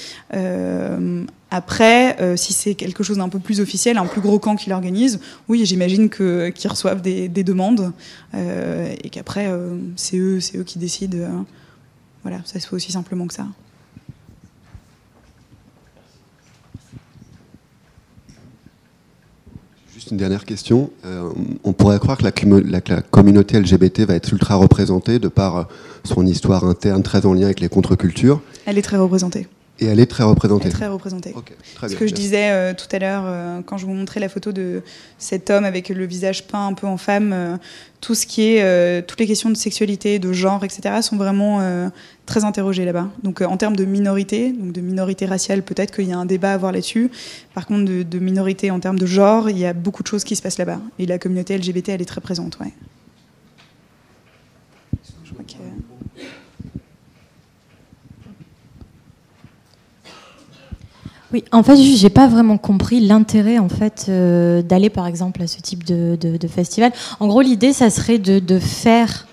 Après, 1.51 2.37
si 2.37 2.53
c'est 2.53 2.75
quelque 2.75 3.03
chose 3.03 3.17
d'un 3.17 3.29
peu 3.29 3.41
plus 3.41 3.61
officiel, 3.61 3.99
un 3.99 4.07
plus 4.07 4.21
gros 4.21 4.39
camp 4.39 4.55
qui 4.55 4.71
l'organise, 4.71 5.21
oui, 5.49 5.67
j'imagine 5.67 6.09
qu'ils 6.11 6.69
reçoivent 6.69 7.03
des, 7.03 7.29
des 7.29 7.45
demandes 7.45 7.93
et 8.35 9.11
qu'après, 9.11 9.51
c'est 9.97 10.17
eux, 10.17 10.39
eux 10.55 10.63
qui 10.63 10.79
décident. 10.79 11.45
Voilà, 12.29 12.43
ça 12.45 12.61
se 12.61 12.69
fait 12.69 12.77
aussi 12.77 12.93
simplement 12.93 13.27
que 13.27 13.33
ça. 13.33 13.47
Juste 19.95 20.11
une 20.11 20.19
dernière 20.19 20.45
question. 20.45 20.91
Euh, 21.07 21.31
on 21.65 21.73
pourrait 21.73 21.99
croire 21.99 22.19
que 22.19 22.25
la, 22.25 23.01
communauté 23.01 23.59
LGBT 23.59 24.01
va 24.01 24.15
être 24.15 24.31
ultra 24.31 24.57
représentée 24.57 25.19
de 25.19 25.29
par 25.29 25.69
son 26.05 26.27
histoire 26.27 26.65
interne 26.65 27.03
très 27.03 27.25
en 27.25 27.33
lien 27.33 27.47
avec 27.47 27.61
les 27.61 27.71
contre-cultures. 27.71 28.43
Elle 28.67 28.77
est 28.77 28.83
très 28.83 28.99
représentée. 28.99 29.49
Et 29.81 29.87
elle 29.87 30.01
est 30.01 30.07
très 30.07 30.25
représentée. 30.25 30.65
Elle 30.65 30.71
est 30.71 30.75
très 30.75 30.89
représentée. 30.89 31.35
Ce 31.87 31.95
que 31.95 32.07
je 32.07 32.15
disais 32.15 32.51
euh, 32.51 32.75
tout 32.75 32.89
à 32.91 32.99
l'heure, 32.99 33.23
euh, 33.27 33.61
quand 33.65 33.79
je 33.79 33.87
vous 33.87 33.93
montrais 33.93 34.19
la 34.19 34.29
photo 34.29 34.51
de 34.51 34.83
cet 35.19 35.51
homme 35.51 35.65
avec 35.65 35.89
le 35.89 36.05
visage 36.05 36.49
peint 36.49 36.67
un 36.67 36.75
peu 36.75 36.87
en 36.89 36.97
femme, 36.97 37.33
euh, 37.33 37.57
tout 38.01 38.17
ce 38.17 38.27
qui 38.27 38.43
est, 38.43 39.07
toutes 39.07 39.21
les 39.21 39.27
questions 39.27 39.51
de 39.51 39.57
sexualité, 39.57 40.19
de 40.19 40.33
genre, 40.33 40.65
etc., 40.65 41.03
sont 41.03 41.17
vraiment 41.17 41.91
très 42.27 42.45
interrogées 42.45 42.85
là-bas. 42.85 43.09
Donc, 43.25 43.41
en 43.41 43.57
termes 43.57 43.75
de 43.75 43.85
minorité, 43.85 44.53
donc 44.53 44.71
de 44.71 44.81
minorité 44.81 45.27
raciale, 45.27 45.63
peut-être 45.63 45.93
qu'il 45.93 46.09
y 46.09 46.13
a 46.13 46.19
un 46.19 46.27
débat 46.27 46.53
à 46.53 46.55
avoir 46.55 46.71
là-dessus. 46.71 47.11
Par 47.55 47.67
contre, 47.67 47.91
de, 47.91 48.05
de, 48.05 48.19
minorité 48.21 48.71
en 48.71 48.79
termes 48.79 49.01
de 49.01 49.07
genre, 49.07 49.51
il 49.51 49.59
y 49.59 49.67
a 49.67 49.73
beaucoup 49.73 50.05
de 50.05 50.09
choses 50.09 50.23
qui 50.23 50.37
se 50.37 50.43
passent 50.43 50.59
là-bas. 50.59 50.81
Et 51.01 51.07
la 51.07 51.19
communauté 51.19 51.59
LGBT, 51.59 51.89
elle 51.89 52.03
est 52.03 52.05
très 52.05 52.21
présente, 52.21 52.59
ouais. 52.61 52.73
Je 55.25 55.33
crois 55.33 55.45
que... 55.45 55.55
Oui, 61.33 61.45
en 61.53 61.63
fait, 61.63 61.77
j'ai 61.77 62.09
pas 62.09 62.27
vraiment 62.27 62.57
compris 62.57 63.01
l'intérêt 63.01 63.59
en 63.59 63.69
fait 63.69 64.07
euh, 64.09 64.63
d'aller 64.63 64.89
par 64.89 65.07
exemple 65.07 65.43
à 65.43 65.47
ce 65.47 65.61
type 65.61 65.85
de, 65.85 66.49
festival. 66.49 66.93
En 67.21 67.27
gros, 67.27 67.43
l'idée, 67.43 67.73
ça 67.73 67.91
serait 67.91 68.19
de, 68.19 68.59
faire 68.59 69.27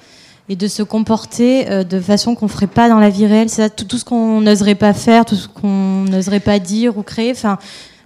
et 0.49 0.55
de 0.57 0.67
se 0.67 0.83
comporter 0.83 1.69
euh, 1.69 1.83
de 1.83 1.99
façon 1.99 2.35
qu'on 2.35 2.49
ferait 2.49 2.67
pas 2.67 2.89
dans 2.89 2.99
la 2.99 3.09
vie 3.09 3.25
réelle. 3.25 3.49
C'est 3.49 3.61
ça, 3.61 3.69
tout, 3.69 3.97
ce 3.97 4.03
qu'on 4.03 4.41
n'oserait 4.41 4.75
pas 4.75 4.93
faire, 4.93 5.23
tout 5.23 5.35
ce 5.35 5.47
qu'on 5.47 6.03
n'oserait 6.03 6.41
pas 6.41 6.59
dire 6.59 6.97
ou 6.97 7.01
créer. 7.01 7.31
Enfin, 7.31 7.57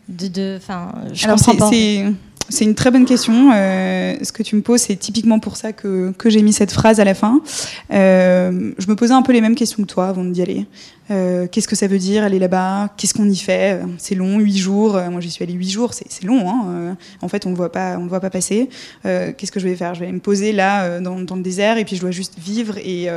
de, 0.07 0.57
enfin, 0.57 0.91
je 1.11 1.27
comprends 1.27 1.55
pas. 1.55 1.71
C'est 2.49 2.65
une 2.65 2.73
très 2.73 2.89
bonne 2.89 3.05
question. 3.05 3.51
Euh, 3.53 4.15
ce 4.23 4.31
que 4.31 4.41
tu 4.41 4.55
me 4.55 4.61
poses, 4.61 4.81
c'est 4.81 4.95
typiquement 4.95 5.39
pour 5.39 5.55
ça 5.55 5.71
que, 5.71 6.11
que 6.17 6.29
j'ai 6.29 6.41
mis 6.41 6.51
cette 6.51 6.71
phrase 6.71 6.99
à 6.99 7.03
la 7.03 7.13
fin. 7.13 7.41
Euh, 7.93 8.71
je 8.77 8.87
me 8.87 8.95
posais 8.95 9.13
un 9.13 9.21
peu 9.21 9.33
les 9.33 9.41
mêmes 9.41 9.55
questions 9.55 9.83
que 9.83 9.87
toi 9.87 10.07
avant 10.07 10.23
d'y 10.25 10.41
aller. 10.41 10.65
Euh, 11.11 11.47
Qu'est-ce 11.51 11.67
que 11.67 11.75
ça 11.75 11.87
veut 11.87 11.99
dire 11.99 12.23
aller 12.23 12.39
là-bas? 12.39 12.89
Qu'est-ce 12.97 13.13
qu'on 13.13 13.29
y 13.29 13.35
fait? 13.35 13.79
C'est 13.99 14.15
long, 14.15 14.39
huit 14.39 14.57
jours. 14.57 14.99
Moi, 15.11 15.21
j'y 15.21 15.29
suis 15.29 15.43
allée 15.43 15.53
huit 15.53 15.69
jours. 15.69 15.93
C'est 15.93 16.23
long. 16.23 16.49
Hein 16.49 16.97
en 17.21 17.27
fait, 17.27 17.45
on 17.45 17.51
ne 17.51 17.55
voit 17.55 17.71
pas, 17.71 17.97
on 17.99 18.07
voit 18.07 18.19
pas 18.19 18.31
passer. 18.31 18.69
Qu'est-ce 19.03 19.51
que 19.51 19.59
je 19.59 19.67
vais 19.67 19.75
faire? 19.75 19.93
Je 19.93 20.01
vais 20.01 20.11
me 20.11 20.19
poser 20.19 20.51
là 20.51 20.99
dans, 20.99 21.15
le 21.17 21.41
désert 21.41 21.77
et 21.77 21.85
puis 21.85 21.95
je 21.95 22.01
dois 22.01 22.11
juste 22.11 22.37
vivre 22.39 22.77
et 22.79 23.07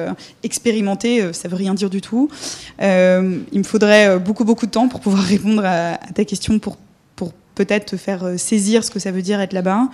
expérimenter. 0.42 1.32
Ça 1.32 1.48
veut 1.48 1.56
rien 1.56 1.74
dire 1.74 1.90
du 1.90 2.00
tout. 2.00 2.28
il 2.80 2.86
me 2.86 3.64
faudrait 3.64 4.18
beaucoup 4.18 4.44
beaucoup 4.44 4.66
de 4.66 4.70
temps 4.70 4.88
pour 4.88 5.00
pouvoir 5.00 5.22
répondre 5.24 5.64
à, 5.64 5.94
à 5.94 6.12
ta 6.14 6.24
question 6.24 6.58
pour 6.58 6.76
peut-être 7.54 7.86
te 7.86 7.96
faire 7.96 8.24
euh, 8.24 8.36
saisir 8.36 8.84
ce 8.84 8.90
que 8.90 8.98
ça 8.98 9.10
veut 9.10 9.22
dire 9.22 9.40
être 9.40 9.52
là-bas. 9.52 9.88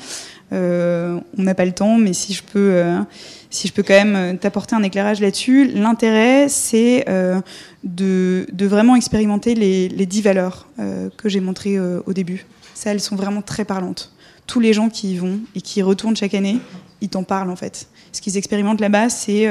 Euh, 0.52 1.18
on 1.36 1.42
n'a 1.42 1.54
pas 1.54 1.64
le 1.64 1.72
temps, 1.72 1.98
mais 1.98 2.12
si 2.12 2.32
je 2.32 2.42
peux, 2.42 2.72
euh, 2.74 3.00
si 3.50 3.68
je 3.68 3.72
peux 3.72 3.82
quand 3.82 4.04
même 4.04 4.38
t'apporter 4.38 4.74
un 4.76 4.82
éclairage 4.82 5.20
là-dessus, 5.20 5.68
l'intérêt, 5.68 6.48
c'est 6.48 7.04
de, 7.84 8.46
vraiment 8.60 8.96
expérimenter 8.96 9.54
les, 9.54 9.88
les 9.88 10.06
dix 10.06 10.22
valeurs 10.22 10.68
que 11.16 11.28
j'ai 11.28 11.40
montrées 11.40 11.78
au 11.78 12.12
début. 12.12 12.46
Ça, 12.74 12.92
elles 12.92 13.00
sont 13.00 13.16
vraiment 13.16 13.42
très 13.42 13.64
parlantes. 13.64 14.12
Tous 14.46 14.60
les 14.60 14.72
gens 14.72 14.88
qui 14.88 15.12
y 15.12 15.16
vont 15.18 15.40
et 15.54 15.60
qui 15.60 15.82
retournent 15.82 16.16
chaque 16.16 16.34
année, 16.34 16.58
ils 17.00 17.08
t'en 17.08 17.24
parlent 17.24 17.50
en 17.50 17.56
fait. 17.56 17.88
Ce 18.12 18.20
qu'ils 18.20 18.36
expérimentent 18.36 18.80
là-bas, 18.80 19.10
c'est 19.10 19.46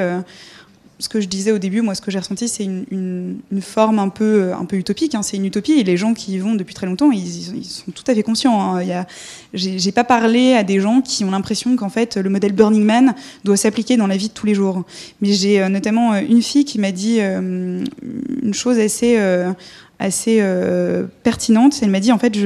ce 1.00 1.10
que 1.10 1.22
je 1.22 1.28
disais 1.28 1.52
au 1.52 1.60
début, 1.60 1.82
moi, 1.82 1.94
ce 1.94 2.02
que 2.02 2.10
j'ai 2.10 2.18
ressenti, 2.18 2.48
c'est 2.48 2.64
une, 2.64 3.38
forme 3.62 4.00
un 4.00 4.10
peu, 4.10 4.52
peu 4.68 4.78
utopique. 4.78 5.14
Hein. 5.14 5.22
C'est 5.22 5.38
une 5.38 5.46
utopie 5.46 5.74
et 5.74 5.84
les 5.84 5.98
gens 5.98 6.14
qui 6.14 6.34
y 6.34 6.38
vont 6.40 6.56
depuis 6.56 6.74
très 6.74 6.88
longtemps, 6.88 7.12
ils, 7.12 7.64
sont 7.64 7.92
tout 7.92 8.04
à 8.08 8.16
fait 8.16 8.24
conscients. 8.24 8.78
Hein. 8.78 9.06
J'ai 9.54 9.92
pas 9.92 10.04
parlé 10.04 10.54
à 10.54 10.64
des 10.64 10.80
gens 10.80 11.02
qui 11.02 11.24
ont 11.24 11.32
l'impression 11.32 11.76
qu'en 11.76 11.90
fait 11.90 12.18
le 12.18 12.30
modèle 12.30 12.54
Burning 12.54 12.84
Man 12.84 13.14
doit 13.44 13.58
s'appliquer 13.58 13.98
dans 13.98 14.08
la 14.08 14.18
vie 14.18 14.30
de 14.30 14.34
tous 14.34 14.46
les 14.46 14.56
jours. 14.56 14.84
Mais 15.22 15.34
j'ai 15.34 15.62
euh, 15.62 15.70
notamment 15.70 16.14
euh, 16.14 16.22
une 16.28 16.42
fille 16.42 16.66
qui 16.66 16.80
m'a 16.80 16.92
dit 16.92 17.18
euh, 17.20 17.84
une 18.42 18.54
chose 18.54 18.80
assez 18.80 19.18
assez 20.00 20.44
pertinente. 21.24 21.78
Elle 21.82 21.90
m'a 21.90 22.00
dit 22.00 22.12
en 22.12 22.20
fait, 22.20 22.38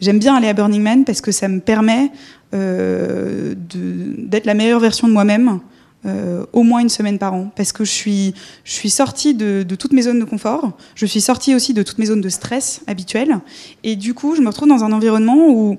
j'aime 0.00 0.18
bien 0.18 0.34
aller 0.34 0.48
à 0.48 0.54
Burning 0.54 0.82
Man 0.82 1.04
parce 1.04 1.20
que 1.20 1.30
ça 1.30 1.46
me 1.48 1.60
permet 1.60 2.10
d'être 2.52 4.44
la 4.44 4.54
meilleure 4.54 4.80
version 4.80 5.06
de 5.06 5.12
moi-même 5.12 5.60
euh, 6.06 6.46
au 6.54 6.62
moins 6.62 6.80
une 6.80 6.88
semaine 6.88 7.18
par 7.18 7.34
an, 7.34 7.50
parce 7.56 7.72
que 7.72 7.84
je 7.84 7.90
suis, 7.90 8.34
je 8.64 8.72
suis 8.72 8.88
sortie 8.88 9.34
de, 9.34 9.66
toutes 9.78 9.92
mes 9.92 10.00
zones 10.00 10.18
de 10.18 10.24
confort, 10.24 10.72
je 10.94 11.04
suis 11.04 11.20
sortie 11.20 11.54
aussi 11.54 11.74
de 11.74 11.82
toutes 11.82 11.98
mes 11.98 12.06
zones 12.06 12.22
de 12.22 12.28
stress 12.30 12.80
habituelles, 12.86 13.38
et 13.84 13.96
du 13.96 14.14
coup, 14.14 14.34
je 14.34 14.40
me 14.40 14.48
retrouve 14.48 14.68
dans 14.68 14.82
un 14.82 14.92
environnement 14.92 15.50
où 15.50 15.76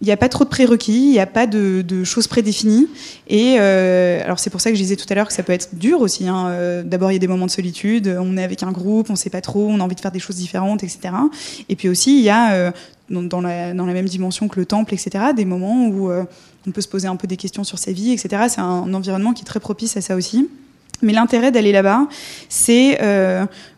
il 0.00 0.06
n'y 0.06 0.12
a 0.12 0.16
pas 0.16 0.28
trop 0.28 0.42
de 0.42 0.48
prérequis, 0.48 0.92
il 0.92 1.12
n'y 1.12 1.20
a 1.20 1.26
pas 1.26 1.46
de, 1.46 2.02
choses 2.02 2.26
prédéfinies. 2.26 2.88
Et 3.28 3.58
euh, 3.60 4.24
alors 4.24 4.40
c'est 4.40 4.50
pour 4.50 4.60
ça 4.60 4.70
que 4.70 4.76
je 4.76 4.82
disais 4.82 4.96
tout 4.96 5.06
à 5.08 5.14
l'heure 5.14 5.28
que 5.28 5.32
ça 5.32 5.44
peut 5.44 5.52
être 5.52 5.68
dur 5.74 6.00
aussi. 6.00 6.26
Hein. 6.26 6.48
Euh, 6.48 6.82
d'abord, 6.82 7.12
il 7.12 7.14
y 7.14 7.16
a 7.16 7.20
des 7.20 7.28
moments 7.28 7.46
de 7.46 7.50
solitude, 7.50 8.08
on 8.20 8.36
est 8.36 8.42
avec 8.42 8.64
un 8.64 8.72
groupe, 8.72 9.08
on 9.10 9.12
ne 9.12 9.18
sait 9.18 9.30
pas 9.30 9.42
trop, 9.42 9.68
on 9.68 9.78
a 9.78 9.84
envie 9.84 9.94
de 9.94 10.00
faire 10.00 10.10
des 10.10 10.18
choses 10.18 10.36
différentes, 10.36 10.82
etc. 10.82 11.14
Et 11.68 11.76
puis 11.76 11.88
aussi, 11.88 12.18
il 12.18 12.24
y 12.24 12.30
a, 12.30 12.72
dans, 13.08 13.40
la, 13.40 13.72
dans, 13.72 13.86
la, 13.86 13.92
même 13.92 14.08
dimension 14.08 14.48
que 14.48 14.58
le 14.58 14.66
temple, 14.66 14.94
etc., 14.94 15.26
des 15.36 15.44
moments 15.44 15.86
où 15.86 16.10
on 16.66 16.70
peut 16.72 16.80
se 16.80 16.88
poser 16.88 17.08
un 17.08 17.16
peu 17.16 17.26
des 17.26 17.36
questions 17.36 17.64
sur 17.64 17.78
sa 17.78 17.92
vie, 17.92 18.12
etc. 18.12 18.44
C'est 18.48 18.60
un 18.60 18.92
environnement 18.92 19.32
qui 19.32 19.42
est 19.42 19.46
très 19.46 19.60
propice 19.60 19.96
à 19.96 20.00
ça 20.00 20.16
aussi. 20.16 20.48
Mais 21.02 21.12
l'intérêt 21.12 21.50
d'aller 21.50 21.72
là-bas, 21.72 22.08
c'est 22.48 22.98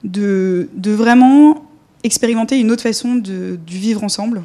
de, 0.03 0.69
de 0.75 0.91
vraiment 0.91 1.63
expérimenter 2.05 2.59
une 2.59 2.71
autre 2.71 2.83
façon 2.83 3.15
de, 3.15 3.59
vivre 3.67 4.03
ensemble 4.05 4.43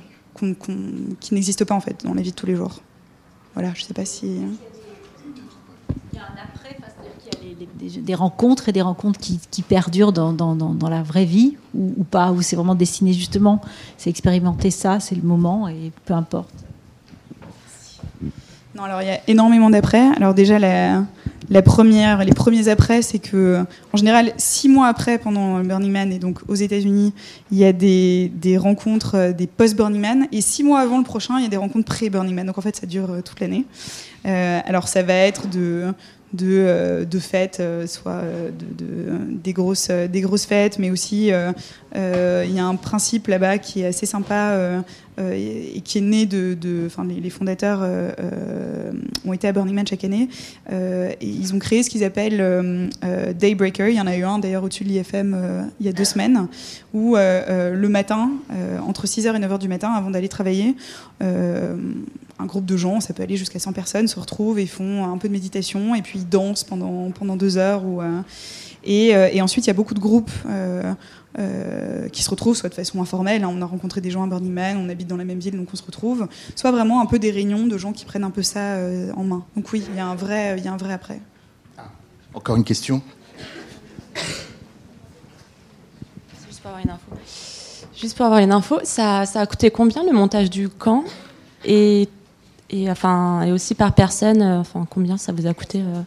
qui 1.20 1.34
n'existe 1.34 1.66
pas 1.66 1.74
en 1.74 1.80
fait 1.80 2.06
dans 2.06 2.14
la 2.14 2.22
vie 2.22 2.32
de 2.32 2.36
tous 2.36 2.46
les 2.46 2.56
jours. 2.56 2.82
Voilà, 3.56 3.72
je 3.74 3.84
sais 3.84 3.94
pas 3.94 4.06
si. 4.06 4.28
Il 4.28 4.34
y 6.14 6.20
a 6.20 6.22
un 6.22 6.44
après, 6.44 6.78
il 7.82 7.92
y 7.92 7.98
a 7.98 8.02
des, 8.02 8.14
rencontres 8.14 8.70
et 8.70 8.72
des 8.72 8.84
rencontres 8.84 9.20
qui, 9.20 9.62
perdurent 9.64 10.14
dans, 10.14 10.90
la 10.90 11.02
vraie 11.02 11.26
vie 11.26 11.58
ou, 11.74 11.94
ou 11.98 12.04
pas, 12.04 12.32
où 12.32 12.44
c'est 12.44 12.56
vraiment 12.56 12.76
destiné 12.76 13.14
justement, 13.14 13.62
c'est 13.98 14.12
expérimenter 14.12 14.70
ça, 14.70 15.00
c'est 15.00 15.16
le 15.16 15.24
moment 15.24 15.68
et 15.68 15.92
peu 16.06 16.14
importe. 16.14 16.54
Non, 18.78 18.84
alors 18.84 19.02
il 19.02 19.08
y 19.08 19.12
a 19.12 19.20
énormément 19.28 19.72
d'après. 19.72 20.04
Alors 20.18 20.36
déjà 20.36 20.60
la, 20.60 21.62
première, 21.64 22.24
les 22.24 22.34
premiers 22.34 22.70
après, 22.70 23.02
c'est 23.02 23.18
que, 23.18 23.66
en 23.92 23.98
général, 23.98 24.34
six 24.38 24.70
mois 24.70 24.86
après, 24.86 25.18
pendant 25.18 25.62
Burning 25.62 25.92
Man, 25.92 26.14
et 26.14 26.20
donc 26.20 26.42
aux 26.48 26.54
États-Unis, 26.54 27.12
il 27.52 27.58
y 27.58 27.66
a 27.66 27.74
des, 27.74 28.32
des 28.36 28.56
rencontres, 28.56 29.16
euh, 29.16 29.34
des 29.34 29.48
post-Burning 29.48 30.00
Man, 30.00 30.28
et 30.32 30.42
six 30.42 30.64
mois 30.64 30.80
avant 30.82 31.00
le 31.00 31.04
prochain, 31.04 31.40
il 31.40 31.44
y 31.44 31.48
a 31.48 31.50
des 31.50 31.58
rencontres 31.58 31.88
pré-Burning 31.88 32.36
Man. 32.36 32.46
Donc 32.46 32.60
en 32.60 32.62
fait, 32.62 32.76
ça 32.76 32.86
dure 32.86 33.10
euh, 33.10 33.22
toute 33.22 33.40
l'année. 33.40 33.66
Euh, 34.28 34.60
alors 34.64 34.88
ça 34.88 35.02
va 35.02 35.16
être 35.16 35.50
de 35.50 35.86
de, 36.34 37.08
de 37.10 37.20
fêtes, 37.20 37.64
soit 37.88 38.22
de, 38.78 39.18
des, 39.42 39.54
grosses, 39.54 39.90
des 39.90 40.20
grosses 40.20 40.46
fêtes, 40.46 40.78
mais 40.78 40.92
aussi 40.92 41.32
il 41.98 42.54
y 42.54 42.60
a 42.60 42.66
un 42.66 42.76
principe 42.76 43.28
là-bas 43.28 43.58
qui 43.58 43.82
est 43.82 43.88
assez 43.88 44.06
sympa 44.06 44.84
et 45.20 45.82
qui 45.84 45.98
est 45.98 46.02
né 46.02 46.26
de. 46.26 46.86
Enfin, 46.86 47.04
les, 47.04 47.30
fondateurs 47.30 47.82
ont 49.26 49.34
été 49.34 49.48
à 49.48 49.52
Burning 49.52 49.76
Man 49.76 49.88
chaque 49.88 50.04
année 50.04 50.30
ils 51.20 51.54
ont 51.54 51.60
créé 51.60 51.82
ce 51.82 51.90
qu'ils 51.90 52.04
appellent 52.04 52.90
Daybreaker. 53.40 53.90
Il 53.90 53.96
y 53.96 54.02
en 54.02 54.08
a 54.08 54.16
eu 54.16 54.24
un 54.24 54.40
d'ailleurs 54.40 54.64
au-dessus 54.64 54.84
de 54.84 54.90
l'IFM 54.90 55.72
il 55.80 55.86
y 55.86 55.90
a 55.90 55.94
deux 55.94 56.06
semaines, 56.06 56.48
où 56.94 57.16
le 57.16 57.88
matin, 57.88 58.32
entre 58.86 59.08
6h 59.08 59.36
et 59.36 59.40
9h 59.40 59.60
du 59.60 59.68
matin, 59.68 59.92
avant 59.92 60.12
d'aller 60.12 60.30
travailler, 60.30 60.76
un 62.40 62.46
groupe 62.46 62.66
de 62.66 62.78
gens, 62.78 63.00
ça 63.00 63.14
peut 63.14 63.24
aller 63.24 63.38
jusqu'à 63.38 63.60
100 63.60 63.74
personnes, 63.74 64.08
se 64.08 64.20
retrouvent 64.20 64.60
et 64.60 64.68
font 64.68 65.06
un 65.06 65.18
peu 65.18 65.28
de 65.28 65.34
méditation 65.34 65.96
et 65.96 66.02
puis 66.02 66.20
ils 66.20 66.30
dansent 66.30 66.64
pendant, 66.64 67.12
pendant 67.12 67.36
deux 67.36 67.58
heures. 67.58 67.84
Ou, 67.86 68.02
euh, 68.02 68.22
et, 68.84 69.16
euh, 69.16 69.44
ensuite, 69.44 69.66
il 69.66 69.70
y 69.70 69.72
a 69.72 69.74
beaucoup 69.74 69.96
de 69.96 70.00
groupes 70.00 70.32
euh, 70.48 70.94
qui 72.12 72.24
se 72.24 72.30
retrouvent, 72.30 72.56
soit 72.56 72.70
de 72.70 72.74
façon 72.74 73.02
informelle, 73.02 73.44
hein, 73.44 73.52
on 73.52 73.62
a 73.62 73.66
rencontré 73.66 74.02
des 74.02 74.10
gens 74.10 74.24
à 74.24 74.28
Burning 74.28 74.52
Man, 74.52 74.78
on 74.78 74.90
habite 74.90 75.08
dans 75.08 75.18
la 75.18 75.26
même 75.26 75.40
ville, 75.40 75.56
donc 75.56 75.70
on 75.72 75.76
se 75.76 75.84
retrouve, 75.84 76.28
soit 76.56 76.72
vraiment 76.72 77.02
un 77.02 77.06
peu 77.06 77.20
des 77.20 77.32
réunions 77.32 77.68
de 77.68 77.78
gens 77.78 77.94
qui 77.94 78.06
prennent 78.06 78.24
un 78.24 78.32
peu 78.32 78.42
ça 78.42 78.78
en 79.16 79.24
main. 79.24 79.44
Donc 79.56 79.72
oui, 79.72 79.84
il 79.90 79.96
y 79.96 80.00
a 80.00 80.08
un 80.08 80.16
vrai, 80.16 80.56
il 80.58 80.66
y 80.66 80.68
a 80.68 80.74
un 80.74 80.78
vrai 80.78 80.94
après. 80.94 81.20
Encore 82.34 82.56
une 82.56 82.64
question? 82.64 83.02
Juste 86.48 86.62
pour 86.62 86.72
avoir 86.72 86.84
une 86.84 86.92
info. 86.92 87.12
Juste 87.96 88.18
pour 88.18 88.26
avoir 88.26 88.40
une 88.40 88.52
info, 88.52 88.80
ça, 88.84 89.26
ça 89.26 89.42
a 89.42 89.46
coûté 89.46 89.72
combien 89.72 90.04
le 90.04 90.12
montage 90.12 90.50
du 90.50 90.70
camp? 90.70 91.04
Et 91.66 92.10
et, 92.70 92.92
enfin, 92.92 93.44
et 93.44 93.52
aussi 93.52 93.76
par 93.76 93.94
personne, 93.94 94.42
euh, 94.42 94.60
enfin, 94.60 94.86
combien 94.90 95.18
ça 95.18 95.32
vous 95.32 95.48
a 95.48 95.54
coûté 95.54 95.80
euh, 95.80 96.02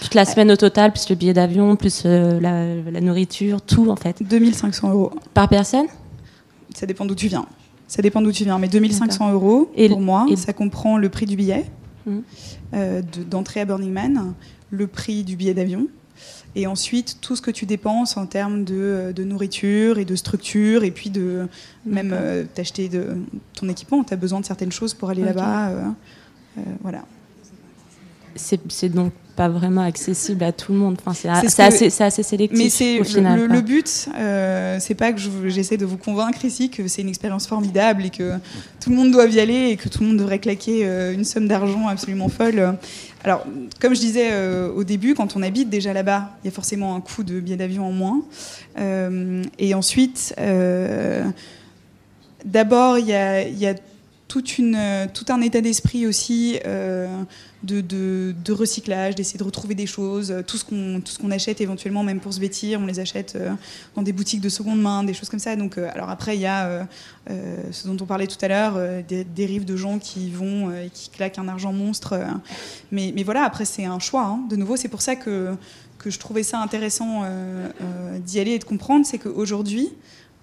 toute 0.00 0.14
la 0.14 0.24
semaine 0.24 0.50
au 0.50 0.56
total, 0.56 0.92
plus 0.92 1.08
le 1.08 1.14
billet 1.14 1.32
d'avion, 1.32 1.76
plus 1.76 2.02
euh, 2.04 2.40
la, 2.40 3.00
nourriture, 3.00 3.62
tout 3.62 3.90
en 3.90 3.96
fait 3.96 4.22
2500 4.22 4.90
euros. 4.90 5.12
Par 5.34 5.48
personne? 5.48 5.86
Ça 6.74 6.86
dépend 6.86 7.04
d'où 7.04 7.14
tu 7.14 7.28
viens. 7.28 7.46
Ça 7.88 8.02
dépend 8.02 8.22
d'où 8.22 8.32
tu 8.32 8.44
viens, 8.44 8.58
mais 8.58 8.68
2500 8.68 9.32
euros 9.32 9.70
et 9.74 9.88
pour 9.88 10.00
moi, 10.00 10.26
ça 10.36 10.52
comprend 10.52 10.96
le 10.96 11.08
prix 11.08 11.26
du 11.26 11.36
billet 11.36 11.66
hum. 12.06 12.22
d'entrée 13.28 13.60
à 13.60 13.64
Burning 13.64 13.92
Man, 13.92 14.34
le 14.70 14.86
prix 14.86 15.24
du 15.24 15.34
billet 15.36 15.54
d'avion, 15.54 15.88
et 16.54 16.66
ensuite 16.66 17.18
tout 17.20 17.36
ce 17.36 17.42
que 17.42 17.50
tu 17.50 17.66
dépenses 17.66 18.16
en 18.16 18.26
termes 18.26 18.64
de, 18.64 19.12
de 19.14 19.24
nourriture 19.24 19.98
et 19.98 20.04
de 20.04 20.16
structure, 20.16 20.84
et 20.84 20.90
puis 20.90 21.10
de 21.10 21.48
même 21.86 22.12
euh, 22.12 22.44
t'acheter 22.54 22.88
de 22.88 23.18
ton 23.54 23.68
équipement. 23.68 24.02
Tu 24.02 24.12
as 24.12 24.16
besoin 24.16 24.40
de 24.40 24.44
certaines 24.44 24.72
choses 24.72 24.94
pour 24.94 25.10
aller 25.10 25.22
là-bas. 25.22 25.68
Euh, 25.68 25.84
euh, 26.58 26.62
voilà. 26.82 27.04
C'est 28.34 28.88
donc 28.88 29.12
pas 29.40 29.48
vraiment 29.48 29.80
accessible 29.80 30.44
à 30.44 30.52
tout 30.52 30.72
le 30.72 30.78
monde. 30.78 30.98
Enfin, 31.00 31.14
c'est 31.14 31.62
assez, 31.62 32.02
assez, 32.02 32.22
sélectif. 32.22 32.58
Mais 32.58 32.68
c'est 32.68 32.98
le, 32.98 33.46
le, 33.46 33.62
but, 33.62 34.10
euh, 34.14 34.76
c'est 34.78 34.94
pas 34.94 35.14
que 35.14 35.20
j'essaie 35.46 35.78
de 35.78 35.86
vous 35.86 35.96
convaincre 35.96 36.44
ici 36.44 36.68
que 36.68 36.86
c'est 36.88 37.00
une 37.00 37.08
expérience 37.08 37.46
formidable 37.46 38.04
et 38.04 38.10
que 38.10 38.34
tout 38.82 38.90
le 38.90 38.96
monde 38.96 39.12
doit 39.12 39.24
y 39.24 39.40
aller 39.40 39.70
et 39.70 39.76
que 39.78 39.88
tout 39.88 40.02
le 40.02 40.08
monde 40.08 40.18
devrait 40.18 40.40
claquer 40.40 40.84
une 41.14 41.24
somme 41.24 41.48
d'argent 41.48 41.88
absolument 41.88 42.28
folle. 42.28 42.76
Alors, 43.24 43.46
comme 43.80 43.94
je 43.94 44.00
disais 44.00 44.30
au 44.76 44.84
début, 44.84 45.14
quand 45.14 45.34
on 45.36 45.42
habite 45.42 45.70
déjà 45.70 45.94
là-bas, 45.94 46.36
il 46.44 46.48
y 46.48 46.50
a 46.50 46.52
forcément 46.52 46.94
un 46.94 47.00
coût 47.00 47.22
de 47.22 47.40
billet 47.40 47.56
d'avion 47.56 47.86
en 47.86 47.92
moins. 47.92 48.20
et 49.58 49.72
ensuite, 49.72 50.34
D'abord, 52.44 52.98
il 52.98 53.06
y 53.06 53.14
a, 53.14 53.74
une, 54.38 55.08
tout 55.12 55.24
un 55.28 55.40
état 55.40 55.60
d'esprit 55.60 56.06
aussi 56.06 56.60
euh, 56.64 57.08
de, 57.64 58.52
recyclage, 58.52 59.16
d'essayer 59.16 59.38
de 59.38 59.44
retrouver 59.44 59.74
des 59.74 59.86
choses. 59.86 60.32
Tout 60.46 60.56
ce 60.56 61.18
qu'on 61.18 61.30
achète 61.30 61.60
éventuellement, 61.60 62.04
même 62.04 62.20
pour 62.20 62.32
se 62.32 62.38
vêtir, 62.40 62.80
on 62.80 62.86
les 62.86 63.00
achète 63.00 63.34
euh, 63.34 63.50
dans 63.96 64.02
des 64.02 64.12
boutiques 64.12 64.40
de 64.40 64.48
seconde 64.48 64.80
main, 64.80 65.02
des 65.02 65.14
choses 65.14 65.28
comme 65.28 65.40
ça. 65.40 65.56
Donc, 65.56 65.78
euh, 65.78 65.88
alors 65.92 66.10
après, 66.10 66.36
il 66.36 66.40
y 66.40 66.46
a 66.46 66.86
ce 67.70 67.86
dont 67.86 67.96
on 68.00 68.06
parlait 68.06 68.26
tout 68.26 68.38
à 68.40 68.48
l'heure, 68.48 68.78
des 69.06 69.24
dérives 69.24 69.64
de 69.64 69.76
gens 69.76 69.98
qui 69.98 70.30
vont 70.30 70.70
et 70.72 70.90
qui 70.92 71.10
claquent 71.10 71.38
un 71.38 71.48
argent 71.48 71.72
monstre. 71.72 72.18
mais, 72.90 73.12
mais 73.14 73.22
voilà, 73.22 73.44
après, 73.44 73.64
c'est 73.64 73.84
un 73.84 73.98
choix. 73.98 74.24
Hein. 74.24 74.40
De 74.48 74.56
nouveau, 74.56 74.76
c'est 74.76 74.88
pour 74.88 75.02
ça 75.02 75.16
que, 75.16 75.54
que 75.98 76.10
je 76.10 76.18
trouvais 76.18 76.42
ça 76.42 76.60
intéressant 76.60 77.22
d'y 78.26 78.40
aller 78.40 78.52
et 78.52 78.58
de 78.58 78.64
comprendre, 78.64 79.06
c'est 79.06 79.18
qu'aujourd'hui, 79.18 79.90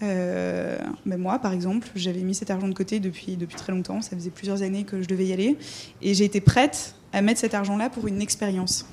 euh, 0.04 0.78
moi, 1.06 1.40
par 1.40 1.54
exemple, 1.54 1.88
j'avais 1.96 2.22
mis 2.22 2.36
cet 2.36 2.52
argent 2.52 2.68
de 2.68 2.74
côté 2.74 3.00
depuis, 3.00 3.36
depuis 3.36 3.56
très 3.56 3.74
longtemps. 3.74 4.02
Ça 4.02 4.16
faisait 4.16 4.30
plusieurs 4.30 4.62
années 4.62 4.84
que 4.84 5.02
je 5.02 5.08
devais 5.08 5.26
y 5.26 5.34
aller. 5.34 5.58
Et 6.02 6.14
j'ai 6.14 6.26
été 6.26 6.42
prête 6.42 6.96
à 7.14 7.22
mettre 7.22 7.40
cet 7.40 7.54
argent-là 7.54 7.90
pour 7.90 8.08
une 8.08 8.22
expérience. 8.22 8.86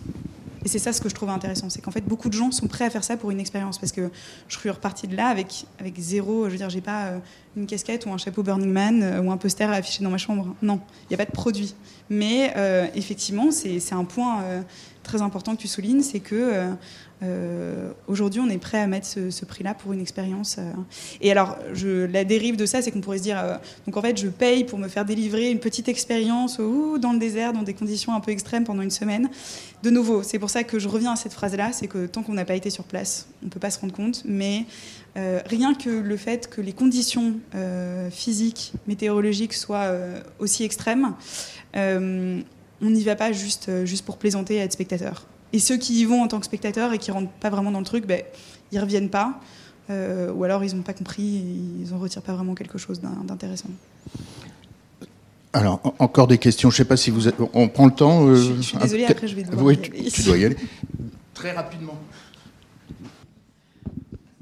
Et 0.64 0.68
c'est 0.68 0.78
ça 0.78 0.92
ce 0.92 1.00
que 1.00 1.10
je 1.10 1.14
trouve 1.14 1.28
intéressant, 1.28 1.68
c'est 1.68 1.82
qu'en 1.82 1.90
fait 1.90 2.00
beaucoup 2.06 2.30
de 2.30 2.34
gens 2.34 2.50
sont 2.50 2.68
prêts 2.68 2.86
à 2.86 2.90
faire 2.90 3.04
ça 3.04 3.18
pour 3.18 3.30
une 3.30 3.38
expérience 3.38 3.78
parce 3.78 3.92
que 3.92 4.10
je 4.48 4.58
suis 4.58 4.70
repartie 4.70 5.06
de 5.06 5.14
là 5.14 5.26
avec, 5.26 5.66
avec 5.78 5.98
zéro, 5.98 6.46
je 6.46 6.52
veux 6.52 6.56
dire, 6.56 6.70
j'ai 6.70 6.80
pas 6.80 7.08
euh, 7.08 7.18
une 7.56 7.66
casquette 7.66 8.06
ou 8.06 8.12
un 8.12 8.18
chapeau 8.18 8.42
Burning 8.42 8.70
Man 8.70 9.02
euh, 9.02 9.20
ou 9.22 9.30
un 9.30 9.36
poster 9.36 9.68
à 9.70 9.74
afficher 9.74 10.02
dans 10.02 10.10
ma 10.10 10.18
chambre. 10.18 10.54
Non, 10.62 10.80
il 11.02 11.06
n'y 11.10 11.14
a 11.14 11.18
pas 11.18 11.30
de 11.30 11.32
produit. 11.32 11.74
Mais 12.10 12.52
euh, 12.56 12.86
effectivement, 12.94 13.50
c'est 13.50 13.92
un 13.92 14.04
point 14.04 14.42
très 15.02 15.22
important 15.22 15.56
que 15.56 15.60
tu 15.60 15.68
soulignes, 15.68 16.02
c'est 16.02 16.20
que 16.20 16.74
euh, 17.24 17.92
aujourd'hui, 18.06 18.40
on 18.40 18.48
est 18.48 18.58
prêt 18.58 18.80
à 18.80 18.86
mettre 18.86 19.06
ce, 19.06 19.44
prix-là 19.44 19.74
pour 19.74 19.92
une 19.92 20.00
expérience. 20.00 20.56
Euh. 20.58 20.72
Et 21.20 21.30
alors, 21.30 21.56
je, 21.72 22.06
la 22.06 22.24
dérive 22.24 22.56
de 22.56 22.66
ça, 22.66 22.82
c'est 22.82 22.90
qu'on 22.90 23.00
pourrait 23.00 23.18
se 23.18 23.22
dire, 23.22 23.38
euh, 23.38 23.56
donc 23.86 23.96
en 23.96 24.02
fait, 24.02 24.18
je 24.18 24.28
paye 24.28 24.64
pour 24.64 24.78
me 24.78 24.88
faire 24.88 25.04
délivrer 25.04 25.50
une 25.50 25.60
petite 25.60 25.88
expérience 25.88 26.58
ou 26.58 26.98
dans 26.98 27.12
le 27.12 27.18
désert, 27.18 27.52
dans 27.52 27.62
des 27.62 27.74
conditions 27.74 28.14
un 28.14 28.20
peu 28.20 28.30
extrêmes 28.30 28.64
pendant 28.64 28.82
une 28.82 28.90
semaine. 28.90 29.28
De 29.82 29.90
nouveau, 29.90 30.22
c'est 30.22 30.38
pour 30.38 30.50
ça 30.50 30.64
que 30.64 30.78
je 30.78 30.88
reviens 30.88 31.12
à 31.12 31.16
cette 31.16 31.32
phrase-là, 31.32 31.70
c'est 31.72 31.88
que 31.88 32.06
tant 32.06 32.22
qu'on 32.22 32.34
n'a 32.34 32.44
pas 32.44 32.56
été 32.56 32.70
sur 32.70 32.84
place, 32.84 33.28
on 33.42 33.46
ne 33.46 33.50
peut 33.50 33.60
pas 33.60 33.70
se 33.70 33.78
rendre 33.78 33.94
compte, 33.94 34.22
mais 34.24 34.64
rien 35.16 35.74
que 35.74 35.90
le 35.90 36.16
fait 36.16 36.48
que 36.48 36.60
les 36.60 36.72
conditions 36.72 37.34
physiques, 38.10 38.72
météorologiques 38.86 39.54
soient 39.54 39.92
aussi 40.38 40.64
extrêmes, 40.64 41.14
on 41.74 42.42
n'y 42.90 43.04
va 43.04 43.16
pas 43.16 43.32
juste, 43.32 43.84
juste 43.84 44.04
pour 44.04 44.18
plaisanter 44.18 44.54
et 44.56 44.58
être 44.58 44.72
spectateur. 44.72 45.26
Et 45.52 45.60
ceux 45.60 45.76
qui 45.76 46.00
y 46.00 46.04
vont 46.04 46.20
en 46.22 46.26
tant 46.26 46.40
que 46.40 46.46
spectateurs 46.46 46.92
et 46.92 46.98
qui 46.98 47.12
rentrent 47.12 47.30
pas 47.30 47.48
vraiment 47.48 47.70
dans 47.70 47.78
le 47.78 47.84
truc, 47.84 48.06
ben, 48.06 48.22
ils 48.72 48.80
reviennent 48.80 49.08
pas. 49.08 49.40
Euh, 49.90 50.32
ou 50.32 50.44
alors 50.44 50.64
ils 50.64 50.74
n'ont 50.74 50.82
pas 50.82 50.94
compris, 50.94 51.22
ils 51.22 51.92
en 51.94 51.98
retirent 51.98 52.22
pas 52.22 52.32
vraiment 52.32 52.54
quelque 52.54 52.78
chose 52.78 53.00
d'intéressant. 53.00 53.68
Alors, 55.52 55.80
encore 56.00 56.26
des 56.26 56.38
questions. 56.38 56.70
Je 56.70 56.74
ne 56.74 56.78
sais 56.78 56.84
pas 56.84 56.96
si 56.96 57.10
vous 57.10 57.28
êtes... 57.28 57.36
On 57.52 57.68
prend 57.68 57.86
le 57.86 57.92
temps. 57.92 58.26
Euh, 58.26 58.34
je, 58.34 58.62
suis 58.62 58.78
désolée, 58.78 59.04
après 59.04 59.28
je 59.28 59.36
vais 59.36 59.44
devoir 59.44 59.64
oui, 59.64 59.78
tu, 59.78 60.22
dois 60.22 60.36
y 60.36 60.44
aller. 60.44 60.56
Très 61.34 61.52
rapidement. 61.52 61.96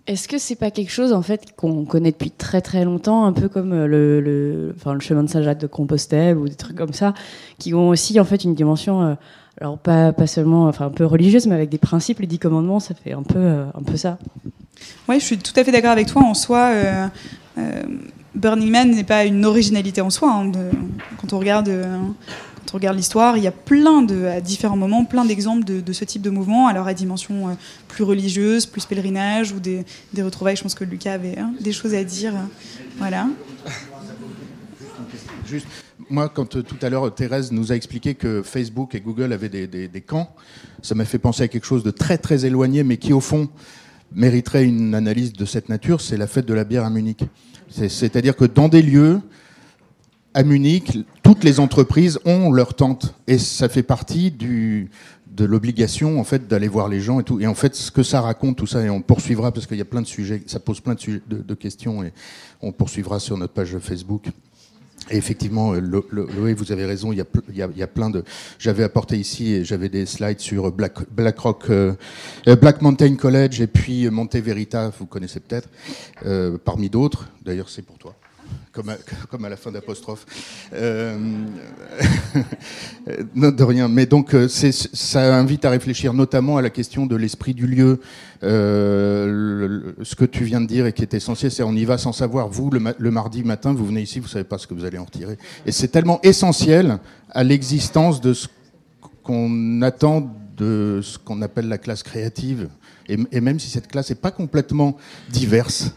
Est-ce 0.06 0.26
que 0.26 0.38
c'est 0.38 0.56
pas 0.56 0.70
quelque 0.70 0.90
chose 0.90 1.12
en 1.12 1.22
fait 1.22 1.54
qu'on 1.56 1.84
connaît 1.84 2.10
depuis 2.10 2.32
très 2.32 2.60
très 2.60 2.84
longtemps, 2.84 3.24
un 3.24 3.32
peu 3.32 3.48
comme 3.48 3.72
euh, 3.72 3.86
le, 3.86 4.74
chemin 5.00 5.22
de 5.22 5.28
Saint-Jacques 5.28 5.60
de 5.60 5.66
Compostelle 5.68 6.36
ou 6.36 6.48
des 6.48 6.56
trucs 6.56 6.76
comme 6.76 6.92
ça, 6.92 7.14
qui 7.58 7.72
ont 7.72 7.88
aussi 7.88 8.18
en 8.18 8.24
fait 8.24 8.42
une 8.44 8.54
dimension 8.54 9.16
alors 9.60 9.78
pas, 9.78 10.12
seulement, 10.26 10.66
enfin 10.66 10.86
un 10.86 10.90
peu 10.90 11.04
religieuse, 11.04 11.46
mais 11.46 11.54
avec 11.54 11.68
des 11.68 11.78
principes, 11.78 12.20
les 12.20 12.26
dix 12.26 12.38
commandements, 12.38 12.80
ça 12.80 12.94
fait 12.94 13.12
un 13.12 13.22
peu, 13.22 13.38
euh, 13.38 13.64
un 13.74 13.82
peu 13.82 13.96
ça. 13.96 14.18
Oui, 15.08 15.20
je 15.20 15.24
suis 15.24 15.38
tout 15.38 15.52
à 15.56 15.62
fait 15.62 15.72
d'accord 15.72 15.90
avec 15.90 16.06
toi. 16.06 16.22
En 16.22 16.34
soi, 16.34 16.70
euh, 16.72 17.06
euh, 17.58 17.82
Burning 18.34 18.70
Man 18.70 18.90
n'est 18.90 19.04
pas 19.04 19.24
une 19.24 19.44
originalité 19.44 20.00
en 20.00 20.10
soi. 20.10 20.32
Hein, 20.32 20.52
quand 21.20 21.32
on 21.32 21.38
regarde 21.38 21.70
quand 22.62 22.74
on 22.74 22.76
regarde 22.78 22.96
l'histoire, 22.96 23.36
il 23.36 23.42
y 23.42 23.48
a 23.48 23.52
plein 23.52 24.02
de, 24.02 24.24
à 24.26 24.40
différents 24.40 24.76
moments, 24.76 25.04
plein 25.04 25.24
d'exemples 25.24 25.64
de, 25.64 25.92
ce 25.92 26.04
type 26.04 26.22
de 26.22 26.30
mouvement, 26.30 26.68
alors 26.68 26.86
à 26.86 26.94
dimension 26.94 27.48
euh, 27.48 27.52
plus 27.88 28.04
religieuse, 28.04 28.66
plus 28.66 28.84
pèlerinage 28.84 29.52
ou 29.52 29.58
des, 29.58 29.84
retrouvailles. 30.18 30.56
Je 30.56 30.62
pense 30.62 30.74
que 30.74 30.84
Lucas 30.84 31.14
avait 31.14 31.38
hein, 31.38 31.52
des 31.60 31.72
choses 31.72 31.94
à 31.94 32.04
dire. 32.04 32.34
Voilà. 32.98 33.26
Juste, 35.46 35.66
moi, 36.08 36.28
quand 36.28 36.56
euh, 36.56 36.62
tout 36.62 36.76
à 36.82 36.88
l'heure 36.88 37.12
Thérèse 37.12 37.50
nous 37.50 37.72
a 37.72 37.74
expliqué 37.74 38.14
que 38.14 38.42
Facebook 38.42 38.94
et 38.94 39.00
Google 39.00 39.32
avaient 39.32 39.48
des, 39.48 39.66
des 39.66 40.00
camps, 40.00 40.32
ça 40.82 40.94
m'a 40.94 41.04
fait 41.04 41.18
penser 41.18 41.42
à 41.42 41.48
quelque 41.48 41.66
chose 41.66 41.82
de 41.82 41.90
très 41.90 42.18
très 42.18 42.46
éloigné, 42.46 42.84
mais 42.84 42.96
qui 42.96 43.12
au 43.12 43.20
fond 43.20 43.48
mériterait 44.14 44.64
une 44.64 44.94
analyse 44.94 45.32
de 45.32 45.44
cette 45.44 45.68
nature. 45.68 46.00
C'est 46.00 46.16
la 46.16 46.28
fête 46.28 46.46
de 46.46 46.54
la 46.54 46.64
bière 46.64 46.84
à 46.84 46.90
Munich. 46.90 47.24
C'est-à-dire 47.70 48.36
que 48.36 48.44
dans 48.44 48.68
des 48.68 48.82
lieux 48.82 49.20
à 50.34 50.42
Munich, 50.42 50.98
toutes 51.22 51.44
les 51.44 51.60
entreprises 51.60 52.18
ont 52.24 52.50
leur 52.50 52.74
tente 52.74 53.14
et 53.26 53.38
ça 53.38 53.68
fait 53.68 53.82
partie 53.82 54.30
du, 54.30 54.90
de 55.32 55.44
l'obligation 55.44 56.20
en 56.20 56.24
fait 56.24 56.46
d'aller 56.46 56.68
voir 56.68 56.88
les 56.88 57.00
gens 57.00 57.20
et 57.20 57.24
tout. 57.24 57.40
Et 57.40 57.46
en 57.46 57.54
fait, 57.54 57.74
ce 57.74 57.90
que 57.90 58.02
ça 58.02 58.20
raconte 58.20 58.56
tout 58.56 58.66
ça, 58.66 58.82
et 58.82 58.90
on 58.90 59.00
poursuivra 59.00 59.52
parce 59.52 59.66
qu'il 59.66 59.78
y 59.78 59.82
a 59.82 59.86
plein 59.86 60.02
de 60.02 60.06
sujets, 60.06 60.42
ça 60.46 60.60
pose 60.60 60.80
plein 60.80 60.94
de, 60.94 61.54
questions 61.54 62.02
et 62.02 62.12
on 62.60 62.72
poursuivra 62.72 63.18
sur 63.18 63.36
notre 63.36 63.52
page 63.52 63.76
Facebook. 63.78 64.26
Et 65.10 65.16
effectivement, 65.16 65.72
Loé, 65.72 66.54
vous 66.54 66.70
avez 66.70 66.86
raison, 66.86 67.12
il 67.12 67.18
y 67.18 67.82
a, 67.82 67.86
plein 67.88 68.08
de. 68.08 68.22
J'avais 68.58 68.84
apporté 68.84 69.18
ici 69.18 69.52
et 69.52 69.64
j'avais 69.64 69.88
des 69.88 70.06
slides 70.06 70.38
sur 70.38 70.70
Black, 70.70 70.98
Rock, 71.38 71.64
euh, 71.70 71.94
Black 72.60 72.80
Mountain 72.82 73.16
College 73.16 73.60
et 73.60 73.66
puis 73.66 74.08
Monte 74.10 74.36
Verita, 74.36 74.92
vous 74.96 75.06
connaissez 75.06 75.40
peut-être, 75.40 75.68
euh, 76.24 76.56
parmi 76.64 76.88
d'autres. 76.88 77.28
D'ailleurs, 77.44 77.68
c'est 77.68 77.82
pour 77.82 77.98
toi 77.98 78.14
comme 78.72 78.88
à, 79.44 79.48
la 79.48 79.56
fin 79.56 79.70
d'apostrophe. 79.70 80.24
Euh, 80.72 81.18
de 83.36 83.62
rien. 83.62 83.88
Mais 83.88 84.06
donc, 84.06 84.34
euh, 84.34 84.48
ça 84.48 85.36
invite 85.36 85.64
à 85.64 85.70
réfléchir 85.70 86.14
notamment 86.14 86.56
à 86.56 86.62
la 86.62 86.70
question 86.70 87.06
de 87.06 87.14
l'esprit 87.16 87.54
du 87.54 87.66
lieu. 87.66 88.00
Euh, 88.42 89.92
ce 90.02 90.14
que 90.14 90.24
tu 90.24 90.44
viens 90.44 90.60
de 90.60 90.66
dire 90.66 90.86
et 90.86 90.92
qui 90.92 91.02
est 91.02 91.14
essentiel, 91.14 91.50
c'est 91.50 91.62
on 91.62 91.74
y 91.74 91.84
va 91.84 91.98
sans 91.98 92.12
savoir. 92.12 92.48
Vous, 92.48 92.70
le, 92.70 93.10
mardi 93.10 93.44
matin, 93.44 93.72
vous 93.74 93.86
venez 93.86 94.02
ici, 94.02 94.20
vous 94.20 94.28
savez 94.28 94.44
pas 94.44 94.58
ce 94.58 94.66
que 94.66 94.74
vous 94.74 94.84
allez 94.84 94.98
en 94.98 95.04
retirer. 95.04 95.36
Et 95.66 95.72
c'est 95.72 95.88
tellement 95.88 96.20
essentiel 96.22 96.98
à 97.30 97.44
l'existence 97.44 98.20
de 98.20 98.32
ce 98.32 98.48
qu'on 99.22 99.82
attend 99.82 100.34
de 100.56 101.00
ce 101.02 101.18
qu'on 101.18 101.40
appelle 101.42 101.68
la 101.68 101.78
classe 101.78 102.02
créative. 102.02 102.68
Et 103.08 103.40
même 103.40 103.58
si 103.58 103.68
cette 103.68 103.88
classe 103.88 104.10
n'est 104.10 104.16
pas 104.16 104.30
complètement 104.30 104.96
diverse, 105.28 105.92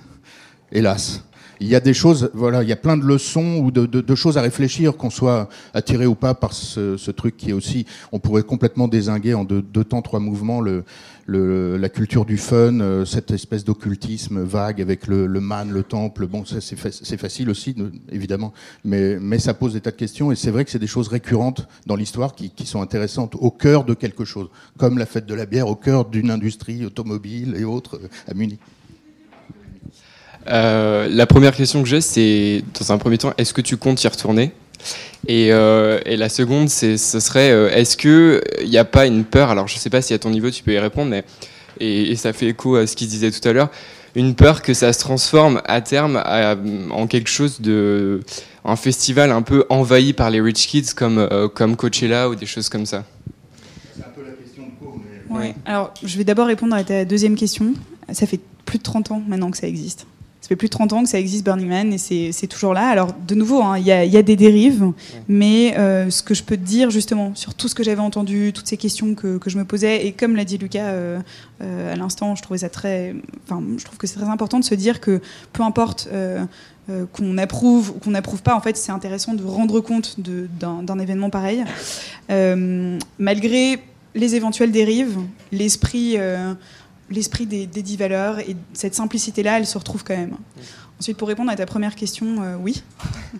hélas 0.71 1.23
il 1.59 1.67
y 1.67 1.75
a 1.75 1.79
des 1.79 1.93
choses, 1.93 2.29
voilà, 2.33 2.63
il 2.63 2.69
y 2.69 2.71
a 2.71 2.77
plein 2.77 2.97
de 2.97 3.05
leçons 3.05 3.57
ou 3.57 3.71
de, 3.71 4.15
choses 4.15 4.37
à 4.37 4.41
réfléchir, 4.41 4.97
qu'on 4.97 5.09
soit 5.09 5.49
attiré 5.73 6.05
ou 6.05 6.15
pas 6.15 6.33
par 6.33 6.53
ce, 6.53 7.11
truc 7.11 7.37
qui 7.37 7.51
est 7.51 7.53
aussi, 7.53 7.85
on 8.11 8.19
pourrait 8.19 8.43
complètement 8.43 8.87
désinguer 8.87 9.33
en 9.33 9.43
deux, 9.43 9.61
temps, 9.83 10.01
trois 10.01 10.19
mouvements, 10.19 10.61
le, 10.61 10.83
la 11.27 11.89
culture 11.89 12.25
du 12.25 12.37
fun, 12.37 12.79
euh, 12.79 13.05
cette 13.05 13.31
espèce 13.31 13.63
d'occultisme 13.63 14.43
vague 14.43 14.81
avec 14.81 15.07
le, 15.07 15.27
man, 15.27 15.71
le 15.71 15.83
temple. 15.83 16.27
Bon, 16.27 16.45
ça 16.45 16.61
c'est 16.61 17.17
facile 17.17 17.49
aussi, 17.49 17.75
évidemment, 18.11 18.53
mais, 18.83 19.17
mais 19.19 19.39
ça 19.39 19.53
pose 19.53 19.73
des 19.73 19.81
tas 19.81 19.91
de 19.91 19.95
questions 19.95 20.31
et 20.31 20.35
c'est 20.35 20.51
vrai 20.51 20.65
que 20.65 20.71
c'est 20.71 20.79
des 20.79 20.87
choses 20.87 21.07
récurrentes 21.07 21.67
dans 21.85 21.95
l'histoire 21.95 22.35
qui, 22.35 22.49
qui 22.51 22.65
sont 22.65 22.81
intéressantes 22.81 23.35
au 23.39 23.51
cœur 23.51 23.85
de 23.85 23.93
quelque 23.93 24.25
chose, 24.25 24.49
comme 24.77 24.97
la 24.97 25.05
fête 25.05 25.25
de 25.25 25.33
la 25.33 25.45
bière 25.45 25.67
au 25.67 25.75
cœur 25.75 26.05
d'une 26.05 26.31
industrie 26.31 26.85
automobile 26.85 27.55
et 27.57 27.63
autres 27.63 27.95
euh, 27.97 28.07
à 28.27 28.33
Munich. 28.33 28.59
Euh, 30.47 31.07
la 31.09 31.25
première 31.25 31.55
question 31.55 31.81
que 31.81 31.89
j'ai, 31.89 32.01
c'est 32.01 32.63
dans 32.79 32.91
un 32.91 32.97
premier 32.97 33.17
temps, 33.17 33.33
est-ce 33.37 33.53
que 33.53 33.61
tu 33.61 33.77
comptes 33.77 34.03
y 34.03 34.07
retourner? 34.07 34.51
Et, 35.27 35.51
euh, 35.51 35.99
et, 36.05 36.17
la 36.17 36.29
seconde, 36.29 36.69
c'est, 36.69 36.97
ce 36.97 37.19
serait, 37.19 37.51
euh, 37.51 37.71
est-ce 37.71 37.97
qu'il 37.97 38.69
n'y 38.69 38.77
a 38.77 38.85
pas 38.85 39.07
une 39.07 39.23
peur 39.23 39.49
Alors, 39.49 39.67
je 39.67 39.75
ne 39.75 39.79
sais 39.79 39.89
pas 39.89 40.01
si 40.01 40.13
à 40.13 40.19
ton 40.19 40.29
niveau 40.29 40.51
tu 40.51 40.61
peux 40.61 40.73
y 40.73 40.79
répondre, 40.79 41.09
mais 41.09 41.23
et, 41.79 42.15
ça 42.15 42.31
fait 42.33 42.47
écho 42.47 42.75
à 42.75 42.85
ce 42.85 42.95
qu'il 42.95 43.07
disait 43.07 43.31
tout 43.31 43.47
à 43.47 43.53
l'heure, 43.53 43.69
une 44.13 44.35
peur 44.35 44.61
que 44.61 44.73
ça 44.75 44.93
se 44.93 44.99
transforme 44.99 45.61
à 45.65 45.81
terme 45.81 46.21
en 46.91 47.07
quelque 47.07 47.29
chose 47.29 47.59
de, 47.59 48.21
un 48.63 48.75
festival 48.75 49.31
un 49.31 49.41
peu 49.41 49.65
envahi 49.69 50.13
par 50.13 50.29
les 50.29 50.39
rich 50.39 50.67
kids 50.67 50.93
comme 50.95 51.27
comme 51.53 51.75
Coachella 51.75 52.29
ou 52.29 52.35
des 52.35 52.45
choses 52.45 52.69
comme 52.69 52.85
ça? 52.85 53.03
C'est 53.95 54.03
un 54.03 54.09
peu 54.15 54.21
la 54.23 54.31
question 54.31 54.63
de 54.63 54.71
cours, 54.79 55.01
mais... 55.29 55.35
ouais. 55.35 55.55
Alors, 55.65 55.93
je 56.03 56.17
vais 56.17 56.23
d'abord 56.23 56.47
répondre 56.47 56.75
à 56.75 56.83
ta 56.83 57.03
deuxième 57.03 57.35
question. 57.35 57.73
Ça 58.13 58.27
fait 58.27 58.39
plus 58.65 58.77
de 58.77 58.83
30 58.83 59.11
ans 59.11 59.23
maintenant 59.27 59.51
que 59.51 59.57
ça 59.57 59.67
existe. 59.67 60.05
Ça 60.45 60.49
fait 60.49 60.55
plus 60.57 60.67
de 60.67 60.73
30 60.73 60.93
ans 60.93 61.01
que 61.01 61.09
ça 61.09 61.19
existe 61.19 61.43
Burning 61.43 61.67
Man 61.67 61.91
et 61.91 61.97
c'est 61.97 62.45
toujours 62.45 62.75
là. 62.75 62.87
Alors 62.87 63.13
de 63.27 63.33
nouveau, 63.33 63.63
hein, 63.63 63.79
il 63.79 63.87
y, 63.87 63.91
a, 63.91 64.21
des 64.21 64.35
dérives, 64.35 64.91
mais 65.27 65.75
euh, 65.75 66.11
ce 66.11 66.21
que 66.21 66.35
je 66.35 66.43
peux 66.43 66.55
te 66.55 66.61
dire 66.61 66.91
justement 66.91 67.33
sur 67.33 67.55
tout 67.55 67.67
ce 67.67 67.73
que 67.73 67.83
j'avais 67.83 68.01
entendu, 68.01 68.53
toutes 68.53 68.67
ces 68.67 68.77
questions 68.77 69.15
que, 69.15 69.39
je 69.43 69.57
me 69.57 69.65
posais, 69.65 70.05
et 70.05 70.11
comme 70.11 70.35
l'a 70.35 70.45
dit 70.45 70.59
Lucas 70.59 70.83
euh, 70.83 71.19
euh, 71.63 71.93
à 71.93 71.95
l'instant, 71.95 72.35
je 72.35 72.43
trouvais 72.43 72.59
ça 72.59 72.69
très, 72.69 73.15
enfin, 73.45 73.59
je 73.75 73.83
trouve 73.85 73.97
que 73.97 74.05
c'est 74.05 74.19
très 74.19 74.29
important 74.29 74.59
de 74.59 74.65
se 74.65 74.75
dire 74.75 75.01
que 75.01 75.19
peu 75.51 75.63
importe 75.63 76.09
qu'on 77.13 77.37
approuve 77.39 77.89
ou 77.89 77.93
qu'on 77.93 78.11
n'approuve 78.11 78.43
pas, 78.43 78.55
en 78.55 78.61
fait, 78.61 78.77
c'est 78.77 78.91
intéressant 78.91 79.33
de 79.33 79.43
rendre 79.43 79.79
compte 79.79 80.19
d'un 80.19 80.99
événement 80.99 81.31
pareil, 81.31 81.63
malgré 83.17 83.79
les 84.13 84.35
éventuelles 84.35 84.71
dérives, 84.71 85.17
l'esprit 85.51 86.17
l'esprit 87.09 87.45
des, 87.45 87.65
dix 87.67 87.97
valeurs 87.97 88.39
et 88.39 88.55
cette 88.73 88.95
simplicité-là, 88.95 89.59
elle 89.59 89.67
se 89.67 89.77
retrouve 89.77 90.03
quand 90.03 90.15
même. 90.15 90.35
Ensuite, 90.99 91.17
pour 91.17 91.27
répondre 91.27 91.51
à 91.51 91.55
ta 91.55 91.65
première 91.65 91.95
question, 91.95 92.41
euh, 92.41 92.55
oui. 92.59 92.83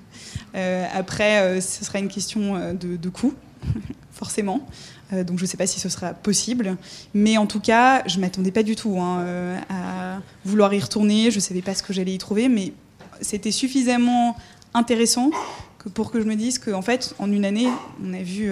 Euh, 0.53 0.85
après, 0.93 1.41
euh, 1.41 1.59
ce 1.59 1.83
sera 1.83 1.99
une 1.99 2.07
question 2.07 2.73
de, 2.73 2.95
de 2.95 3.09
coût, 3.09 3.33
forcément. 4.13 4.65
donc, 5.11 5.37
je 5.37 5.43
ne 5.43 5.47
sais 5.47 5.57
pas 5.57 5.67
si 5.67 5.81
ce 5.81 5.89
sera 5.89 6.13
possible. 6.13 6.77
Mais 7.13 7.35
en 7.35 7.45
tout 7.45 7.59
cas, 7.59 8.07
je 8.07 8.15
ne 8.15 8.21
m'attendais 8.21 8.53
pas 8.53 8.63
du 8.63 8.77
tout 8.77 8.97
hein, 8.97 9.25
à 9.69 10.21
vouloir 10.45 10.73
y 10.73 10.79
retourner. 10.79 11.29
Je 11.29 11.35
ne 11.35 11.41
savais 11.41 11.61
pas 11.61 11.75
ce 11.75 11.83
que 11.83 11.91
j'allais 11.91 12.13
y 12.13 12.17
trouver. 12.17 12.47
Mais 12.47 12.71
c'était 13.19 13.51
suffisamment 13.51 14.37
intéressant 14.73 15.29
que 15.77 15.89
pour 15.89 16.09
que 16.09 16.21
je 16.21 16.25
me 16.25 16.35
dise 16.35 16.57
qu'en 16.57 16.81
fait, 16.81 17.13
en 17.19 17.29
une 17.29 17.43
année, 17.43 17.67
on 18.01 18.13
a 18.13 18.23
vu 18.23 18.49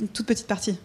une 0.00 0.08
toute 0.08 0.26
petite 0.26 0.46
partie 0.46 0.78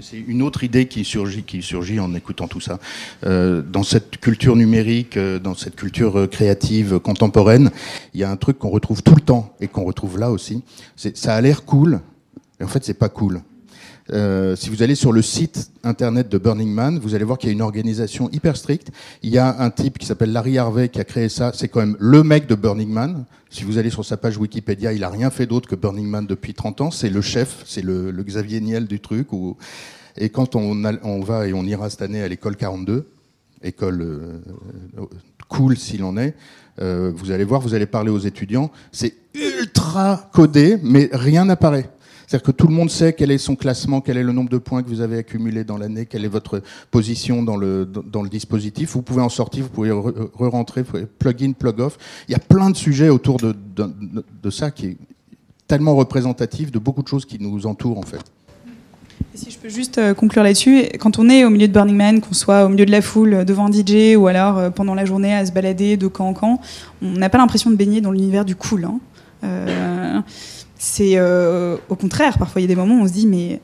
C'est 0.00 0.18
une 0.18 0.42
autre 0.42 0.64
idée 0.64 0.86
qui 0.86 1.04
surgit, 1.04 1.44
qui 1.44 1.62
surgit 1.62 1.98
en 2.00 2.14
écoutant 2.14 2.46
tout 2.46 2.60
ça. 2.60 2.78
Euh, 3.24 3.62
dans 3.62 3.82
cette 3.82 4.18
culture 4.18 4.56
numérique, 4.56 5.16
euh, 5.16 5.38
dans 5.38 5.54
cette 5.54 5.76
culture 5.76 6.18
euh, 6.18 6.26
créative 6.26 6.98
contemporaine, 6.98 7.70
il 8.12 8.20
y 8.20 8.24
a 8.24 8.30
un 8.30 8.36
truc 8.36 8.58
qu'on 8.58 8.70
retrouve 8.70 9.02
tout 9.02 9.14
le 9.14 9.20
temps 9.20 9.54
et 9.60 9.68
qu'on 9.68 9.84
retrouve 9.84 10.18
là 10.18 10.30
aussi. 10.30 10.62
Ça 10.96 11.34
a 11.34 11.40
l'air 11.40 11.64
cool, 11.64 12.00
et 12.60 12.64
en 12.64 12.68
fait, 12.68 12.84
c'est 12.84 12.98
pas 12.98 13.08
cool. 13.08 13.40
Euh, 14.12 14.54
si 14.54 14.68
vous 14.68 14.82
allez 14.82 14.94
sur 14.94 15.12
le 15.12 15.22
site 15.22 15.70
internet 15.82 16.28
de 16.28 16.36
Burning 16.36 16.70
Man, 16.70 16.98
vous 16.98 17.14
allez 17.14 17.24
voir 17.24 17.38
qu'il 17.38 17.48
y 17.48 17.52
a 17.52 17.54
une 17.54 17.62
organisation 17.62 18.28
hyper 18.30 18.56
stricte. 18.56 18.90
Il 19.22 19.30
y 19.30 19.38
a 19.38 19.60
un 19.60 19.70
type 19.70 19.98
qui 19.98 20.06
s'appelle 20.06 20.32
Larry 20.32 20.58
Harvey 20.58 20.88
qui 20.88 21.00
a 21.00 21.04
créé 21.04 21.28
ça. 21.28 21.52
C'est 21.54 21.68
quand 21.68 21.80
même 21.80 21.96
le 21.98 22.22
mec 22.22 22.46
de 22.46 22.54
Burning 22.54 22.90
Man. 22.90 23.24
Si 23.50 23.64
vous 23.64 23.78
allez 23.78 23.90
sur 23.90 24.04
sa 24.04 24.16
page 24.16 24.36
Wikipédia, 24.36 24.92
il 24.92 25.04
a 25.04 25.08
rien 25.08 25.30
fait 25.30 25.46
d'autre 25.46 25.68
que 25.68 25.74
Burning 25.74 26.06
Man 26.06 26.26
depuis 26.26 26.54
30 26.54 26.80
ans. 26.82 26.90
C'est 26.90 27.08
le 27.08 27.20
chef, 27.20 27.62
c'est 27.64 27.82
le, 27.82 28.12
Xavier 28.12 28.60
Niel 28.60 28.86
du 28.86 29.00
truc. 29.00 29.28
Et 30.16 30.28
quand 30.28 30.54
on, 30.54 31.20
va 31.22 31.48
et 31.48 31.52
on 31.52 31.64
ira 31.64 31.88
cette 31.88 32.02
année 32.02 32.22
à 32.22 32.28
l'école 32.28 32.56
42, 32.56 33.06
école 33.62 34.02
euh, 34.02 34.38
cool 35.48 35.76
s'il 35.78 36.04
en 36.04 36.16
est, 36.16 36.34
euh, 36.80 37.12
vous 37.14 37.30
allez 37.30 37.44
voir, 37.44 37.60
vous 37.60 37.74
allez 37.74 37.86
parler 37.86 38.10
aux 38.10 38.18
étudiants. 38.18 38.70
C'est 38.92 39.14
ultra 39.34 40.28
codé, 40.32 40.78
mais 40.82 41.08
rien 41.12 41.44
n'apparaît. 41.44 41.90
C'est-à-dire 42.34 42.52
que 42.52 42.62
tout 42.62 42.66
le 42.66 42.74
monde 42.74 42.90
sait 42.90 43.12
quel 43.12 43.30
est 43.30 43.38
son 43.38 43.54
classement, 43.54 44.00
quel 44.00 44.16
est 44.16 44.24
le 44.24 44.32
nombre 44.32 44.50
de 44.50 44.58
points 44.58 44.82
que 44.82 44.88
vous 44.88 45.02
avez 45.02 45.18
accumulé 45.18 45.62
dans 45.62 45.78
l'année, 45.78 46.04
quelle 46.04 46.24
est 46.24 46.28
votre 46.28 46.62
position 46.90 47.44
dans 47.44 47.56
le, 47.56 47.84
dans 47.84 48.22
le 48.22 48.28
dispositif. 48.28 48.94
Vous 48.94 49.02
pouvez 49.02 49.22
en 49.22 49.28
sortir, 49.28 49.62
vous 49.62 49.70
pouvez 49.70 49.92
re-rentrer, 49.92 50.82
plug 50.82 51.44
in, 51.44 51.52
plug 51.52 51.78
off. 51.78 51.96
Il 52.26 52.32
y 52.32 52.34
a 52.34 52.40
plein 52.40 52.70
de 52.70 52.76
sujets 52.76 53.08
autour 53.08 53.36
de, 53.36 54.50
ça 54.50 54.72
qui 54.72 54.86
est 54.86 54.96
tellement 55.68 55.94
représentatif 55.94 56.72
de 56.72 56.80
beaucoup 56.80 57.04
de 57.04 57.08
choses 57.08 57.24
qui 57.24 57.38
nous 57.40 57.68
entourent 57.68 57.98
en 57.98 58.02
fait. 58.02 58.24
si 59.34 59.52
je 59.52 59.58
peux 59.60 59.68
juste 59.68 59.98
euh, 59.98 60.12
conclure 60.12 60.42
là-dessus, 60.42 60.86
quand 60.98 61.20
on 61.20 61.28
est 61.28 61.44
au 61.44 61.50
milieu 61.50 61.68
de 61.68 61.72
Burning 61.72 61.96
Man, 61.96 62.20
qu'on 62.20 62.34
soit 62.34 62.64
au 62.64 62.68
milieu 62.68 62.84
de 62.84 62.90
la 62.90 63.00
foule 63.00 63.34
euh, 63.34 63.44
devant 63.44 63.66
un 63.66 63.72
DJ 63.72 64.16
ou 64.16 64.26
alors 64.26 64.58
euh, 64.58 64.70
pendant 64.70 64.96
la 64.96 65.04
journée 65.04 65.32
à 65.32 65.46
se 65.46 65.52
balader 65.52 65.96
de 65.96 66.08
camp 66.08 66.30
en 66.30 66.34
camp, 66.34 66.60
on 67.00 67.12
n'a 67.12 67.28
pas 67.28 67.38
l'impression 67.38 67.70
de 67.70 67.76
baigner 67.76 68.00
dans 68.00 68.10
l'univers 68.10 68.44
du 68.44 68.56
cool. 68.56 68.86
Hein. 68.86 68.98
C'est 70.78 71.12
euh, 71.16 71.76
au 71.88 71.96
contraire, 71.96 72.38
parfois 72.38 72.60
il 72.60 72.64
y 72.64 72.66
a 72.66 72.68
des 72.68 72.76
moments 72.76 72.96
où 72.96 73.02
on 73.02 73.08
se 73.08 73.12
dit 73.12 73.26
mais 73.26 73.60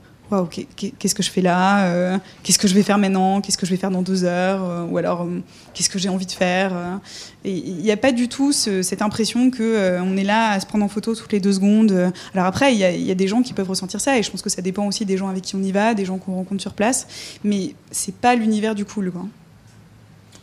qu'est-ce 0.99 1.15
que 1.16 1.24
je 1.24 1.31
fais 1.31 1.41
là 1.41 1.87
euh, 1.87 2.19
Qu'est-ce 2.45 2.59
que 2.59 2.69
je 2.69 2.74
vais 2.74 2.85
faire 2.85 2.99
maintenant 2.99 3.41
Qu'est-ce 3.41 3.59
que 3.59 3.66
je 3.66 3.73
vais 3.73 3.77
faire 3.77 3.91
dans 3.91 4.03
deux 4.03 4.23
heures 4.23 4.62
euh, 4.62 4.85
Ou 4.85 4.97
alors 4.97 5.27
qu'est-ce 5.74 5.91
que 5.91 5.99
j'ai 5.99 6.09
envie 6.09 6.27
de 6.27 6.32
faire 6.32 7.01
il 7.45 7.77
n'y 7.77 7.91
a 7.91 7.97
pas 7.97 8.12
du 8.12 8.28
tout 8.28 8.53
cette 8.53 9.03
impression 9.03 9.51
que 9.51 9.99
on 10.01 10.16
est 10.16 10.24
là 10.24 10.51
à 10.51 10.61
se 10.61 10.66
prendre 10.66 10.85
en 10.85 10.89
photo 10.89 11.15
toutes 11.15 11.32
les 11.32 11.41
deux 11.41 11.55
secondes. 11.55 12.12
Alors 12.35 12.47
après, 12.47 12.74
il 12.74 12.78
y, 12.78 13.11
a 13.11 13.15
des 13.15 13.28
gens 13.28 13.43
qui 13.43 13.55
peuvent 13.55 13.70
ressentir 13.70 13.99
ça, 13.99 14.19
et 14.19 14.23
je 14.23 14.31
pense 14.31 14.43
que 14.43 14.51
ça 14.51 14.61
dépend 14.61 14.87
aussi 14.87 15.07
des 15.07 15.16
gens 15.16 15.28
avec 15.28 15.43
qui 15.43 15.57
on 15.57 15.62
y 15.62 15.73
va, 15.73 15.95
des 15.95 16.05
gens 16.05 16.19
qu'on 16.19 16.35
rencontre 16.35 16.61
sur 16.61 16.74
place. 16.74 17.07
Mais 17.43 17.74
c'est 17.91 18.15
pas 18.15 18.35
l'univers 18.35 18.74
du 18.74 18.85
cool, 18.85 19.11
quoi. 19.11 19.24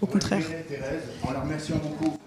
Au 0.01 0.07
contraire. 0.07 0.41
en 1.23 1.31
la 1.31 1.41
remerciant 1.41 1.77
beaucoup. 1.77 2.17